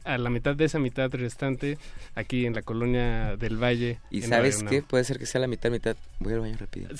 a 0.05 0.17
la 0.17 0.31
mitad 0.31 0.57
de 0.57 0.65
esa 0.65 0.79
mitad 0.79 1.11
restante 1.13 1.77
aquí 2.15 2.47
en 2.47 2.55
la 2.55 2.63
colonia 2.63 3.37
del 3.37 3.63
Valle. 3.63 3.99
¿Y 4.11 4.23
sabes 4.23 4.63
qué? 4.63 4.81
Puede 4.81 5.05
ser 5.05 5.19
que 5.19 5.27
sea 5.27 5.43
la 5.43 5.47
mitad, 5.47 5.71
mitad. 5.71 5.95
Voy 6.21 6.33
al 6.33 6.41
baño 6.41 6.57
rápido. 6.59 6.89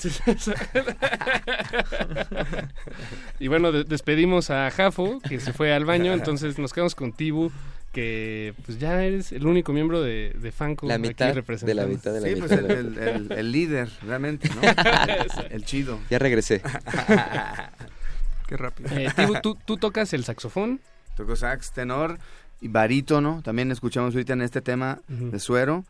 y 3.39 3.47
bueno, 3.47 3.71
de- 3.71 3.83
despedimos 3.85 4.49
a 4.49 4.69
Jafo, 4.71 5.19
que 5.27 5.39
se 5.39 5.53
fue 5.53 5.73
al 5.73 5.85
baño, 5.85 6.13
entonces 6.13 6.57
nos 6.59 6.73
quedamos 6.73 6.95
con 6.95 7.11
Tibu, 7.11 7.51
que 7.95 8.53
pues 8.65 8.77
ya 8.77 9.01
eres 9.03 9.31
el 9.31 9.47
único 9.47 9.71
miembro 9.71 10.01
de, 10.01 10.35
de 10.37 10.51
Fanco. 10.51 10.85
La 10.85 10.95
aquí 10.95 11.07
mitad 11.07 11.33
de 11.33 11.73
la 11.73 11.85
mitad 11.87 12.13
de 12.13 12.19
la 12.21 12.27
Sí, 12.27 12.35
mitad. 12.35 12.47
pues 12.47 12.51
el, 12.59 12.71
el- 12.71 12.97
el- 12.97 13.31
el 13.31 13.51
líder, 13.53 13.89
realmente, 14.05 14.49
¿no? 14.49 14.61
el 15.49 15.63
chido. 15.63 15.97
Ya 16.09 16.19
regresé. 16.19 16.61
Qué 18.47 18.57
rápido. 18.57 18.89
Eh, 18.91 19.07
Tibu, 19.15 19.35
¿tú, 19.41 19.57
tú 19.65 19.77
tocas 19.77 20.13
el 20.13 20.23
saxofón. 20.23 20.79
Toco 21.15 21.35
sax, 21.35 21.71
tenor 21.71 22.19
y 22.61 22.67
barítono. 22.67 23.41
También 23.43 23.71
escuchamos 23.71 24.13
ahorita 24.13 24.33
en 24.33 24.41
este 24.41 24.61
tema 24.61 24.99
de 25.07 25.39
suero. 25.39 25.85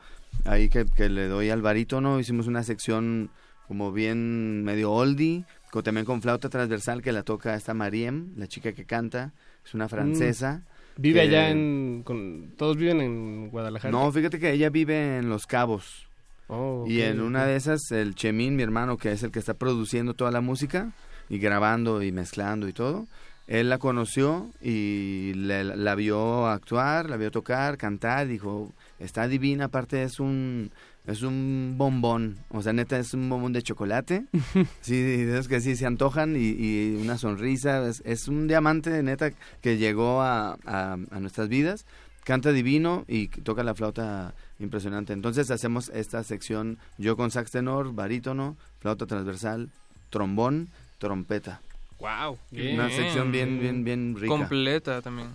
Ahí 0.45 0.69
que, 0.69 0.85
que 0.85 1.09
le 1.09 1.27
doy 1.27 1.49
al 1.49 1.61
barítono. 1.61 2.19
Hicimos 2.19 2.47
una 2.47 2.63
sección 2.63 3.29
como 3.67 3.91
bien 3.91 4.63
medio 4.63 4.91
oldie. 4.91 5.43
Con, 5.71 5.83
también 5.83 6.05
con 6.05 6.21
flauta 6.21 6.47
transversal 6.49 7.01
que 7.01 7.11
la 7.11 7.23
toca 7.23 7.55
esta 7.55 7.73
Mariem, 7.73 8.33
la 8.37 8.47
chica 8.47 8.71
que 8.73 8.85
canta. 8.85 9.33
Es 9.65 9.73
una 9.73 9.89
francesa. 9.89 10.61
Vive 10.97 11.21
que- 11.21 11.27
allá 11.27 11.49
en... 11.49 12.01
Con, 12.05 12.53
¿Todos 12.57 12.77
viven 12.77 13.01
en 13.01 13.49
Guadalajara? 13.49 13.91
No, 13.91 14.11
fíjate 14.11 14.39
que 14.39 14.51
ella 14.51 14.69
vive 14.69 15.17
en 15.17 15.29
Los 15.29 15.45
Cabos. 15.47 16.07
Oh, 16.47 16.85
Y 16.87 17.01
en 17.01 17.21
una 17.21 17.45
de 17.45 17.55
esas, 17.55 17.91
el 17.91 18.13
Chemín, 18.15 18.55
mi 18.55 18.63
hermano, 18.63 18.97
que 18.97 19.11
es 19.11 19.23
el 19.23 19.31
que 19.31 19.39
está 19.39 19.55
produciendo 19.55 20.13
toda 20.13 20.29
la 20.31 20.41
música 20.41 20.91
y 21.27 21.39
grabando 21.39 22.03
y 22.03 22.11
mezclando 22.11 22.67
y 22.67 22.73
todo, 22.73 23.07
él 23.47 23.69
la 23.69 23.77
conoció 23.79 24.51
y 24.61 25.33
le- 25.35 25.63
la 25.63 25.95
vio 25.95 26.47
actuar, 26.47 27.09
la 27.09 27.17
vio 27.17 27.31
tocar, 27.31 27.77
cantar, 27.77 28.27
dijo, 28.27 28.71
está 28.99 29.27
divina, 29.27 29.65
aparte 29.65 30.03
es 30.03 30.19
un 30.19 30.71
es 31.07 31.21
un 31.21 31.75
bombón, 31.77 32.37
o 32.49 32.61
sea, 32.61 32.73
neta 32.73 32.97
es 32.97 33.13
un 33.13 33.29
bombón 33.29 33.53
de 33.53 33.61
chocolate, 33.61 34.25
sí, 34.81 34.95
esos 34.95 35.47
que 35.47 35.61
sí 35.61 35.75
se 35.75 35.85
antojan 35.85 36.35
y, 36.35 36.39
y 36.57 36.97
una 37.01 37.17
sonrisa, 37.17 37.87
es, 37.87 38.01
es 38.05 38.27
un 38.27 38.47
diamante, 38.47 39.01
neta, 39.03 39.31
que 39.61 39.77
llegó 39.77 40.21
a, 40.21 40.57
a- 40.65 40.93
a 41.11 41.19
nuestras 41.19 41.47
vidas, 41.49 41.85
canta 42.23 42.51
divino 42.51 43.05
y 43.07 43.27
toca 43.27 43.63
la 43.63 43.75
flauta 43.75 44.33
impresionante. 44.59 45.13
Entonces 45.13 45.51
hacemos 45.51 45.89
esta 45.89 46.23
sección 46.23 46.79
yo 46.97 47.15
con 47.15 47.29
sax 47.29 47.51
tenor, 47.51 47.93
barítono, 47.93 48.57
flauta 48.79 49.05
transversal, 49.05 49.69
trombón, 50.09 50.69
trompeta. 50.97 51.61
Wow. 51.99 52.37
Una 52.51 52.89
sección 52.89 53.31
bien, 53.31 53.59
bien, 53.59 53.83
bien 53.83 54.15
rica. 54.15 54.27
Completa 54.35 55.01
también. 55.01 55.27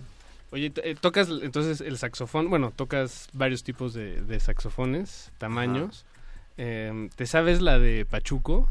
Oye, 0.51 0.71
eh, 0.83 0.95
tocas 0.99 1.29
entonces 1.29 1.81
el 1.81 1.97
saxofón, 1.97 2.49
bueno, 2.49 2.71
tocas 2.75 3.29
varios 3.33 3.63
tipos 3.63 3.93
de, 3.93 4.21
de 4.21 4.39
saxofones, 4.39 5.31
tamaños. 5.37 6.05
Eh, 6.57 7.09
¿Te 7.15 7.25
sabes 7.25 7.61
la 7.61 7.79
de 7.79 8.05
Pachuco? 8.05 8.69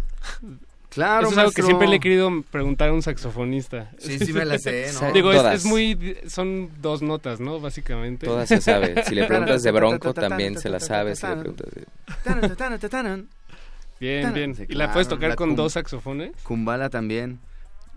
Claro, 0.91 1.23
Eso 1.23 1.33
es 1.33 1.39
algo 1.39 1.53
que 1.53 1.63
siempre 1.63 1.87
le 1.87 1.97
he 1.97 2.01
querido 2.01 2.43
preguntar 2.51 2.89
a 2.89 2.93
un 2.93 3.01
saxofonista. 3.01 3.93
Sí, 3.99 4.19
sí 4.19 4.33
me 4.33 4.45
la 4.45 4.59
sé, 4.59 4.91
¿no? 5.01 5.13
Digo, 5.13 5.33
es, 5.33 5.65
muy... 5.65 6.19
Son 6.27 6.69
dos 6.83 7.01
notas, 7.01 7.39
¿no? 7.39 7.61
Básicamente. 7.61 8.27
Todas 8.27 8.49
se 8.49 8.61
sabe. 8.61 9.05
Si 9.05 9.15
le 9.15 9.25
preguntas 9.25 9.63
de 9.63 9.71
Bronco, 9.71 10.13
también 10.13 10.59
se 10.59 10.69
la 10.69 10.81
sabe. 10.81 11.15
Si 11.15 11.27
le 11.27 11.37
preguntas 11.37 11.71
de... 11.73 11.87
Tanan, 12.25 12.57
tanan, 12.57 12.79
tanan. 12.81 13.29
Bien, 14.01 14.35
bien. 14.35 14.55
Sí, 14.55 14.65
¿Y 14.69 14.75
la 14.75 14.93
puedes 14.93 15.09
tocar 15.09 15.31
la 15.31 15.37
con 15.37 15.55
dos 15.55 15.75
saxofones? 15.75 16.33
Kumbala 16.43 16.91
también. 16.91 17.39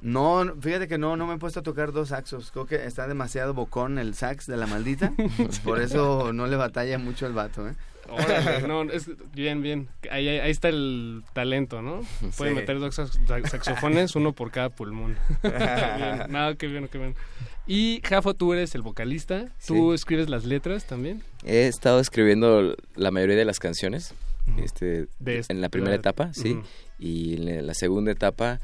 No, 0.03 0.43
fíjate 0.59 0.87
que 0.89 0.97
no, 0.97 1.15
no 1.15 1.25
me 1.25 1.35
he 1.35 1.37
puesto 1.37 1.61
a 1.61 1.63
tocar 1.63 1.93
dos 1.93 2.09
saxos. 2.09 2.51
Creo 2.51 2.65
que 2.65 2.75
está 2.85 3.07
demasiado 3.07 3.53
bocón 3.53 3.97
el 3.97 4.15
sax 4.15 4.47
de 4.47 4.57
la 4.57 4.67
maldita. 4.67 5.13
Por 5.63 5.81
eso 5.81 6.33
no 6.33 6.45
le 6.47 6.57
batalla 6.57 6.97
mucho 6.99 7.25
el 7.25 7.31
vato, 7.33 7.67
¿eh? 7.69 7.73
Órale, 8.09 8.67
no, 8.67 8.83
es 8.91 9.09
bien, 9.33 9.61
bien. 9.61 9.87
Ahí, 10.11 10.27
ahí- 10.27 10.39
ahí 10.39 10.51
está 10.51 10.67
el 10.67 11.23
talento, 11.31 11.81
¿no? 11.81 12.01
Puede 12.37 12.51
Sí. 12.51 12.55
meter 12.57 12.79
dos 12.81 12.99
sax- 12.99 13.17
sax- 13.25 13.47
saxofones, 13.49 14.15
uno 14.17 14.33
por 14.33 14.51
cada 14.51 14.69
pulmón. 14.69 15.15
Bien. 15.41 16.23
No, 16.29 16.53
qué 16.57 16.67
bien, 16.67 16.89
qué 16.89 16.97
bien. 16.97 17.15
Y 17.65 18.01
Jafo, 18.03 18.33
tú 18.33 18.51
eres 18.51 18.75
el 18.75 18.81
vocalista. 18.81 19.45
¿Tú 19.65 19.93
escribes 19.93 20.29
las 20.29 20.43
letras 20.43 20.85
también? 20.85 21.23
He 21.45 21.67
estado 21.67 22.01
escribiendo 22.01 22.75
la 22.95 23.11
mayoría 23.11 23.37
de 23.37 23.45
las 23.45 23.59
canciones. 23.59 24.13
Este, 24.57 25.07
De 25.19 25.39
este- 25.39 25.53
en 25.53 25.61
la 25.61 25.69
primera 25.69 25.95
etapa, 25.95 26.33
sí. 26.33 26.55
Ujú. 26.55 26.63
Y 26.99 27.35
en 27.35 27.65
la 27.65 27.73
segunda 27.73 28.11
etapa 28.11 28.59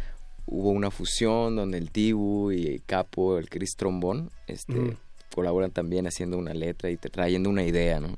hubo 0.51 0.71
una 0.71 0.89
fusión 0.91 1.55
donde 1.55 1.77
el 1.77 1.91
Tibu 1.91 2.51
y 2.51 2.65
el 2.67 2.83
Capo, 2.83 3.37
el 3.37 3.49
Chris 3.49 3.75
Trombón, 3.77 4.31
este, 4.47 4.73
Ujú. 4.79 4.97
colaboran 5.33 5.71
también 5.71 6.07
haciendo 6.07 6.37
una 6.37 6.53
letra 6.53 6.89
y 6.89 6.97
te- 6.97 7.09
trayendo 7.09 7.49
una 7.49 7.63
idea, 7.63 7.99
¿no? 7.99 8.17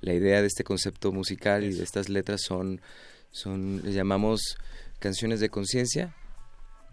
La 0.00 0.14
idea 0.14 0.40
de 0.40 0.46
este 0.46 0.64
concepto 0.64 1.12
musical 1.12 1.64
y 1.64 1.72
de 1.74 1.82
estas 1.84 2.08
letras 2.08 2.40
son, 2.46 2.80
son 3.32 3.82
les 3.84 3.94
llamamos 3.94 4.56
canciones 4.98 5.40
de 5.40 5.48
conciencia, 5.50 6.14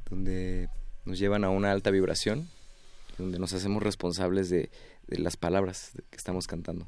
donde 0.09 0.69
nos 1.05 1.19
llevan 1.19 1.43
a 1.43 1.49
una 1.49 1.71
alta 1.71 1.91
vibración, 1.91 2.49
donde 3.17 3.39
nos 3.39 3.53
hacemos 3.53 3.81
responsables 3.83 4.49
de, 4.49 4.69
de 5.07 5.19
las 5.19 5.37
palabras 5.37 5.91
que 6.09 6.17
estamos 6.17 6.47
cantando, 6.47 6.87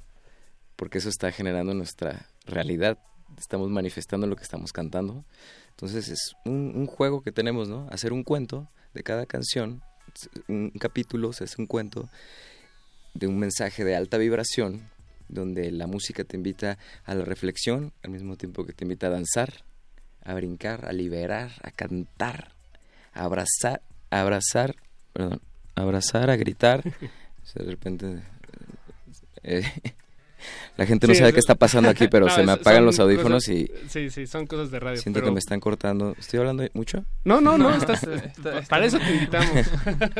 porque 0.75 0.97
eso 0.97 1.09
está 1.09 1.31
generando 1.31 1.73
nuestra 1.73 2.27
realidad, 2.45 2.97
estamos 3.37 3.69
manifestando 3.69 4.27
lo 4.27 4.35
que 4.35 4.43
estamos 4.43 4.71
cantando. 4.73 5.23
Entonces 5.77 6.09
es 6.09 6.35
un, 6.43 6.73
un 6.75 6.87
juego 6.87 7.21
que 7.21 7.31
tenemos, 7.31 7.69
¿no? 7.69 7.87
Hacer 7.91 8.11
un 8.11 8.23
cuento 8.23 8.67
de 8.95 9.03
cada 9.03 9.27
canción, 9.27 9.83
un 10.47 10.71
capítulo, 10.71 11.33
se 11.33 11.43
hace 11.43 11.61
un 11.61 11.67
cuento 11.67 12.09
de 13.13 13.27
un 13.27 13.37
mensaje 13.37 13.83
de 13.83 13.95
alta 13.95 14.17
vibración, 14.17 14.89
donde 15.29 15.71
la 15.71 15.85
música 15.85 16.23
te 16.23 16.35
invita 16.35 16.79
a 17.05 17.13
la 17.13 17.25
reflexión, 17.25 17.93
al 18.03 18.09
mismo 18.09 18.37
tiempo 18.37 18.65
que 18.65 18.73
te 18.73 18.85
invita 18.85 19.05
a 19.05 19.11
danzar, 19.11 19.65
a 20.23 20.33
brincar, 20.33 20.85
a 20.85 20.93
liberar, 20.93 21.51
a 21.61 21.69
cantar, 21.69 22.53
a 23.13 23.25
abrazar, 23.25 23.83
a 24.09 24.21
abrazar, 24.21 24.75
perdón, 25.13 25.41
a 25.75 25.81
abrazar, 25.81 26.29
a 26.29 26.35
gritar. 26.35 26.83
O 27.47 27.49
sea, 27.49 27.63
de 27.63 27.71
repente 27.71 28.23
eh, 29.43 29.63
la 30.77 30.85
gente 30.85 31.07
no 31.07 31.13
Sí, 31.13 31.19
sabe 31.19 31.29
es- 31.29 31.33
qué 31.35 31.39
está 31.39 31.55
pasando 31.55 31.89
aquí, 31.89 32.07
pero 32.07 32.25
No, 32.27 32.33
se 32.35 32.43
me 32.43 32.51
apagan 32.51 32.85
los 32.85 32.99
audífonos 32.99 33.45
cosas- 33.45 33.55
y 33.55 33.71
Sí, 33.89 34.09
sí, 34.09 34.27
son 34.27 34.47
cosas 34.47 34.71
de 34.71 34.79
radio. 34.79 35.01
siento 35.01 35.19
pero- 35.19 35.27
que 35.27 35.33
me 35.33 35.39
están 35.39 35.59
cortando. 35.59 36.15
¿Estoy 36.19 36.39
hablando 36.39 36.63
mucho? 36.73 37.03
No, 37.23 37.41
no, 37.41 37.57
no, 37.57 37.69
No, 37.69 37.75
estás, 37.77 38.03
está- 38.03 38.61
para 38.69 38.85
eso 38.85 38.99
te 38.99 39.11
invitamos, 39.13 39.67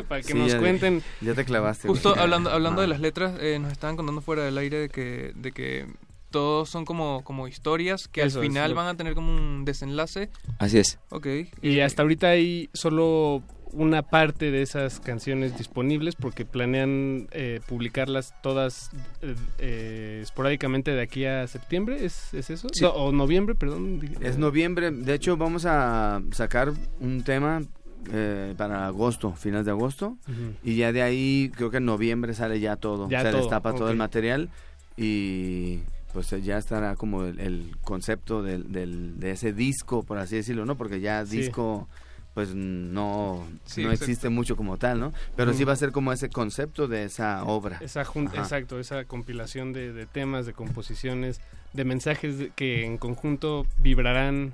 para 0.08 0.22
que 0.22 0.28
Sí, 0.32 0.34
nos 0.34 0.52
ya- 0.52 0.60
cuenten. 0.60 1.04
Ya 1.22 1.34
te 1.34 1.46
clavaste. 1.46 1.88
Justo 1.88 2.16
hablando 2.18 2.50
hablando 2.50 2.82
Ah. 2.82 2.84
de 2.84 2.88
las 2.88 3.00
letras, 3.00 3.34
eh, 3.40 3.60
nos 3.60 3.72
estaban 3.72 3.96
contando 3.96 4.22
fuera 4.22 4.44
del 4.44 4.58
aire 4.58 4.78
de 4.80 4.90
que, 4.90 5.32
de 5.36 5.52
que 5.52 5.86
todos 6.32 6.70
son 6.70 6.84
como, 6.84 7.24
como 7.24 7.48
historias 7.48 8.08
que 8.10 8.22
Eso 8.22 8.40
al 8.40 8.46
es 8.46 8.50
final 8.52 8.74
van 8.74 8.88
a 8.88 8.98
tener 8.98 9.16
como 9.16 9.34
un 9.34 9.64
desenlace. 9.64 10.30
Así 10.60 10.78
es. 10.78 11.00
Ok. 11.10 11.26
Y 11.62 11.80
hasta 11.80 12.02
ahorita 12.02 12.28
hay 12.28 12.70
solo 12.74 13.44
una 13.74 14.02
parte 14.02 14.50
de 14.52 14.62
esas 14.62 15.00
canciones 15.00 15.58
disponibles 15.58 16.16
porque 16.16 16.46
planean 16.46 17.28
eh, 17.32 17.60
publicarlas 17.68 18.34
todas 18.42 18.90
eh, 19.22 19.36
eh, 19.60 20.20
esporádicamente 20.24 20.92
de 20.92 21.02
aquí 21.02 21.26
a 21.26 21.46
septiembre, 21.48 22.06
¿es, 22.06 22.34
es 22.34 22.50
eso? 22.50 22.68
Sí. 22.74 22.84
No, 22.84 22.92
o 22.92 23.12
noviembre, 23.12 23.56
perdón. 23.56 24.00
Es 24.22 24.38
noviembre, 24.38 24.92
de 24.92 25.14
hecho 25.14 25.38
vamos 25.38 25.66
a 25.66 26.22
sacar 26.32 26.72
un 27.00 27.24
tema 27.24 27.62
eh, 28.12 28.54
para 28.58 28.88
agosto, 28.88 29.34
finales 29.34 29.66
de 29.66 29.72
agosto, 29.72 30.18
y 30.64 30.76
ya 30.78 30.92
de 30.94 31.02
ahí 31.02 31.52
creo 31.56 31.70
que 31.70 31.78
en 31.78 31.86
noviembre 31.86 32.34
sale 32.34 32.60
ya 32.60 32.78
todo, 32.78 33.10
Ya 33.10 33.22
se 33.22 33.32
todo, 33.32 33.42
destapa 33.42 33.74
todo 33.74 33.90
el 33.92 33.98
material 33.98 34.50
y 34.96 35.80
pues 36.14 36.30
ya 36.44 36.58
estará 36.58 36.96
como 36.96 37.26
el, 37.26 37.40
el 37.40 37.76
concepto 37.84 38.42
del, 38.42 38.72
del- 38.72 39.20
de 39.20 39.32
ese 39.32 39.54
disco, 39.54 40.04
por 40.04 40.18
así 40.18 40.36
decirlo, 40.38 40.66
¿no? 40.66 40.76
Porque 40.76 41.00
ya 41.00 41.26
Sí. 41.26 41.38
Pues 42.38 42.54
no, 42.54 43.48
Sí, 43.66 43.84
no 43.84 43.92
existe 43.92 44.30
mucho 44.30 44.56
como 44.56 44.78
tal, 44.78 45.00
¿no? 45.00 45.12
Pero 45.36 45.56
sí 45.56 45.64
va 45.64 45.74
a 45.74 45.76
ser 45.76 45.92
como 45.92 46.14
ese 46.14 46.30
concepto 46.30 46.88
de 46.88 47.06
esa 47.06 47.44
obra. 47.46 47.80
Esa 47.82 48.04
exacto, 48.04 48.80
esa 48.80 49.06
compilación 49.06 49.74
de, 49.74 49.92
de 49.92 50.06
temas, 50.06 50.46
de 50.46 50.54
composiciones, 50.54 51.42
de 51.74 51.84
mensajes 51.84 52.52
que 52.56 52.86
en 52.86 53.00
conjunto 53.00 53.66
vibrarán 53.80 54.54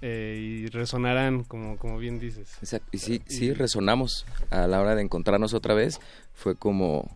eh, 0.00 0.38
y 0.40 0.68
resonarán, 0.68 1.44
como, 1.44 1.76
como 1.76 1.98
bien 1.98 2.18
dices. 2.18 2.48
Exacto. 2.62 2.88
Y 2.92 2.98
sí, 2.98 3.20
sí 3.26 3.52
resonamos 3.52 4.24
a 4.48 4.66
la 4.66 4.80
hora 4.80 4.94
de 4.94 5.02
encontrarnos 5.02 5.52
otra 5.52 5.74
vez. 5.74 6.00
Fue 6.32 6.56
como 6.56 7.14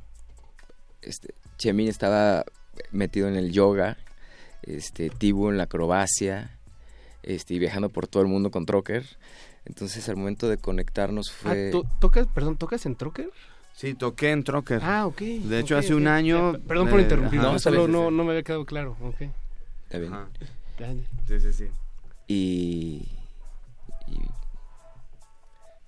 este 1.00 1.32
Chemín 1.56 1.88
estaba 1.88 2.44
metido 2.90 3.28
en 3.28 3.36
el 3.36 3.50
yoga, 3.50 3.96
este 4.62 5.08
Tibu 5.08 5.48
en 5.48 5.56
la 5.56 5.62
acrobacia, 5.62 6.58
este 7.22 7.54
y 7.54 7.58
viajando 7.58 7.88
por 7.88 8.06
todo 8.08 8.22
el 8.22 8.28
mundo 8.28 8.50
con 8.50 8.66
Trocker. 8.66 9.06
Entonces 9.64 10.08
al 10.08 10.16
momento 10.16 10.48
de 10.48 10.58
conectarnos 10.58 11.30
fue 11.32 11.68
Ah, 11.68 11.70
¿to- 11.72 11.84
¿tocas, 12.00 12.26
perdón, 12.28 12.56
¿tocas 12.56 12.84
en 12.86 12.96
Trocker? 12.96 13.30
Sí, 13.74 13.94
toqué 13.94 14.30
en 14.32 14.44
Trocker. 14.44 14.80
Ah, 14.82 15.06
ok. 15.06 15.20
De 15.20 15.58
hecho, 15.60 15.76
hace 15.78 15.94
un 15.94 16.06
año... 16.06 16.52
Perdón 16.66 16.88
por 16.90 17.00
eh, 17.00 17.04
interrumpir, 17.04 17.40
ajá. 17.40 17.52
no, 17.52 17.58
solo 17.58 17.88
no, 17.88 18.10
no 18.10 18.24
me 18.24 18.30
había 18.32 18.42
quedado 18.42 18.64
claro. 18.66 18.96
ok. 19.00 19.22
Está 19.84 19.98
bien. 19.98 21.06
Sí, 21.28 21.40
sí, 21.40 21.52
sí. 21.52 21.64
Y, 22.28 23.08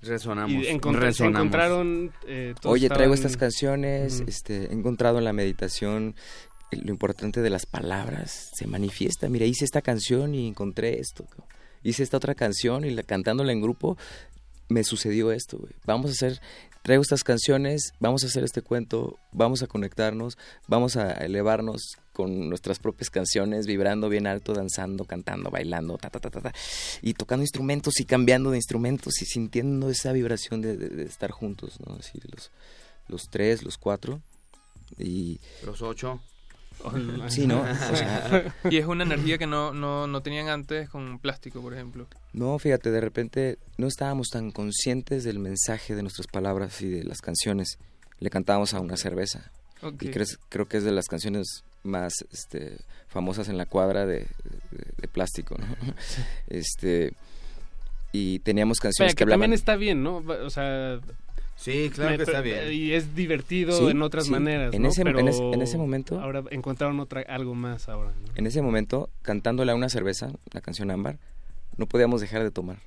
Resonamos. 0.02 0.50
Y 0.52 0.66
encont- 0.66 0.94
se 0.94 1.00
resonamos. 1.00 1.38
encontraron... 1.40 2.12
eh, 2.26 2.54
Oye, 2.64 2.88
traigo 2.88 3.14
estaban- 3.14 3.32
estas 3.32 3.36
canciones, 3.38 4.22
este, 4.26 4.66
he 4.66 4.72
encontrado 4.72 5.18
en 5.18 5.24
la 5.24 5.32
meditación 5.32 6.14
lo 6.72 6.90
importante 6.90 7.40
de 7.40 7.50
las 7.50 7.66
palabras, 7.66 8.50
se 8.54 8.66
manifiesta. 8.66 9.28
Mira, 9.28 9.46
hice 9.46 9.64
esta 9.64 9.80
canción 9.80 10.34
y 10.34 10.48
encontré 10.48 10.98
esto. 11.00 11.24
Hice 11.84 12.02
esta 12.02 12.16
otra 12.16 12.34
canción 12.34 12.84
y 12.84 12.90
la, 12.90 13.04
cantándola 13.04 13.52
en 13.52 13.60
grupo 13.60 13.96
me 14.68 14.84
sucedió 14.84 15.30
esto. 15.30 15.68
Vamos 15.86 16.10
a 16.10 16.12
hacer, 16.12 16.40
traigo 16.82 17.02
estas 17.02 17.22
canciones, 17.22 17.92
vamos 18.00 18.24
a 18.24 18.26
hacer 18.26 18.44
este 18.44 18.62
cuento, 18.62 19.18
vamos 19.32 19.62
a 19.62 19.66
conectarnos, 19.66 20.38
vamos 20.66 20.96
a 20.96 21.12
elevarnos 21.12 21.98
con 22.12 22.48
nuestras 22.48 22.78
propias 22.78 23.10
canciones, 23.10 23.66
vibrando 23.66 24.08
bien 24.08 24.26
alto, 24.26 24.54
danzando, 24.54 25.04
cantando, 25.04 25.50
bailando, 25.50 25.98
ta, 25.98 26.10
ta, 26.10 26.20
ta, 26.20 26.30
ta, 26.30 26.40
ta, 26.40 26.52
y 27.02 27.14
tocando 27.14 27.42
instrumentos 27.42 28.00
y 28.00 28.04
cambiando 28.04 28.50
de 28.50 28.56
instrumentos 28.58 29.20
y 29.20 29.26
sintiendo 29.26 29.90
esa 29.90 30.12
vibración 30.12 30.62
de 30.62 31.04
estar 31.04 31.30
juntos, 31.30 31.78
¿no? 31.84 31.94
Así, 31.96 32.18
los, 32.30 32.50
los 33.08 33.28
tres, 33.28 33.62
los 33.62 33.76
cuatro 33.76 34.20
y... 34.98 35.40
Los 35.64 35.82
ocho. 35.82 36.20
Sí, 37.28 37.46
¿no? 37.46 37.62
O 37.92 37.96
sea, 37.96 38.54
y 38.70 38.76
es 38.76 38.86
una 38.86 39.04
energía 39.04 39.38
que 39.38 39.46
no, 39.46 39.72
no, 39.72 40.06
no 40.06 40.22
tenían 40.22 40.48
antes 40.48 40.88
con 40.90 41.18
plástico, 41.18 41.60
por 41.62 41.72
ejemplo. 41.74 42.06
No, 42.32 42.58
fíjate, 42.58 42.90
de 42.90 43.00
repente 43.00 43.58
no 43.78 43.86
estábamos 43.86 44.28
tan 44.28 44.50
conscientes 44.50 45.24
del 45.24 45.38
mensaje 45.38 45.94
de 45.94 46.02
nuestras 46.02 46.26
palabras 46.26 46.80
y 46.82 46.88
de 46.88 47.04
las 47.04 47.20
canciones. 47.20 47.78
Le 48.20 48.30
cantábamos 48.30 48.74
a 48.74 48.80
una 48.80 48.96
cerveza. 48.96 49.50
Ok. 49.82 50.02
Y 50.02 50.08
crees- 50.10 50.38
creo 50.48 50.66
que 50.66 50.76
es 50.78 50.84
de 50.84 50.92
las 50.92 51.06
canciones 51.06 51.64
más 51.82 52.14
este, 52.32 52.78
famosas 53.08 53.48
en 53.48 53.58
la 53.58 53.66
cuadra 53.66 54.06
de, 54.06 54.20
de- 54.70 54.92
de 54.96 55.08
plástico, 55.08 55.56
¿no? 55.58 55.66
Este, 56.48 57.12
y 58.12 58.38
teníamos 58.40 58.78
canciones 58.78 59.14
que 59.14 59.18
que 59.18 59.24
hablaban... 59.24 59.40
también 59.42 59.54
está 59.58 59.76
bien, 59.76 60.02
¿no? 60.02 60.18
O 60.18 60.50
sea... 60.50 61.00
Sí, 61.56 61.90
claro 61.94 62.16
que 62.16 62.24
está 62.24 62.40
bien. 62.40 62.72
Y 62.72 62.92
es 62.92 63.14
divertido 63.14 63.78
Sí, 63.78 63.86
en 63.88 64.02
otras 64.02 64.24
sí. 64.26 64.30
maneras, 64.30 64.74
En 64.74 64.82
¿no? 64.82 64.88
ese- 64.88 65.02
en 65.02 65.06
Pero 65.06 65.18
ese- 65.28 65.42
en 65.52 65.62
ese 65.62 65.78
momento- 65.78 66.20
Ahora 66.20 66.42
encontraron 66.50 66.98
otra, 67.00 67.22
algo 67.22 67.54
más 67.54 67.88
ahora, 67.88 68.10
¿no? 68.10 68.32
En 68.34 68.46
ese 68.46 68.60
momento, 68.60 69.08
cantándole 69.22 69.72
a 69.72 69.74
una 69.74 69.88
cerveza, 69.88 70.30
la 70.52 70.60
canción 70.60 70.90
Ámbar, 70.90 71.18
no 71.76 71.86
podíamos 71.86 72.20
dejar 72.20 72.42
de 72.42 72.50
tomar. 72.50 72.78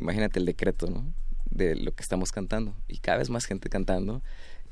Imagínate 0.00 0.38
el 0.38 0.46
decreto, 0.46 0.88
¿no? 0.88 1.04
De 1.50 1.74
lo 1.76 1.92
que 1.92 2.02
estamos 2.02 2.32
cantando. 2.32 2.74
Y 2.88 2.98
cada 2.98 3.18
vez 3.18 3.30
más 3.30 3.44
gente 3.44 3.68
cantando 3.68 4.22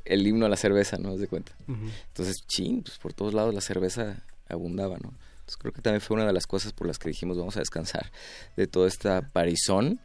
el 0.05 0.27
himno 0.27 0.47
a 0.47 0.49
la 0.49 0.57
cerveza, 0.57 0.97
¿no? 0.99 1.11
¿Haz 1.11 1.21
de 1.21 1.29
cuenta? 1.29 1.53
Ujú. 1.69 1.87
Entonces, 2.09 2.45
chin, 2.47 2.83
pues 2.83 2.99
por 2.99 3.13
todos 3.13 3.35
lados 3.35 3.55
la 3.55 3.61
cerveza 3.61 4.23
abundaba, 4.49 4.97
¿no? 4.99 5.13
Entonces 5.35 5.57
creo 5.59 5.73
que 5.73 5.81
también 5.83 6.01
fue 6.01 6.15
una 6.17 6.27
de 6.27 6.33
las 6.33 6.47
cosas 6.47 6.73
por 6.73 6.87
las 6.87 6.99
que 6.99 7.09
dijimos 7.09 7.37
vamos 7.37 7.57
a 7.57 7.61
descansar 7.61 8.11
de 8.57 8.67
toda 8.67 8.87
esta 8.89 9.23
parizón 9.33 10.01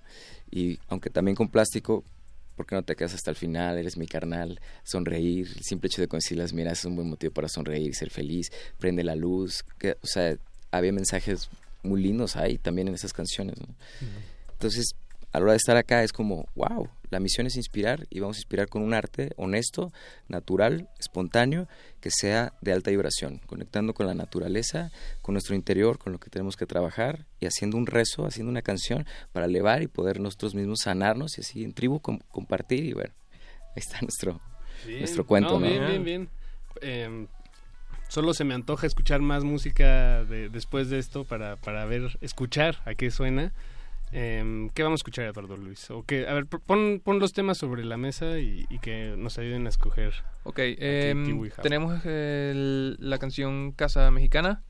y 0.51 0.79
aunque 0.87 1.09
también 1.09 1.35
con 1.35 1.49
plástico, 1.49 2.03
¿por 2.57 2.65
qué 2.65 2.75
no 2.75 2.83
te 2.83 2.95
quedas 2.95 3.13
hasta 3.13 3.29
el 3.29 3.37
final? 3.37 3.77
Eres 3.77 3.95
mi 3.95 4.07
carnal, 4.07 4.59
sonreír, 4.83 5.47
el 5.55 5.63
simple 5.63 5.87
hecho 5.87 6.01
de 6.01 6.07
conseguir 6.07 6.39
las 6.39 6.51
miras 6.51 6.79
es 6.79 6.85
un 6.85 6.95
buen 6.95 7.07
motivo 7.07 7.31
para 7.31 7.47
sonreír, 7.47 7.95
ser 7.95 8.09
feliz, 8.09 8.51
prende 8.79 9.03
la 9.03 9.15
luz, 9.15 9.63
que, 9.77 9.91
o 10.01 10.07
sea, 10.07 10.35
había 10.71 10.91
mensajes 10.91 11.49
muy 11.83 12.01
lindos 12.01 12.35
ahí 12.35 12.57
también 12.57 12.87
en 12.87 12.95
esas 12.95 13.13
canciones, 13.13 13.55
¿no? 13.59 13.67
Entonces, 14.51 14.95
a 15.31 15.39
la 15.39 15.43
hora 15.43 15.51
de 15.53 15.57
estar 15.57 15.77
acá 15.77 16.03
es 16.03 16.11
como, 16.11 16.47
wow, 16.55 16.89
la 17.09 17.19
misión 17.19 17.47
es 17.47 17.55
inspirar 17.55 18.05
y 18.09 18.19
vamos 18.19 18.37
a 18.37 18.39
inspirar 18.39 18.67
con 18.69 18.81
un 18.81 18.93
arte 18.93 19.31
honesto, 19.37 19.91
natural, 20.27 20.89
espontáneo, 20.99 21.67
que 22.01 22.09
sea 22.11 22.53
de 22.61 22.73
alta 22.73 22.91
vibración, 22.91 23.39
conectando 23.45 23.93
con 23.93 24.07
la 24.07 24.13
naturaleza, 24.13 24.91
con 25.21 25.33
nuestro 25.33 25.55
interior, 25.55 25.97
con 25.99 26.11
lo 26.13 26.19
que 26.19 26.29
tenemos 26.29 26.55
que 26.57 26.65
trabajar 26.65 27.25
y 27.39 27.45
haciendo 27.45 27.77
un 27.77 27.85
rezo, 27.87 28.25
haciendo 28.25 28.49
una 28.51 28.61
canción 28.61 29.05
para 29.31 29.45
elevar 29.45 29.81
y 29.83 29.87
poder 29.87 30.19
nosotros 30.19 30.53
mismos 30.55 30.79
sanarnos 30.83 31.37
y 31.37 31.41
así 31.41 31.63
en 31.63 31.73
tribu 31.73 31.99
com- 32.01 32.19
compartir 32.29 32.83
y 32.85 32.93
bueno, 32.93 33.13
ahí 33.75 33.77
está 33.77 33.99
nuestro, 34.01 34.39
Bien. 34.85 34.99
nuestro 34.99 35.25
cuento, 35.25 35.59
¿no? 35.59 35.67
Bien, 35.67 35.85
bien, 35.87 36.03
bien. 36.03 36.29
Eh, 36.81 37.27
solo 38.09 38.33
se 38.33 38.43
me 38.43 38.53
antoja 38.53 38.85
escuchar 38.87 39.21
más 39.21 39.43
música 39.43 40.23
de- 40.25 40.49
después 40.49 40.89
de 40.89 40.99
esto 40.99 41.23
para, 41.23 41.55
para 41.55 41.85
ver, 41.85 42.17
escuchar 42.21 42.81
a 42.85 42.95
qué 42.95 43.11
suena. 43.11 43.53
Eh, 44.11 44.69
¿Qué 44.73 44.83
vamos 44.83 44.99
a 44.99 45.01
escuchar, 45.01 45.25
Eduardo 45.25 45.57
Luis? 45.57 45.89
O 45.91 46.03
que, 46.03 46.27
a 46.27 46.33
ver, 46.33 46.45
pon, 46.47 47.01
pon 47.03 47.19
los 47.19 47.33
temas 47.33 47.57
sobre 47.57 47.83
la 47.83 47.97
mesa 47.97 48.39
y, 48.39 48.65
y 48.69 48.79
que 48.79 49.15
nos 49.17 49.37
ayuden 49.37 49.65
a 49.65 49.69
escoger. 49.69 50.13
Ok, 50.43 50.59
em, 50.59 51.25
tenemos 51.61 52.05
el- 52.05 52.95
la 52.99 53.17
canción 53.17 53.71
Casa 53.73 54.09
Mexicana, 54.11 54.63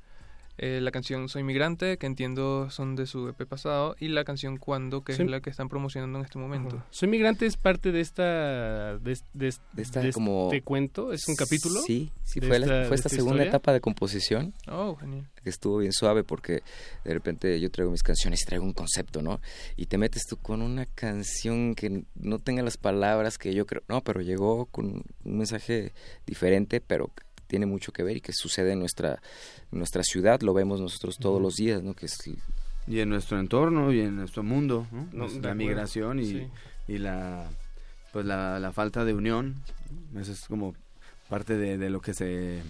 eh, 0.58 0.80
la 0.82 0.92
canción 0.92 1.30
Soy 1.30 1.44
Migrante, 1.44 1.98
que 1.98 2.06
entiendo 2.08 2.70
son 2.70 2.96
de 2.96 3.06
su 3.06 3.28
EP 3.30 3.46
pasado, 3.48 3.96
y 4.00 4.08
la 4.08 4.24
canción 4.24 4.58
Cuando, 4.58 5.04
que 5.04 5.14
Soy- 5.14 5.26
es 5.26 5.32
la 5.32 5.42
que 5.42 5.50
están 5.50 5.70
promocionando 5.70 6.18
en 6.20 6.26
este 6.26 6.40
momento. 6.40 6.84
Soy 6.90 7.08
migrante 7.10 7.46
es 7.46 7.58
parte 7.58 7.92
de 7.92 8.02
esta 8.02 8.98
de, 8.98 9.18
de- 9.34 9.54
De 9.74 9.82
esta 9.82 10.02
de 10.02 10.12
como- 10.14 10.46
este 10.52 10.62
cuento, 10.64 11.14
es 11.14 11.28
un 11.28 11.36
capítulo. 11.36 11.80
Sí, 11.82 12.12
sí, 12.24 12.40
fue, 12.42 12.60
la- 12.60 12.66
esta- 12.66 12.68
fue 12.68 12.76
de 12.78 12.84
esta 12.84 12.96
esta 12.96 13.10
segunda 13.10 13.36
historia. 13.44 13.50
etapa 13.50 13.74
de 13.74 13.82
composición. 13.82 14.54
Oh, 14.68 14.96
genial. 14.96 15.28
que 15.44 15.52
estuvo 15.52 15.78
bien 15.78 15.94
suave 15.94 16.26
porque 16.26 16.62
de 17.06 17.14
repente 17.14 17.58
yo 17.62 17.72
traigo 17.72 17.90
mis 17.90 18.04
canciones 18.04 18.42
y 18.42 18.46
traigo 18.46 18.66
un 18.66 18.74
concepto, 18.74 19.22
¿no? 19.22 19.40
Y 19.78 19.86
te 19.86 19.98
metes 19.98 20.26
tú 20.28 20.36
con 20.36 20.62
una 20.62 20.86
canción 20.88 21.74
que 21.74 22.04
no 22.16 22.40
tenga 22.40 22.64
las 22.64 22.76
palabras 22.76 23.38
que 23.38 23.54
yo 23.54 23.66
creo, 23.66 23.82
no, 23.88 24.02
pero 24.04 24.20
llegó 24.20 24.66
con 24.66 24.88
un 25.24 25.38
mensaje 25.38 25.94
diferente, 26.26 26.82
pero 26.82 27.12
tiene 27.48 27.66
mucho 27.66 27.92
que 27.92 28.04
ver 28.04 28.18
y 28.18 28.22
que 28.22 28.34
sucede 28.34 28.74
en 28.74 28.80
nuestra, 28.80 29.20
en 29.72 29.78
nuestra 29.80 30.04
ciudad, 30.04 30.42
lo 30.42 30.54
vemos 30.54 30.80
nosotros 30.82 31.18
todos 31.18 31.36
Ujú. 31.36 31.44
los 31.44 31.56
días, 31.56 31.82
¿no? 31.84 31.94
Que 31.94 32.06
es 32.08 32.18
Y 32.88 33.00
en 33.00 33.10
nuestro 33.10 33.40
entorno 33.40 33.92
y 33.92 34.00
en 34.02 34.16
nuestro 34.16 34.44
mundo, 34.44 34.88
¿no? 34.92 35.08
No, 35.12 35.26
Pues 35.26 35.42
la 35.42 35.54
migración 35.54 36.20
y, 36.20 36.26
sí. 36.26 36.48
y 36.88 36.98
la 37.00 37.50
pues 38.14 38.26
la, 38.26 38.60
la 38.60 38.72
falta 38.72 39.04
de 39.06 39.14
unión. 39.14 39.56
Eso 40.16 40.32
es 40.32 40.46
como 40.48 40.74
parte 41.30 41.58
de, 41.58 41.78
de 41.78 41.90
lo 41.90 42.00
que 42.02 42.14
se, 42.14 42.62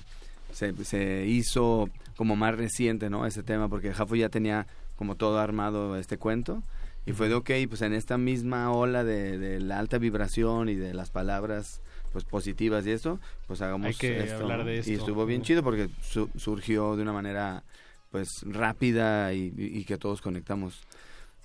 se, 0.51 0.73
se 0.83 1.25
hizo 1.27 1.89
como 2.15 2.35
más 2.35 2.55
reciente, 2.55 3.09
¿no? 3.09 3.25
Ese 3.25 3.43
tema, 3.43 3.69
porque 3.69 3.93
Jafo 3.93 4.15
ya 4.15 4.29
tenía 4.29 4.65
como 4.95 5.15
todo 5.15 5.39
armado 5.39 5.95
este 5.97 6.17
cuento. 6.17 6.63
Y 7.05 7.13
fue 7.13 7.29
de, 7.29 7.35
ok, 7.35 7.51
pues 7.69 7.81
en 7.83 7.93
esta 7.93 8.17
misma 8.17 8.71
ola 8.71 9.03
de, 9.03 9.37
de 9.37 9.59
la 9.61 9.77
alta 9.79 9.97
vibración 9.99 10.67
y 10.67 10.75
de 10.75 10.93
las 10.93 11.11
palabras 11.11 11.81
pues 12.11 12.23
positivas 12.23 12.85
y 12.87 12.91
eso, 12.91 13.19
pues 13.47 13.61
hagamos 13.61 13.87
Hay 13.87 13.93
que 13.95 14.23
esto, 14.23 14.37
hablar 14.43 14.65
de 14.65 14.75
Y 14.75 14.79
esto. 14.79 14.91
estuvo 14.93 15.25
bien 15.25 15.41
chido 15.43 15.63
porque 15.63 15.89
su- 16.01 16.29
surgió 16.35 16.95
de 16.95 17.01
una 17.03 17.13
manera 17.13 17.63
pues 18.11 18.41
rápida 18.45 19.33
y, 19.33 19.53
y- 19.57 19.79
y 19.79 19.83
que 19.85 19.97
todos 19.97 20.21
conectamos. 20.21 20.81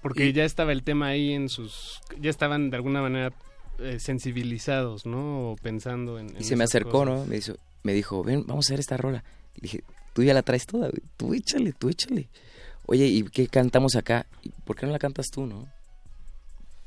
Porque 0.01 0.27
Y- 0.27 0.33
ya 0.33 0.45
estaba 0.45 0.73
el 0.73 0.83
tema 0.83 1.09
ahí 1.09 1.33
en 1.33 1.49
sus... 1.49 2.01
Ya 2.21 2.31
estaban 2.31 2.71
de 2.71 2.77
alguna 2.77 3.03
manera 3.03 3.33
eh, 3.79 3.99
sensibilizados, 4.01 5.07
¿no? 5.07 5.51
O 5.53 5.57
pensando 5.57 6.19
en... 6.19 6.31
en 6.31 6.41
Y 6.41 6.45
se 6.45 6.57
me 6.57 6.65
acercó, 6.65 7.05
cosas. 7.05 7.19
¿no? 7.21 7.27
Me 7.27 7.37
dijo, 7.37 7.55
me 7.83 7.93
dijo, 7.93 8.23
ven, 8.25 8.45
vamos 8.47 8.67
a 8.67 8.69
hacer 8.69 8.81
esta 8.81 8.97
rola. 8.97 9.23
Y 9.57 9.61
dije, 9.63 9.85
Tú 10.15 10.23
ya 10.23 10.35
la 10.35 10.43
traes 10.43 10.67
toda, 10.67 10.89
güey. 10.91 11.03
Tú 11.17 11.33
échale, 11.33 11.73
tú 11.73 11.89
échale. 11.89 12.29
Oye, 12.85 13.07
¿y 13.07 13.23
qué 13.25 13.49
cantamos 13.49 13.97
acá? 13.97 14.27
¿Y 14.43 14.51
¿Por 14.51 14.77
qué 14.77 14.85
no 14.85 14.93
la 14.93 14.99
cantas 14.99 15.29
tú, 15.31 15.47
no? 15.47 15.67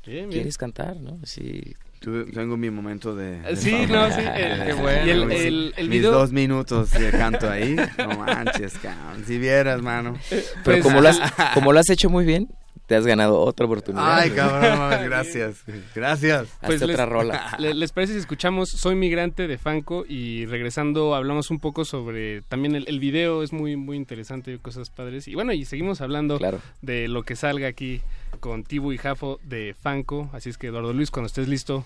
Bien, 0.06 0.28
bien. 0.28 0.30
¿Quieres 0.30 0.56
cantar, 0.56 1.00
no? 1.00 1.18
Sí. 1.24 1.74
Tu- 2.00 2.26
Tengo 2.26 2.56
mi 2.56 2.70
momento 2.70 3.14
de... 3.16 3.40
de 3.40 3.56
Sí, 3.56 3.70
fama. 3.70 4.08
no, 4.08 4.14
sí, 4.14 4.20
eh, 4.20 4.56
De- 4.58 4.64
qué 4.66 4.72
bueno. 4.74 5.06
Y 5.06 5.10
el- 5.10 5.26
mis- 5.26 5.40
el- 5.40 5.74
el 5.76 5.88
mis 5.88 5.98
video- 6.00 6.12
dos 6.12 6.32
minutos 6.32 6.90
de 6.92 7.10
canto 7.10 7.50
ahí. 7.50 7.74
No 7.98 8.08
manches, 8.18 8.74
cabrón. 8.78 9.24
Si 9.26 9.38
vieras, 9.38 9.82
mano. 9.82 10.16
Pero 10.30 10.44
Pues- 10.64 10.82
como, 10.82 11.00
lo 11.00 11.08
has, 11.08 11.20
como 11.54 11.72
lo 11.72 11.80
has 11.80 11.88
hecho 11.90 12.08
muy 12.10 12.24
bien, 12.24 12.48
te 12.86 12.94
has 12.94 13.04
ganado 13.06 13.40
otra 13.40 13.66
oportunidad. 13.66 14.18
Ay, 14.18 14.30
cabrón, 14.30 15.04
gracias. 15.04 15.64
Gracias. 15.94 16.48
Hazte 16.60 16.84
otra 16.84 17.04
rola. 17.06 17.54
le- 17.58 17.74
¿Les 17.74 17.92
parece 17.92 18.12
si 18.12 18.18
escuchamos 18.20 18.68
Soy 18.70 18.94
Migrante 18.94 19.46
de 19.48 19.58
Fanco 19.58 20.04
y 20.08 20.46
regresando 20.46 21.14
hablamos 21.14 21.50
un 21.50 21.58
poco 21.58 21.84
sobre 21.84 22.42
también 22.42 22.74
el, 22.76 22.84
el 22.88 23.00
video 23.00 23.42
es 23.42 23.52
muy 23.52 23.76
muy 23.76 23.96
interesante, 23.96 24.58
cosas 24.58 24.90
padres. 24.90 25.26
Y 25.28 25.34
bueno, 25.34 25.52
y 25.52 25.64
seguimos 25.64 26.00
hablando 26.00 26.38
de 26.82 27.08
lo 27.08 27.22
que 27.24 27.34
salga 27.36 27.66
aquí 27.68 28.00
con 28.40 28.62
Tibu 28.64 28.92
y 28.92 28.98
Jafo 28.98 29.40
de 29.42 29.74
Fanco. 29.80 30.30
Así 30.32 30.50
es 30.50 30.58
que 30.58 30.68
Eduardo 30.68 30.92
Luis, 30.92 31.10
cuando 31.10 31.26
estés 31.26 31.48
listo, 31.48 31.84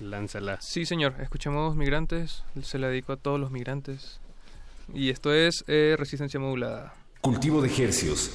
lánzala. 0.00 0.58
Sí, 0.60 0.84
señor. 0.86 1.14
Escuchemos 1.22 1.74
Migrantes. 1.76 2.44
Se 2.62 2.78
la 2.78 2.88
dedico 2.88 3.12
a 3.12 3.16
todos 3.16 3.40
los 3.40 3.50
migrantes. 3.50 4.20
Y 4.92 5.08
esto 5.08 5.32
es 5.32 5.64
eh, 5.68 5.94
Resistencia 5.98 6.38
Modulada. 6.38 6.92
Cultivo 7.22 7.62
de 7.62 7.68
hercios. 7.82 8.30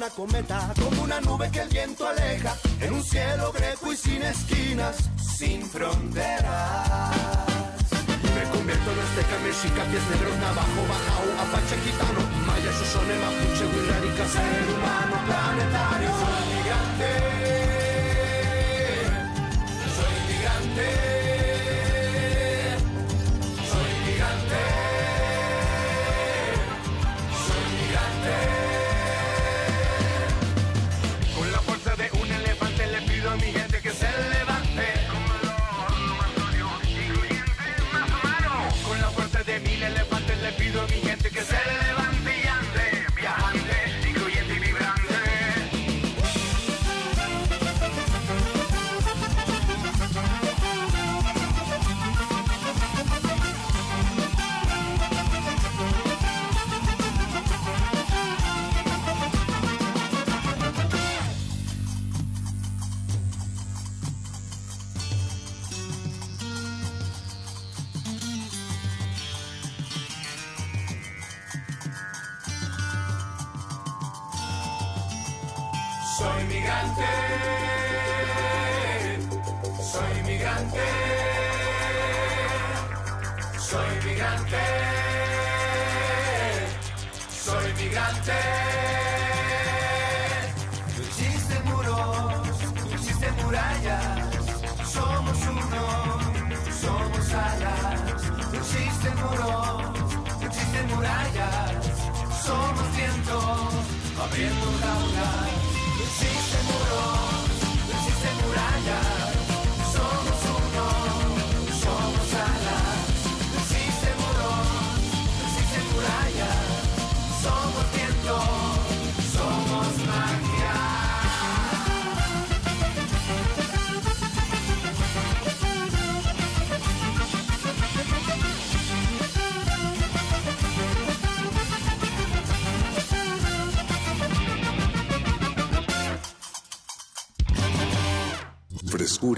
Una 0.00 0.08
cometa. 0.08 0.72
Como 0.82 1.02
una 1.02 1.20
nube 1.20 1.50
que 1.50 1.60
el 1.60 1.68
viento 1.68 2.08
aleja. 2.08 2.56
En 2.80 2.94
un 2.94 3.02
cielo 3.02 3.52
greco 3.52 3.92
y 3.92 3.96
sin 3.96 4.22
esquinas, 4.22 4.96
sin 5.20 5.62
fronteras. 5.62 7.16
Me 8.34 8.42
convierto 8.50 8.88
en 8.92 8.98
azteca, 8.98 9.36
mexica, 9.44 9.82
pies 9.90 10.04
negros, 10.12 10.36
navajo, 10.38 10.80
bajao, 10.88 11.28
apache, 11.44 11.76
gitano, 11.84 12.20
maya, 12.46 12.70
shosone, 12.78 13.14
mapuche, 13.24 13.64
wirrárica, 13.72 14.24
ser 14.28 14.68
humano. 14.72 15.49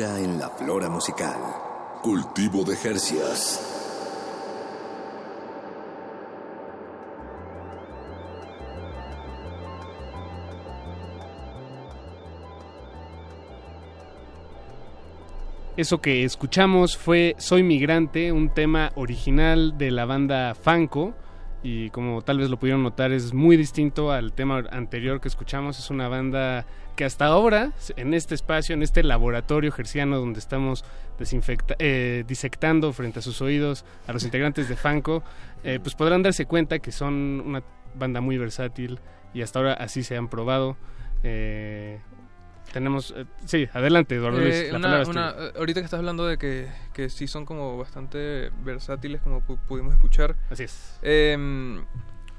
En 0.01 0.39
la 0.39 0.49
flora 0.49 0.89
musical. 0.89 1.37
Cultivo 2.03 2.65
de 2.65 2.77
Jercias. 2.77 3.61
Eso 15.77 16.01
que 16.01 16.25
escuchamos 16.25 16.97
fue 16.97 17.37
Soy 17.37 17.63
Migrante, 17.63 18.33
un 18.33 18.49
tema 18.49 18.93
original 18.95 19.77
de 19.77 19.91
la 19.91 20.07
banda 20.07 20.55
Fanco. 20.55 21.13
Y 21.63 21.91
como 21.91 22.23
tal 22.23 22.39
vez 22.39 22.51
lo 22.51 22.59
pudieron 22.59 22.83
notar, 22.83 23.13
es 23.13 23.33
muy 23.33 23.57
distinto 23.57 24.11
al 24.11 24.33
tema 24.33 24.65
anterior 24.71 25.21
que 25.21 25.29
escuchamos. 25.29 25.79
Es 25.79 25.91
una 25.91 26.09
banda 26.09 26.67
que 26.97 27.05
hasta 27.05 27.27
ahora, 27.27 27.73
en 27.97 28.15
este 28.15 28.35
espacio, 28.35 28.75
en 28.75 28.83
este 28.83 29.03
laboratorio 29.03 29.71
gerciano 29.71 30.19
donde 30.19 30.41
estamos 30.41 30.85
eh, 31.79 32.25
disectando 32.27 32.93
frente 32.93 33.21
a 33.21 33.23
sus 33.23 33.41
oídos 33.41 33.85
a 34.07 34.13
los 34.13 34.25
integrantes 34.25 34.69
de 34.69 34.77
Fanco, 34.77 35.23
eh, 35.63 35.79
pues 35.81 35.95
podrán 35.95 36.23
darse 36.23 36.47
cuenta 36.47 36.81
que 36.81 36.91
son 36.91 37.43
una 37.47 37.63
banda 37.95 38.21
muy 38.21 38.39
versátil 38.39 38.99
y 39.33 39.43
hasta 39.43 39.61
ahora 39.61 39.75
así 39.75 40.03
se 40.03 40.17
han 40.17 40.29
probado. 40.29 40.77
Eh, 41.23 42.01
tenemos... 42.73 43.13
eh, 43.17 43.27
sí, 43.47 43.69
adelante, 43.73 44.15
Eduardo 44.17 44.41
Luis. 44.41 44.55
Eh, 44.55 44.69
la 44.73 44.79
una- 44.79 45.03
una- 45.09 45.31
eh, 45.39 45.53
ahorita 45.57 45.81
que 45.81 45.85
estás 45.85 45.99
hablando 45.99 46.27
de 46.27 46.39
que, 46.39 46.69
que 46.93 47.09
sí 47.11 47.27
son 47.29 47.45
como 47.47 47.77
bastante 47.79 48.51
versátiles, 48.65 49.21
como 49.23 49.41
pu- 49.47 49.59
pudimos 49.69 49.95
escuchar. 49.95 50.37
Así 50.51 50.65
es. 50.65 50.99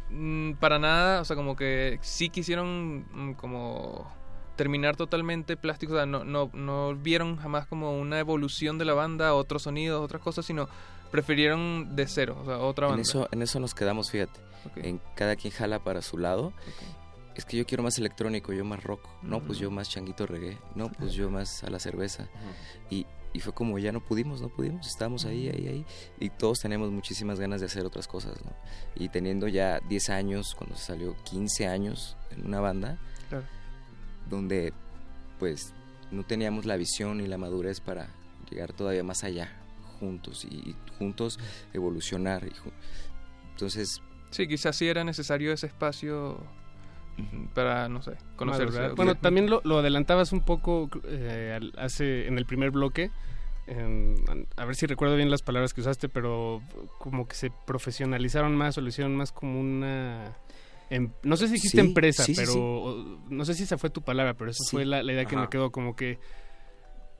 Mm, 0.10 0.54
para 0.60 0.78
nada, 0.80 1.22
o 1.22 1.26
sea, 1.26 1.36
como 1.36 1.56
que 1.56 1.98
sí 2.02 2.30
quisieron 2.30 3.06
mm, 3.12 3.34
como 3.34 4.12
terminar 4.56 4.96
totalmente 4.96 5.58
plásticos, 5.58 5.94
o 5.96 5.98
sea, 5.98 6.06
no, 6.06 6.24
no, 6.24 6.52
no 6.54 6.94
vieron 6.96 7.38
jamás 7.38 7.66
como 7.66 7.98
una 8.00 8.20
evolución 8.20 8.78
de 8.78 8.86
la 8.86 8.94
banda, 8.94 9.34
otros 9.34 9.64
sonidos, 9.64 10.04
otras 10.04 10.22
cosas, 10.22 10.46
sino 10.46 10.70
prefirieron 11.10 11.96
de 11.96 12.08
cero, 12.08 12.38
o 12.42 12.46
sea, 12.46 12.58
otra 12.60 12.86
En 12.88 12.92
banda. 12.92 13.02
eso, 13.02 13.28
en 13.32 13.42
eso 13.42 13.60
nos 13.60 13.74
quedamos, 13.74 14.12
fíjate. 14.12 14.40
Ok. 14.66 14.78
En 14.78 15.02
cada 15.16 15.36
quien 15.36 15.52
jala 15.54 15.80
para 15.84 16.02
su 16.04 16.18
lado. 16.20 16.54
Es 17.36 17.46
que 17.46 17.58
yo 17.58 17.66
quiero 17.66 17.82
más 17.84 17.98
electrónico, 17.98 18.54
yo 18.54 18.64
más 18.64 18.84
rock. 18.84 19.08
No, 19.24 19.42
pues 19.44 19.58
yo 19.58 19.72
más 19.72 19.90
changuito 19.90 20.26
reggae. 20.28 20.58
No, 20.76 20.92
pues 20.92 21.14
yo 21.14 21.30
más 21.32 21.64
a 21.64 21.70
la 21.70 21.80
cerveza. 21.80 22.28
Y 22.90 23.06
y 23.36 23.40
fue 23.40 23.52
como 23.52 23.80
ya 23.80 23.92
no 23.92 24.00
pudimos, 24.00 24.42
no 24.42 24.50
pudimos, 24.50 24.86
estábamos 24.86 25.26
ahí, 25.26 25.50
ahí, 25.50 25.68
ahí, 25.68 25.86
y 26.20 26.30
todos 26.30 26.60
tenemos 26.60 26.92
muchísimas 26.92 27.40
ganas 27.40 27.62
de 27.62 27.66
hacer 27.66 27.84
otras 27.84 28.08
cosas, 28.08 28.40
¿no? 28.46 28.52
Y 28.94 29.10
teniendo 29.10 29.48
ya 29.48 29.80
10 29.90 30.10
años, 30.12 30.54
cuando 30.54 30.76
se 30.76 30.84
salió 30.86 31.16
15 31.24 31.66
años 31.66 32.16
en 32.30 32.46
una 32.46 32.60
banda, 32.60 33.00
Claro. 33.30 33.46
donde 34.30 34.72
pues 35.40 35.74
no 36.12 36.24
teníamos 36.24 36.66
la 36.68 36.76
visión 36.78 37.22
y 37.22 37.26
la 37.28 37.40
madurez 37.40 37.80
para 37.80 38.10
llegar 38.52 38.72
todavía 38.74 39.04
más 39.04 39.24
allá 39.24 39.52
juntos 40.00 40.46
y, 40.46 40.54
y 40.70 40.76
juntos 41.00 41.40
evolucionar. 41.74 42.44
y 42.46 42.52
ju- 42.52 42.72
entonces, 43.50 44.00
Sí, 44.30 44.48
quizás 44.48 44.76
sí 44.76 44.88
era 44.88 45.04
necesario 45.04 45.52
ese 45.54 45.66
espacio 45.66 46.38
para, 47.54 47.88
no 47.90 48.02
sé, 48.02 48.14
conocerse. 48.36 48.74
Madurar. 48.78 48.96
Bueno, 48.96 49.16
también 49.16 49.50
lo, 49.50 49.62
lo 49.64 49.80
adelantabas 49.80 50.32
un 50.34 50.42
poco 50.42 50.90
eh, 51.06 51.54
al- 51.56 51.74
hace 51.78 52.28
en 52.28 52.38
el 52.38 52.46
primer 52.46 52.72
bloque. 52.72 53.12
a 54.58 54.66
ver 54.66 54.76
si 54.76 54.86
recuerdo 54.88 55.16
bien 55.16 55.30
las 55.32 55.42
palabras 55.42 55.74
que 55.74 55.82
usaste, 55.82 56.10
pero 56.10 56.62
como 57.00 57.28
que 57.28 57.36
se 57.36 57.52
profesionalizaron 57.66 58.56
más 58.56 58.78
o 58.78 58.82
lo 58.82 58.90
hicieron 58.90 59.16
más 59.16 59.32
como 59.32 59.60
una... 59.60 60.36
em- 60.90 61.12
no 61.24 61.38
sé 61.38 61.48
si 61.48 61.54
dijiste 61.54 61.80
Sí, 61.82 61.88
empresa, 61.88 62.24
sí, 62.24 62.34
pero 62.36 62.52
sí. 62.52 62.60
o- 62.60 63.20
no 63.30 63.46
sé 63.46 63.54
si 63.54 63.64
esa 63.64 63.78
fue 63.78 63.90
tu 63.90 64.02
palabra, 64.02 64.34
pero 64.34 64.52
esa 64.52 64.64
Sí. 64.66 64.72
fue 64.72 64.86
la, 64.86 65.02
la 65.04 65.14
idea 65.14 65.26
que 65.26 65.38
me 65.38 65.48
quedó 65.50 65.72
como 65.72 65.96
que... 65.96 66.20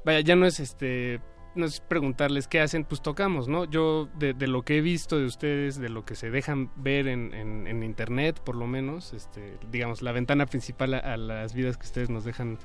Vaya, 0.06 0.20
ya 0.20 0.36
no 0.36 0.46
es 0.46 0.60
este 0.60 1.22
no 1.56 1.66
es 1.66 1.80
preguntarles 1.82 2.48
qué 2.48 2.60
hacen, 2.62 2.84
pues 2.86 3.02
tocamos, 3.02 3.48
¿no? 3.48 3.66
Yo 3.66 4.10
de, 4.18 4.34
de 4.34 4.48
lo 4.48 4.64
que 4.64 4.78
he 4.78 4.82
visto 4.82 5.18
de 5.20 5.26
ustedes, 5.26 5.80
de 5.80 5.90
lo 5.90 6.04
que 6.06 6.16
se 6.16 6.30
dejan 6.32 6.72
ver 6.76 7.08
en, 7.08 7.34
en- 7.34 7.68
en 7.68 7.84
internet, 7.84 8.40
por 8.44 8.56
lo 8.56 8.68
menos, 8.68 9.14
este, 9.14 9.58
digamos, 9.72 10.02
la 10.02 10.12
ventana 10.12 10.46
principal 10.46 10.94
a, 10.96 11.00
a 11.00 11.18
las 11.18 11.54
vidas 11.54 11.78
que 11.78 11.86
ustedes 11.86 12.10
nos 12.10 12.24
dejan 12.24 12.58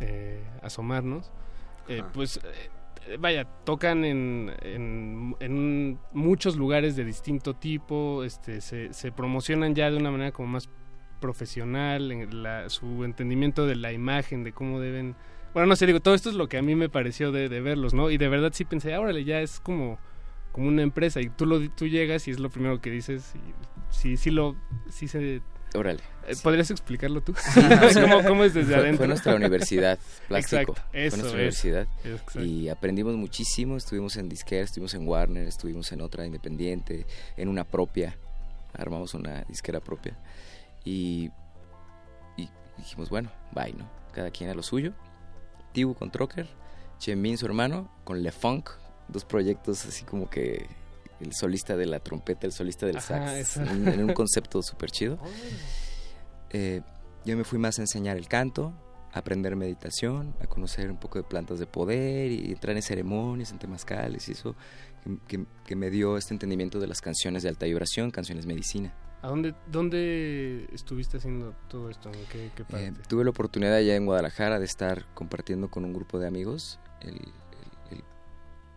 eh, 0.00 0.42
asomarnos, 0.62 1.30
eh, 1.88 2.02
pues 2.12 2.38
eh, 3.06 3.16
vaya, 3.18 3.44
tocan 3.64 4.04
en, 4.04 4.52
en, 4.62 5.34
en 5.40 5.98
muchos 6.12 6.56
lugares 6.56 6.94
de 6.96 7.04
distinto 7.04 7.54
tipo, 7.54 8.24
este, 8.24 8.60
se, 8.60 8.92
se 8.92 9.12
promocionan 9.12 9.74
ya 9.74 9.90
de 9.90 9.96
una 9.96 10.10
manera 10.10 10.32
como 10.32 10.48
más 10.48 10.68
profesional, 11.20 12.10
en 12.12 12.42
la- 12.42 12.68
su 12.68 13.04
entendimiento 13.04 13.66
de 13.66 13.76
la 13.76 13.92
imagen, 13.92 14.44
de 14.44 14.52
cómo 14.52 14.80
deben... 14.80 15.14
Bueno, 15.54 15.66
no 15.66 15.76
sé, 15.76 15.86
digo, 15.86 16.00
todo 16.00 16.14
esto 16.14 16.30
es 16.30 16.34
lo 16.36 16.48
que 16.48 16.58
a 16.58 16.62
mí 16.62 16.74
me 16.74 16.88
pareció 16.88 17.30
de, 17.32 17.48
de 17.48 17.60
verlos, 17.60 17.92
¿no? 17.94 18.10
Y 18.10 18.16
de 18.18 18.28
verdad 18.28 18.52
sí 18.54 18.64
pensé, 18.64 18.94
ah, 18.94 19.00
órale, 19.00 19.24
ya 19.24 19.40
es 19.40 19.60
como, 19.60 19.98
como 20.52 20.68
una 20.68 20.82
empresa 20.82 21.20
y 21.20 21.28
tú, 21.28 21.44
lo, 21.46 21.60
tú 21.70 21.86
llegas 21.86 22.26
y 22.28 22.30
es 22.30 22.38
lo 22.40 22.48
primero 22.50 22.80
que 22.80 22.90
dices 22.90 23.34
y 23.34 23.94
sí, 23.94 24.16
sí 24.16 24.30
lo... 24.30 24.56
Sí 24.90 25.08
se, 25.08 25.42
órale. 25.74 26.00
eh, 26.26 26.34
¿Podrías 26.42 26.70
explicarlo 26.70 27.20
tú? 27.22 27.34
¿Cómo, 28.00 28.22
cómo 28.26 28.44
es 28.44 28.54
desde 28.54 28.72
Fue- 28.72 28.80
adentro? 28.82 28.98
Fue 28.98 29.08
nuestra 29.08 29.34
universidad, 29.34 29.98
plástico. 30.28 30.74
Exacto, 30.74 30.82
fue 30.90 31.00
nuestra 31.02 31.28
es. 31.28 31.34
universidad. 31.34 31.86
Exacto. 32.04 32.42
Y 32.42 32.68
aprendimos 32.70 33.14
muchísimo. 33.16 33.76
Estuvimos 33.76 34.16
en 34.16 34.28
disquera, 34.30 34.64
estuvimos 34.64 34.94
en 34.94 35.06
Warner, 35.06 35.46
estuvimos 35.46 35.92
en 35.92 36.00
otra 36.00 36.24
independiente, 36.26 37.06
en 37.36 37.48
una 37.48 37.64
propia. 37.64 38.16
Armamos 38.74 39.12
una 39.14 39.42
disquera 39.44 39.80
propia. 39.80 40.16
Y, 40.84 41.30
y 42.38 42.48
dijimos, 42.78 43.10
bueno, 43.10 43.30
bye, 43.54 43.72
¿no? 43.74 43.86
Cada 44.12 44.30
quien 44.30 44.48
a 44.50 44.54
lo 44.54 44.62
suyo. 44.62 44.92
Tibu 45.72 45.94
con 45.94 46.10
Trocker, 46.10 46.48
Chemin, 46.98 47.36
su 47.38 47.46
hermano, 47.46 47.90
con 48.04 48.22
Le 48.22 48.30
Funk. 48.32 48.70
Dos 49.08 49.24
proyectos 49.24 49.84
así 49.86 50.04
como 50.04 50.30
que 50.30 50.66
el 51.20 51.32
solista 51.34 51.76
de 51.76 51.86
la 51.86 52.00
trompeta, 52.00 52.46
el 52.46 52.52
solista 52.52 52.86
del 52.86 52.98
Ajá, 52.98 53.28
sax. 53.42 53.56
En, 53.58 53.88
en 53.88 54.04
un 54.04 54.12
concepto 54.14 54.62
súper 54.62 54.90
chido. 54.90 55.18
Eh, 56.54 56.82
yo 57.24 57.34
me 57.36 57.44
fui 57.44 57.58
más 57.58 57.78
a 57.78 57.82
enseñar 57.82 58.16
el 58.18 58.28
canto, 58.28 58.74
a 59.12 59.20
aprender 59.20 59.56
meditación, 59.56 60.34
a 60.40 60.46
conocer 60.46 60.90
un 60.90 60.98
poco 60.98 61.18
de 61.18 61.24
plantas 61.24 61.58
de 61.58 61.66
poder 61.66 62.30
y 62.30 62.52
entrar 62.52 62.76
en 62.76 62.82
ceremonias, 62.82 63.52
en 63.52 63.58
temazcales 63.58 64.28
y 64.28 64.32
eso 64.32 64.54
que, 65.02 65.16
que- 65.38 65.46
que 65.64 65.76
me 65.76 65.88
dio 65.90 66.16
este 66.18 66.34
entendimiento 66.34 66.78
de 66.78 66.86
las 66.88 67.00
canciones 67.00 67.42
de 67.42 67.48
alta 67.48 67.64
vibración, 67.66 68.10
canciones 68.10 68.44
medicina. 68.44 68.92
¿A 69.22 69.28
dónde, 69.28 69.54
dónde 69.70 70.68
estuviste 70.72 71.18
haciendo 71.18 71.54
todo 71.68 71.88
esto? 71.90 72.08
¿En 72.12 72.24
qué, 72.26 72.50
qué 72.56 72.64
parte? 72.64 72.86
Eh, 72.88 72.92
tuve 73.08 73.22
la 73.24 73.30
oportunidad 73.30 73.78
ya 73.80 73.94
en 73.94 74.04
Guadalajara 74.04 74.58
de 74.58 74.64
estar 74.64 75.06
compartiendo 75.14 75.70
con 75.70 75.84
un 75.84 75.92
grupo 75.92 76.18
de 76.18 76.26
amigos, 76.26 76.80
el- 77.02 77.14
el- 77.14 77.98
el- 77.98 78.04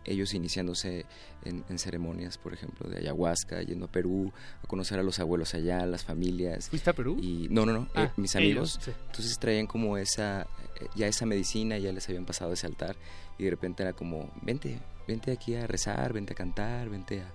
ellos 0.04 0.34
iniciándose 0.34 1.04
en, 1.42 1.64
en 1.68 1.78
ceremonias, 1.80 2.38
por 2.38 2.52
ejemplo, 2.54 2.88
de 2.88 2.98
ayahuasca, 2.98 3.60
yendo 3.62 3.86
a 3.86 3.90
Perú, 3.90 4.32
a 4.62 4.66
conocer 4.68 5.00
a 5.00 5.02
los 5.02 5.18
abuelos 5.18 5.52
allá, 5.54 5.84
las 5.84 6.04
familias. 6.04 6.68
¿Fuiste 6.68 6.90
a 6.90 6.92
Perú? 6.92 7.16
Y, 7.20 7.48
no, 7.50 7.66
no, 7.66 7.72
no, 7.72 7.88
Ah, 7.96 8.04
eh, 8.04 8.10
mis 8.16 8.36
ellos, 8.36 8.44
amigos. 8.76 8.78
sí. 8.82 8.92
Entonces 9.06 9.36
traían 9.40 9.66
como 9.66 9.98
esa, 9.98 10.42
eh, 10.80 10.86
ya 10.94 11.08
esa 11.08 11.26
medicina, 11.26 11.76
ya 11.78 11.90
les 11.92 12.08
habían 12.08 12.24
pasado 12.24 12.52
ese 12.52 12.68
altar 12.68 12.94
y 13.36 13.42
de 13.44 13.50
repente 13.50 13.82
era 13.82 13.94
como, 13.94 14.30
vente, 14.42 14.78
vente 15.08 15.32
aquí 15.32 15.56
a 15.56 15.66
rezar, 15.66 16.12
vente 16.12 16.34
a 16.34 16.36
cantar, 16.36 16.88
vente 16.88 17.22
a, 17.22 17.32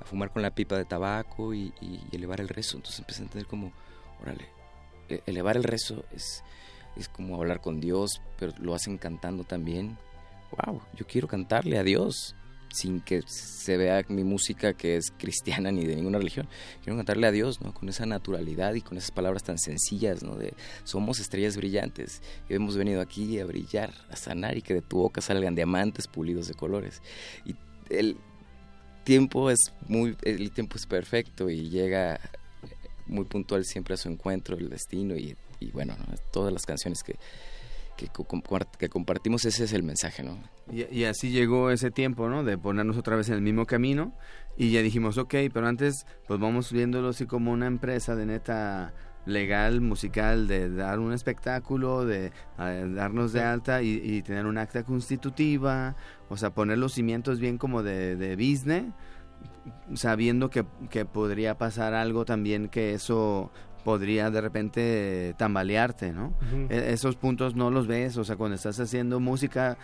a 0.00 0.04
fumar 0.04 0.30
con 0.32 0.42
la 0.42 0.54
pipa 0.54 0.76
de 0.76 0.84
tabaco 0.84 1.54
y, 1.54 1.72
y- 1.80 2.00
y 2.10 2.16
elevar 2.16 2.40
el 2.40 2.48
rezo. 2.48 2.76
Entonces 2.76 2.98
empecé 3.00 3.22
a 3.22 3.24
entender 3.24 3.46
como, 3.46 3.72
órale, 4.20 4.46
e- 5.08 5.22
elevar 5.26 5.56
el 5.56 5.64
rezo 5.64 6.04
es, 6.12 6.42
es 6.96 7.08
como 7.08 7.36
hablar 7.36 7.60
con 7.60 7.80
Dios, 7.80 8.20
pero 8.38 8.52
lo 8.58 8.74
hacen 8.74 8.98
cantando 8.98 9.44
también. 9.44 9.96
Wow, 10.66 10.82
yo 10.94 11.06
quiero 11.06 11.26
cantarle 11.28 11.78
a 11.78 11.82
Dios 11.82 12.36
sin 12.72 13.00
que 13.00 13.22
se 13.26 13.76
vea 13.76 14.04
mi 14.08 14.24
música 14.24 14.72
que 14.74 14.96
es 14.96 15.12
cristiana 15.16 15.70
ni 15.70 15.84
de 15.84 15.94
ninguna 15.94 16.18
religión. 16.18 16.48
Quiero 16.82 16.96
cantarle 16.96 17.28
a 17.28 17.30
Dios, 17.30 17.60
¿no? 17.60 17.72
Con 17.72 17.88
esa 17.88 18.04
naturalidad 18.04 18.74
y 18.74 18.80
con 18.80 18.98
esas 18.98 19.12
palabras 19.12 19.44
tan 19.44 19.58
sencillas, 19.58 20.24
¿no? 20.24 20.34
De 20.34 20.54
somos 20.82 21.20
estrellas 21.20 21.56
brillantes 21.56 22.20
y 22.48 22.54
hemos 22.54 22.76
venido 22.76 23.00
aquí 23.00 23.38
a 23.38 23.44
brillar, 23.46 23.92
a 24.10 24.16
sanar 24.16 24.56
y 24.56 24.62
que 24.62 24.74
de 24.74 24.82
tu 24.82 24.98
boca 24.98 25.20
salgan 25.20 25.54
diamantes 25.54 26.08
pulidos 26.08 26.48
de 26.48 26.54
colores. 26.54 27.00
Y 27.44 27.54
el 27.90 28.16
tiempo 29.04 29.50
es 29.50 29.60
muy, 29.86 30.16
el 30.22 30.50
tiempo 30.52 30.76
es 30.76 30.86
perfecto 30.86 31.48
y 31.48 31.68
llega 31.68 32.18
muy 33.06 33.24
puntual 33.24 33.64
siempre 33.64 33.94
a 33.94 33.96
su 33.96 34.08
encuentro, 34.08 34.56
el 34.56 34.70
destino 34.70 35.14
y, 35.14 35.36
y 35.60 35.70
bueno, 35.70 35.94
¿no? 35.96 36.14
todas 36.32 36.52
las 36.52 36.64
canciones 36.66 37.02
que, 37.02 37.16
que, 37.96 38.08
que 38.78 38.88
compartimos, 38.88 39.44
ese 39.44 39.64
es 39.64 39.72
el 39.72 39.82
mensaje, 39.82 40.22
¿no? 40.22 40.38
Y, 40.72 40.84
y 40.94 41.04
así 41.04 41.30
llegó 41.30 41.70
ese 41.70 41.90
tiempo, 41.90 42.28
¿no? 42.28 42.44
De 42.44 42.58
ponernos 42.58 42.96
otra 42.96 43.16
vez 43.16 43.28
en 43.28 43.34
el 43.34 43.42
mismo 43.42 43.66
camino. 43.66 44.14
Y 44.56 44.70
ya 44.70 44.82
dijimos, 44.82 45.18
ok, 45.18 45.34
pero 45.52 45.66
antes, 45.66 46.06
pues 46.26 46.38
vamos 46.40 46.72
viéndolo 46.72 47.08
así 47.08 47.26
como 47.26 47.52
una 47.52 47.66
empresa 47.66 48.14
de 48.14 48.26
neta 48.26 48.94
legal, 49.26 49.80
musical, 49.80 50.46
de 50.46 50.68
dar 50.70 50.98
un 50.98 51.12
espectáculo, 51.12 52.04
de 52.04 52.32
eh, 52.58 52.92
darnos 52.94 53.32
de 53.32 53.42
alta 53.42 53.82
y, 53.82 54.00
y 54.02 54.22
tener 54.22 54.46
un 54.46 54.58
acta 54.58 54.82
constitutiva, 54.84 55.96
o 56.28 56.36
sea, 56.36 56.50
poner 56.54 56.78
los 56.78 56.92
cimientos 56.92 57.40
bien 57.40 57.56
como 57.58 57.82
de, 57.82 58.16
de 58.16 58.36
business, 58.36 58.84
sabiendo 59.94 60.50
que, 60.50 60.64
que 60.90 61.04
podría 61.04 61.56
pasar 61.58 61.94
algo 61.94 62.24
también 62.24 62.68
que 62.68 62.94
eso 62.94 63.50
podría 63.84 64.30
de 64.30 64.40
repente 64.40 65.34
tambalearte, 65.36 66.12
¿no? 66.12 66.32
E- 66.70 66.92
esos 66.92 67.16
puntos 67.16 67.54
no 67.54 67.70
los 67.70 67.86
ves, 67.86 68.16
o 68.16 68.24
sea, 68.24 68.36
cuando 68.36 68.54
estás 68.56 68.80
haciendo 68.80 69.20
música, 69.20 69.76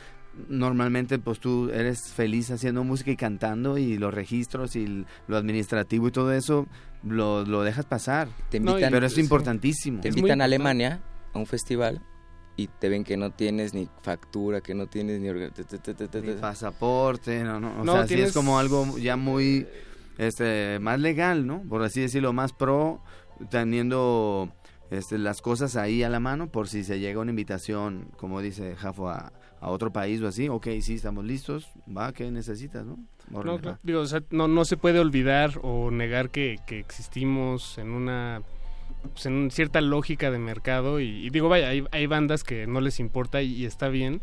normalmente 0.49 1.19
pues 1.19 1.39
tú 1.41 1.71
eres 1.71 2.13
feliz 2.13 2.51
haciendo 2.51 2.83
música 2.85 3.11
y 3.11 3.17
cantando 3.17 3.77
y 3.79 3.99
los 3.99 4.15
registros 4.15 4.77
y 4.77 5.05
lo 5.27 5.37
administrativo 5.37 6.09
y 6.09 6.13
todo 6.13 6.33
eso 6.33 6.67
lo, 7.03 7.45
lo 7.45 7.63
dejas 7.63 7.87
pasar. 7.87 8.29
Te 8.51 8.59
invitan, 8.59 8.91
pero 8.93 9.07
es 9.07 9.17
importantísimo. 9.19 10.01
Te 10.01 10.09
invitan 10.09 10.41
a 10.41 10.45
Alemania 10.45 11.01
a 11.33 11.39
un 11.39 11.47
festival 11.47 12.03
y 12.57 12.67
te 12.67 12.89
ven 12.89 13.05
que 13.05 13.17
no 13.17 13.31
tienes 13.31 13.73
ni 13.75 13.89
factura, 14.03 14.61
que 14.61 14.75
no 14.75 14.87
tienes 14.87 15.21
ni, 15.21 15.29
Ni 15.31 15.51
te- 15.51 16.35
pasaporte, 16.35 17.43
no, 17.45 17.59
no, 17.61 17.81
o 17.81 17.85
No, 17.85 17.93
sea, 17.93 18.03
sí 18.03 18.15
tienes- 18.15 18.29
es 18.29 18.35
como 18.35 18.59
algo 18.59 18.99
ya 18.99 19.17
muy 19.17 19.67
este 20.19 20.79
más 20.81 21.01
legal, 21.01 21.47
¿no? 21.47 21.63
Por 21.63 21.83
así 21.83 22.01
decirlo, 22.03 22.33
más 22.33 22.53
pro 22.53 23.01
teniendo 23.51 24.53
este, 24.91 25.19
las 25.19 25.41
cosas 25.41 25.77
ahí 25.77 26.03
a 26.03 26.09
la 26.09 26.21
mano 26.21 26.51
por 26.51 26.69
si 26.69 26.85
se 26.85 26.99
llega 26.99 27.21
una 27.21 27.31
invitación, 27.31 28.11
como 28.17 28.41
dice 28.41 28.75
Jafo, 28.77 29.09
a, 29.09 29.33
a 29.61 29.69
otro 29.71 29.93
país 29.93 30.21
o 30.23 30.27
así, 30.29 30.49
ok, 30.49 30.67
sí, 30.83 30.95
estamos 30.95 31.25
listos, 31.25 31.71
va, 31.97 32.13
¿qué 32.13 32.31
necesitas, 32.31 32.85
no? 32.85 32.99
No, 33.31 33.43
claro. 33.43 33.79
Digo, 33.83 34.01
o 34.01 34.07
sea, 34.07 34.23
no, 34.31 34.49
no 34.49 34.65
se 34.65 34.77
puede 34.77 34.99
olvidar 34.99 35.61
o 35.63 35.91
negar 35.91 36.31
que, 36.31 36.59
que 36.67 36.79
existimos 36.79 37.79
en 37.79 37.93
una 37.93 38.43
pues, 39.13 39.27
en 39.27 39.51
cierta 39.51 39.81
lógica 39.81 40.31
de 40.31 40.39
mercado 40.39 41.01
y, 41.01 41.27
y 41.27 41.31
digo, 41.31 41.49
vaya, 41.49 41.69
hay, 41.69 41.85
hay 41.91 42.07
bandas 42.07 42.45
que 42.45 42.67
no 42.67 42.81
les 42.81 43.01
importa 43.01 43.43
y, 43.43 43.53
y 43.55 43.65
está 43.65 43.89
bien, 43.89 44.21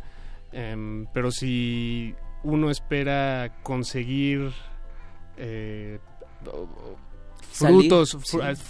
em, 0.51 1.07
pero 1.13 1.31
si 1.31 2.15
uno 2.43 2.69
espera 2.69 3.53
conseguir 3.63 4.51
eh, 5.37 5.99
frutos, 7.51 8.17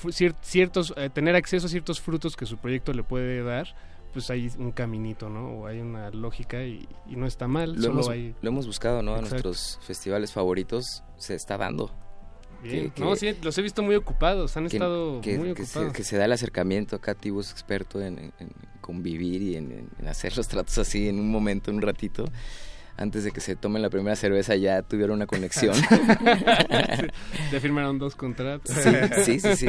sí. 0.10 0.30
ciertos, 0.42 0.94
eh, 0.98 1.10
tener 1.14 1.36
acceso 1.36 1.68
a 1.68 1.70
ciertos 1.70 2.00
frutos 2.00 2.36
que 2.36 2.46
su 2.46 2.58
proyecto 2.58 2.94
le 2.94 3.04
puede 3.04 3.44
dar, 3.44 3.76
pues 4.18 4.32
hay 4.32 4.50
un 4.58 4.72
caminito, 4.72 5.30
¿no? 5.30 5.60
O 5.60 5.68
hay 5.68 5.80
una 5.80 6.10
lógica 6.10 6.64
y, 6.64 6.88
y 7.08 7.16
no 7.16 7.28
está 7.28 7.48
mal, 7.48 7.76
lo, 7.76 7.82
solo 7.82 7.94
hemos, 7.94 8.10
hay... 8.10 8.36
lo 8.42 8.50
hemos 8.50 8.66
buscado, 8.66 9.04
¿no? 9.04 9.12
A 9.14 9.20
Exacto. 9.20 9.50
nuestros 9.50 9.78
festivales 9.84 10.32
favoritos 10.34 11.04
se 11.18 11.36
está 11.36 11.56
dando. 11.56 11.92
Bien. 12.64 12.90
Que- 12.90 13.02
no, 13.04 13.12
que- 13.12 13.18
sí, 13.18 13.38
los 13.44 13.56
he 13.60 13.62
visto 13.62 13.84
muy 13.84 13.94
ocupados, 13.94 14.58
han 14.58 14.68
que, 14.70 14.78
estado 14.78 15.22
que- 15.22 15.38
muy 15.38 15.52
ocupados. 15.52 15.92
se, 15.92 15.94
que 15.96 16.04
se 16.04 16.18
da 16.18 16.26
el 16.26 16.32
acercamiento 16.32 16.96
acá 16.96 17.14
Tibu 17.14 17.42
es 17.42 17.52
experto 17.52 18.02
en, 18.02 18.18
en- 18.18 18.34
en 18.40 18.50
convivir 18.82 19.44
y 19.44 19.56
en, 19.56 19.88
hacer 20.08 20.36
los 20.36 20.48
tratos 20.48 20.80
así 20.80 21.08
en 21.10 21.20
un 21.20 21.30
momento 21.30 21.70
en 21.70 21.76
un 21.78 21.84
ratito 21.84 22.26
antes 22.96 23.24
de 23.24 23.30
que 23.32 23.42
se 23.42 23.56
tomen 23.56 23.84
la 23.84 23.92
primera 23.92 24.16
cerveza 24.16 24.56
ya 24.56 24.82
tuvieron 24.82 25.18
una 25.18 25.28
conexión. 25.28 25.76
Ya 27.52 27.60
firmaron 27.62 28.00
dos 28.00 28.16
contratos. 28.16 28.76
Sí, 29.24 29.40
sí, 29.40 29.40
sí, 29.40 29.56
sí. 29.56 29.68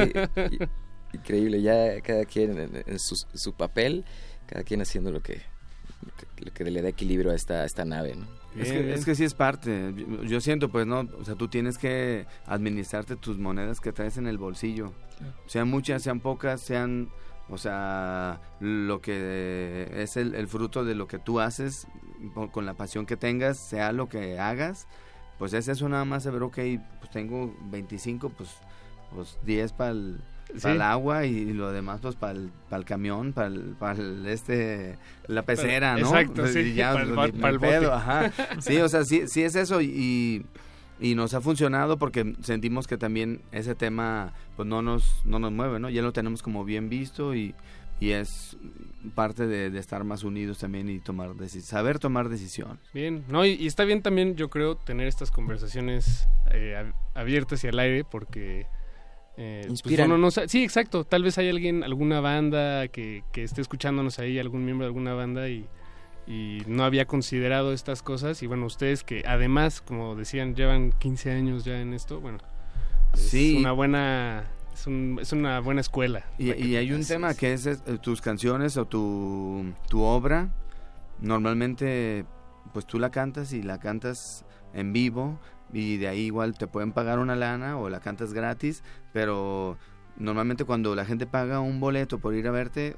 Increíble, 1.13 1.63
ya 1.63 2.01
cada 2.03 2.25
quien 2.27 2.59
en, 2.59 2.83
en 2.87 2.99
su, 2.99 3.17
su 3.35 3.55
papel, 3.55 4.05
cada 4.49 4.65
quien 4.65 4.81
haciendo 4.81 5.13
lo 5.13 5.23
que, 5.23 5.43
lo 6.41 6.53
que, 6.53 6.65
le 6.65 6.83
da 6.83 6.89
equilibrio 6.89 7.31
a 7.31 7.35
esta, 7.35 7.63
a 7.63 7.65
esta 7.65 7.85
nave, 7.85 8.17
¿no? 8.17 8.27
Es 8.57 8.73
que, 8.73 8.93
es 8.93 9.05
que 9.05 9.15
sí 9.15 9.25
es 9.25 9.35
parte. 9.35 9.95
Yo, 9.95 10.25
yo 10.25 10.41
siento, 10.41 10.71
pues, 10.71 10.87
¿no? 10.87 11.09
O 11.21 11.25
sea, 11.25 11.37
tú 11.37 11.49
tienes 11.49 11.79
que 11.79 12.27
administrarte 12.47 13.15
tus 13.17 13.39
monedas 13.39 13.81
que 13.81 13.93
traes 13.93 14.17
en 14.17 14.27
el 14.27 14.39
bolsillo. 14.39 14.93
Sean 15.47 15.69
muchas, 15.69 16.03
sean 16.03 16.21
pocas, 16.21 16.61
sean, 16.61 17.11
o 17.49 17.59
sea, 17.59 18.41
lo 18.61 19.01
que 19.01 19.89
es 19.95 20.17
el, 20.17 20.35
el 20.35 20.49
fruto 20.49 20.85
de 20.85 20.95
lo 20.95 21.07
que 21.07 21.19
tú 21.19 21.41
haces, 21.41 21.87
con, 22.35 22.49
con 22.49 22.67
la 22.67 22.75
pasión 22.75 23.07
que 23.07 23.17
tengas, 23.17 23.59
sea 23.59 23.93
lo 23.93 24.09
que 24.09 24.39
hagas, 24.39 24.89
pues 25.39 25.53
es 25.53 25.69
eso 25.69 25.89
nada 25.89 26.05
más 26.05 26.25
saber, 26.25 26.43
ok, 26.43 26.59
pues 26.99 27.11
tengo 27.13 27.55
25, 27.71 28.31
pues, 28.31 28.51
pues 29.15 29.39
10 29.45 29.73
para 29.73 29.91
el... 29.91 30.21
Sí. 30.55 30.61
Para 30.63 30.75
el 30.75 30.83
agua 30.83 31.27
y 31.27 31.53
lo 31.53 31.71
demás 31.73 32.01
pues 32.01 32.15
para 32.17 32.33
el, 32.33 32.51
para 32.71 32.81
el 32.81 32.85
camión, 32.87 33.33
para 33.35 33.49
el, 33.49 33.75
para 33.79 34.01
el, 34.01 34.27
este 34.27 34.97
la 35.27 35.43
pecera, 35.43 35.93
¿no? 35.97 36.07
Exacto, 36.09 36.43
Pues, 36.43 36.55
sí, 36.55 36.73
ya, 36.75 36.93
para 36.93 37.05
el 37.05 37.15
para 37.15 37.33
ni 37.33 37.45
el 37.45 37.59
bote. 37.59 37.71
pedo, 37.71 37.93
ajá. 37.93 38.33
Sí, 38.61 38.79
o 38.79 38.89
sea, 38.89 39.05
sí, 39.05 39.25
sí 39.29 39.43
es 39.43 39.55
eso 39.57 39.81
y, 39.83 40.47
y 41.01 41.15
nos 41.15 41.35
ha 41.35 41.41
funcionado 41.43 41.99
porque 41.99 42.35
sentimos 42.43 42.87
que 42.87 42.97
también 42.97 43.43
ese 43.53 43.75
tema 43.75 44.33
pues 44.57 44.67
no 44.67 44.81
nos, 44.81 45.21
no 45.27 45.39
nos 45.39 45.53
mueve, 45.53 45.79
¿no? 45.81 45.91
Ya 45.91 46.01
lo 46.03 46.13
tenemos 46.15 46.43
como 46.43 46.65
bien 46.65 46.89
visto 46.89 47.35
y, 47.35 47.55
y 48.01 48.13
es 48.13 48.57
parte 49.15 49.47
de, 49.47 49.69
de 49.71 49.79
estar 49.79 50.03
más 50.05 50.25
unidos 50.25 50.59
también 50.59 50.89
y 50.89 50.99
tomar 50.99 51.31
saber 51.61 51.99
tomar 51.99 52.31
decisiones. 52.31 52.79
Bien, 52.95 53.23
no, 53.29 53.45
y, 53.45 53.51
y 53.51 53.67
está 53.67 53.85
bien 53.85 54.01
también, 54.03 54.35
yo 54.35 54.49
creo, 54.49 54.77
tener 54.77 55.09
estas 55.09 55.31
conversaciones 55.31 56.27
eh, 56.51 56.75
ab- 56.83 56.95
abiertas 57.15 57.63
y 57.65 57.69
al 57.69 57.79
aire 57.79 58.05
porque... 58.11 58.67
eh, 59.41 59.61
pues 59.63 59.71
Inspiran. 59.71 60.21
no 60.21 60.31
sí, 60.31 60.65
exacto. 60.65 61.05
Tal 61.05 61.23
vez 61.23 61.39
hay 61.39 61.49
alguien, 61.49 61.85
alguna 61.85 62.21
banda 62.21 62.89
que, 62.89 63.23
que 63.33 63.45
esté 63.45 63.61
escuchándonos 63.61 64.19
ahí, 64.19 64.39
algún 64.39 64.65
miembro 64.65 64.85
de 64.85 64.89
alguna 64.89 65.15
banda 65.15 65.49
y, 65.49 65.65
y 66.27 66.63
no 66.67 66.83
había 66.85 67.07
considerado 67.07 67.73
estas 67.73 68.03
cosas. 68.03 68.43
Y 68.43 68.47
bueno, 68.49 68.67
ustedes 68.67 69.05
que 69.05 69.23
además, 69.27 69.81
como 69.81 70.17
decían, 70.17 70.55
llevan 70.57 70.93
15 70.99 71.31
años 71.31 71.65
ya 71.65 71.81
en 71.81 71.95
esto, 71.95 72.21
bueno, 72.21 72.39
es 73.15 73.21
Sí. 73.21 73.57
una 73.59 73.73
buena... 73.73 74.45
Es, 74.75 74.87
un- 74.87 75.19
es 75.21 75.33
una 75.33 75.59
buena 75.61 75.81
escuela. 75.81 76.25
Y, 76.39 76.53
y 76.53 76.77
hay 76.77 76.93
un 76.93 77.05
tema 77.05 77.35
que 77.35 77.53
es, 77.53 77.67
es, 77.67 77.83
eh, 77.87 77.99
tus 78.01 78.21
canciones 78.21 78.77
o 78.77 78.85
tu, 78.87 79.73
tu 79.89 80.03
obra, 80.03 80.51
normalmente 81.21 82.25
pues 82.73 82.87
tú 82.87 82.99
la 82.99 83.11
cantas 83.11 83.53
y 83.53 83.63
la 83.63 83.79
cantas 83.79 84.45
en 84.75 84.93
vivo 84.93 85.39
y 85.73 85.97
de 85.99 86.09
ahí 86.09 86.21
igual 86.21 86.57
te 86.57 86.67
pueden 86.67 86.93
pagar 86.93 87.19
una 87.19 87.37
lana 87.37 87.79
o 87.79 87.89
la 87.89 88.01
cantas 88.01 88.33
gratis, 88.33 88.83
pero 89.13 89.77
normalmente 90.17 90.65
cuando 90.65 90.95
la 90.95 91.05
gente 91.05 91.27
paga 91.27 91.61
un 91.61 91.81
boleto 91.81 92.19
por 92.19 92.35
ir 92.35 92.49
a 92.49 92.51
verte, 92.51 92.97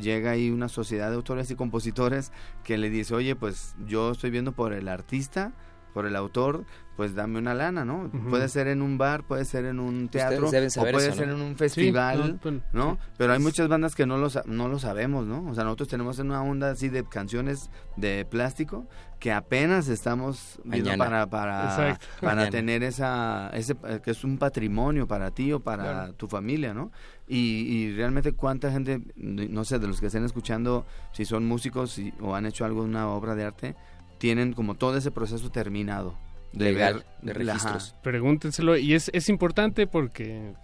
llega 0.00 0.30
ahí 0.30 0.50
una 0.50 0.68
sociedad 0.68 1.10
de 1.10 1.16
autores 1.16 1.50
y 1.50 1.56
compositores 1.56 2.32
que 2.64 2.78
le 2.78 2.90
dice, 2.90 3.14
oye, 3.14 3.36
pues 3.36 3.76
yo 3.86 4.12
estoy 4.12 4.30
viendo 4.30 4.52
por 4.52 4.72
el 4.72 4.88
artista, 4.88 5.52
por 5.96 6.04
el 6.04 6.14
autor, 6.14 6.66
pues 6.94 7.14
dame 7.14 7.38
una 7.38 7.54
lana, 7.54 7.86
¿no? 7.86 8.10
Puede 8.28 8.50
ser 8.50 8.66
en 8.68 8.82
un 8.82 8.98
bar, 8.98 9.24
puede 9.24 9.46
ser 9.46 9.64
en 9.64 9.80
un 9.80 10.08
teatro, 10.10 10.48
o 10.48 10.50
puede 10.50 11.08
eso, 11.08 11.16
ser 11.16 11.28
¿no? 11.28 11.34
en 11.36 11.40
un 11.40 11.52
Sí, 11.52 11.56
festival, 11.56 12.32
no, 12.32 12.38
bueno, 12.42 12.60
¿no? 12.74 12.98
sí. 13.00 13.12
Pero 13.16 13.32
hay 13.32 13.38
muchas 13.38 13.66
bandas 13.68 13.94
que 13.94 14.04
no 14.04 14.18
lo, 14.18 14.28
no 14.44 14.68
lo 14.68 14.78
sabemos, 14.78 15.26
¿no? 15.26 15.48
O 15.50 15.54
sea, 15.54 15.64
nosotros 15.64 15.88
tenemos 15.88 16.18
una 16.18 16.42
onda 16.42 16.70
así 16.70 16.90
de 16.90 17.02
canciones 17.04 17.70
de 17.96 18.26
plástico 18.26 18.86
que 19.18 19.32
apenas 19.32 19.88
estamos 19.88 20.60
viendo 20.64 20.90
para 20.98 21.26
para, 21.28 21.98
para 22.20 22.50
tener 22.50 22.82
esa 22.82 23.48
ese 23.54 23.74
eh, 23.88 24.00
que 24.04 24.10
es 24.10 24.22
un 24.22 24.36
patrimonio 24.36 25.06
para 25.06 25.30
ti 25.30 25.50
o 25.54 25.60
para 25.60 25.82
Claro. 25.82 26.12
tu 26.12 26.28
familia, 26.28 26.74
¿no? 26.74 26.92
Y, 27.26 27.38
y 27.38 27.96
realmente 27.96 28.32
cuánta 28.32 28.70
gente, 28.70 29.00
no 29.16 29.64
sé, 29.64 29.78
de 29.78 29.86
los 29.88 29.98
que 30.00 30.06
estén 30.08 30.26
escuchando, 30.26 30.84
si 31.12 31.24
son 31.24 31.46
músicos 31.46 31.98
y- 31.98 32.12
o 32.20 32.34
han 32.34 32.44
hecho 32.44 32.66
alguna 32.66 33.08
obra 33.08 33.34
de 33.34 33.44
arte, 33.44 33.74
tienen 34.18 34.52
como 34.52 34.74
todo 34.74 34.96
ese 34.96 35.10
proceso 35.10 35.50
terminado. 35.50 36.18
De 36.52 36.66
Legal, 36.72 37.04
ver- 37.22 37.34
de 37.36 37.50
ajá. 37.50 37.52
registros. 37.52 37.94
Pregúntenselo 38.02 38.76
y 38.76 38.94
es, 38.94 39.10
es 39.12 39.28
importante 39.28 39.86
porque, 39.86 40.54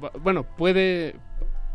bu- 0.00 0.12
bueno, 0.22 0.44
puede, 0.56 1.16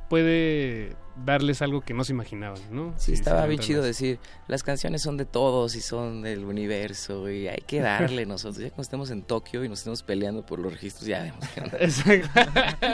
puede 0.09 0.95
darles 1.23 1.61
algo 1.61 1.81
que 1.81 1.93
no 1.93 2.03
se 2.03 2.11
imaginaban, 2.13 2.59
¿no? 2.71 2.93
Sí, 2.97 3.07
Si 3.07 3.13
estaba 3.13 3.45
bien 3.45 3.59
chido 3.61 3.79
más. 3.79 3.87
decir, 3.87 4.19
las 4.47 4.63
canciones 4.63 5.01
son 5.01 5.15
de 5.17 5.25
todos 5.25 5.75
y 5.75 5.81
son 5.81 6.21
del 6.21 6.43
universo 6.43 7.29
y 7.29 7.47
hay 7.47 7.63
que 7.65 7.79
darle 7.79 8.25
nosotros. 8.25 8.57
Ya 8.57 8.69
cuando 8.69 8.81
estemos 8.83 9.09
en 9.11 9.21
Tokio 9.23 9.63
y 9.63 9.69
nos 9.69 9.79
estemos 9.79 10.03
peleando 10.03 10.45
por 10.45 10.59
los 10.59 10.73
registros, 10.73 11.07
ya 11.07 11.23
vemos 11.23 11.39
qué 11.53 11.61
onda. 11.61 11.77
Exacto. 11.79 12.29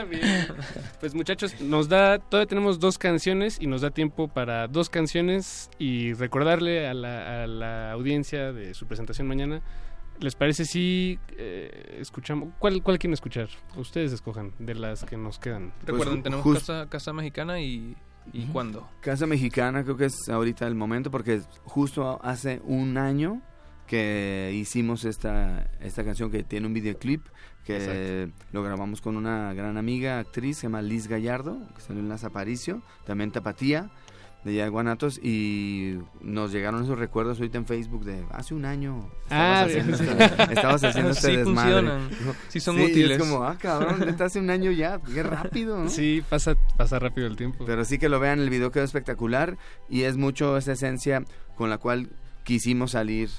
Bien. 0.10 0.48
Pues 1.00 1.14
muchachos, 1.16 1.60
nos 1.62 1.90
da, 1.90 2.20
todavía 2.20 2.48
tenemos 2.48 2.80
dos 2.80 2.98
canciones 2.98 3.58
y 3.60 3.68
nos 3.68 3.82
da 3.82 3.90
tiempo 3.92 4.28
para 4.28 4.68
dos 4.68 4.90
canciones 4.90 5.70
y 5.80 6.14
recordarle 6.14 6.88
a 6.88 6.94
la, 6.94 7.44
a 7.44 7.48
la 7.48 7.92
audiencia 7.92 8.52
de 8.54 8.74
su 8.74 8.86
presentación 8.88 9.28
mañana. 9.28 9.62
¿Les 10.20 10.36
parece 10.36 10.66
si 10.66 11.18
eh, 11.38 11.98
escuchamos? 12.00 12.50
¿Cuál, 12.60 12.84
¿Cuál 12.84 13.00
quieren 13.00 13.14
escuchar? 13.14 13.50
Ustedes 13.76 14.12
escojan 14.12 14.54
de 14.60 14.76
las 14.76 15.04
que 15.04 15.18
nos 15.18 15.40
quedan. 15.40 15.74
Recuerden, 15.84 16.20
ju- 16.20 16.24
tenemos 16.24 16.44
just- 16.46 16.60
casa, 16.68 16.88
casa 16.90 17.12
Mexicana 17.14 17.60
y, 17.60 17.96
y 18.34 18.46
¿cuándo? 18.46 18.88
Casa 19.02 19.26
Mexicana 19.28 19.84
creo 19.84 19.98
que 19.98 20.06
es 20.06 20.30
ahorita 20.30 20.68
el 20.68 20.76
momento 20.76 21.12
porque 21.12 21.42
justo 21.64 22.20
hace 22.24 22.62
un 22.64 22.98
año 22.98 23.42
que 23.88 24.52
hicimos 24.54 25.04
esta, 25.04 25.70
esta 25.82 26.04
canción 26.04 26.32
que 26.32 26.44
tiene 26.44 26.68
un 26.68 26.74
videoclip 26.74 27.26
que 27.66 28.32
lo 28.52 28.64
grabamos 28.64 29.02
con 29.02 29.18
una 29.18 29.54
gran 29.54 29.78
amiga 29.78 30.20
actriz 30.20 30.58
se 30.58 30.64
llama 30.64 30.82
Liz 30.82 31.08
Gallardo 31.08 31.60
que 31.76 31.82
salió 31.82 32.02
en 32.02 32.10
Las 32.10 32.24
Aparicio, 32.24 32.82
también 33.06 33.32
Tapatía 33.32 33.92
de 34.44 34.52
allá 34.52 34.64
de 34.64 34.70
Guanatos 34.70 35.20
y 35.24 36.00
nos 36.22 36.52
llegaron 36.52 36.84
esos 36.84 36.98
recuerdos 36.98 37.38
ahorita 37.38 37.60
en 37.60 37.66
Facebook 37.68 38.06
de 38.06 38.26
hace 38.32 38.54
un 38.56 38.66
año 38.66 39.12
Ah, 39.30 39.66
estabas 39.68 39.94
haciendo, 39.94 39.98
bien. 39.98 40.22
este, 40.22 40.54
estabas 40.54 40.84
haciendo 40.84 41.12
este 41.12 41.28
Sí 41.28 41.36
desmadre. 41.38 41.72
funcionan, 41.74 42.10
sí 42.50 42.60
son 42.60 42.80
y 42.80 42.86
útiles. 42.86 43.12
es 43.12 43.18
como, 43.20 43.44
ah 43.44 43.56
cabrón, 43.60 44.00
neta, 44.06 44.26
hace 44.26 44.40
un 44.40 44.50
año 44.50 44.72
ya, 44.72 45.00
qué 45.14 45.22
rápido, 45.24 45.78
¿no? 45.78 45.90
Sí, 45.90 46.24
pasa, 46.28 46.56
pasa 46.76 46.98
rápido 47.00 47.28
el 47.28 47.36
tiempo. 47.36 47.66
Pero 47.66 47.86
sí 47.86 48.00
que 48.00 48.10
lo 48.10 48.20
vean, 48.20 48.40
el 48.40 48.50
video 48.50 48.72
quedó 48.72 48.84
espectacular 48.84 49.58
y 49.90 50.04
es 50.04 50.18
mucho 50.18 50.58
esa 50.58 50.72
esencia 50.72 51.24
con 51.56 51.70
la 51.70 51.78
cual 51.78 52.10
quisimos 52.44 52.92
salir. 52.92 53.30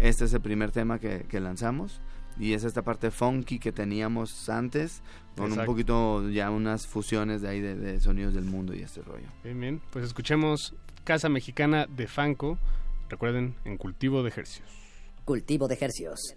Este 0.00 0.24
es 0.24 0.32
el 0.34 0.40
primer 0.40 0.70
tema 0.72 0.98
que, 0.98 1.24
que 1.28 1.38
lanzamos 1.40 2.00
y 2.38 2.52
es 2.52 2.62
esta 2.64 2.82
parte 2.82 3.10
funky 3.10 3.58
que 3.58 3.72
teníamos 3.72 4.48
antes 4.48 5.02
con 5.38 5.52
un 5.52 5.64
poquito 5.64 6.28
ya 6.30 6.50
unas 6.50 6.86
fusiones 6.86 7.42
de 7.42 7.48
ahí 7.48 7.60
de, 7.60 7.74
de 7.74 8.00
sonidos 8.00 8.34
del 8.34 8.44
mundo 8.44 8.74
y 8.74 8.80
este 8.80 9.02
rollo. 9.02 9.28
Bien, 9.44 9.60
bien. 9.60 9.80
Pues 9.90 10.04
escuchemos 10.04 10.74
Casa 11.04 11.28
Mexicana 11.28 11.86
de 11.86 12.06
Fanco. 12.06 12.58
Recuerden, 13.08 13.54
en 13.64 13.78
cultivo 13.78 14.22
de 14.22 14.28
ejercicios. 14.28 14.68
Cultivo 15.24 15.68
de 15.68 15.74
ejercicios. 15.74 16.34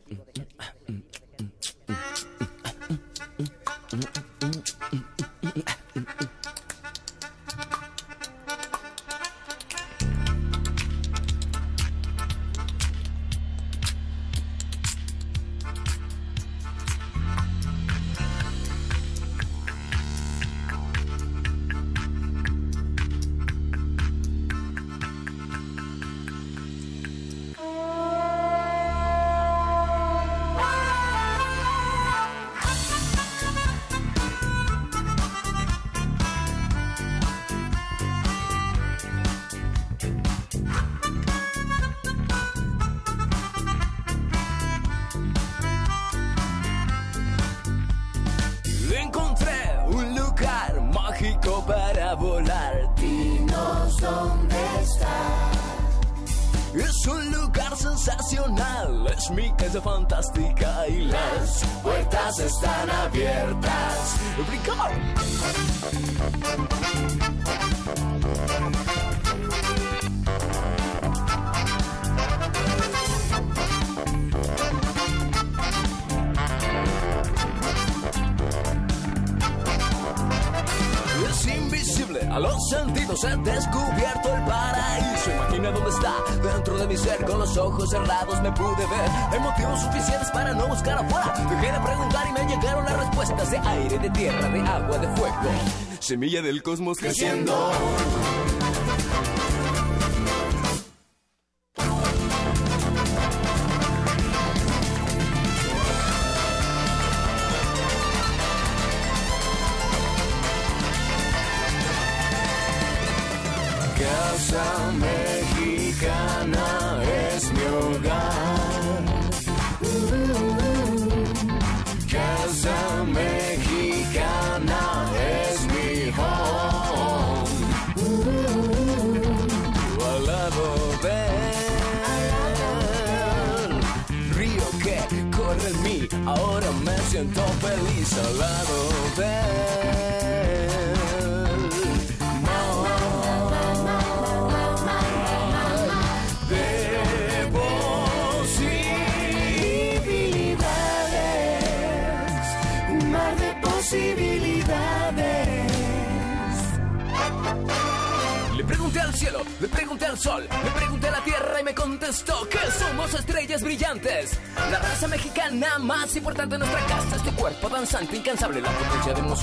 Cosmos 96.61 96.99
creciendo. 96.99 97.71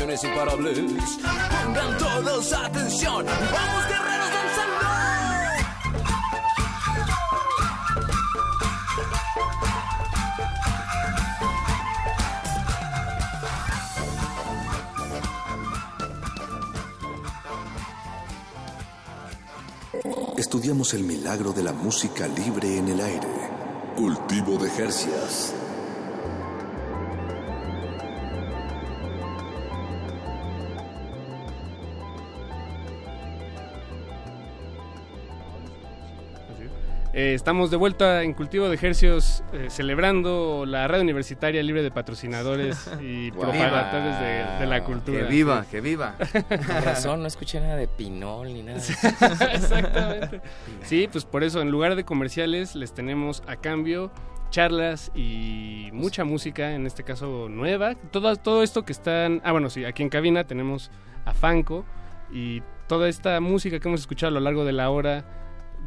Emociones 0.09 0.25
imparables. 0.25 1.19
Pongan 1.65 1.99
todos 1.99 2.53
atención, 2.53 3.27
vamos 3.27 3.87
guerreros 3.89 4.31
danzando. 4.31 4.87
Estudiamos 20.39 20.95
el 20.95 21.05
milagro 21.05 21.53
de 21.53 21.63
la 21.63 21.73
música 21.73 22.27
libre 22.29 22.79
en 22.79 22.89
el 22.89 23.01
aire. 23.01 23.29
Cultivo 23.97 24.57
de 24.59 24.71
Jercias. 24.71 25.53
Eh, 37.19 37.35
estamos 37.35 37.73
de 37.73 37.77
vuelta 37.77 38.23
en 38.23 38.33
Cultivo 38.33 38.69
de 38.69 38.77
Ejercios 38.77 39.43
eh, 39.53 39.67
celebrando 39.71 40.65
la 40.65 40.87
radio 40.87 41.03
universitaria 41.03 41.61
libre 41.65 41.83
de 41.83 41.91
patrocinadores 41.91 42.89
y 43.01 43.33
Wow. 43.33 43.41
propagadores 43.41 44.21
de, 44.21 44.61
de 44.61 44.67
la 44.67 44.85
cultura. 44.85 45.19
Que 45.23 45.25
viva, 45.25 45.65
Sí. 45.65 45.69
que 45.73 45.81
viva. 45.81 46.15
Con 46.49 46.85
razón, 46.85 47.21
no 47.23 47.27
escuché 47.27 47.59
nada 47.59 47.75
de 47.75 47.89
Pinol 47.89 48.53
ni 48.55 48.63
nada. 48.63 48.79
Exactamente. 49.53 50.43
Sí, 50.85 51.09
pues 51.11 51.25
por 51.25 51.43
eso 51.43 51.61
en 51.61 51.73
lugar 51.73 51.97
de 51.97 52.05
comerciales 52.05 52.77
les 52.77 52.95
tenemos 52.95 53.43
a 53.49 53.57
cambio 53.57 54.13
charlas 54.51 55.11
y 55.17 55.89
mucha 55.93 56.23
música, 56.23 56.71
en 56.73 56.87
este 56.87 57.03
caso 57.03 57.49
nueva. 57.51 57.97
Todo, 58.13 58.37
todo 58.37 58.63
esto 58.63 58.85
que 58.85 58.93
están... 58.93 59.41
Ah, 59.43 59.51
bueno, 59.51 59.71
sí, 59.71 59.85
aquí 59.85 60.05
en 60.05 60.09
cabina 60.09 60.45
tenemos 60.45 60.93
a 61.25 61.35
Fanco 61.35 61.85
y 62.33 62.63
toda 62.87 63.09
esta 63.09 63.41
música 63.41 63.81
que 63.81 63.89
hemos 63.89 64.03
escuchado 64.03 64.29
a 64.31 64.35
lo 64.35 64.41
largo 64.41 64.65
de 64.65 64.73
la 64.73 64.89
hora 64.91 65.25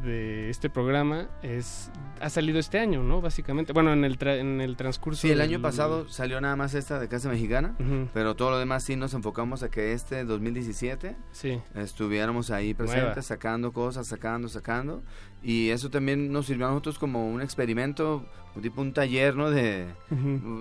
de 0.04 0.50
este 0.50 0.70
programa 0.70 1.30
es 1.44 1.92
ha 2.20 2.30
salido 2.30 2.60
este 2.60 2.80
año, 2.80 3.04
¿no? 3.04 3.20
Básicamente. 3.22 3.74
Bueno, 3.74 3.94
en 3.94 4.04
el, 4.06 4.18
tra- 4.20 4.38
en 4.40 4.62
el 4.62 4.76
transcurso... 4.78 5.22
Sí, 5.22 5.32
el 5.32 5.42
año 5.42 5.54
del- 5.54 5.62
pasado 5.62 6.08
salió 6.10 6.40
nada 6.42 6.56
más 6.56 6.74
esta 6.76 7.00
de 7.00 7.08
Casa 7.08 7.30
Mexicana, 7.30 7.76
Ujú. 7.80 8.08
pero 8.14 8.36
todo 8.36 8.52
lo 8.52 8.60
demás 8.60 8.84
sí 8.84 8.96
nos 8.96 9.14
enfocamos 9.14 9.64
a 9.64 9.70
que 9.70 9.94
este 9.94 10.24
2017 10.24 11.16
Sí. 11.32 11.60
estuviéramos 11.76 12.52
ahí 12.52 12.74
presentes, 12.74 13.06
Nueva. 13.08 13.22
sacando 13.22 13.72
cosas, 13.74 14.08
sacando, 14.08 14.50
sacando. 14.50 15.04
Y 15.44 15.70
eso 15.70 15.90
también 15.90 16.32
nos 16.32 16.46
sirvió 16.46 16.68
a 16.68 16.70
nosotros 16.70 17.00
como 17.00 17.28
un 17.32 17.42
experimento, 17.42 18.26
tipo 18.62 18.82
un 18.82 18.94
taller, 18.94 19.36
¿no? 19.36 19.50
De, 19.50 19.88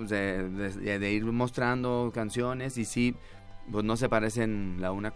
de, 0.07 0.49
de- 0.49 0.99
de 0.99 1.11
ir 1.11 1.23
mostrando 1.25 2.11
canciones 2.13 2.77
y 2.77 2.85
sí, 2.85 3.15
pues 3.71 3.83
no 3.83 3.97
se 3.97 4.09
parecen 4.09 4.77
la 4.79 4.91
una, 4.91 5.13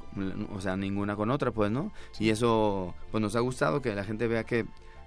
o 0.54 0.62
sea, 0.62 0.76
ninguna 0.76 1.16
con 1.16 1.32
otra, 1.32 1.52
pues, 1.52 1.72
¿no? 1.72 1.92
Y 2.20 2.30
eso, 2.30 2.94
pues 3.12 3.22
nos 3.22 3.36
ha 3.36 3.40
gustado 3.40 3.82
que 3.82 3.96
la 3.96 4.04
gente 4.04 4.28
vea 4.28 4.44
que, 4.44 4.66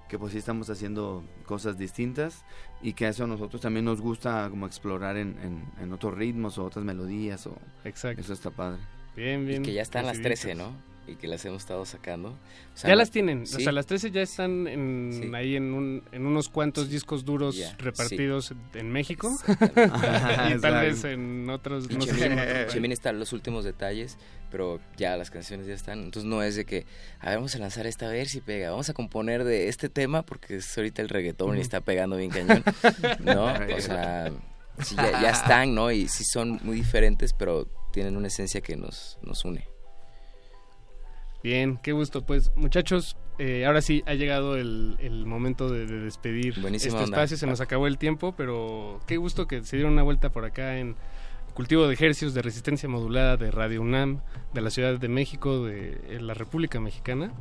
que 0.08 0.18
pues 0.18 0.32
sí 0.32 0.38
estamos 0.38 0.70
haciendo 0.70 1.24
cosas 1.44 1.78
distintas 1.78 2.44
y 2.82 2.94
que 2.94 3.06
eso 3.08 3.24
a 3.24 3.26
nosotros 3.26 3.60
también 3.60 3.84
nos 3.84 4.00
gusta 4.00 4.48
como 4.50 4.66
explorar 4.66 5.16
en, 5.16 5.38
en, 5.42 5.64
en 5.82 5.92
otros 5.92 6.14
ritmos 6.14 6.58
o 6.58 6.64
otras 6.64 6.84
melodías 6.84 7.46
o... 7.46 7.56
Exacto. 7.84 8.20
Eso 8.20 8.32
está 8.32 8.50
padre. 8.50 8.80
Bien, 9.14 9.46
bien. 9.46 9.62
Y 9.62 9.66
que 9.66 9.72
ya 9.74 9.82
están 9.82 10.06
las 10.06 10.18
recibidos. 10.18 10.40
13, 10.40 10.54
¿no? 10.54 10.87
Y 11.08 11.16
que 11.16 11.26
las 11.26 11.44
hemos 11.46 11.62
estado 11.62 11.84
sacando. 11.86 12.28
O 12.30 12.36
sea, 12.76 12.90
ya 12.90 12.96
las 12.96 13.10
tienen, 13.10 13.46
sí. 13.46 13.56
o 13.56 13.60
sea, 13.60 13.72
las 13.72 13.86
13 13.86 14.10
ya 14.10 14.20
están 14.22 14.66
en, 14.68 15.34
ahí 15.34 15.56
en, 15.56 15.72
un, 15.72 16.02
en 16.12 16.26
unos 16.26 16.48
cuantos 16.48 16.90
discos 16.90 17.24
duros 17.24 17.56
Ya, 17.56 17.74
repartidos 17.78 18.52
en 18.74 18.92
México 18.92 19.34
y 19.48 20.60
tal 20.60 20.74
vez 20.86 21.04
en 21.04 21.48
otros, 21.50 21.86
Y 21.90 21.94
no 21.94 22.04
Chemín, 22.04 22.22
otro 22.24 22.36
país. 22.36 22.66
Chemín 22.72 22.92
está 22.92 23.10
en 23.10 23.18
los 23.18 23.32
últimos 23.32 23.64
detalles, 23.64 24.18
pero 24.50 24.80
ya 24.96 25.16
las 25.16 25.30
canciones 25.30 25.66
ya 25.66 25.74
están. 25.74 26.00
Entonces 26.00 26.28
no 26.28 26.42
es 26.42 26.56
de 26.56 26.64
que, 26.66 26.86
a 27.20 27.30
ver, 27.30 27.36
vamos 27.36 27.54
a 27.54 27.58
lanzar 27.58 27.86
esta 27.86 28.06
a 28.06 28.10
ver 28.10 28.28
si 28.28 28.40
pega. 28.40 28.70
Vamos 28.70 28.88
a 28.90 28.94
componer 28.94 29.44
de 29.44 29.68
este 29.68 29.88
tema 29.88 30.22
porque 30.24 30.56
es 30.56 30.76
ahorita 30.76 31.02
el 31.02 31.08
reggaetón 31.08 31.48
y 31.48 31.52
Ujú. 31.52 31.60
está 31.62 31.80
pegando 31.80 32.16
bien 32.16 32.30
cañón. 32.30 32.62
¿No? 33.20 33.46
O 33.76 33.80
sea, 33.80 34.30
sí, 34.82 34.94
ya, 34.96 35.22
ya 35.22 35.30
están, 35.30 35.74
¿no? 35.74 35.90
Y 35.90 36.08
sí 36.08 36.24
son 36.24 36.60
muy 36.62 36.76
diferentes, 36.76 37.32
pero 37.32 37.66
tienen 37.92 38.16
una 38.16 38.26
esencia 38.28 38.60
que 38.60 38.76
nos, 38.76 39.18
nos 39.22 39.44
une. 39.44 39.66
Bien, 41.42 41.78
qué 41.82 41.92
gusto. 41.92 42.22
Pues 42.26 42.50
muchachos, 42.56 43.16
eh, 43.38 43.64
ahora 43.66 43.80
sí 43.80 44.02
ha 44.06 44.14
llegado 44.14 44.56
el, 44.56 44.96
el 45.00 45.24
momento 45.26 45.68
de, 45.70 45.86
de 45.86 46.00
despedir 46.00 46.60
Buenísima 46.60 46.94
este 46.94 47.04
onda. 47.04 47.16
espacio. 47.18 47.36
Se 47.36 47.46
nos 47.46 47.60
acabó 47.60 47.86
el 47.86 47.96
tiempo, 47.98 48.34
pero 48.36 49.00
qué 49.06 49.16
gusto 49.16 49.46
que 49.46 49.62
se 49.62 49.76
dieron 49.76 49.92
una 49.92 50.02
vuelta 50.02 50.30
por 50.30 50.44
acá 50.44 50.78
en 50.78 50.96
cultivo 51.54 51.86
de 51.86 51.94
ejercicios 51.94 52.34
de 52.34 52.42
resistencia 52.42 52.88
modulada 52.88 53.36
de 53.36 53.50
Radio 53.50 53.82
UNAM, 53.82 54.20
de 54.54 54.60
la 54.60 54.70
Ciudad 54.70 54.98
de 54.98 55.08
México, 55.08 55.64
de 55.64 56.00
eh, 56.08 56.18
la 56.20 56.34
República 56.34 56.80
Mexicana. 56.80 57.32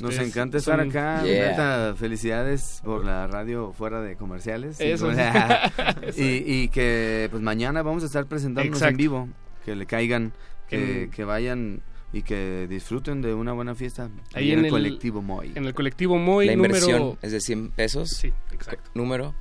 Nos 0.00 0.18
encanta 0.18 0.58
estar 0.58 0.80
son- 0.80 0.88
acá. 0.90 1.22
neta, 1.22 1.94
felicidades 1.96 2.80
por 2.84 3.04
la 3.04 3.28
radio 3.28 3.72
fuera 3.72 4.00
de 4.00 4.16
comerciales. 4.16 4.80
Eso. 4.80 5.10
y, 6.16 6.22
y 6.62 6.68
que 6.68 7.28
pues 7.30 7.40
mañana 7.42 7.82
vamos 7.82 8.02
a 8.02 8.06
estar 8.06 8.26
presentándonos 8.26 8.78
Exacto. 8.78 8.90
en 8.90 8.96
vivo. 8.96 9.28
Que 9.64 9.76
le 9.76 9.86
caigan, 9.86 10.32
que, 10.68 11.04
En- 11.04 11.10
que 11.10 11.24
vayan 11.24 11.82
y 12.12 12.22
que 12.22 12.66
disfruten 12.68 13.22
de 13.22 13.34
una 13.34 13.52
buena 13.52 13.74
fiesta. 13.74 14.10
Ahí 14.34 14.52
en 14.52 14.64
el 14.64 14.70
colectivo 14.70 15.22
Moy. 15.22 15.52
En 15.54 15.64
el 15.64 15.74
colectivo 15.74 16.18
Moy, 16.18 16.46
la 16.46 16.52
inversión 16.54 16.98
número... 16.98 17.18
es 17.22 17.32
de 17.32 17.40
100 17.40 17.70
pesos. 17.70 18.10
Sí, 18.10 18.32
exacto. 18.52 18.90
Número. 18.94 19.34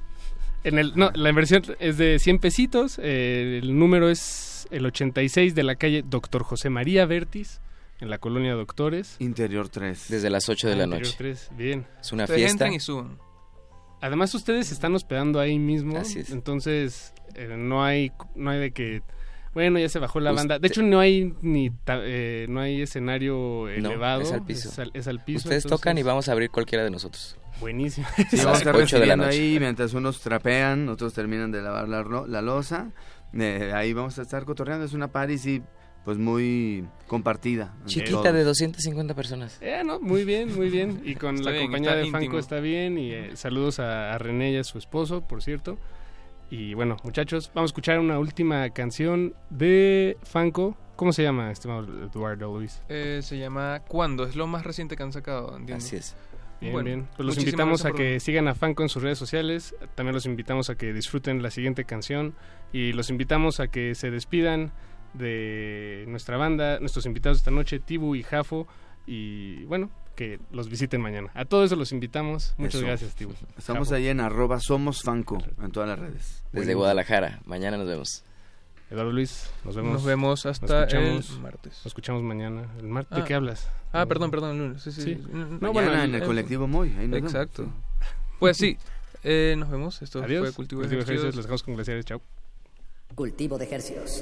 En 0.63 0.77
el, 0.77 0.93
no, 0.95 1.09
la 1.15 1.29
inversión 1.29 1.63
es 1.79 1.97
de 1.97 2.19
100 2.19 2.39
pesitos. 2.39 2.99
eh, 3.01 3.59
el 3.63 3.77
número 3.79 4.09
es 4.09 4.67
el 4.71 4.85
86 4.85 5.55
de 5.55 5.63
la 5.63 5.75
calle 5.75 6.03
Doctor 6.05 6.43
José 6.43 6.69
María 6.69 7.05
Vertis, 7.05 7.61
en 8.01 8.09
la 8.09 8.17
colonia 8.17 8.53
Doctores. 8.53 9.15
Interior 9.19 9.69
3. 9.69 10.05
Desde 10.09 10.29
las 10.29 10.47
8 10.49 10.67
de 10.69 10.75
la 10.75 10.83
Ah, 10.83 10.85
Interior 10.85 11.07
noche. 11.07 11.15
3, 11.17 11.49
bien. 11.57 11.87
Es 12.01 12.11
una 12.11 12.23
Ustedes 12.25 12.39
fiesta. 12.39 12.51
entran 12.65 12.73
y 12.73 12.79
suban. 12.79 13.17
Además, 14.01 14.33
ustedes 14.35 14.67
se 14.67 14.73
están 14.73 14.93
hospedando 14.95 15.39
ahí 15.39 15.59
mismo. 15.59 15.97
Así 15.97 16.19
es. 16.19 16.29
Entonces, 16.29 17.13
eh, 17.35 17.55
no 17.57 17.83
hay 17.83 18.11
no 18.35 18.51
hay 18.51 18.59
de 18.59 18.71
que. 18.71 19.01
Bueno, 19.59 19.77
ya 19.79 19.89
se 19.89 19.99
bajó 19.99 20.19
la 20.21 20.31
Usted- 20.31 20.39
banda. 20.41 20.59
De 20.59 20.67
hecho, 20.67 20.81
no 20.81 20.99
hay 21.01 21.33
ni 21.41 21.69
ta- 21.69 21.99
eh, 22.01 22.45
no 22.49 22.61
hay 22.61 22.81
escenario 22.81 23.33
No, 23.35 23.67
elevado. 23.67 24.21
es 24.21 24.31
al 24.31 24.45
piso. 24.45 24.69
Es 24.69 24.79
al, 24.79 24.91
es 24.93 25.07
al 25.07 25.23
piso, 25.23 25.39
Ustedes 25.49 25.65
tocan 25.65 25.97
y 25.97 26.03
vamos 26.03 26.29
a 26.29 26.31
abrir 26.31 26.49
cualquiera 26.49 26.83
de 26.83 26.89
nosotros. 26.91 27.37
Buenísimo. 27.59 28.07
Sí, 28.29 28.37
vamos 28.37 28.53
a 28.53 28.57
estar 28.59 28.73
de 28.73 28.79
la 28.79 28.85
recibiendo 28.85 29.25
noche. 29.25 29.37
ahí 29.37 29.59
mientras 29.59 29.93
unos 29.93 30.21
trapean, 30.21 30.87
otros 30.87 31.13
terminan 31.13 31.51
de 31.51 31.61
lavar 31.61 31.89
la, 31.89 32.03
la 32.27 32.41
losa. 32.41 32.91
Eh, 33.33 33.71
ahí 33.75 33.91
vamos 33.93 34.17
a 34.17 34.21
estar 34.21 34.45
cotorreando. 34.45 34.85
Es 34.85 34.93
una 34.93 35.09
party, 35.11 35.37
sí, 35.37 35.61
pues 36.05 36.17
muy 36.17 36.85
compartida. 37.07 37.75
Chiquita 37.85 38.31
de 38.31 38.43
250 38.45 39.13
personas. 39.13 39.57
Eh, 39.61 39.81
no, 39.85 39.99
muy 39.99 40.23
bien, 40.23 40.55
muy 40.55 40.69
bien. 40.69 41.01
Y 41.03 41.15
con 41.15 41.35
Está 41.35 41.49
la 41.49 41.51
bien, 41.57 41.63
compañía 41.65 41.95
de 41.95 42.09
Fanco 42.09 42.39
está 42.39 42.61
bien. 42.61 42.97
Y 42.97 43.11
eh, 43.11 43.31
saludos 43.35 43.79
a, 43.79 44.13
a 44.13 44.17
René 44.17 44.51
y 44.53 44.57
a 44.57 44.63
su 44.63 44.77
esposo, 44.77 45.27
por 45.27 45.43
cierto. 45.43 45.77
Y 46.49 46.73
bueno, 46.73 46.97
muchachos, 47.03 47.51
vamos 47.53 47.69
a 47.69 47.71
escuchar 47.71 47.99
una 47.99 48.17
última 48.19 48.69
canción 48.71 49.35
de 49.49 50.17
Fanco. 50.23 50.75
¿Cómo 50.95 51.13
se 51.13 51.23
llama, 51.23 51.51
estimado 51.51 51.85
Eduardo 52.05 52.57
Luis? 52.57 52.81
Eh, 52.89 53.19
se 53.23 53.37
llama 53.37 53.81
¿Cuándo? 53.87 54.25
Es 54.25 54.35
lo 54.35 54.47
más 54.47 54.65
reciente 54.65 54.97
que 54.97 55.03
han 55.03 55.13
sacado, 55.13 55.55
entiendo. 55.55 55.83
Así 55.83 55.95
es. 55.95 56.15
Bien, 56.59 56.73
Bueno, 56.73 56.85
bien. 56.87 57.07
Pues 57.15 57.25
los 57.25 57.37
invitamos 57.37 57.85
a 57.85 57.89
por- 57.89 57.97
que 57.97 58.19
sigan 58.19 58.47
a 58.49 58.55
Fanco 58.55 58.83
en 58.83 58.89
sus 58.89 59.01
redes 59.03 59.17
sociales. 59.17 59.75
También 59.95 60.13
los 60.13 60.25
invitamos 60.25 60.69
a 60.69 60.75
que 60.75 60.91
disfruten 60.91 61.41
la 61.41 61.51
siguiente 61.51 61.85
canción. 61.85 62.33
Y 62.73 62.91
los 62.93 63.09
invitamos 63.09 63.59
a 63.61 63.67
que 63.69 63.95
se 63.95 64.11
despidan 64.11 64.73
de 65.13 66.03
nuestra 66.07 66.35
banda, 66.37 66.79
nuestros 66.79 67.05
invitados 67.05 67.37
esta 67.37 67.51
noche, 67.51 67.79
Tibu 67.79 68.15
y 68.15 68.23
Jafo. 68.23 68.67
Y 69.07 69.63
bueno, 69.65 69.89
que 70.19 70.37
los 70.51 70.67
visiten 70.69 70.99
mañana. 70.99 71.31
A 71.33 71.45
todo 71.45 71.63
eso 71.63 71.77
los 71.77 71.93
invitamos. 71.93 72.53
Muchas 72.57 72.75
Eso. 72.75 72.85
gracias, 72.87 73.15
Tibu. 73.15 73.31
Estamos 73.57 73.87
Jafo. 73.87 73.95
ahí 73.95 74.09
en 74.09 74.19
arroba 74.19 74.59
somos 74.59 75.01
Fanco 75.01 75.37
en 75.63 75.71
todas 75.71 75.87
las 75.87 75.97
redes. 75.97 76.43
Desde 76.51 76.73
Guadalajara. 76.73 77.39
Mañana 77.45 77.77
nos 77.77 77.87
vemos. 77.87 78.23
Eduardo 78.91 79.13
Luis, 79.13 79.49
nos 79.63 79.77
vemos. 79.77 79.93
Nos 79.93 80.03
vemos 80.03 80.45
hasta 80.45 80.81
Nos 80.87 80.93
el 80.93 81.39
martes. 81.39 81.71
Nos 81.77 81.85
escuchamos 81.85 82.21
mañana. 82.21 82.63
¿El 82.79 82.87
martes? 82.87 83.15
¿De 83.15 83.21
Ah. 83.21 83.25
qué 83.25 83.33
hablas? 83.33 83.69
Ah, 83.93 84.05
perdón, 84.07 84.29
perdón, 84.29 84.51
el 84.51 84.57
lunes. 84.57 84.81
Sí, 84.83 84.91
sí. 84.91 85.01
Sí. 85.03 85.15
No, 85.31 85.71
bueno, 85.71 85.89
Mañana 85.89 86.03
en 86.03 86.15
el- 86.15 86.21
el 86.21 86.27
colectivo 86.27 86.67
Moy. 86.67 86.93
Ahí 86.99 87.07
nos. 87.07 87.19
Exacto. 87.19 87.71
Pues 88.39 88.57
sí, 88.57 88.77
eh, 89.23 89.55
nos 89.57 89.69
vemos. 89.69 90.01
Esto 90.01 90.21
Adiós. 90.21 90.41
fue 90.47 90.53
Cultivo, 90.53 90.81
Cultivo 90.81 90.81
de 90.81 91.03
Ejercicios. 91.03 91.09
Ejercicios. 91.21 91.35
Los 91.37 91.45
dejamos 91.45 91.63
con 91.63 91.75
glaciares. 91.75 92.03
Chao. 92.05 92.21
Cultivo 93.15 93.57
de 93.57 93.63
ejercicios. 93.65 94.21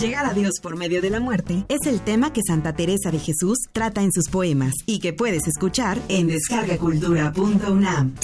Llegar 0.00 0.24
a 0.24 0.32
Dios 0.32 0.54
por 0.62 0.78
medio 0.78 1.02
de 1.02 1.10
la 1.10 1.20
muerte 1.20 1.66
es 1.68 1.86
el 1.86 2.00
tema 2.00 2.32
que 2.32 2.40
Santa 2.42 2.72
Teresa 2.72 3.10
de 3.10 3.18
Jesús 3.18 3.58
trata 3.70 4.00
en 4.00 4.10
sus 4.12 4.30
poemas 4.30 4.72
y 4.86 4.98
que 4.98 5.12
puedes 5.12 5.46
escuchar 5.46 5.98
en 6.08 6.26
descargacultura.unam. 6.26 8.14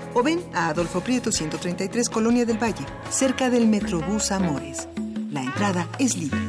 o 0.13 0.23
ven 0.23 0.39
a 0.53 0.69
Adolfo 0.69 1.01
Prieto 1.01 1.31
133 1.31 2.09
Colonia 2.09 2.45
del 2.45 2.61
Valle, 2.61 2.85
cerca 3.09 3.49
del 3.49 3.67
Metrobús 3.67 4.31
Amores. 4.31 4.87
La 5.31 5.43
entrada 5.43 5.87
es 5.99 6.17
libre. 6.17 6.39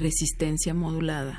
Resistencia 0.00 0.74
modulada. 0.74 1.38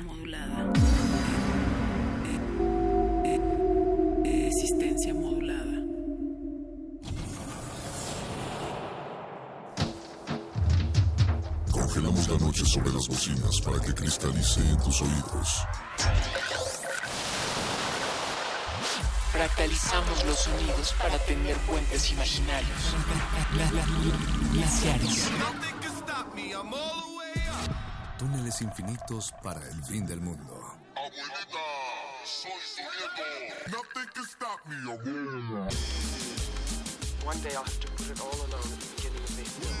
Resistencia 4.24 5.14
modulada. 5.14 5.82
Congelamos 11.70 12.28
la 12.28 12.38
noche 12.38 12.64
sobre 12.66 12.92
las 12.92 13.08
bocinas 13.08 13.60
para 13.64 13.80
que 13.80 13.94
cristalice 13.94 14.60
en 14.60 14.76
tus 14.78 15.02
oídos. 15.02 15.66
Fractalizamos 19.32 20.24
los 20.26 20.38
sonidos 20.40 20.92
para 20.98 21.18
tender 21.20 21.56
puentes 21.58 22.10
imaginarios. 22.10 22.94
Glaciares. 24.52 25.30
Túneles 28.18 28.60
infinitos 28.60 29.32
para 29.42 29.66
el 29.66 29.82
fin 29.84 30.06
del 30.06 30.20
mundo. 30.20 30.76
One 37.24 37.40
day 37.40 37.54
I'll 37.54 37.62
have 37.62 37.80
to 37.80 37.88
put 37.92 38.10
it 38.10 38.20
all 38.20 38.34
alone 38.34 38.60
at 38.60 38.80
the 38.80 38.86
beginning 38.96 39.22
of 39.22 39.30
film. 39.30 39.72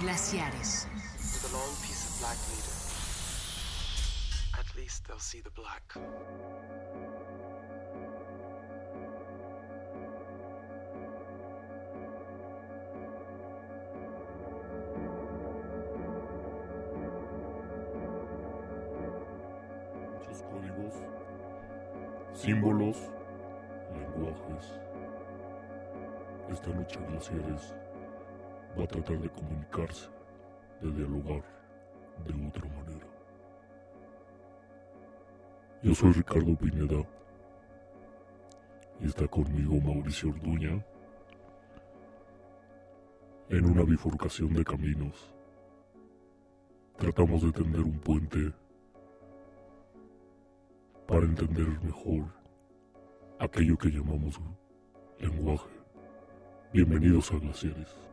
Glaciares. 0.00 0.86
With 1.18 1.52
a 1.52 1.56
long 1.56 1.76
piece 1.82 2.02
of 2.08 2.18
black 2.18 2.38
leader. 2.48 2.69
Least 4.90 5.06
they'll 5.06 5.18
see 5.20 5.40
the 5.40 5.50
black. 5.50 5.84
códigos, 20.50 20.94
símbolos, 22.32 22.96
lenguajes. 23.92 24.80
Esta 26.50 26.70
lucha 26.70 26.98
glaciares 27.08 27.74
va 28.76 28.82
a 28.82 28.88
tratar 28.88 29.18
de 29.20 29.28
comunicarse, 29.28 30.08
de 30.80 30.90
dialogar 30.90 31.44
de 32.24 32.48
otra 32.48 32.68
manera. 32.70 33.09
Yo 35.82 35.94
soy 35.94 36.12
Ricardo 36.12 36.54
Pineda 36.56 37.02
y 39.00 39.06
está 39.06 39.26
conmigo 39.26 39.80
Mauricio 39.80 40.28
Orduña 40.28 40.84
en 43.48 43.64
una 43.64 43.82
bifurcación 43.84 44.52
de 44.52 44.62
caminos. 44.62 45.34
Tratamos 46.98 47.42
de 47.42 47.52
tender 47.52 47.80
un 47.80 47.98
puente 47.98 48.52
para 51.06 51.24
entender 51.24 51.66
mejor 51.82 52.26
aquello 53.38 53.78
que 53.78 53.88
llamamos 53.88 54.38
lenguaje. 55.18 55.70
Bienvenidos 56.74 57.32
a 57.32 57.38
Glaciares. 57.38 58.09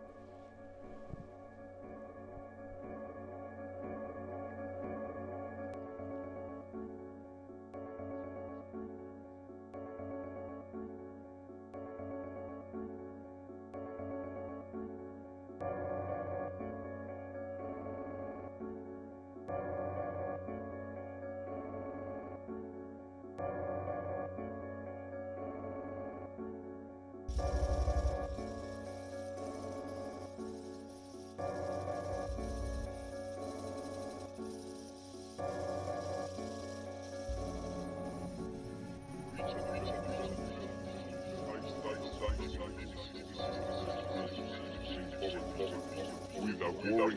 I 47.08 47.10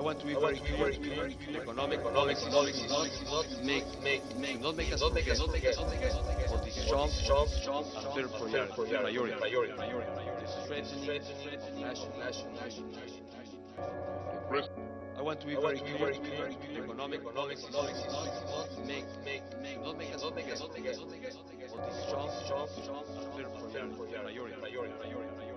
want 0.00 0.18
to 0.18 0.26
be 0.26 0.34
very 0.34 0.58
clear. 0.58 0.90
Economic 1.62 2.02
policies 2.02 2.42
do 2.42 2.50
not 2.50 2.66
make 3.62 3.84
not 4.60 4.74
make 4.76 4.92
us 4.92 5.00
forget 5.00 5.38
for 6.50 6.58
this 6.64 6.74
strong, 6.86 7.08
strong, 7.08 7.46
strong, 7.46 7.84
third 8.16 8.32
priority. 8.32 9.30
The 9.30 9.36
strengthening. 10.64 11.14
I 15.16 15.22
want 15.22 15.40
to 15.40 15.46
be 15.46 15.54
very 15.54 15.78
clear. 15.78 16.10
Economic 16.82 17.22
policies 17.32 17.70
not 17.70 17.86
make 18.86 19.04
make 19.24 19.42
make 19.62 19.80
not 19.84 19.96
make 19.96 20.12
us 20.14 20.24
forget 20.24 20.58
for 20.98 21.06
this 21.86 21.96
strong, 22.08 22.28
strong, 22.44 22.66
strong, 22.82 23.04
third 23.36 23.48
priority. 23.54 23.94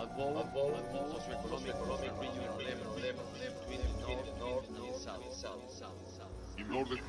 a 0.00 0.06
goal, 0.16 0.38
a 0.38 0.44
goal 0.54 0.72
between 0.72 1.84
north, 4.38 4.68
and 4.68 4.96
south. 4.96 5.20
In 6.58 6.72
order 6.74 6.96
to 6.96 7.02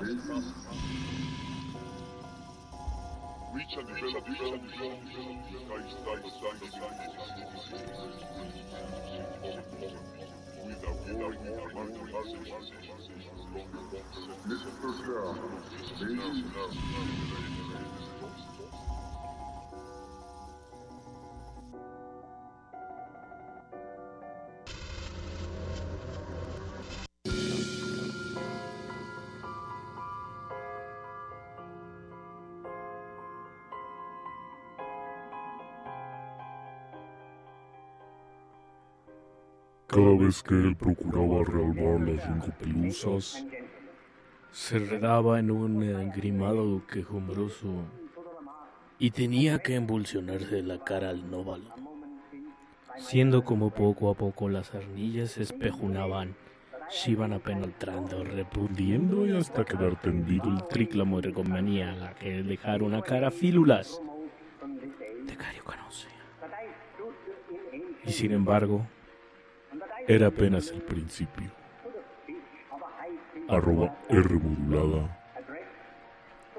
Let's 0.00 1.33
reach 3.54 3.76
and 3.76 3.86
develop 3.86 4.26
films, 4.36 4.70
guys, 5.68 5.94
guys, 6.04 6.22
guys, 6.42 6.58
with 10.64 10.82
a 10.82 11.14
warring 11.14 11.38
Mr. 14.48 14.70
Purcell, 14.80 15.38
Cada 39.94 40.16
vez 40.16 40.42
que 40.42 40.54
él 40.54 40.74
procuraba 40.74 41.44
realbar 41.44 42.00
las 42.00 42.26
rincopelusas, 42.26 43.46
se 44.50 44.76
enredaba 44.76 45.38
en 45.38 45.52
un 45.52 45.84
engrimado 45.84 46.84
quejumbroso 46.88 47.68
y 48.98 49.12
tenía 49.12 49.60
que 49.60 49.76
embulsionarse 49.76 50.62
la 50.62 50.82
cara 50.82 51.10
al 51.10 51.30
nóvalo, 51.30 51.72
siendo 52.96 53.44
como 53.44 53.70
poco 53.70 54.10
a 54.10 54.14
poco 54.14 54.48
las 54.48 54.74
arnillas 54.74 55.30
se 55.30 55.44
espejunaban, 55.44 56.34
se 56.88 57.12
iban 57.12 57.32
apenetrando, 57.32 58.24
repudiendo 58.24 59.28
y 59.28 59.36
hasta 59.36 59.64
quedar 59.64 60.00
tendido 60.00 60.50
el 60.50 60.66
tríclamo 60.66 61.20
ergomanía 61.20 62.16
que 62.18 62.42
dejar 62.42 62.82
una 62.82 63.00
cara 63.00 63.30
fílulas 63.30 64.02
de 65.24 65.36
Cario 65.36 65.62
Canose. 65.62 66.08
Y 68.04 68.10
sin 68.10 68.32
embargo, 68.32 68.84
era 70.06 70.26
apenas 70.26 70.70
el 70.70 70.82
principio. 70.82 71.50
Arroba 73.48 73.96
R 74.08 74.34
modulada. 74.34 75.08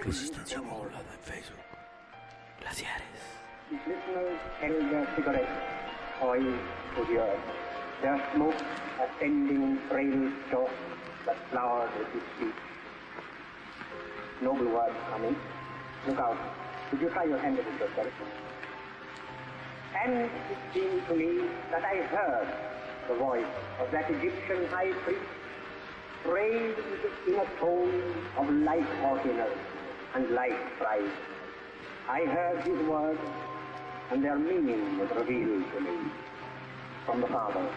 Resistencia 0.01 0.61
modulada 0.61 1.13
en 1.13 1.19
Facebook. 1.19 1.59
Glaciares. 2.59 3.03
Noble 14.41 14.67
words 14.67 14.93
coming. 15.09 15.35
Look 16.07 16.19
out. 16.19 16.37
You 16.91 17.09
try 17.09 17.23
your 17.23 17.37
hand 17.37 17.57
at 17.57 17.65
it 17.65 17.79
yourself? 17.79 18.11
And 20.03 20.13
it 20.13 20.29
seemed 20.73 21.07
to 21.07 21.15
me 21.15 21.47
that 21.71 21.83
I 21.83 22.03
heard 22.03 22.74
the 23.07 23.15
voice 23.15 23.45
of 23.79 23.91
that 23.91 24.09
Egyptian 24.09 24.65
high 24.67 24.91
priest 25.03 25.21
praised 26.23 26.79
in 27.27 27.35
a 27.35 27.45
tone 27.59 28.13
of 28.37 28.49
light 28.49 28.89
haughtiness 29.01 29.53
and 30.15 30.31
light 30.31 30.57
pride. 30.79 31.11
I 32.09 32.25
heard 32.25 32.63
his 32.65 32.87
words, 32.87 33.19
and 34.11 34.23
their 34.23 34.37
meaning 34.37 34.97
was 34.97 35.09
revealed 35.11 35.65
to 35.73 35.81
me 35.81 35.97
from 37.05 37.21
the 37.21 37.27
Father. 37.27 37.67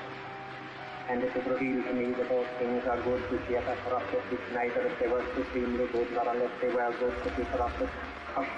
And 1.10 1.22
it 1.22 1.34
was 1.34 1.44
revealed 1.46 1.84
to 1.84 1.92
me 1.94 2.12
that 2.14 2.30
all 2.30 2.44
things 2.58 2.84
are 2.86 3.00
good 3.02 3.20
which 3.30 3.42
yet 3.50 3.66
are 3.68 3.76
corrupted, 3.76 4.20
which 4.30 4.40
neither 4.52 4.86
if 4.86 4.98
they 4.98 5.08
were 5.08 5.24
supremely 5.34 5.86
good 5.86 6.12
nor 6.12 6.28
unless 6.28 6.50
they 6.60 6.68
were 6.68 6.94
good 6.98 7.14
could 7.22 7.36
be 7.36 7.44
corrupted. 7.44 7.88
Hush, 8.34 8.48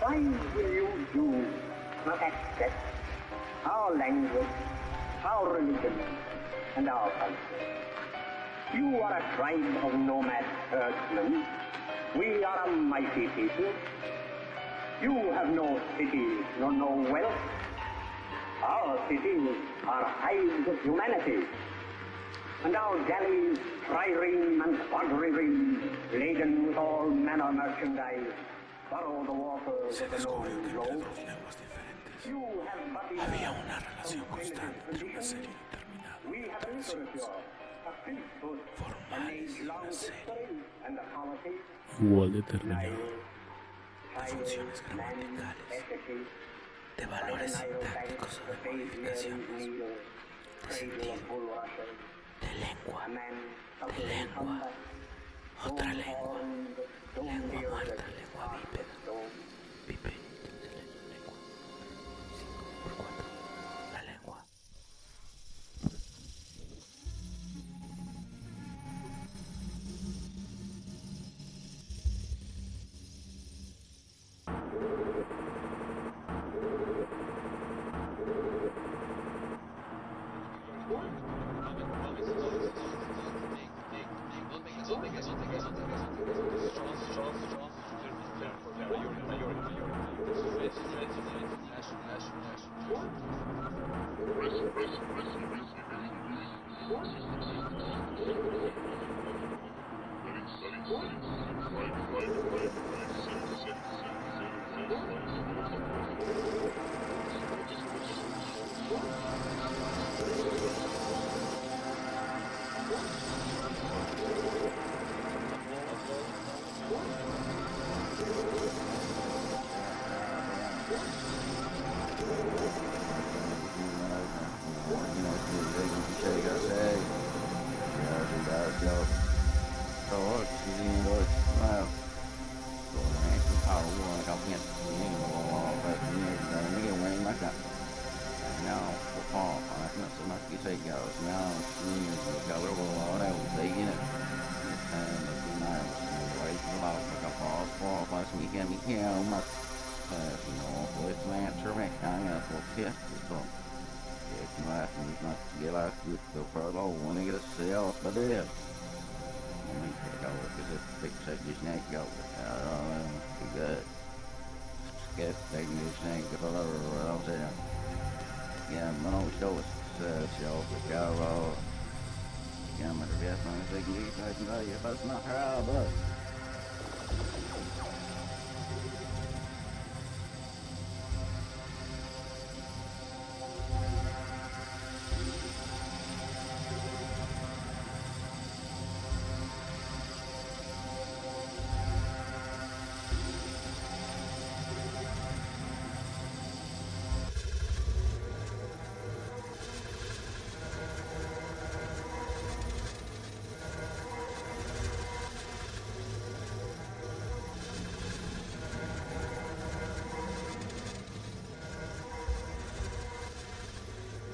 Why 0.00 0.16
will 0.54 0.72
you 0.72 0.88
do 1.12 1.46
not 2.06 2.22
accept 2.22 2.97
our 3.68 3.94
language, 3.96 4.46
our 5.24 5.52
religion, 5.52 5.92
and 6.76 6.88
our 6.88 7.10
culture? 7.10 7.78
You 8.74 9.00
are 9.00 9.16
a 9.18 9.36
tribe 9.36 9.84
of 9.84 9.94
nomad 9.94 10.44
herdsmen. 10.70 11.44
We 12.16 12.44
are 12.44 12.66
a 12.66 12.70
mighty 12.70 13.28
people. 13.28 13.72
You 15.02 15.32
have 15.32 15.50
no 15.50 15.80
cities 15.96 16.44
nor 16.58 16.72
no 16.72 17.06
wealth. 17.12 17.40
Our 18.62 18.98
cities 19.08 19.48
are 19.86 20.04
hives 20.04 20.68
of 20.68 20.80
humanity. 20.82 21.46
And 22.64 22.74
our 22.74 22.98
galleys, 23.06 23.58
trireme 23.86 24.64
and 24.64 24.78
quadrireme, 24.90 25.96
laden 26.12 26.66
with 26.66 26.76
all 26.76 27.08
manner 27.08 27.52
merchandise, 27.52 28.32
borrow 28.90 29.24
the 29.24 29.32
waters 29.32 30.00
of 30.00 30.10
the 30.10 30.18
known 30.74 31.04
Había 32.20 33.50
una 33.52 33.78
relación 33.78 34.24
constante 34.24 34.90
entre 34.90 35.04
una 35.06 35.22
serie 35.22 35.48
determinada 35.70 36.18
We 36.28 36.50
have 36.50 36.64
a 36.64 36.76
literature, 36.76 37.30
a 37.86 37.92
priesthood, 38.04 38.58
an 39.12 39.22
age 39.28 39.62
long 39.64 39.86
history, 39.88 40.58
and 40.84 40.98
a 40.98 41.02
polity. 41.14 41.60
igual 42.02 42.32
determinado 42.32 42.90
de 42.90 44.26
funciones 44.26 44.82
gramaticales, 44.82 45.84
de 46.96 47.06
valores 47.06 47.52
sintácticos 47.54 48.40
o 48.40 48.44
de 48.50 48.56
modificaciones, 48.72 49.48
de 49.48 50.74
sentido, 50.74 51.14
de 52.40 52.50
lengua, 52.58 53.00
de 53.96 54.02
lengua, 54.06 54.70
otra 55.64 55.94
lengua, 55.94 56.40
lengua 57.14 57.60
muerta, 57.70 58.04
lengua 58.18 58.44
bípeda, 58.58 58.94
bípeda, 59.86 60.17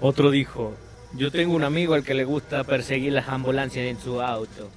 Otro 0.06 0.30
dijo, 0.30 0.74
Yo 1.14 1.30
tengo 1.30 1.54
un 1.54 1.64
amigo 1.64 1.94
al 1.94 2.04
que 2.04 2.12
le 2.12 2.24
gusta 2.24 2.62
perseguir 2.62 3.14
las 3.14 3.30
ambulancias 3.30 3.86
en 3.86 3.98
su 3.98 4.20
auto. 4.20 4.68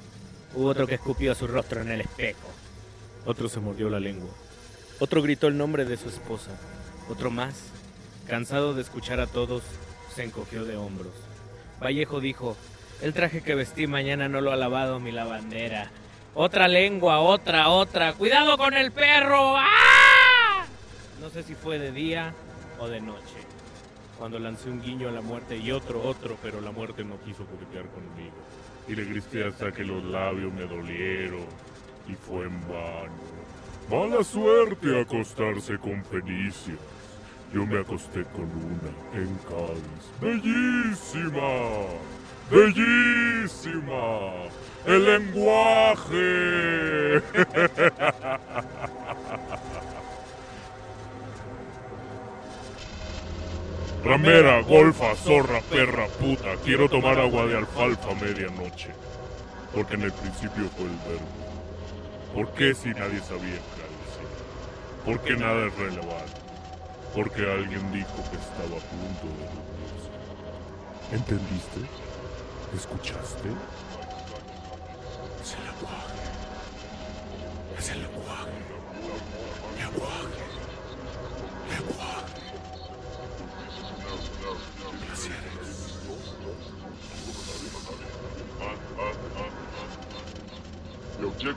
Hubo 0.55 0.69
otro 0.69 0.87
que 0.87 0.95
escupió 0.95 1.35
su 1.35 1.47
rostro 1.47 1.81
en 1.81 1.91
el 1.91 1.99
espejo. 1.99 2.47
Otro 3.25 3.49
se 3.49 3.59
mordió 3.59 3.89
la 3.89 3.99
lengua. 3.99 4.29
Otro 5.01 5.21
gritó 5.21 5.47
el 5.47 5.57
nombre 5.57 5.83
de 5.83 5.97
su 5.97 6.07
esposa. 6.07 6.51
Otro 7.09 7.29
más, 7.29 7.55
cansado 8.25 8.73
de 8.73 8.81
escuchar 8.81 9.19
a 9.19 9.27
todos, 9.27 9.63
se 10.15 10.23
encogió 10.23 10.63
de 10.63 10.77
hombros. 10.77 11.11
Vallejo 11.83 12.21
dijo, 12.21 12.55
el 13.01 13.13
traje 13.13 13.41
que 13.41 13.53
vestí 13.53 13.85
mañana 13.85 14.29
no 14.29 14.39
lo 14.39 14.53
ha 14.53 14.55
lavado 14.55 15.01
mi 15.01 15.11
lavandera. 15.11 15.91
Otra 16.35 16.69
lengua, 16.69 17.19
otra, 17.19 17.67
otra. 17.67 18.13
¡Cuidado 18.13 18.57
con 18.57 18.75
el 18.75 18.93
perro! 18.93 19.57
¡Ah! 19.57 20.65
No 21.19 21.29
sé 21.29 21.43
si 21.43 21.53
fue 21.53 21.79
de 21.79 21.91
día 21.91 22.33
o 22.79 22.87
de 22.87 23.01
noche. 23.01 23.46
Cuando 24.17 24.39
lancé 24.39 24.69
un 24.69 24.81
guiño 24.81 25.09
a 25.09 25.11
la 25.11 25.21
muerte 25.21 25.57
y 25.57 25.71
otro, 25.71 26.01
otro, 26.01 26.37
pero 26.41 26.59
la 26.59 26.71
muerte 26.71 27.03
no 27.03 27.19
quiso 27.21 27.45
coquetear 27.45 27.85
conmigo. 27.89 28.33
Y 28.87 28.95
le 28.95 29.05
grité 29.05 29.45
hasta 29.45 29.71
que 29.71 29.83
los 29.83 30.03
labios 30.05 30.51
me 30.53 30.63
dolieron. 30.63 31.45
Y 32.07 32.13
fue 32.13 32.45
en 32.45 32.59
vano. 32.61 33.13
Mala 33.91 34.23
suerte 34.23 34.99
acostarse 34.99 35.77
con 35.77 36.03
Fenicias. 36.05 36.79
Yo 37.53 37.65
me 37.65 37.79
acosté 37.79 38.25
con 38.25 38.45
una 38.45 38.91
en 39.13 39.33
Cádiz. 39.47 40.11
¡Bellísima! 40.19 41.85
¡Bellísima! 42.51 44.49
¡El 44.85 45.05
lenguaje! 45.05 47.21
Ramera, 54.17 54.61
golfa, 54.63 55.15
zorra, 55.15 55.61
perra, 55.61 56.07
puta. 56.07 56.55
Quiero 56.65 56.89
tomar 56.89 57.19
agua 57.19 57.45
de 57.45 57.55
alfalfa 57.55 58.11
a 58.11 58.15
medianoche. 58.15 58.89
Porque 59.71 59.93
en 59.93 60.01
el 60.01 60.11
principio 60.11 60.67
fue 60.75 60.85
el 60.85 60.97
verbo. 61.05 61.37
¿Por 62.33 62.51
qué 62.55 62.73
si 62.73 62.89
nadie 62.89 63.19
sabía 63.19 63.61
qué 63.75 63.85
decir? 63.93 64.27
¿Por 65.05 65.19
qué 65.19 65.35
nada 65.35 65.67
es 65.67 65.75
relevante? 65.77 66.41
Porque 67.13 67.41
alguien 67.43 67.91
dijo 67.93 68.15
que 68.31 68.37
estaba 68.37 68.75
a 68.75 68.89
punto 68.89 69.27
de 69.37 69.45
dormirse. 69.53 70.09
¿Entendiste? 71.11 71.81
¿Escuchaste? 72.75 73.49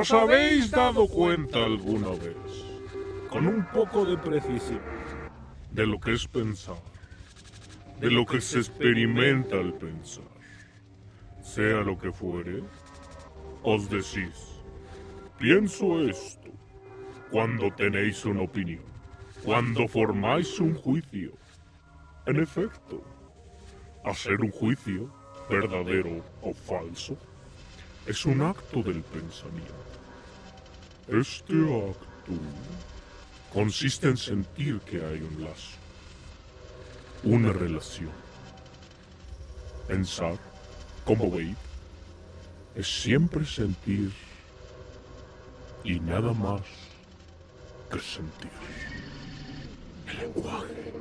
¿Os 0.00 0.12
habéis 0.12 0.70
dado 0.70 1.06
cuenta 1.06 1.62
alguna 1.62 2.08
vez, 2.08 2.64
con 3.28 3.46
un 3.46 3.62
poco 3.66 4.06
de 4.06 4.16
precisión, 4.16 4.80
de 5.72 5.86
lo 5.86 6.00
que 6.00 6.14
es 6.14 6.26
pensar, 6.26 6.80
de 8.00 8.10
lo 8.10 8.24
que 8.24 8.40
se 8.40 8.60
experimenta 8.60 9.56
al 9.56 9.74
pensar? 9.74 10.24
Sea 11.42 11.82
lo 11.82 11.98
que 11.98 12.12
fuere, 12.12 12.62
os 13.62 13.90
decís, 13.90 14.62
pienso 15.38 16.00
esto, 16.00 16.48
cuando 17.30 17.70
tenéis 17.70 18.24
una 18.24 18.40
opinión, 18.40 18.86
cuando 19.44 19.86
formáis 19.86 20.58
un 20.60 20.76
juicio. 20.76 21.32
En 22.24 22.40
efecto, 22.40 23.04
hacer 24.06 24.40
un 24.40 24.50
juicio, 24.50 25.12
verdadero 25.50 26.24
o 26.40 26.54
falso, 26.54 27.18
es 28.10 28.26
un 28.26 28.42
acto 28.42 28.82
del 28.82 29.02
pensamiento. 29.02 29.72
Este 31.06 31.54
acto 31.54 32.32
consiste 33.52 34.08
en 34.08 34.16
sentir 34.16 34.80
que 34.80 34.96
hay 34.96 35.20
un 35.20 35.44
lazo, 35.44 35.76
una 37.22 37.52
relación. 37.52 38.10
Pensar, 39.86 40.36
como 41.04 41.26
Wade, 41.26 41.54
es 42.74 42.88
siempre 43.02 43.46
sentir 43.46 44.12
y 45.84 46.00
nada 46.00 46.32
más 46.32 46.62
que 47.92 48.00
sentir. 48.00 48.50
El 50.08 50.18
lenguaje. 50.18 50.92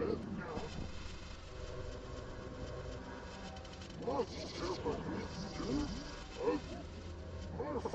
Snow. 7.80 7.88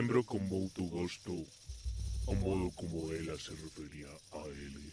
Lembro 0.00 0.24
con 0.24 0.40
moito 0.48 0.82
gosto 0.86 1.34
o 2.26 2.34
modo 2.34 2.70
como 2.72 3.12
ela 3.12 3.36
se 3.38 3.50
refería 3.50 4.08
a 4.32 4.48
ele. 4.48 4.88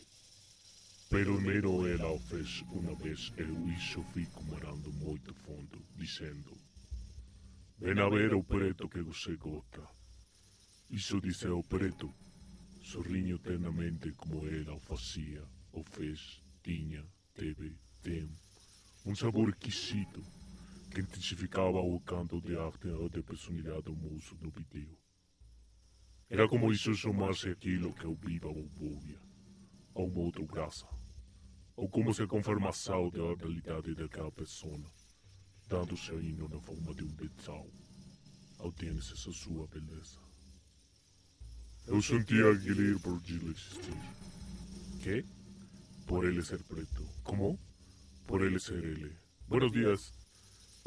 Pero 1.09 1.39
mero 1.39 1.87
ela 1.87 2.11
o 2.11 2.19
fez 2.19 2.59
unha 2.75 2.91
vez 2.99 3.31
e 3.39 3.47
eu 3.47 3.55
iso 3.71 4.03
fico 4.11 4.43
marando 4.51 4.91
moito 4.99 5.31
fondo, 5.47 5.79
dicendo 5.95 6.51
Ven 7.79 8.03
a 8.03 8.09
ver 8.11 8.35
o 8.35 8.43
preto 8.43 8.91
que 8.91 8.99
você 8.99 9.39
gota. 9.39 9.87
Iso 10.91 11.23
dice 11.23 11.47
o 11.47 11.63
preto, 11.63 12.11
sorriño 12.83 13.39
tenamente 13.39 14.11
como 14.11 14.43
ela 14.43 14.75
o 14.75 14.85
facía, 14.91 15.43
o 15.71 15.87
fez, 15.87 16.43
tiña, 16.59 17.03
teve, 17.31 17.79
tem, 18.03 18.27
un 19.07 19.15
sabor 19.15 19.55
exquisito 19.55 20.19
que 21.27 21.33
intensificaba 21.33 21.79
o 21.79 21.99
canto 21.99 22.39
de 22.41 22.55
arte 22.57 22.87
de 23.11 23.21
personalidade 23.21 23.81
do 23.83 23.95
moço 23.95 24.37
no 24.41 24.49
vídeo. 24.49 24.97
Era 26.29 26.47
como 26.47 26.71
iso 26.71 26.95
somarse 26.95 27.49
aquilo 27.49 27.93
que 27.93 28.05
eu 28.05 28.15
viva 28.15 28.47
ou 28.47 28.69
bobia, 28.69 29.19
uma 29.93 30.19
outra 30.19 30.45
graça, 30.45 30.87
ou 31.75 31.89
como 31.89 32.13
se 32.13 32.23
a 32.23 32.27
conformação 32.27 33.09
da 33.09 33.33
realidade 33.35 33.93
daquela 33.95 34.31
pessoa, 34.31 34.89
dando-se 35.67 36.11
ainda 36.11 36.47
na 36.47 36.61
forma 36.61 36.93
de 36.93 37.03
um 37.03 37.13
pensal, 37.15 37.67
ao 38.59 38.71
ter-se 38.71 39.13
essa 39.13 39.31
sua 39.31 39.67
beleza. 39.67 40.19
Eu 41.87 42.01
sentia 42.01 42.51
aquele 42.51 42.99
por 42.99 43.21
ele 43.27 43.51
existir. 43.51 43.97
Que? 45.01 45.25
Por 46.05 46.25
ele 46.25 46.41
ser 46.41 46.61
preto. 46.63 47.05
Como? 47.23 47.59
Por 48.25 48.43
ele 48.43 48.59
ser 48.59 48.83
ele. 48.83 49.15
Buenos 49.47 49.71
días. 49.71 50.16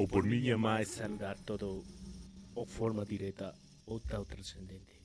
O 0.02 0.09
por 0.09 0.24
mí 0.24 0.48
es 0.81 0.89
saludar 0.89 1.36
todo 1.44 1.85
o 2.55 2.64
forma 2.64 3.05
direta 3.05 3.55
o 3.85 4.01
tal 4.01 4.24
trascendente. 4.24 4.98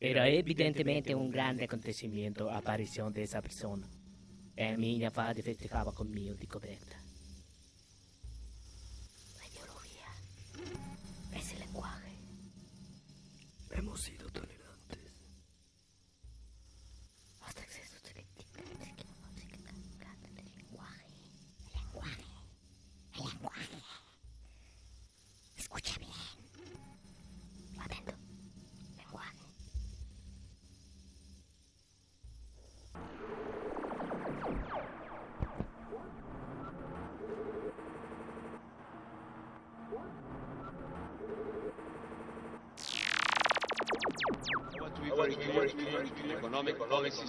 Era 0.00 0.28
evidentemente 0.28 1.14
un 1.14 1.30
grande 1.30 1.62
acontecimiento 1.62 2.50
a 2.50 2.58
aparição 2.58 3.12
dessa 3.12 3.40
persona. 3.40 3.86
E 4.56 4.76
minha 4.76 5.12
fada 5.12 5.40
festejava 5.40 5.92
comigo 5.92 6.34
de 6.34 6.48
coberta. 6.48 6.96
La 9.38 9.46
ideología, 9.46 10.10
ese 11.38 11.56
lenguaje. 11.56 12.10
Hemos 13.70 14.00
sido 14.00 14.19
economic 46.50 46.78
policies 46.80 47.20
do 47.20 47.26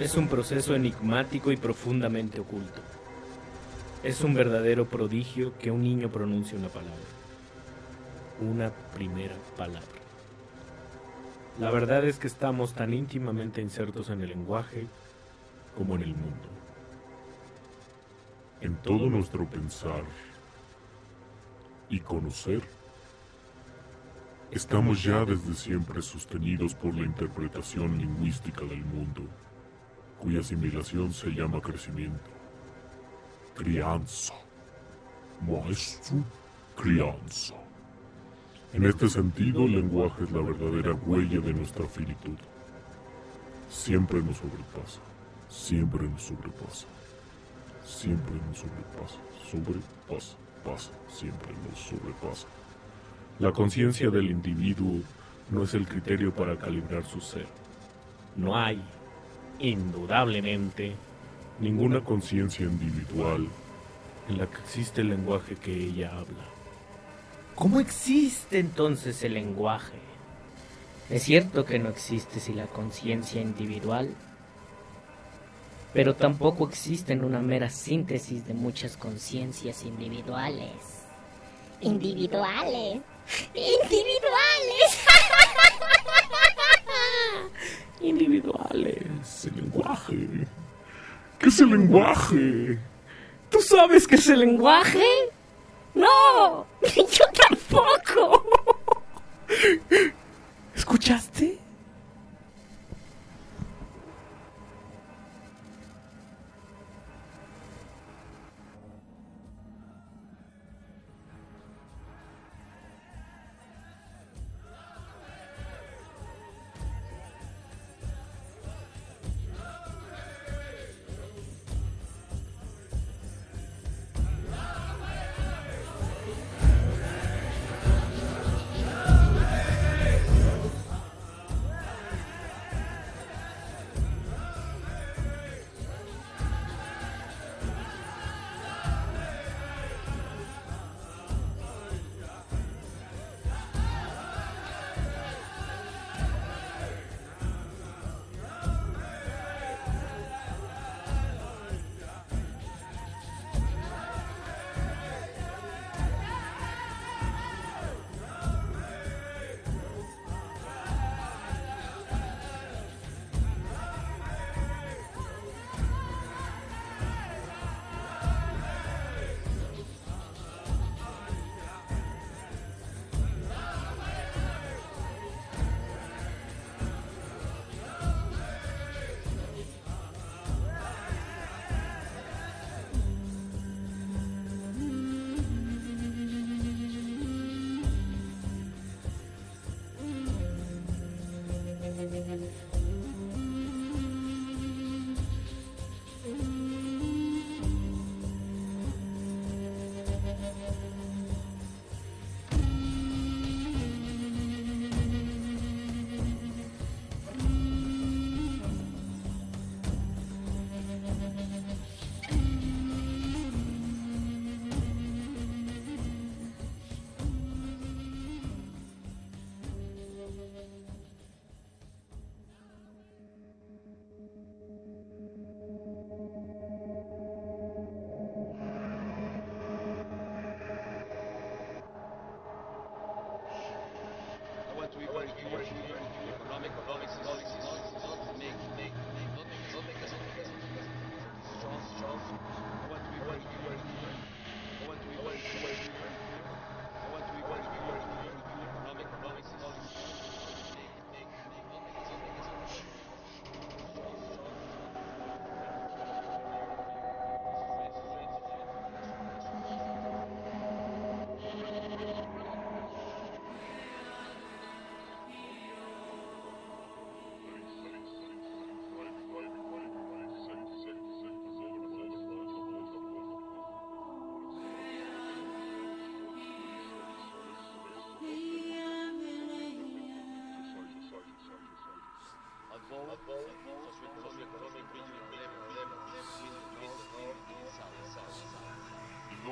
Es 0.00 0.16
un 0.16 0.28
proceso 0.28 0.74
enigmático 0.74 1.52
y 1.52 1.58
profundamente 1.58 2.40
oculto. 2.40 2.80
Es 4.02 4.22
un 4.22 4.32
verdadero 4.32 4.86
prodigio 4.86 5.52
que 5.58 5.70
un 5.70 5.82
niño 5.82 6.08
pronuncie 6.08 6.56
una 6.56 6.68
palabra. 6.68 6.94
Una 8.40 8.70
primera 8.94 9.34
palabra. 9.58 10.00
La 11.60 11.70
verdad 11.70 12.06
es 12.06 12.18
que 12.18 12.28
estamos 12.28 12.72
tan 12.72 12.94
íntimamente 12.94 13.60
insertos 13.60 14.08
en 14.08 14.22
el 14.22 14.30
lenguaje 14.30 14.86
como 15.76 15.96
en 15.96 16.02
el 16.02 16.14
mundo. 16.14 16.48
En 18.62 18.76
todo 18.76 19.10
nuestro 19.10 19.44
pensar 19.44 20.04
y 21.90 22.00
conocer, 22.00 22.62
estamos 24.50 25.02
ya 25.02 25.26
desde 25.26 25.52
siempre 25.52 26.00
sostenidos 26.00 26.74
por 26.74 26.94
la 26.94 27.04
interpretación 27.04 27.98
lingüística 27.98 28.62
del 28.62 28.82
mundo, 28.82 29.24
cuya 30.20 30.40
asimilación 30.40 31.12
se 31.12 31.30
llama 31.30 31.60
crecimiento. 31.60 32.30
Crianza. 33.56 34.34
Maestro, 35.46 36.22
crianza. 36.76 37.54
En 38.72 38.84
este 38.84 39.08
sentido, 39.08 39.64
el 39.64 39.72
lenguaje 39.72 40.24
es 40.24 40.30
la 40.30 40.42
verdadera 40.42 40.92
huella 40.92 41.40
de 41.40 41.54
nuestra 41.54 41.86
finitud. 41.86 42.36
Siempre 43.70 44.22
nos 44.22 44.36
sobrepasa, 44.36 45.00
siempre 45.48 46.08
nos 46.08 46.22
sobrepasa, 46.22 46.86
siempre 47.84 48.34
nos 48.46 48.58
sobrepasa, 48.58 49.18
sobrepasa, 49.50 50.36
pasa, 50.64 50.90
siempre 51.08 51.52
nos 51.68 51.78
sobrepasa. 51.80 52.46
La 53.38 53.52
conciencia 53.52 54.10
del 54.10 54.30
individuo 54.30 55.00
no 55.50 55.62
es 55.62 55.74
el 55.74 55.88
criterio 55.88 56.32
para 56.32 56.56
calibrar 56.56 57.04
su 57.04 57.20
ser. 57.20 57.46
No 58.36 58.56
hay, 58.56 58.80
indudablemente, 59.60 60.94
Ninguna 61.60 62.02
conciencia 62.02 62.64
individual 62.64 63.46
en 64.30 64.38
la 64.38 64.46
que 64.46 64.58
existe 64.62 65.02
el 65.02 65.10
lenguaje 65.10 65.56
que 65.56 65.74
ella 65.74 66.08
habla. 66.08 66.46
¿Cómo 67.54 67.80
existe 67.80 68.58
entonces 68.58 69.22
el 69.24 69.34
lenguaje? 69.34 69.98
Es 71.10 71.24
cierto 71.24 71.66
que 71.66 71.78
no 71.78 71.90
existe 71.90 72.40
sin 72.40 72.56
la 72.56 72.66
conciencia 72.66 73.42
individual, 73.42 74.08
pero 75.92 76.14
tampoco 76.14 76.66
existe 76.66 77.12
en 77.12 77.24
una 77.24 77.40
mera 77.40 77.68
síntesis 77.68 78.46
de 78.46 78.54
muchas 78.54 78.96
conciencias 78.96 79.84
individuales. 79.84 80.70
Individuales. 81.82 83.02
Individuales. 83.52 85.09
Individuales. 88.00 89.44
El 89.44 89.56
lenguaje. 89.62 90.28
¿Qué 91.38 91.48
es 91.48 91.60
el 91.60 91.70
lenguaje? 91.70 92.78
¿Tú 93.50 93.60
sabes 93.60 94.06
qué 94.06 94.16
es 94.16 94.28
el 94.28 94.40
lenguaje? 94.40 95.04
No, 95.94 96.66
yo 96.82 97.24
tampoco. 97.46 98.44
¿Escuchaste? 100.74 101.59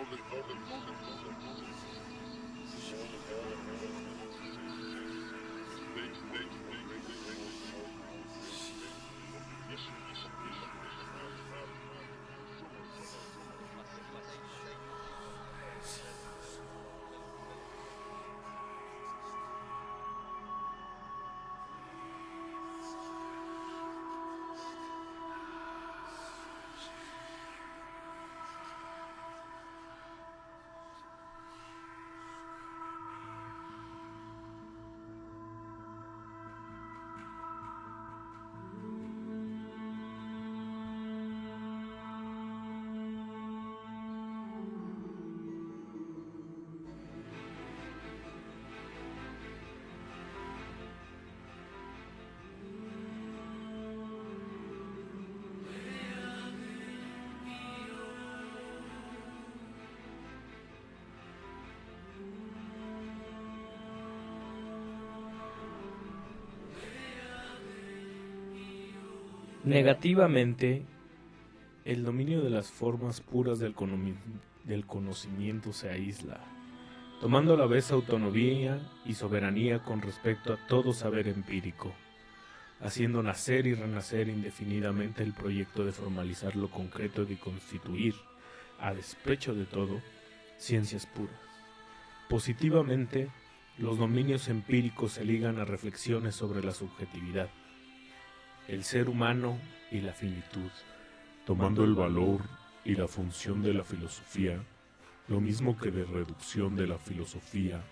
Holy, 0.09 0.23
holy, 0.31 0.59
holy, 0.69 0.97
holy, 1.05 1.35
holy. 3.67 4.08
Negativamente, 69.69 70.87
el 71.85 72.03
dominio 72.03 72.41
de 72.41 72.49
las 72.49 72.71
formas 72.71 73.21
puras 73.21 73.59
del, 73.59 73.75
conocimiento 74.87 75.75
se 75.75 75.91
aísla, 75.91 76.41
tomando 77.21 77.53
a 77.53 77.59
la 77.59 77.67
vez 77.67 77.93
autonomía 77.93 78.81
y 79.05 79.13
soberanía 79.13 79.81
con 79.81 80.01
respecto 80.01 80.55
a 80.55 80.67
todo 80.69 80.95
saber 80.95 81.29
empírico, 81.29 81.93
haciendo 82.81 83.23
nacer 83.23 83.67
y 83.67 83.75
renacer 83.75 84.31
indefinidamente 84.31 85.23
el 85.23 85.35
proyecto 85.35 85.85
de 85.85 85.93
formalizar 85.93 86.57
lo 86.57 86.71
concreto 86.71 87.27
y 87.29 87.37
constituir, 87.37 88.15
a 88.81 88.95
despecho 88.95 89.55
de 89.55 89.67
todo, 89.67 90.01
ciencias 90.57 91.05
puras. 91.05 91.37
Positivamente, 92.31 93.29
los 93.77 93.99
dominios 93.99 94.49
empíricos 94.49 95.13
se 95.13 95.27
ligan 95.27 95.59
a 95.59 95.67
reflexiones 95.67 96.35
sobre 96.35 96.65
la 96.65 96.73
subjetividad, 96.73 97.51
el 98.69 98.85
ser 98.85 99.09
humano 99.09 99.59
y 99.91 100.01
la 100.01 100.13
finitud, 100.13 100.71
tomando 101.47 101.85
el 101.85 101.95
valor 101.95 102.43
y 102.85 102.95
la 102.95 103.09
función 103.09 103.63
de 103.63 103.73
la 103.73 103.83
filosofía, 103.83 104.63
lo 105.27 105.41
mismo 105.41 105.77
que 105.77 105.91
de 105.91 106.05
reducción 106.05 106.77
de 106.77 106.87
la 106.87 106.99
filosofía 106.99 107.83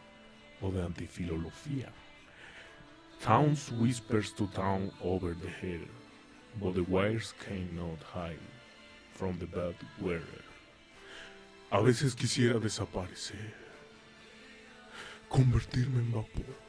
o 0.60 0.70
de 0.70 0.82
antifilología. 0.82 1.90
Towns 3.22 3.72
whispers 3.72 4.34
to 4.34 4.46
town 4.48 4.90
over 5.02 5.34
the 5.34 5.48
hill, 5.48 5.86
but 6.60 6.74
the 6.74 6.82
wires 6.82 7.34
cannot 7.44 7.98
hide 8.14 8.38
from 9.14 9.38
the 9.38 9.46
bad 9.46 9.74
weather. 10.00 10.44
A 11.70 11.80
veces 11.80 12.14
quisiera 12.14 12.58
desaparecer, 12.58 13.54
convertirme 15.28 16.00
en 16.00 16.12
vapor, 16.12 16.65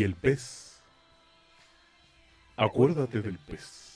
Y 0.00 0.02
el 0.02 0.14
pez. 0.14 0.80
Acuérdate 2.56 3.20
del 3.20 3.38
pez. 3.38 3.89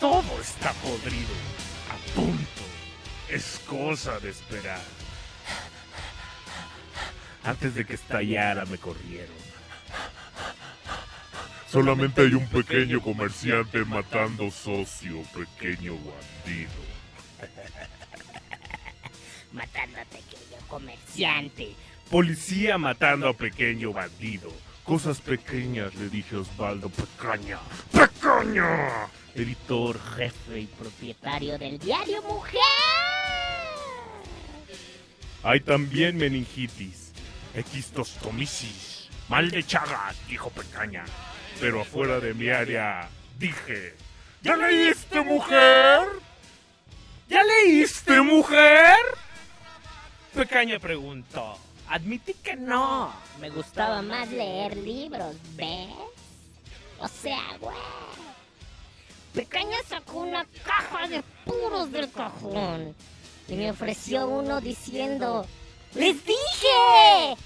Todo 0.00 0.40
está 0.40 0.72
podrido. 0.74 1.34
A 1.90 1.96
punto. 2.14 2.62
Es 3.28 3.60
cosa 3.66 4.20
de 4.20 4.30
esperar. 4.30 4.80
Antes 7.44 7.74
de 7.74 7.84
que 7.84 7.94
estallara 7.94 8.64
me 8.66 8.78
corrieron. 8.78 9.48
Solamente 11.70 12.22
hay 12.22 12.34
un 12.34 12.46
pequeño 12.46 13.02
comerciante 13.02 13.84
matando 13.84 14.50
socio, 14.50 15.22
pequeño 15.34 15.96
bandido. 15.96 16.70
Matando 19.52 20.00
a 20.00 20.04
pequeño 20.04 20.56
comerciante. 20.66 21.74
Policía 22.10 22.78
matando 22.78 23.28
a 23.28 23.34
pequeño 23.34 23.92
bandido. 23.92 24.50
Cosas 24.82 25.20
pequeñas, 25.20 25.94
le 25.96 26.08
dije 26.08 26.36
a 26.36 26.40
Osvaldo 26.40 26.88
Pecaña. 26.88 27.58
¡Pecaña! 27.92 28.07
Editor, 29.34 29.98
jefe 30.16 30.60
y 30.60 30.66
Propietario 30.66 31.56
del 31.56 31.78
diario 31.78 32.20
Mujer. 32.22 32.60
Hay 35.42 35.60
también 35.60 36.18
meningitis, 36.18 37.12
equistostomisis, 37.54 39.08
mal 39.30 39.50
de 39.50 39.64
chagas, 39.64 40.14
dijo 40.28 40.50
Pecaña. 40.50 41.06
Pero 41.58 41.80
afuera 41.80 42.20
de 42.20 42.34
mi 42.34 42.50
área 42.50 43.08
dije, 43.38 43.94
¿ya 44.42 44.56
leíste, 44.56 45.22
mujer? 45.22 46.06
¿Ya 47.30 47.42
leíste, 47.42 48.20
mujer? 48.20 48.98
Pecaña 50.34 50.78
preguntó. 50.78 51.58
Admití 51.88 52.34
que 52.34 52.56
no. 52.56 53.10
Me 53.40 53.48
gustaba 53.48 54.02
más 54.02 54.28
leer 54.28 54.76
libros, 54.76 55.34
¿ves? 55.56 56.07
O 57.00 57.08
sea, 57.08 57.56
güey. 57.60 57.76
Pecaña 59.32 59.76
sacó 59.86 60.20
una 60.20 60.44
caja 60.64 61.06
de 61.06 61.22
puros 61.44 61.92
del 61.92 62.10
cajón 62.10 62.94
y 63.46 63.54
me 63.54 63.70
ofreció 63.70 64.26
uno 64.28 64.60
diciendo: 64.60 65.46
¡Les 65.94 66.24
dije! 66.24 67.36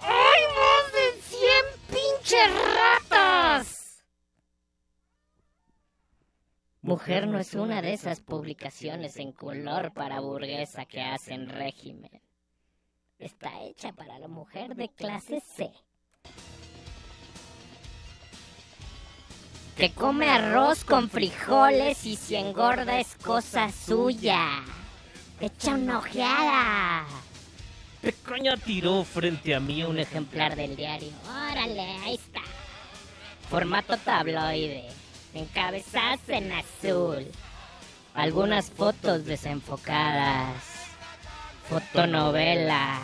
¡Hay 0.00 0.42
más 0.58 0.92
de 0.92 1.22
100 1.22 1.50
pinches 1.88 2.50
ratas! 2.74 4.04
Mujer 6.80 7.28
no 7.28 7.38
es 7.38 7.54
una 7.54 7.80
de 7.80 7.92
esas 7.92 8.20
publicaciones 8.20 9.16
en 9.16 9.32
color 9.32 9.92
para 9.92 10.20
burguesa 10.20 10.84
que 10.84 11.00
hacen 11.00 11.48
régimen. 11.48 12.20
Está 13.18 13.62
hecha 13.62 13.92
para 13.92 14.18
la 14.18 14.26
mujer 14.26 14.74
de 14.74 14.88
clase 14.88 15.40
C. 15.40 15.72
Que 19.76 19.90
come 19.92 20.28
arroz 20.28 20.84
con 20.84 21.08
frijoles 21.08 22.04
y 22.04 22.16
si 22.16 22.36
engorda 22.36 23.00
es 23.00 23.16
cosa 23.16 23.70
suya. 23.70 24.62
Echa 25.40 25.72
una 25.74 25.98
ojeada. 25.98 27.06
Pecaña 28.02 28.56
tiró 28.56 29.02
frente 29.04 29.54
a 29.54 29.60
mí 29.60 29.82
un 29.82 29.98
ejemplar 29.98 30.56
del 30.56 30.76
diario. 30.76 31.10
Órale, 31.26 31.80
ahí 32.04 32.14
está. 32.14 32.42
Formato 33.48 33.96
tabloide. 33.96 34.88
Encabezadas 35.34 36.20
en 36.28 36.52
azul. 36.52 37.26
Algunas 38.14 38.70
fotos 38.70 39.24
desenfocadas. 39.24 40.62
Fotonovela. 41.68 43.00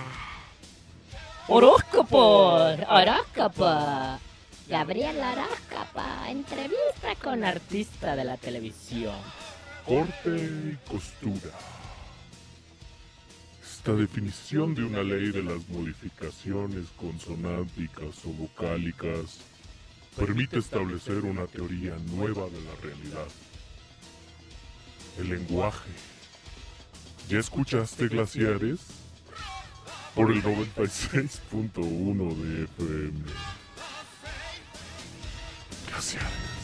Horóscopo. 1.49 2.57
Horóscopo. 2.89 4.19
Gabriela 4.69 5.33
Horóscopo. 5.33 6.03
Entrevista 6.29 7.15
con 7.23 7.43
artista 7.43 8.15
de 8.15 8.25
la 8.25 8.37
televisión. 8.37 9.17
Corte 9.87 10.37
y 10.37 10.77
costura. 10.87 11.53
Esta 13.63 13.95
definición 13.95 14.75
de 14.75 14.85
una 14.85 15.03
ley 15.03 15.31
de 15.31 15.43
las 15.43 15.67
modificaciones 15.71 16.89
consonánticas 17.01 18.27
o 18.27 18.31
vocálicas 18.31 19.39
permite 20.17 20.59
establecer 20.59 21.25
una 21.25 21.47
teoría 21.47 21.97
nueva 22.11 22.45
de 22.51 22.61
la 22.61 22.75
realidad. 22.83 23.29
El 25.19 25.31
lenguaje. 25.31 25.91
¿Ya 27.31 27.39
escuchaste 27.39 28.09
glaciares? 28.09 28.81
Por 30.15 30.31
el 30.31 30.43
96.1 30.43 32.35
de 32.37 32.65
FM. 32.65 33.58
Glaciares. 35.99 36.58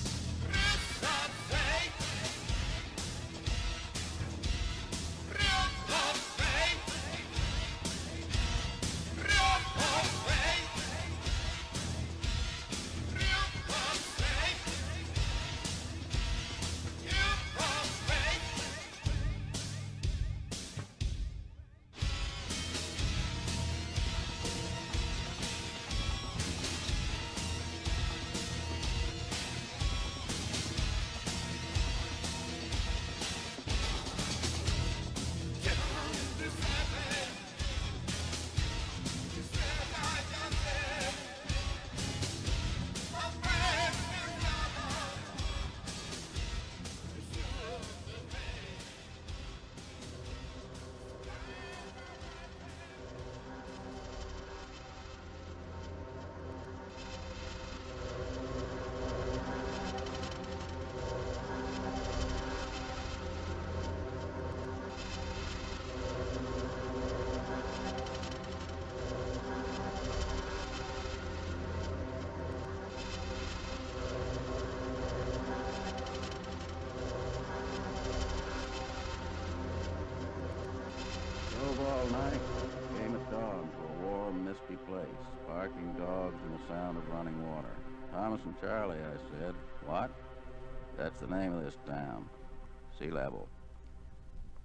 Sea 92.98 93.10
level. 93.10 93.48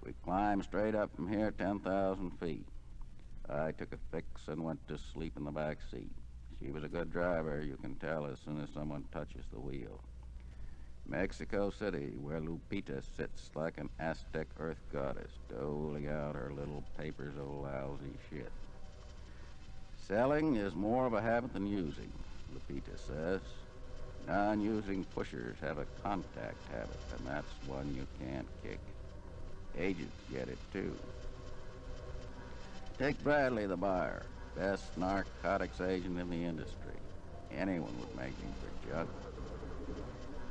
We 0.04 0.12
climbed 0.24 0.64
straight 0.64 0.94
up 0.94 1.14
from 1.14 1.28
here 1.28 1.50
10,000 1.50 2.30
feet. 2.38 2.66
I 3.48 3.72
took 3.72 3.92
a 3.92 3.98
fix 4.12 4.48
and 4.48 4.64
went 4.64 4.86
to 4.88 4.98
sleep 5.12 5.36
in 5.36 5.44
the 5.44 5.50
back 5.50 5.78
seat. 5.90 6.10
She 6.60 6.70
was 6.70 6.84
a 6.84 6.88
good 6.88 7.12
driver, 7.12 7.62
you 7.62 7.76
can 7.76 7.94
tell 7.96 8.26
as 8.26 8.38
soon 8.44 8.62
as 8.62 8.68
someone 8.74 9.04
touches 9.12 9.44
the 9.52 9.58
wheel. 9.58 10.00
Mexico 11.06 11.70
City, 11.70 12.12
where 12.20 12.40
Lupita 12.40 13.02
sits 13.16 13.50
like 13.54 13.78
an 13.78 13.88
Aztec 13.98 14.46
earth 14.58 14.80
goddess, 14.92 15.32
doling 15.48 16.06
out 16.06 16.36
her 16.36 16.52
little 16.54 16.84
papers 16.96 17.34
of 17.36 17.48
lousy 17.48 18.16
shit. 18.30 18.52
Selling 20.06 20.56
is 20.56 20.74
more 20.74 21.06
of 21.06 21.14
a 21.14 21.20
habit 21.20 21.52
than 21.52 21.66
using, 21.66 22.12
Lupita 22.54 22.96
says. 23.06 23.40
Non 24.30 24.60
using 24.60 25.04
pushers 25.12 25.56
have 25.60 25.78
a 25.78 25.86
contact 26.04 26.56
habit, 26.70 27.00
and 27.18 27.26
that's 27.26 27.50
one 27.66 27.92
you 27.96 28.06
can't 28.24 28.46
kick. 28.62 28.78
Agents 29.76 30.14
get 30.32 30.48
it 30.48 30.58
too. 30.72 30.94
Take 32.96 33.20
Bradley, 33.24 33.66
the 33.66 33.76
buyer, 33.76 34.22
best 34.56 34.96
narcotics 34.96 35.80
agent 35.80 36.20
in 36.20 36.30
the 36.30 36.44
industry. 36.44 36.94
Anyone 37.50 37.92
would 37.98 38.16
make 38.16 38.36
him 38.38 38.52
for 38.60 38.88
junk. 38.88 39.10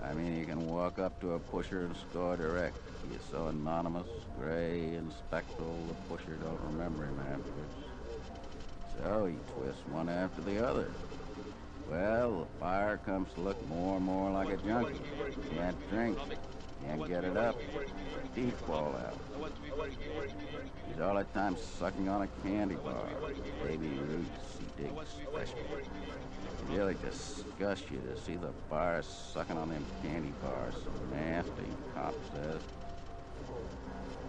I 0.03 0.13
mean, 0.13 0.37
you 0.37 0.45
can 0.45 0.67
walk 0.67 0.99
up 0.99 1.21
to 1.21 1.33
a 1.33 1.39
pusher 1.39 1.81
and 1.81 1.95
score 1.95 2.35
direct. 2.35 2.77
He's 3.09 3.21
so 3.31 3.47
anonymous, 3.47 4.07
gray, 4.37 4.95
and 4.95 5.09
spectral, 5.13 5.77
the 5.87 5.93
pusher 6.13 6.35
don't 6.43 6.59
remember 6.73 7.05
him 7.05 7.19
afterwards. 7.19 7.75
So 8.97 9.25
he 9.27 9.35
twists 9.53 9.87
one 9.87 10.09
after 10.09 10.41
the 10.41 10.67
other. 10.67 10.89
Well, 11.89 12.41
the 12.41 12.59
fire 12.59 12.97
comes 12.97 13.33
to 13.33 13.41
look 13.41 13.67
more 13.67 13.97
and 13.97 14.05
more 14.05 14.31
like 14.31 14.49
a 14.49 14.57
junkie. 14.57 14.99
Can't 15.55 15.89
drink, 15.89 16.17
can't 16.85 17.07
get 17.07 17.23
it 17.23 17.35
up, 17.35 17.57
teeth 18.35 18.59
fall 18.67 18.95
out. 19.07 19.17
He's 20.87 21.01
all 21.01 21.15
the 21.15 21.23
time 21.33 21.57
sucking 21.57 22.07
on 22.07 22.21
a 22.21 22.27
candy 22.43 22.75
bar. 22.75 23.07
Baby 23.63 23.87
roots 23.87 24.59
he 24.59 24.83
digs 24.83 25.09
special. 25.09 25.59
It 25.59 26.77
really 26.77 26.95
disgusts 27.03 27.89
you 27.89 28.01
to 28.01 28.21
see 28.21 28.35
the 28.35 28.51
bars 28.69 29.07
sucking 29.33 29.57
on 29.57 29.69
them 29.69 29.85
candy 30.03 30.33
bars. 30.43 30.75
So 30.75 31.15
nasty, 31.15 31.51
cop 31.95 32.13
says. 32.33 32.61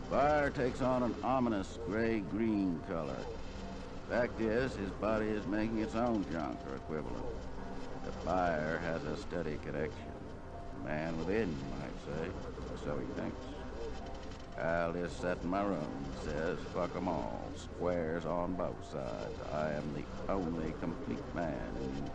Fire 0.09 0.51
takes 0.51 0.81
on 0.81 1.03
an 1.03 1.15
ominous 1.23 1.79
gray-green 1.87 2.81
color. 2.89 3.19
Fact 4.09 4.41
is, 4.41 4.75
his 4.75 4.91
body 5.01 5.27
is 5.27 5.47
making 5.47 5.79
its 5.79 5.95
own 5.95 6.25
junk 6.33 6.59
or 6.69 6.77
equivalent. 6.77 7.25
Fire 8.25 8.79
has 8.79 9.03
a 9.05 9.17
steady 9.17 9.59
connection. 9.59 10.13
Man 10.85 11.17
within, 11.19 11.49
you 11.49 11.65
might 11.79 11.99
say. 12.05 12.31
So 12.85 12.99
he 12.99 13.07
thinks. 13.21 13.47
I'll 14.59 14.93
just 14.93 15.21
sit 15.21 15.39
in 15.43 15.49
my 15.49 15.63
room, 15.63 16.05
he 16.13 16.25
says, 16.27 16.59
fuck 16.75 16.95
'em 16.95 17.09
all. 17.09 17.51
Squares 17.57 18.27
on 18.27 18.55
both 18.55 18.85
sides. 18.93 19.41
I 19.53 19.73
am 19.73 19.95
the 19.95 20.05
only 20.31 20.75
complete 20.81 21.35
man. 21.35 22.11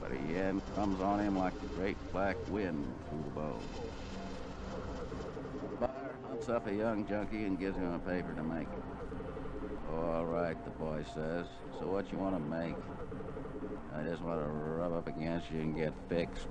But 0.00 0.10
the 0.10 0.36
end 0.36 0.62
comes 0.74 1.00
on 1.00 1.20
him 1.20 1.38
like 1.38 1.58
the 1.60 1.68
great 1.68 1.96
black 2.12 2.36
wind 2.48 2.84
through 3.08 3.22
the 3.22 3.30
bone. 3.30 3.68
Fire 5.78 6.16
hunts 6.28 6.48
up 6.48 6.66
a 6.66 6.74
young 6.74 7.06
junkie 7.06 7.44
and 7.44 7.58
gives 7.58 7.76
him 7.76 7.92
a 7.92 7.98
paper 8.00 8.34
to 8.34 8.42
make. 8.42 8.68
All 9.92 10.26
right, 10.26 10.62
the 10.64 10.70
boy 10.70 11.04
says. 11.14 11.46
So 11.78 11.86
what 11.86 12.10
you 12.10 12.18
want 12.18 12.34
to 12.34 12.40
make? 12.40 12.74
I 13.96 14.02
just 14.02 14.22
want 14.22 14.40
to 14.40 14.48
rub 14.48 14.92
up 14.92 15.06
against 15.06 15.50
you 15.52 15.60
and 15.60 15.76
get 15.76 15.92
fixed. 16.08 16.48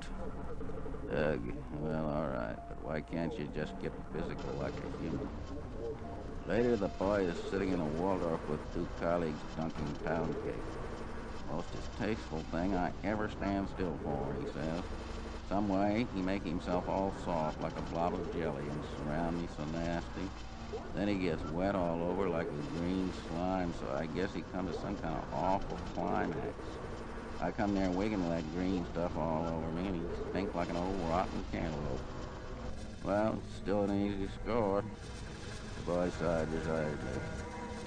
Ugh, 1.11 1.39
well, 1.81 2.05
all 2.05 2.27
right, 2.27 2.55
but 2.69 2.83
why 2.83 3.01
can't 3.01 3.37
you 3.37 3.47
just 3.55 3.79
get 3.81 3.91
physical 4.13 4.57
like 4.59 4.73
a 4.73 5.03
human? 5.03 5.29
Later, 6.47 6.75
the 6.75 6.87
boy 6.87 7.25
is 7.25 7.37
sitting 7.51 7.71
in 7.71 7.79
a 7.79 7.85
Waldorf 7.85 8.39
with 8.47 8.59
two 8.73 8.87
colleagues 8.99 9.39
dunking 9.57 9.95
pound 10.05 10.35
cake. 10.43 10.63
Most 11.51 11.67
distasteful 11.71 12.43
thing 12.51 12.75
I 12.75 12.91
ever 13.03 13.29
stand 13.29 13.67
still 13.75 13.97
for, 14.03 14.35
he 14.39 14.45
says. 14.53 14.83
Some 15.49 15.67
way, 15.69 16.07
he 16.15 16.21
make 16.21 16.43
himself 16.43 16.87
all 16.87 17.13
soft 17.25 17.61
like 17.61 17.77
a 17.77 17.81
blob 17.93 18.13
of 18.13 18.33
jelly 18.33 18.63
and 18.63 18.83
surround 18.97 19.41
me 19.41 19.47
so 19.55 19.63
nasty. 19.65 20.27
Then 20.95 21.07
he 21.07 21.15
gets 21.15 21.43
wet 21.51 21.75
all 21.75 22.03
over 22.03 22.29
like 22.29 22.47
a 22.47 22.79
green 22.79 23.11
slime, 23.27 23.73
so 23.79 23.95
I 23.95 24.05
guess 24.07 24.33
he 24.33 24.43
come 24.53 24.67
to 24.67 24.73
some 24.79 24.95
kind 24.97 25.15
of 25.15 25.33
awful 25.33 25.77
climax. 25.93 26.39
I 27.39 27.51
come 27.51 27.75
there 27.75 27.89
wigging 27.91 28.27
that 28.29 28.43
green 28.55 28.85
stuff 28.93 29.15
all 29.17 29.45
over 29.47 29.71
me, 29.71 29.87
and 29.87 29.95
he 29.95 30.01
stinks 30.29 30.55
like 30.55 30.69
an 30.69 30.77
old 30.77 31.09
rotten 31.09 31.43
cantaloupe. 31.51 31.99
Well, 33.03 33.37
still 33.61 33.83
an 33.83 34.05
easy 34.05 34.29
score. 34.41 34.83
The 35.77 35.91
boy 35.91 36.09
sighed 36.19 36.47
resignedly. 36.53 37.21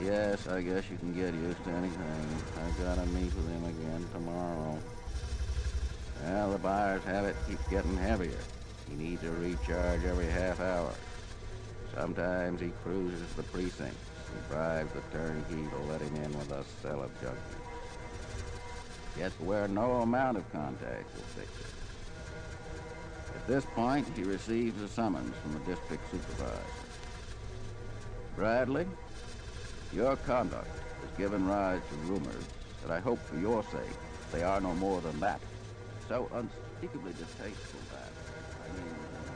Yes, 0.02 0.47
I 0.47 0.60
guess 0.60 0.84
you 0.91 0.99
can 0.99 1.15
get 1.15 1.33
used 1.33 1.65
to 1.65 1.70
anything. 1.70 2.42
I 2.57 2.83
gotta 2.83 3.07
meet 3.07 3.34
with 3.34 3.49
him 3.49 3.65
again 3.65 4.07
tomorrow. 4.12 4.78
Well, 6.23 6.52
the 6.52 6.58
buyer's 6.58 7.02
habit 7.05 7.36
keeps 7.49 7.66
getting 7.68 7.97
heavier. 7.97 8.39
He 8.91 8.97
needs 8.97 9.23
a 9.23 9.31
recharge 9.31 10.05
every 10.05 10.26
half 10.26 10.60
hour. 10.60 10.92
Sometimes 11.94 12.60
he 12.60 12.73
cruises 12.83 13.33
the 13.36 13.42
precincts 13.44 13.97
and 14.33 14.49
bribes 14.50 14.92
the 14.92 15.00
turnkey 15.16 15.66
to 15.70 15.78
let 15.91 16.02
him 16.02 16.15
in 16.16 16.39
with 16.39 16.50
a 16.50 16.65
cell 16.83 17.02
Gets 19.17 19.41
where 19.41 19.67
no 19.67 20.03
amount 20.03 20.36
of 20.36 20.51
contact 20.53 21.07
will 21.15 21.25
fix 21.35 21.51
it. 21.59 21.73
At 23.35 23.47
this 23.47 23.65
point, 23.65 24.07
he 24.15 24.25
receives 24.25 24.81
a 24.83 24.89
summons 24.89 25.35
from 25.39 25.55
the 25.55 25.61
district 25.61 26.11
supervisor. 26.11 26.86
Bradley, 28.36 28.86
your 29.93 30.17
conduct 30.17 30.69
has 31.01 31.11
given 31.17 31.47
rise 31.47 31.81
to 31.89 31.95
rumors 32.11 32.45
that 32.83 32.91
I 32.91 33.01
hope 33.01 33.19
for 33.31 33.39
your 33.39 33.62
sake 33.62 33.97
they 34.33 34.43
are 34.43 34.61
no 34.61 34.75
more 34.75 35.01
than 35.01 35.19
that. 35.20 35.41
So 36.09 36.28
unspeakably 36.33 37.12
distasteful 37.15 37.81
that, 37.91 38.12
I 38.62 38.69
mean, 38.77 38.91
uh, 39.15 39.27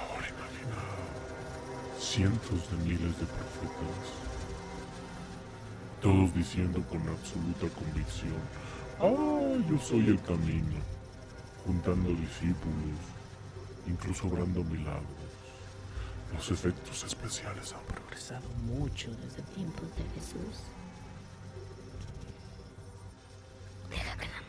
Ahora 0.00 0.26
imagina 0.28 0.97
cientos 2.08 2.70
de 2.70 2.76
miles 2.84 3.18
de 3.18 3.26
profetas, 3.26 4.06
todos 6.00 6.32
diciendo 6.34 6.82
con 6.88 7.06
absoluta 7.06 7.68
convicción, 7.78 8.40
ah, 8.98 9.58
yo 9.68 9.78
soy 9.78 10.08
el 10.08 10.20
camino, 10.22 10.80
juntando 11.66 12.08
discípulos, 12.08 12.98
incluso 13.86 14.26
obrando 14.26 14.64
milagros. 14.64 15.04
Los 16.32 16.50
efectos 16.50 17.04
especiales 17.04 17.74
han 17.74 17.84
progresado 17.94 18.48
mucho 18.64 19.10
desde 19.22 19.42
tiempos 19.54 19.88
de 19.94 20.04
Jesús. 20.14 20.64
Deja 23.90 24.16
que 24.16 24.24
el 24.24 24.47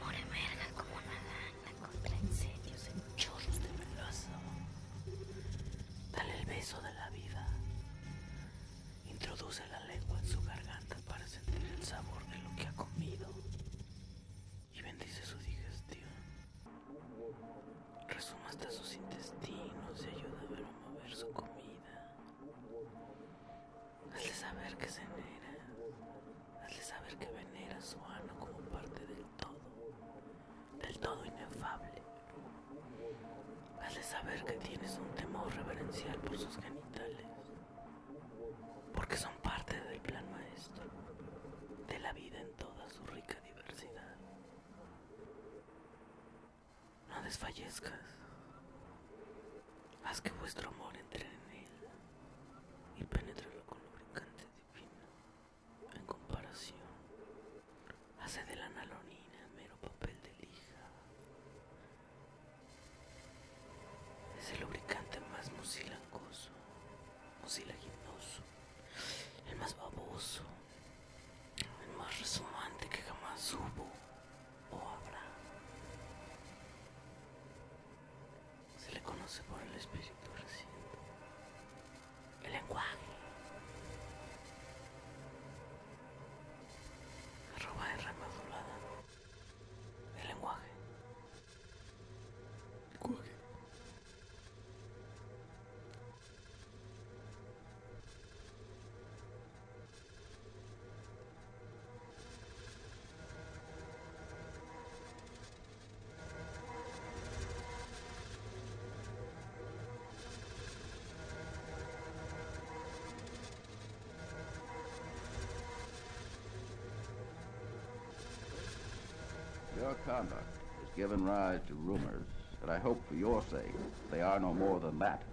Your 119.80 119.96
conduct 120.06 120.58
has 120.82 120.96
given 120.98 121.24
rise 121.24 121.62
to 121.70 121.74
rumors 121.74 122.26
that 122.60 122.70
I 122.70 122.78
hope 122.78 123.02
for 123.08 123.16
your 123.16 123.42
sake 123.44 123.74
they 124.12 124.22
are 124.22 124.38
no 124.38 124.54
more 124.54 124.78
than 124.80 125.00
that. 125.00 125.24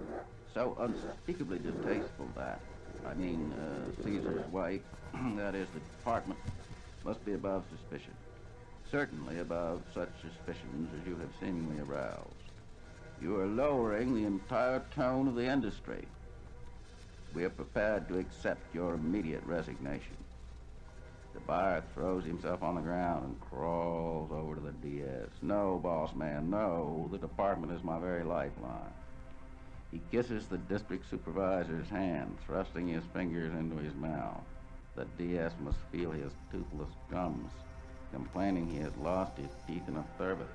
So 0.55 0.76
unspeakably 0.78 1.58
distasteful 1.58 2.28
that, 2.36 2.60
I 3.05 3.15
mean, 3.15 3.52
uh, 3.52 4.05
Caesar's 4.05 4.47
wife, 4.52 4.83
that 5.36 5.57
is, 5.57 5.66
the 5.75 5.81
department, 5.81 6.39
must 7.05 7.25
be 7.25 7.33
above 7.33 7.65
suspicion. 7.70 8.15
Certainly 8.91 9.41
above 9.41 9.83
such 9.92 10.10
suspicions 10.23 10.91
as 11.00 11.08
you 11.08 11.16
have 11.16 11.31
seemingly 11.41 11.81
aroused. 11.81 12.31
You 13.20 13.41
are 13.41 13.47
lowering 13.47 14.15
the 14.15 14.26
entire 14.26 14.83
tone 14.94 15.26
of 15.26 15.34
the 15.34 15.47
industry. 15.47 16.07
We 17.34 17.44
are 17.44 17.50
prepared 17.50 18.08
to 18.08 18.18
accept 18.18 18.75
your 18.75 18.94
immediate 18.94 19.42
resignation. 19.44 20.16
The 21.47 21.83
throws 21.94 22.25
himself 22.25 22.62
on 22.62 22.75
the 22.75 22.81
ground 22.81 23.25
and 23.25 23.41
crawls 23.41 24.33
over 24.33 24.57
to 24.57 24.60
the 24.60 24.73
DS. 24.73 25.28
No, 25.42 25.78
boss 25.81 26.15
man, 26.15 26.50
no. 26.50 27.08
The 27.12 27.18
department 27.18 27.73
is 27.73 27.84
my 27.84 28.00
very 28.00 28.25
lifeline. 28.25 28.92
He 29.92 30.00
kisses 30.10 30.47
the 30.47 30.58
district 30.58 31.08
supervisor's 31.08 31.89
hand, 31.89 32.36
thrusting 32.44 32.89
his 32.89 33.05
fingers 33.12 33.52
into 33.55 33.76
his 33.76 33.94
mouth. 33.94 34.42
The 34.97 35.07
DS 35.18 35.52
must 35.60 35.78
feel 35.92 36.10
his 36.10 36.33
toothless 36.50 36.91
gums, 37.10 37.52
complaining 38.12 38.68
he 38.68 38.78
has 38.78 38.97
lost 39.00 39.36
his 39.36 39.50
teeth 39.68 39.86
in 39.86 39.97
a 39.97 40.05
turbot. 40.18 40.49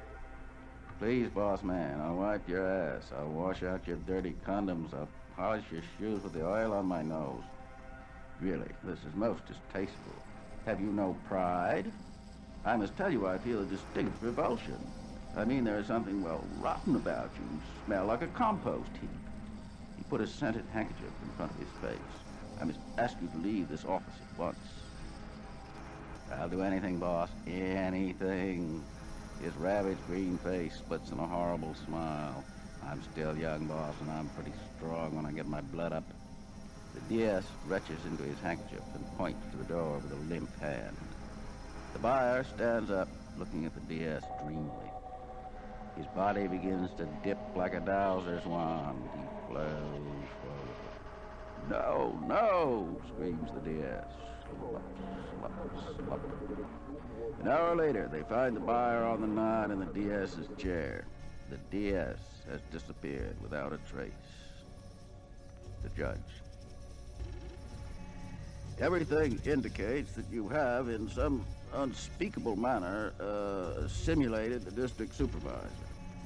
Please, 0.99 1.29
boss 1.29 1.63
man, 1.63 2.01
I'll 2.01 2.15
wipe 2.15 2.47
your 2.49 2.67
ass. 2.67 3.03
I'll 3.17 3.29
wash 3.29 3.63
out 3.63 3.87
your 3.87 3.97
dirty 3.97 4.35
condoms. 4.45 4.93
I'll 4.93 5.07
polish 5.37 5.65
your 5.71 5.83
shoes 5.97 6.21
with 6.21 6.33
the 6.33 6.45
oil 6.45 6.73
on 6.73 6.85
my 6.85 7.01
nose. 7.01 7.43
Really, 8.41 8.69
this 8.83 8.99
is 8.99 9.15
most 9.15 9.41
distasteful. 9.47 10.13
Have 10.65 10.79
you 10.79 10.87
no 10.87 11.15
pride? 11.27 11.91
I 12.65 12.77
must 12.77 12.95
tell 12.95 13.11
you 13.11 13.27
I 13.27 13.39
feel 13.39 13.61
a 13.61 13.65
distinct 13.65 14.21
revulsion. 14.21 14.77
I 15.35 15.43
mean, 15.43 15.63
there 15.63 15.79
is 15.79 15.87
something, 15.87 16.23
well, 16.23 16.43
rotten 16.59 16.95
about 16.95 17.31
you. 17.35 17.55
You 17.55 17.61
smell 17.85 18.05
like 18.05 18.21
a 18.21 18.27
compost 18.27 18.91
heap. 18.99 19.09
He 19.97 20.03
put 20.03 20.21
a 20.21 20.27
scented 20.27 20.65
handkerchief 20.71 21.09
in 21.23 21.29
front 21.35 21.51
of 21.51 21.57
his 21.57 21.69
face. 21.81 21.99
I 22.59 22.65
must 22.65 22.79
ask 22.97 23.17
you 23.21 23.27
to 23.29 23.37
leave 23.37 23.69
this 23.69 23.85
office 23.85 24.13
at 24.21 24.39
once. 24.39 24.57
I'll 26.33 26.49
do 26.49 26.61
anything, 26.61 26.97
boss. 26.97 27.29
Anything. 27.47 28.83
His 29.41 29.55
ravaged 29.55 30.05
green 30.05 30.37
face 30.39 30.75
splits 30.75 31.09
in 31.09 31.17
a 31.17 31.25
horrible 31.25 31.75
smile. 31.87 32.43
I'm 32.87 33.01
still 33.01 33.35
young, 33.35 33.65
boss, 33.65 33.95
and 34.01 34.11
I'm 34.11 34.29
pretty 34.29 34.53
strong 34.77 35.15
when 35.15 35.25
I 35.25 35.31
get 35.31 35.47
my 35.47 35.61
blood 35.61 35.93
up. 35.93 36.03
The 36.93 37.01
DS 37.01 37.45
retches 37.67 38.05
into 38.05 38.23
his 38.23 38.39
handkerchief 38.39 38.83
and 38.93 39.17
points 39.17 39.45
to 39.51 39.57
the 39.57 39.63
door 39.63 39.99
with 39.99 40.11
a 40.11 40.15
limp 40.15 40.49
hand. 40.59 40.97
The 41.93 41.99
buyer 41.99 42.43
stands 42.43 42.91
up, 42.91 43.07
looking 43.37 43.65
at 43.65 43.73
the 43.73 43.81
DS 43.81 44.23
dreamily. 44.43 44.91
His 45.95 46.05
body 46.07 46.47
begins 46.47 46.89
to 46.97 47.05
dip 47.23 47.37
like 47.55 47.73
a 47.73 47.79
dowser's 47.79 48.45
wand. 48.45 49.09
He 49.15 49.53
flows 49.53 50.27
forward. 50.41 50.81
No, 51.69 52.19
no, 52.27 52.97
screams 53.13 53.49
the 53.53 53.61
DS. 53.61 54.05
An 57.41 57.47
hour 57.47 57.75
later, 57.75 58.09
they 58.11 58.23
find 58.23 58.55
the 58.55 58.59
buyer 58.59 59.03
on 59.03 59.21
the 59.21 59.27
nod 59.27 59.71
in 59.71 59.79
the 59.79 59.85
DS's 59.85 60.47
chair. 60.57 61.05
The 61.49 61.57
DS 61.69 62.19
has 62.49 62.61
disappeared 62.71 63.35
without 63.41 63.73
a 63.73 63.79
trace. 63.89 64.11
The 65.83 65.89
judge. 65.89 66.40
Everything 68.81 69.39
indicates 69.45 70.13
that 70.13 70.25
you 70.31 70.49
have, 70.49 70.89
in 70.89 71.07
some 71.07 71.45
unspeakable 71.75 72.55
manner, 72.55 73.13
uh, 73.19 73.87
simulated 73.87 74.65
the 74.65 74.71
district 74.71 75.13
supervisor. 75.13 75.69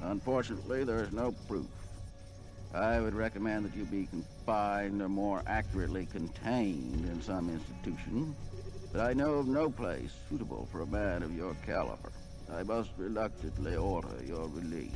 Unfortunately, 0.04 0.86
there 0.86 1.04
is 1.04 1.12
no 1.12 1.34
proof. 1.50 1.68
I 2.74 3.02
would 3.02 3.14
recommend 3.14 3.66
that 3.66 3.76
you 3.76 3.84
be 3.84 4.06
confined 4.06 5.02
or 5.02 5.10
more 5.10 5.44
accurately 5.48 6.06
contained 6.06 7.06
in 7.06 7.22
some 7.22 7.50
institution, 7.50 8.34
but 8.94 9.02
I 9.02 9.12
know 9.12 9.34
of 9.34 9.48
no 9.48 9.70
place 9.70 10.14
suitable 10.30 10.70
for 10.72 10.82
a 10.82 10.88
man 10.88 11.24
of 11.24 11.36
your 11.36 11.56
caliber. 11.66 12.14
I 12.54 12.64
must 12.64 12.92
reluctantly 12.98 13.76
order 13.76 14.24
your 14.26 14.48
release. 14.48 14.92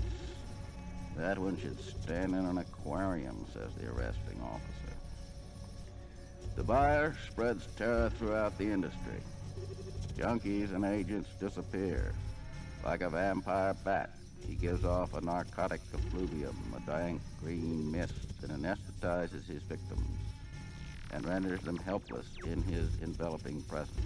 That 1.17 1.38
one 1.38 1.57
should 1.57 1.77
stand 1.81 2.35
in 2.35 2.45
an 2.45 2.59
aquarium, 2.59 3.45
says 3.53 3.71
the 3.73 3.89
arresting 3.89 4.39
officer. 4.41 4.78
The 6.59 6.65
buyer 6.65 7.15
spreads 7.25 7.69
terror 7.77 8.11
throughout 8.17 8.57
the 8.57 8.69
industry. 8.69 9.21
Junkies 10.17 10.75
and 10.75 10.83
agents 10.83 11.29
disappear. 11.39 12.13
Like 12.83 12.99
a 12.99 13.09
vampire 13.09 13.73
bat, 13.85 14.09
he 14.45 14.55
gives 14.55 14.83
off 14.83 15.13
a 15.13 15.21
narcotic 15.21 15.79
effluvium, 15.93 16.57
a 16.75 16.81
dank 16.81 17.21
green 17.41 17.89
mist 17.89 18.11
that 18.41 18.51
anesthetizes 18.51 19.47
his 19.47 19.63
victims 19.63 20.19
and 21.13 21.25
renders 21.25 21.61
them 21.61 21.77
helpless 21.77 22.27
in 22.43 22.61
his 22.63 22.89
enveloping 23.01 23.61
presence. 23.61 23.97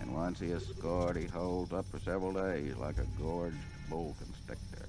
And 0.00 0.14
once 0.14 0.38
he 0.38 0.52
is 0.52 0.64
scored, 0.64 1.16
he 1.16 1.26
holds 1.26 1.72
up 1.72 1.86
for 1.90 1.98
several 1.98 2.32
days 2.32 2.76
like 2.76 2.98
a 2.98 3.20
gorged 3.20 3.56
bull 3.90 4.14
constrictor. 4.20 4.86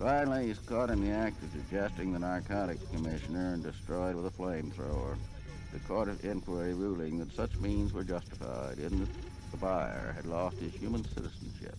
Finally, 0.00 0.48
he's 0.48 0.58
caught 0.58 0.90
in 0.90 1.00
the 1.00 1.14
act 1.14 1.40
of 1.44 1.70
digesting 1.70 2.12
the 2.12 2.18
narcotics 2.18 2.82
commissioner 2.92 3.54
and 3.54 3.62
destroyed 3.62 4.16
with 4.16 4.26
a 4.26 4.30
flamethrower. 4.30 5.16
The 5.74 5.80
court 5.80 6.08
of 6.08 6.24
inquiry 6.24 6.72
ruling 6.72 7.18
that 7.18 7.32
such 7.34 7.58
means 7.58 7.92
were 7.92 8.04
justified 8.04 8.78
in 8.78 9.00
that 9.00 9.08
the 9.50 9.56
buyer 9.56 10.12
had 10.14 10.24
lost 10.24 10.56
his 10.58 10.72
human 10.72 11.04
citizenship 11.04 11.76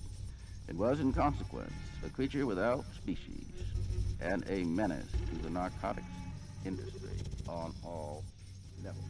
and 0.68 0.78
was, 0.78 1.00
in 1.00 1.14
consequence, 1.14 1.72
a 2.06 2.10
creature 2.10 2.46
without 2.46 2.84
species 2.94 3.48
and 4.20 4.44
a 4.50 4.66
menace 4.66 5.10
to 5.30 5.42
the 5.42 5.50
narcotics 5.50 6.06
industry 6.66 7.18
on 7.48 7.74
all 7.86 8.26
levels. 8.84 9.06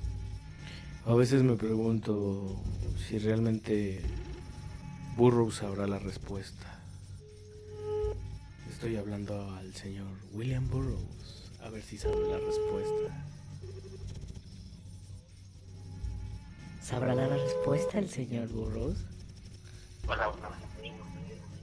A 1.07 1.15
veces 1.15 1.41
me 1.41 1.55
pregunto 1.55 2.55
si 3.07 3.17
realmente 3.17 4.03
Burroughs 5.17 5.55
sabrá 5.61 5.87
la 5.87 5.97
respuesta. 5.97 6.67
Estoy 8.69 8.97
hablando 8.97 9.49
al 9.57 9.73
señor 9.73 10.15
William 10.31 10.69
Burroughs, 10.69 11.51
a 11.63 11.71
ver 11.71 11.81
si 11.81 11.97
sabe 11.97 12.27
la 12.29 12.37
respuesta. 12.37 13.34
¿Sabrá 16.85 17.15
la 17.15 17.27
respuesta 17.27 17.97
el 17.97 18.07
señor 18.07 18.47
Burroughs? 18.49 18.99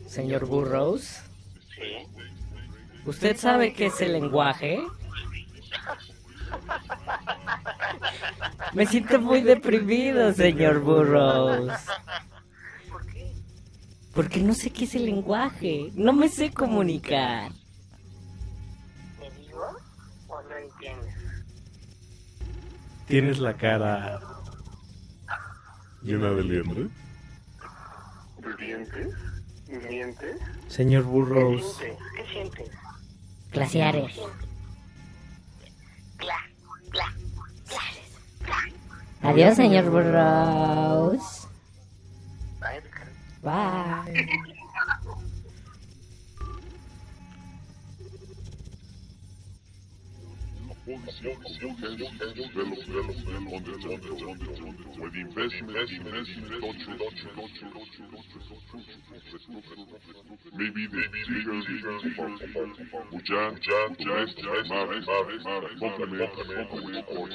Señor 0.08 0.46
Burroughs, 0.46 1.22
Sí. 1.76 2.08
¿usted 3.06 3.36
sabe 3.36 3.72
qué 3.72 3.86
es 3.86 4.00
el 4.00 4.14
lenguaje? 4.14 4.82
Me 8.72 8.84
siento 8.84 9.20
muy 9.20 9.42
deprimido, 9.42 10.32
señor 10.32 10.80
Burroughs. 10.80 11.72
Porque 14.12 14.40
no 14.40 14.54
sé 14.54 14.70
qué 14.70 14.86
es 14.86 14.94
el 14.96 15.04
lenguaje. 15.06 15.92
No 15.94 16.12
me 16.12 16.28
sé 16.28 16.52
comunicar. 16.52 17.52
¿Me 19.20 19.30
digo 19.30 19.68
o 20.26 20.42
no 20.42 20.56
entiendes? 20.56 21.14
Tienes 23.06 23.38
la 23.38 23.54
cara 23.54 24.31
llena 26.02 26.30
de 26.30 26.44
liendre. 26.44 26.88
¿Dientes? 28.58 29.14
¿Dientes? 29.88 30.36
Señor 30.68 31.04
Burroughs. 31.04 31.78
¿Qué 32.16 32.24
sientes? 32.32 32.70
Glaciares. 33.52 34.12
Adiós, 39.22 39.56
señor 39.56 39.88
Burroughs. 39.90 41.48
Bye. 43.42 44.48
condiciones 50.84 51.62
on 53.52 53.62
the 53.62 53.74
jungle, 53.78 54.18
where 54.98 55.10
the 55.10 55.20
investment, 55.20 55.90
investment, 55.90 56.60
culture, 56.60 56.96
maybe 60.56 60.86
the 60.86 61.02
bigger 61.12 61.62
Bujan, 63.12 63.52
domestic, 63.98 64.44
Maris, 64.68 65.06
complement, 65.78 66.30
complement, 66.34 67.06
or 67.08 67.28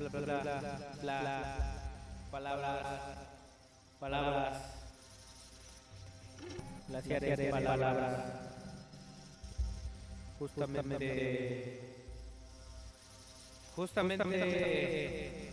bla, 0.00 0.08
bla, 0.08 0.20
bla, 0.20 0.60
bla, 1.02 1.20
bla, 1.20 1.56
palabras, 2.30 3.18
palabras, 4.00 4.56
de 6.88 7.48
palabras, 7.50 8.20
justamente, 10.38 11.80
justamente, 13.76 15.52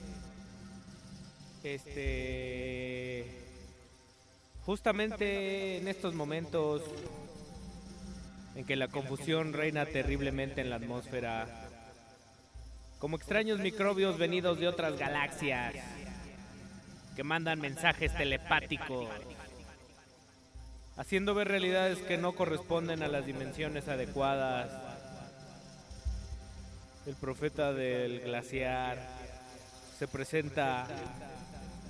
este, 1.64 3.26
justamente 4.66 5.78
en 5.78 5.88
estos 5.90 6.14
momentos 6.14 6.84
en 8.56 8.66
que 8.66 8.78
la 8.78 8.88
confusión 8.88 9.52
reina 9.52 9.86
terriblemente 9.86 10.62
en 10.62 10.70
la 10.70 10.78
atmósfera, 10.78 11.67
como 13.00 13.18
extraños 13.18 13.60
microbios 13.60 14.18
venidos 14.18 14.60
de 14.60 14.68
otras 14.68 14.98
galaxias 14.98 15.76
que 17.16 17.24
mandan 17.24 17.60
mensajes 17.60 18.16
telepáticos, 18.16 19.08
haciendo 20.98 21.34
ver 21.34 21.48
realidades 21.48 22.00
que 22.00 22.18
no 22.18 22.34
corresponden 22.34 23.04
a 23.04 23.08
las 23.08 23.26
dimensiones 23.26 23.88
adecuadas. 23.88 24.72
El 27.06 27.16
profeta 27.16 27.74
del 27.74 28.20
glaciar 28.20 29.00
se 29.98 30.08
presenta 30.08 30.88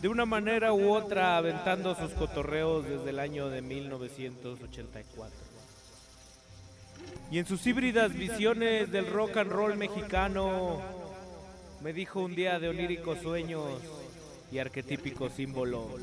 de 0.02 0.08
una 0.08 0.26
manera 0.26 0.74
u 0.74 0.94
otra 0.94 1.38
aventando 1.38 1.96
sus 1.96 2.12
cotorreos 2.12 2.86
desde 2.88 3.10
el 3.10 3.20
año 3.20 3.50
de 3.50 3.62
1984. 3.62 5.36
Y 7.32 7.40
en 7.40 7.46
sus 7.46 7.66
híbridas 7.68 8.14
visiones 8.14 8.92
del 8.92 9.12
rock 9.12 9.38
and 9.38 9.52
roll 9.52 9.76
mexicano, 9.76 10.80
me 11.82 11.94
dijo 11.94 12.22
un 12.22 12.36
día 12.36 12.60
de 12.60 12.70
oníricos 12.70 13.20
sueños 13.22 13.82
y 14.52 14.60
arquetípicos 14.60 15.34
símbolos 15.34 16.02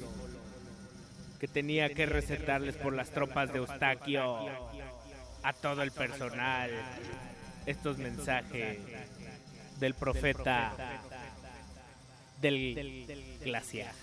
que 1.41 1.49
tenía 1.49 1.89
que 1.91 2.07
recetarles 2.07 2.77
por 2.77 2.94
las 2.94 3.11
tropas 3.11 3.53
de 3.53 3.59
Eustaquio 3.59 4.49
a 5.43 5.53
todo 5.53 5.83
el 5.83 5.93
personal 5.93 6.70
estos 7.67 7.99
mensajes 7.99 8.78
del 9.78 9.94
profeta 9.94 10.73
del 12.41 13.39
glaciar. 13.43 13.94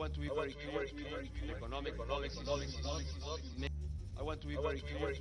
want 0.00 0.14
to 0.14 0.20
be 0.20 0.30
very 0.32 0.54
clear 0.56 0.88
economic 1.54 1.92
policies. 2.08 2.40
I 4.18 4.22
want 4.22 4.40
to 4.40 4.48
be 4.48 4.56
very 4.56 4.80
clear 4.80 5.12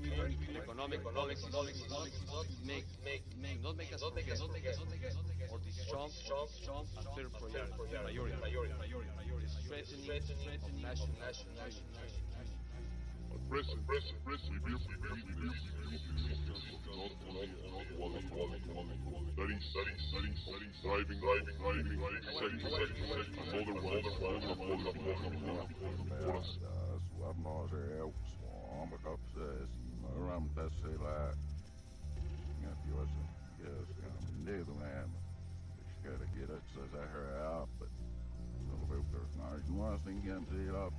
economic 0.55 1.03
policies. 1.03 1.43
Make, 2.63 2.87
make, 3.03 3.23
make, 3.41 3.61
not 3.61 3.75
make 3.75 3.91
us 3.91 3.99
forget 3.99 4.39
or 4.39 5.59
disrupt 5.59 6.15
a 6.31 7.03
third 7.11 7.27
priority, 7.35 8.71
the 9.35 9.49
strengthening 9.67 10.23
of 10.63 10.71
national 10.79 11.11
national. 11.19 11.51
President, 13.49 13.85
President, 13.85 14.23
President, 14.23 14.63
President, 14.63 14.63
President, 14.63 15.01
President, 15.03 15.78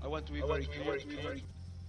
I 0.02 0.09
want 0.09 0.27
to 0.27 0.33
be 0.33 0.41
very 0.41 0.65
clear. 0.65 1.41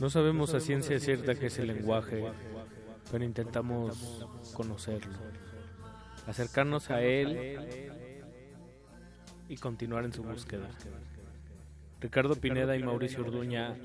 No 0.00 0.10
sabemos 0.10 0.54
a 0.54 0.60
ciencia 0.60 1.00
cierta 1.00 1.34
qué 1.34 1.46
es 1.46 1.58
el 1.58 1.66
lenguaje, 1.66 2.24
pero 3.10 3.24
intentamos 3.24 4.26
conocerlo, 4.54 5.18
acercarnos 6.24 6.90
a 6.90 7.02
él 7.02 7.92
y 9.48 9.56
continuar 9.56 10.04
en 10.04 10.12
su 10.12 10.22
búsqueda. 10.22 10.68
Ricardo 12.00 12.36
Pineda 12.36 12.76
y 12.76 12.82
Mauricio 12.84 13.24
Orduña 13.24 13.76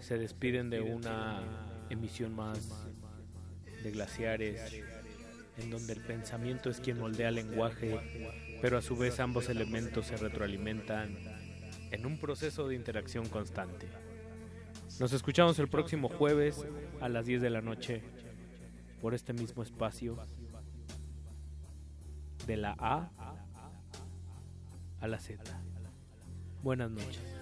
se 0.00 0.18
despiden 0.18 0.68
de 0.68 0.80
una 0.80 1.42
emisión 1.90 2.34
más 2.34 2.88
de 3.84 3.90
glaciares, 3.92 4.82
en 5.58 5.70
donde 5.70 5.92
el 5.92 6.00
pensamiento 6.00 6.70
es 6.70 6.80
quien 6.80 6.98
moldea 6.98 7.28
el 7.28 7.36
lenguaje, 7.36 8.58
pero 8.60 8.78
a 8.78 8.82
su 8.82 8.96
vez 8.96 9.20
ambos 9.20 9.48
elementos 9.48 10.06
se 10.06 10.16
retroalimentan 10.16 11.16
en 11.92 12.04
un 12.04 12.18
proceso 12.18 12.66
de 12.66 12.74
interacción 12.74 13.28
constante. 13.28 13.86
Nos 15.02 15.12
escuchamos 15.12 15.58
el 15.58 15.66
próximo 15.66 16.08
jueves 16.08 16.64
a 17.00 17.08
las 17.08 17.26
10 17.26 17.42
de 17.42 17.50
la 17.50 17.60
noche 17.60 18.04
por 19.00 19.14
este 19.14 19.32
mismo 19.32 19.64
espacio 19.64 20.16
de 22.46 22.56
la 22.56 22.76
A 22.78 23.10
a 25.00 25.08
la 25.08 25.18
Z. 25.18 25.42
Buenas 26.62 26.92
noches. 26.92 27.41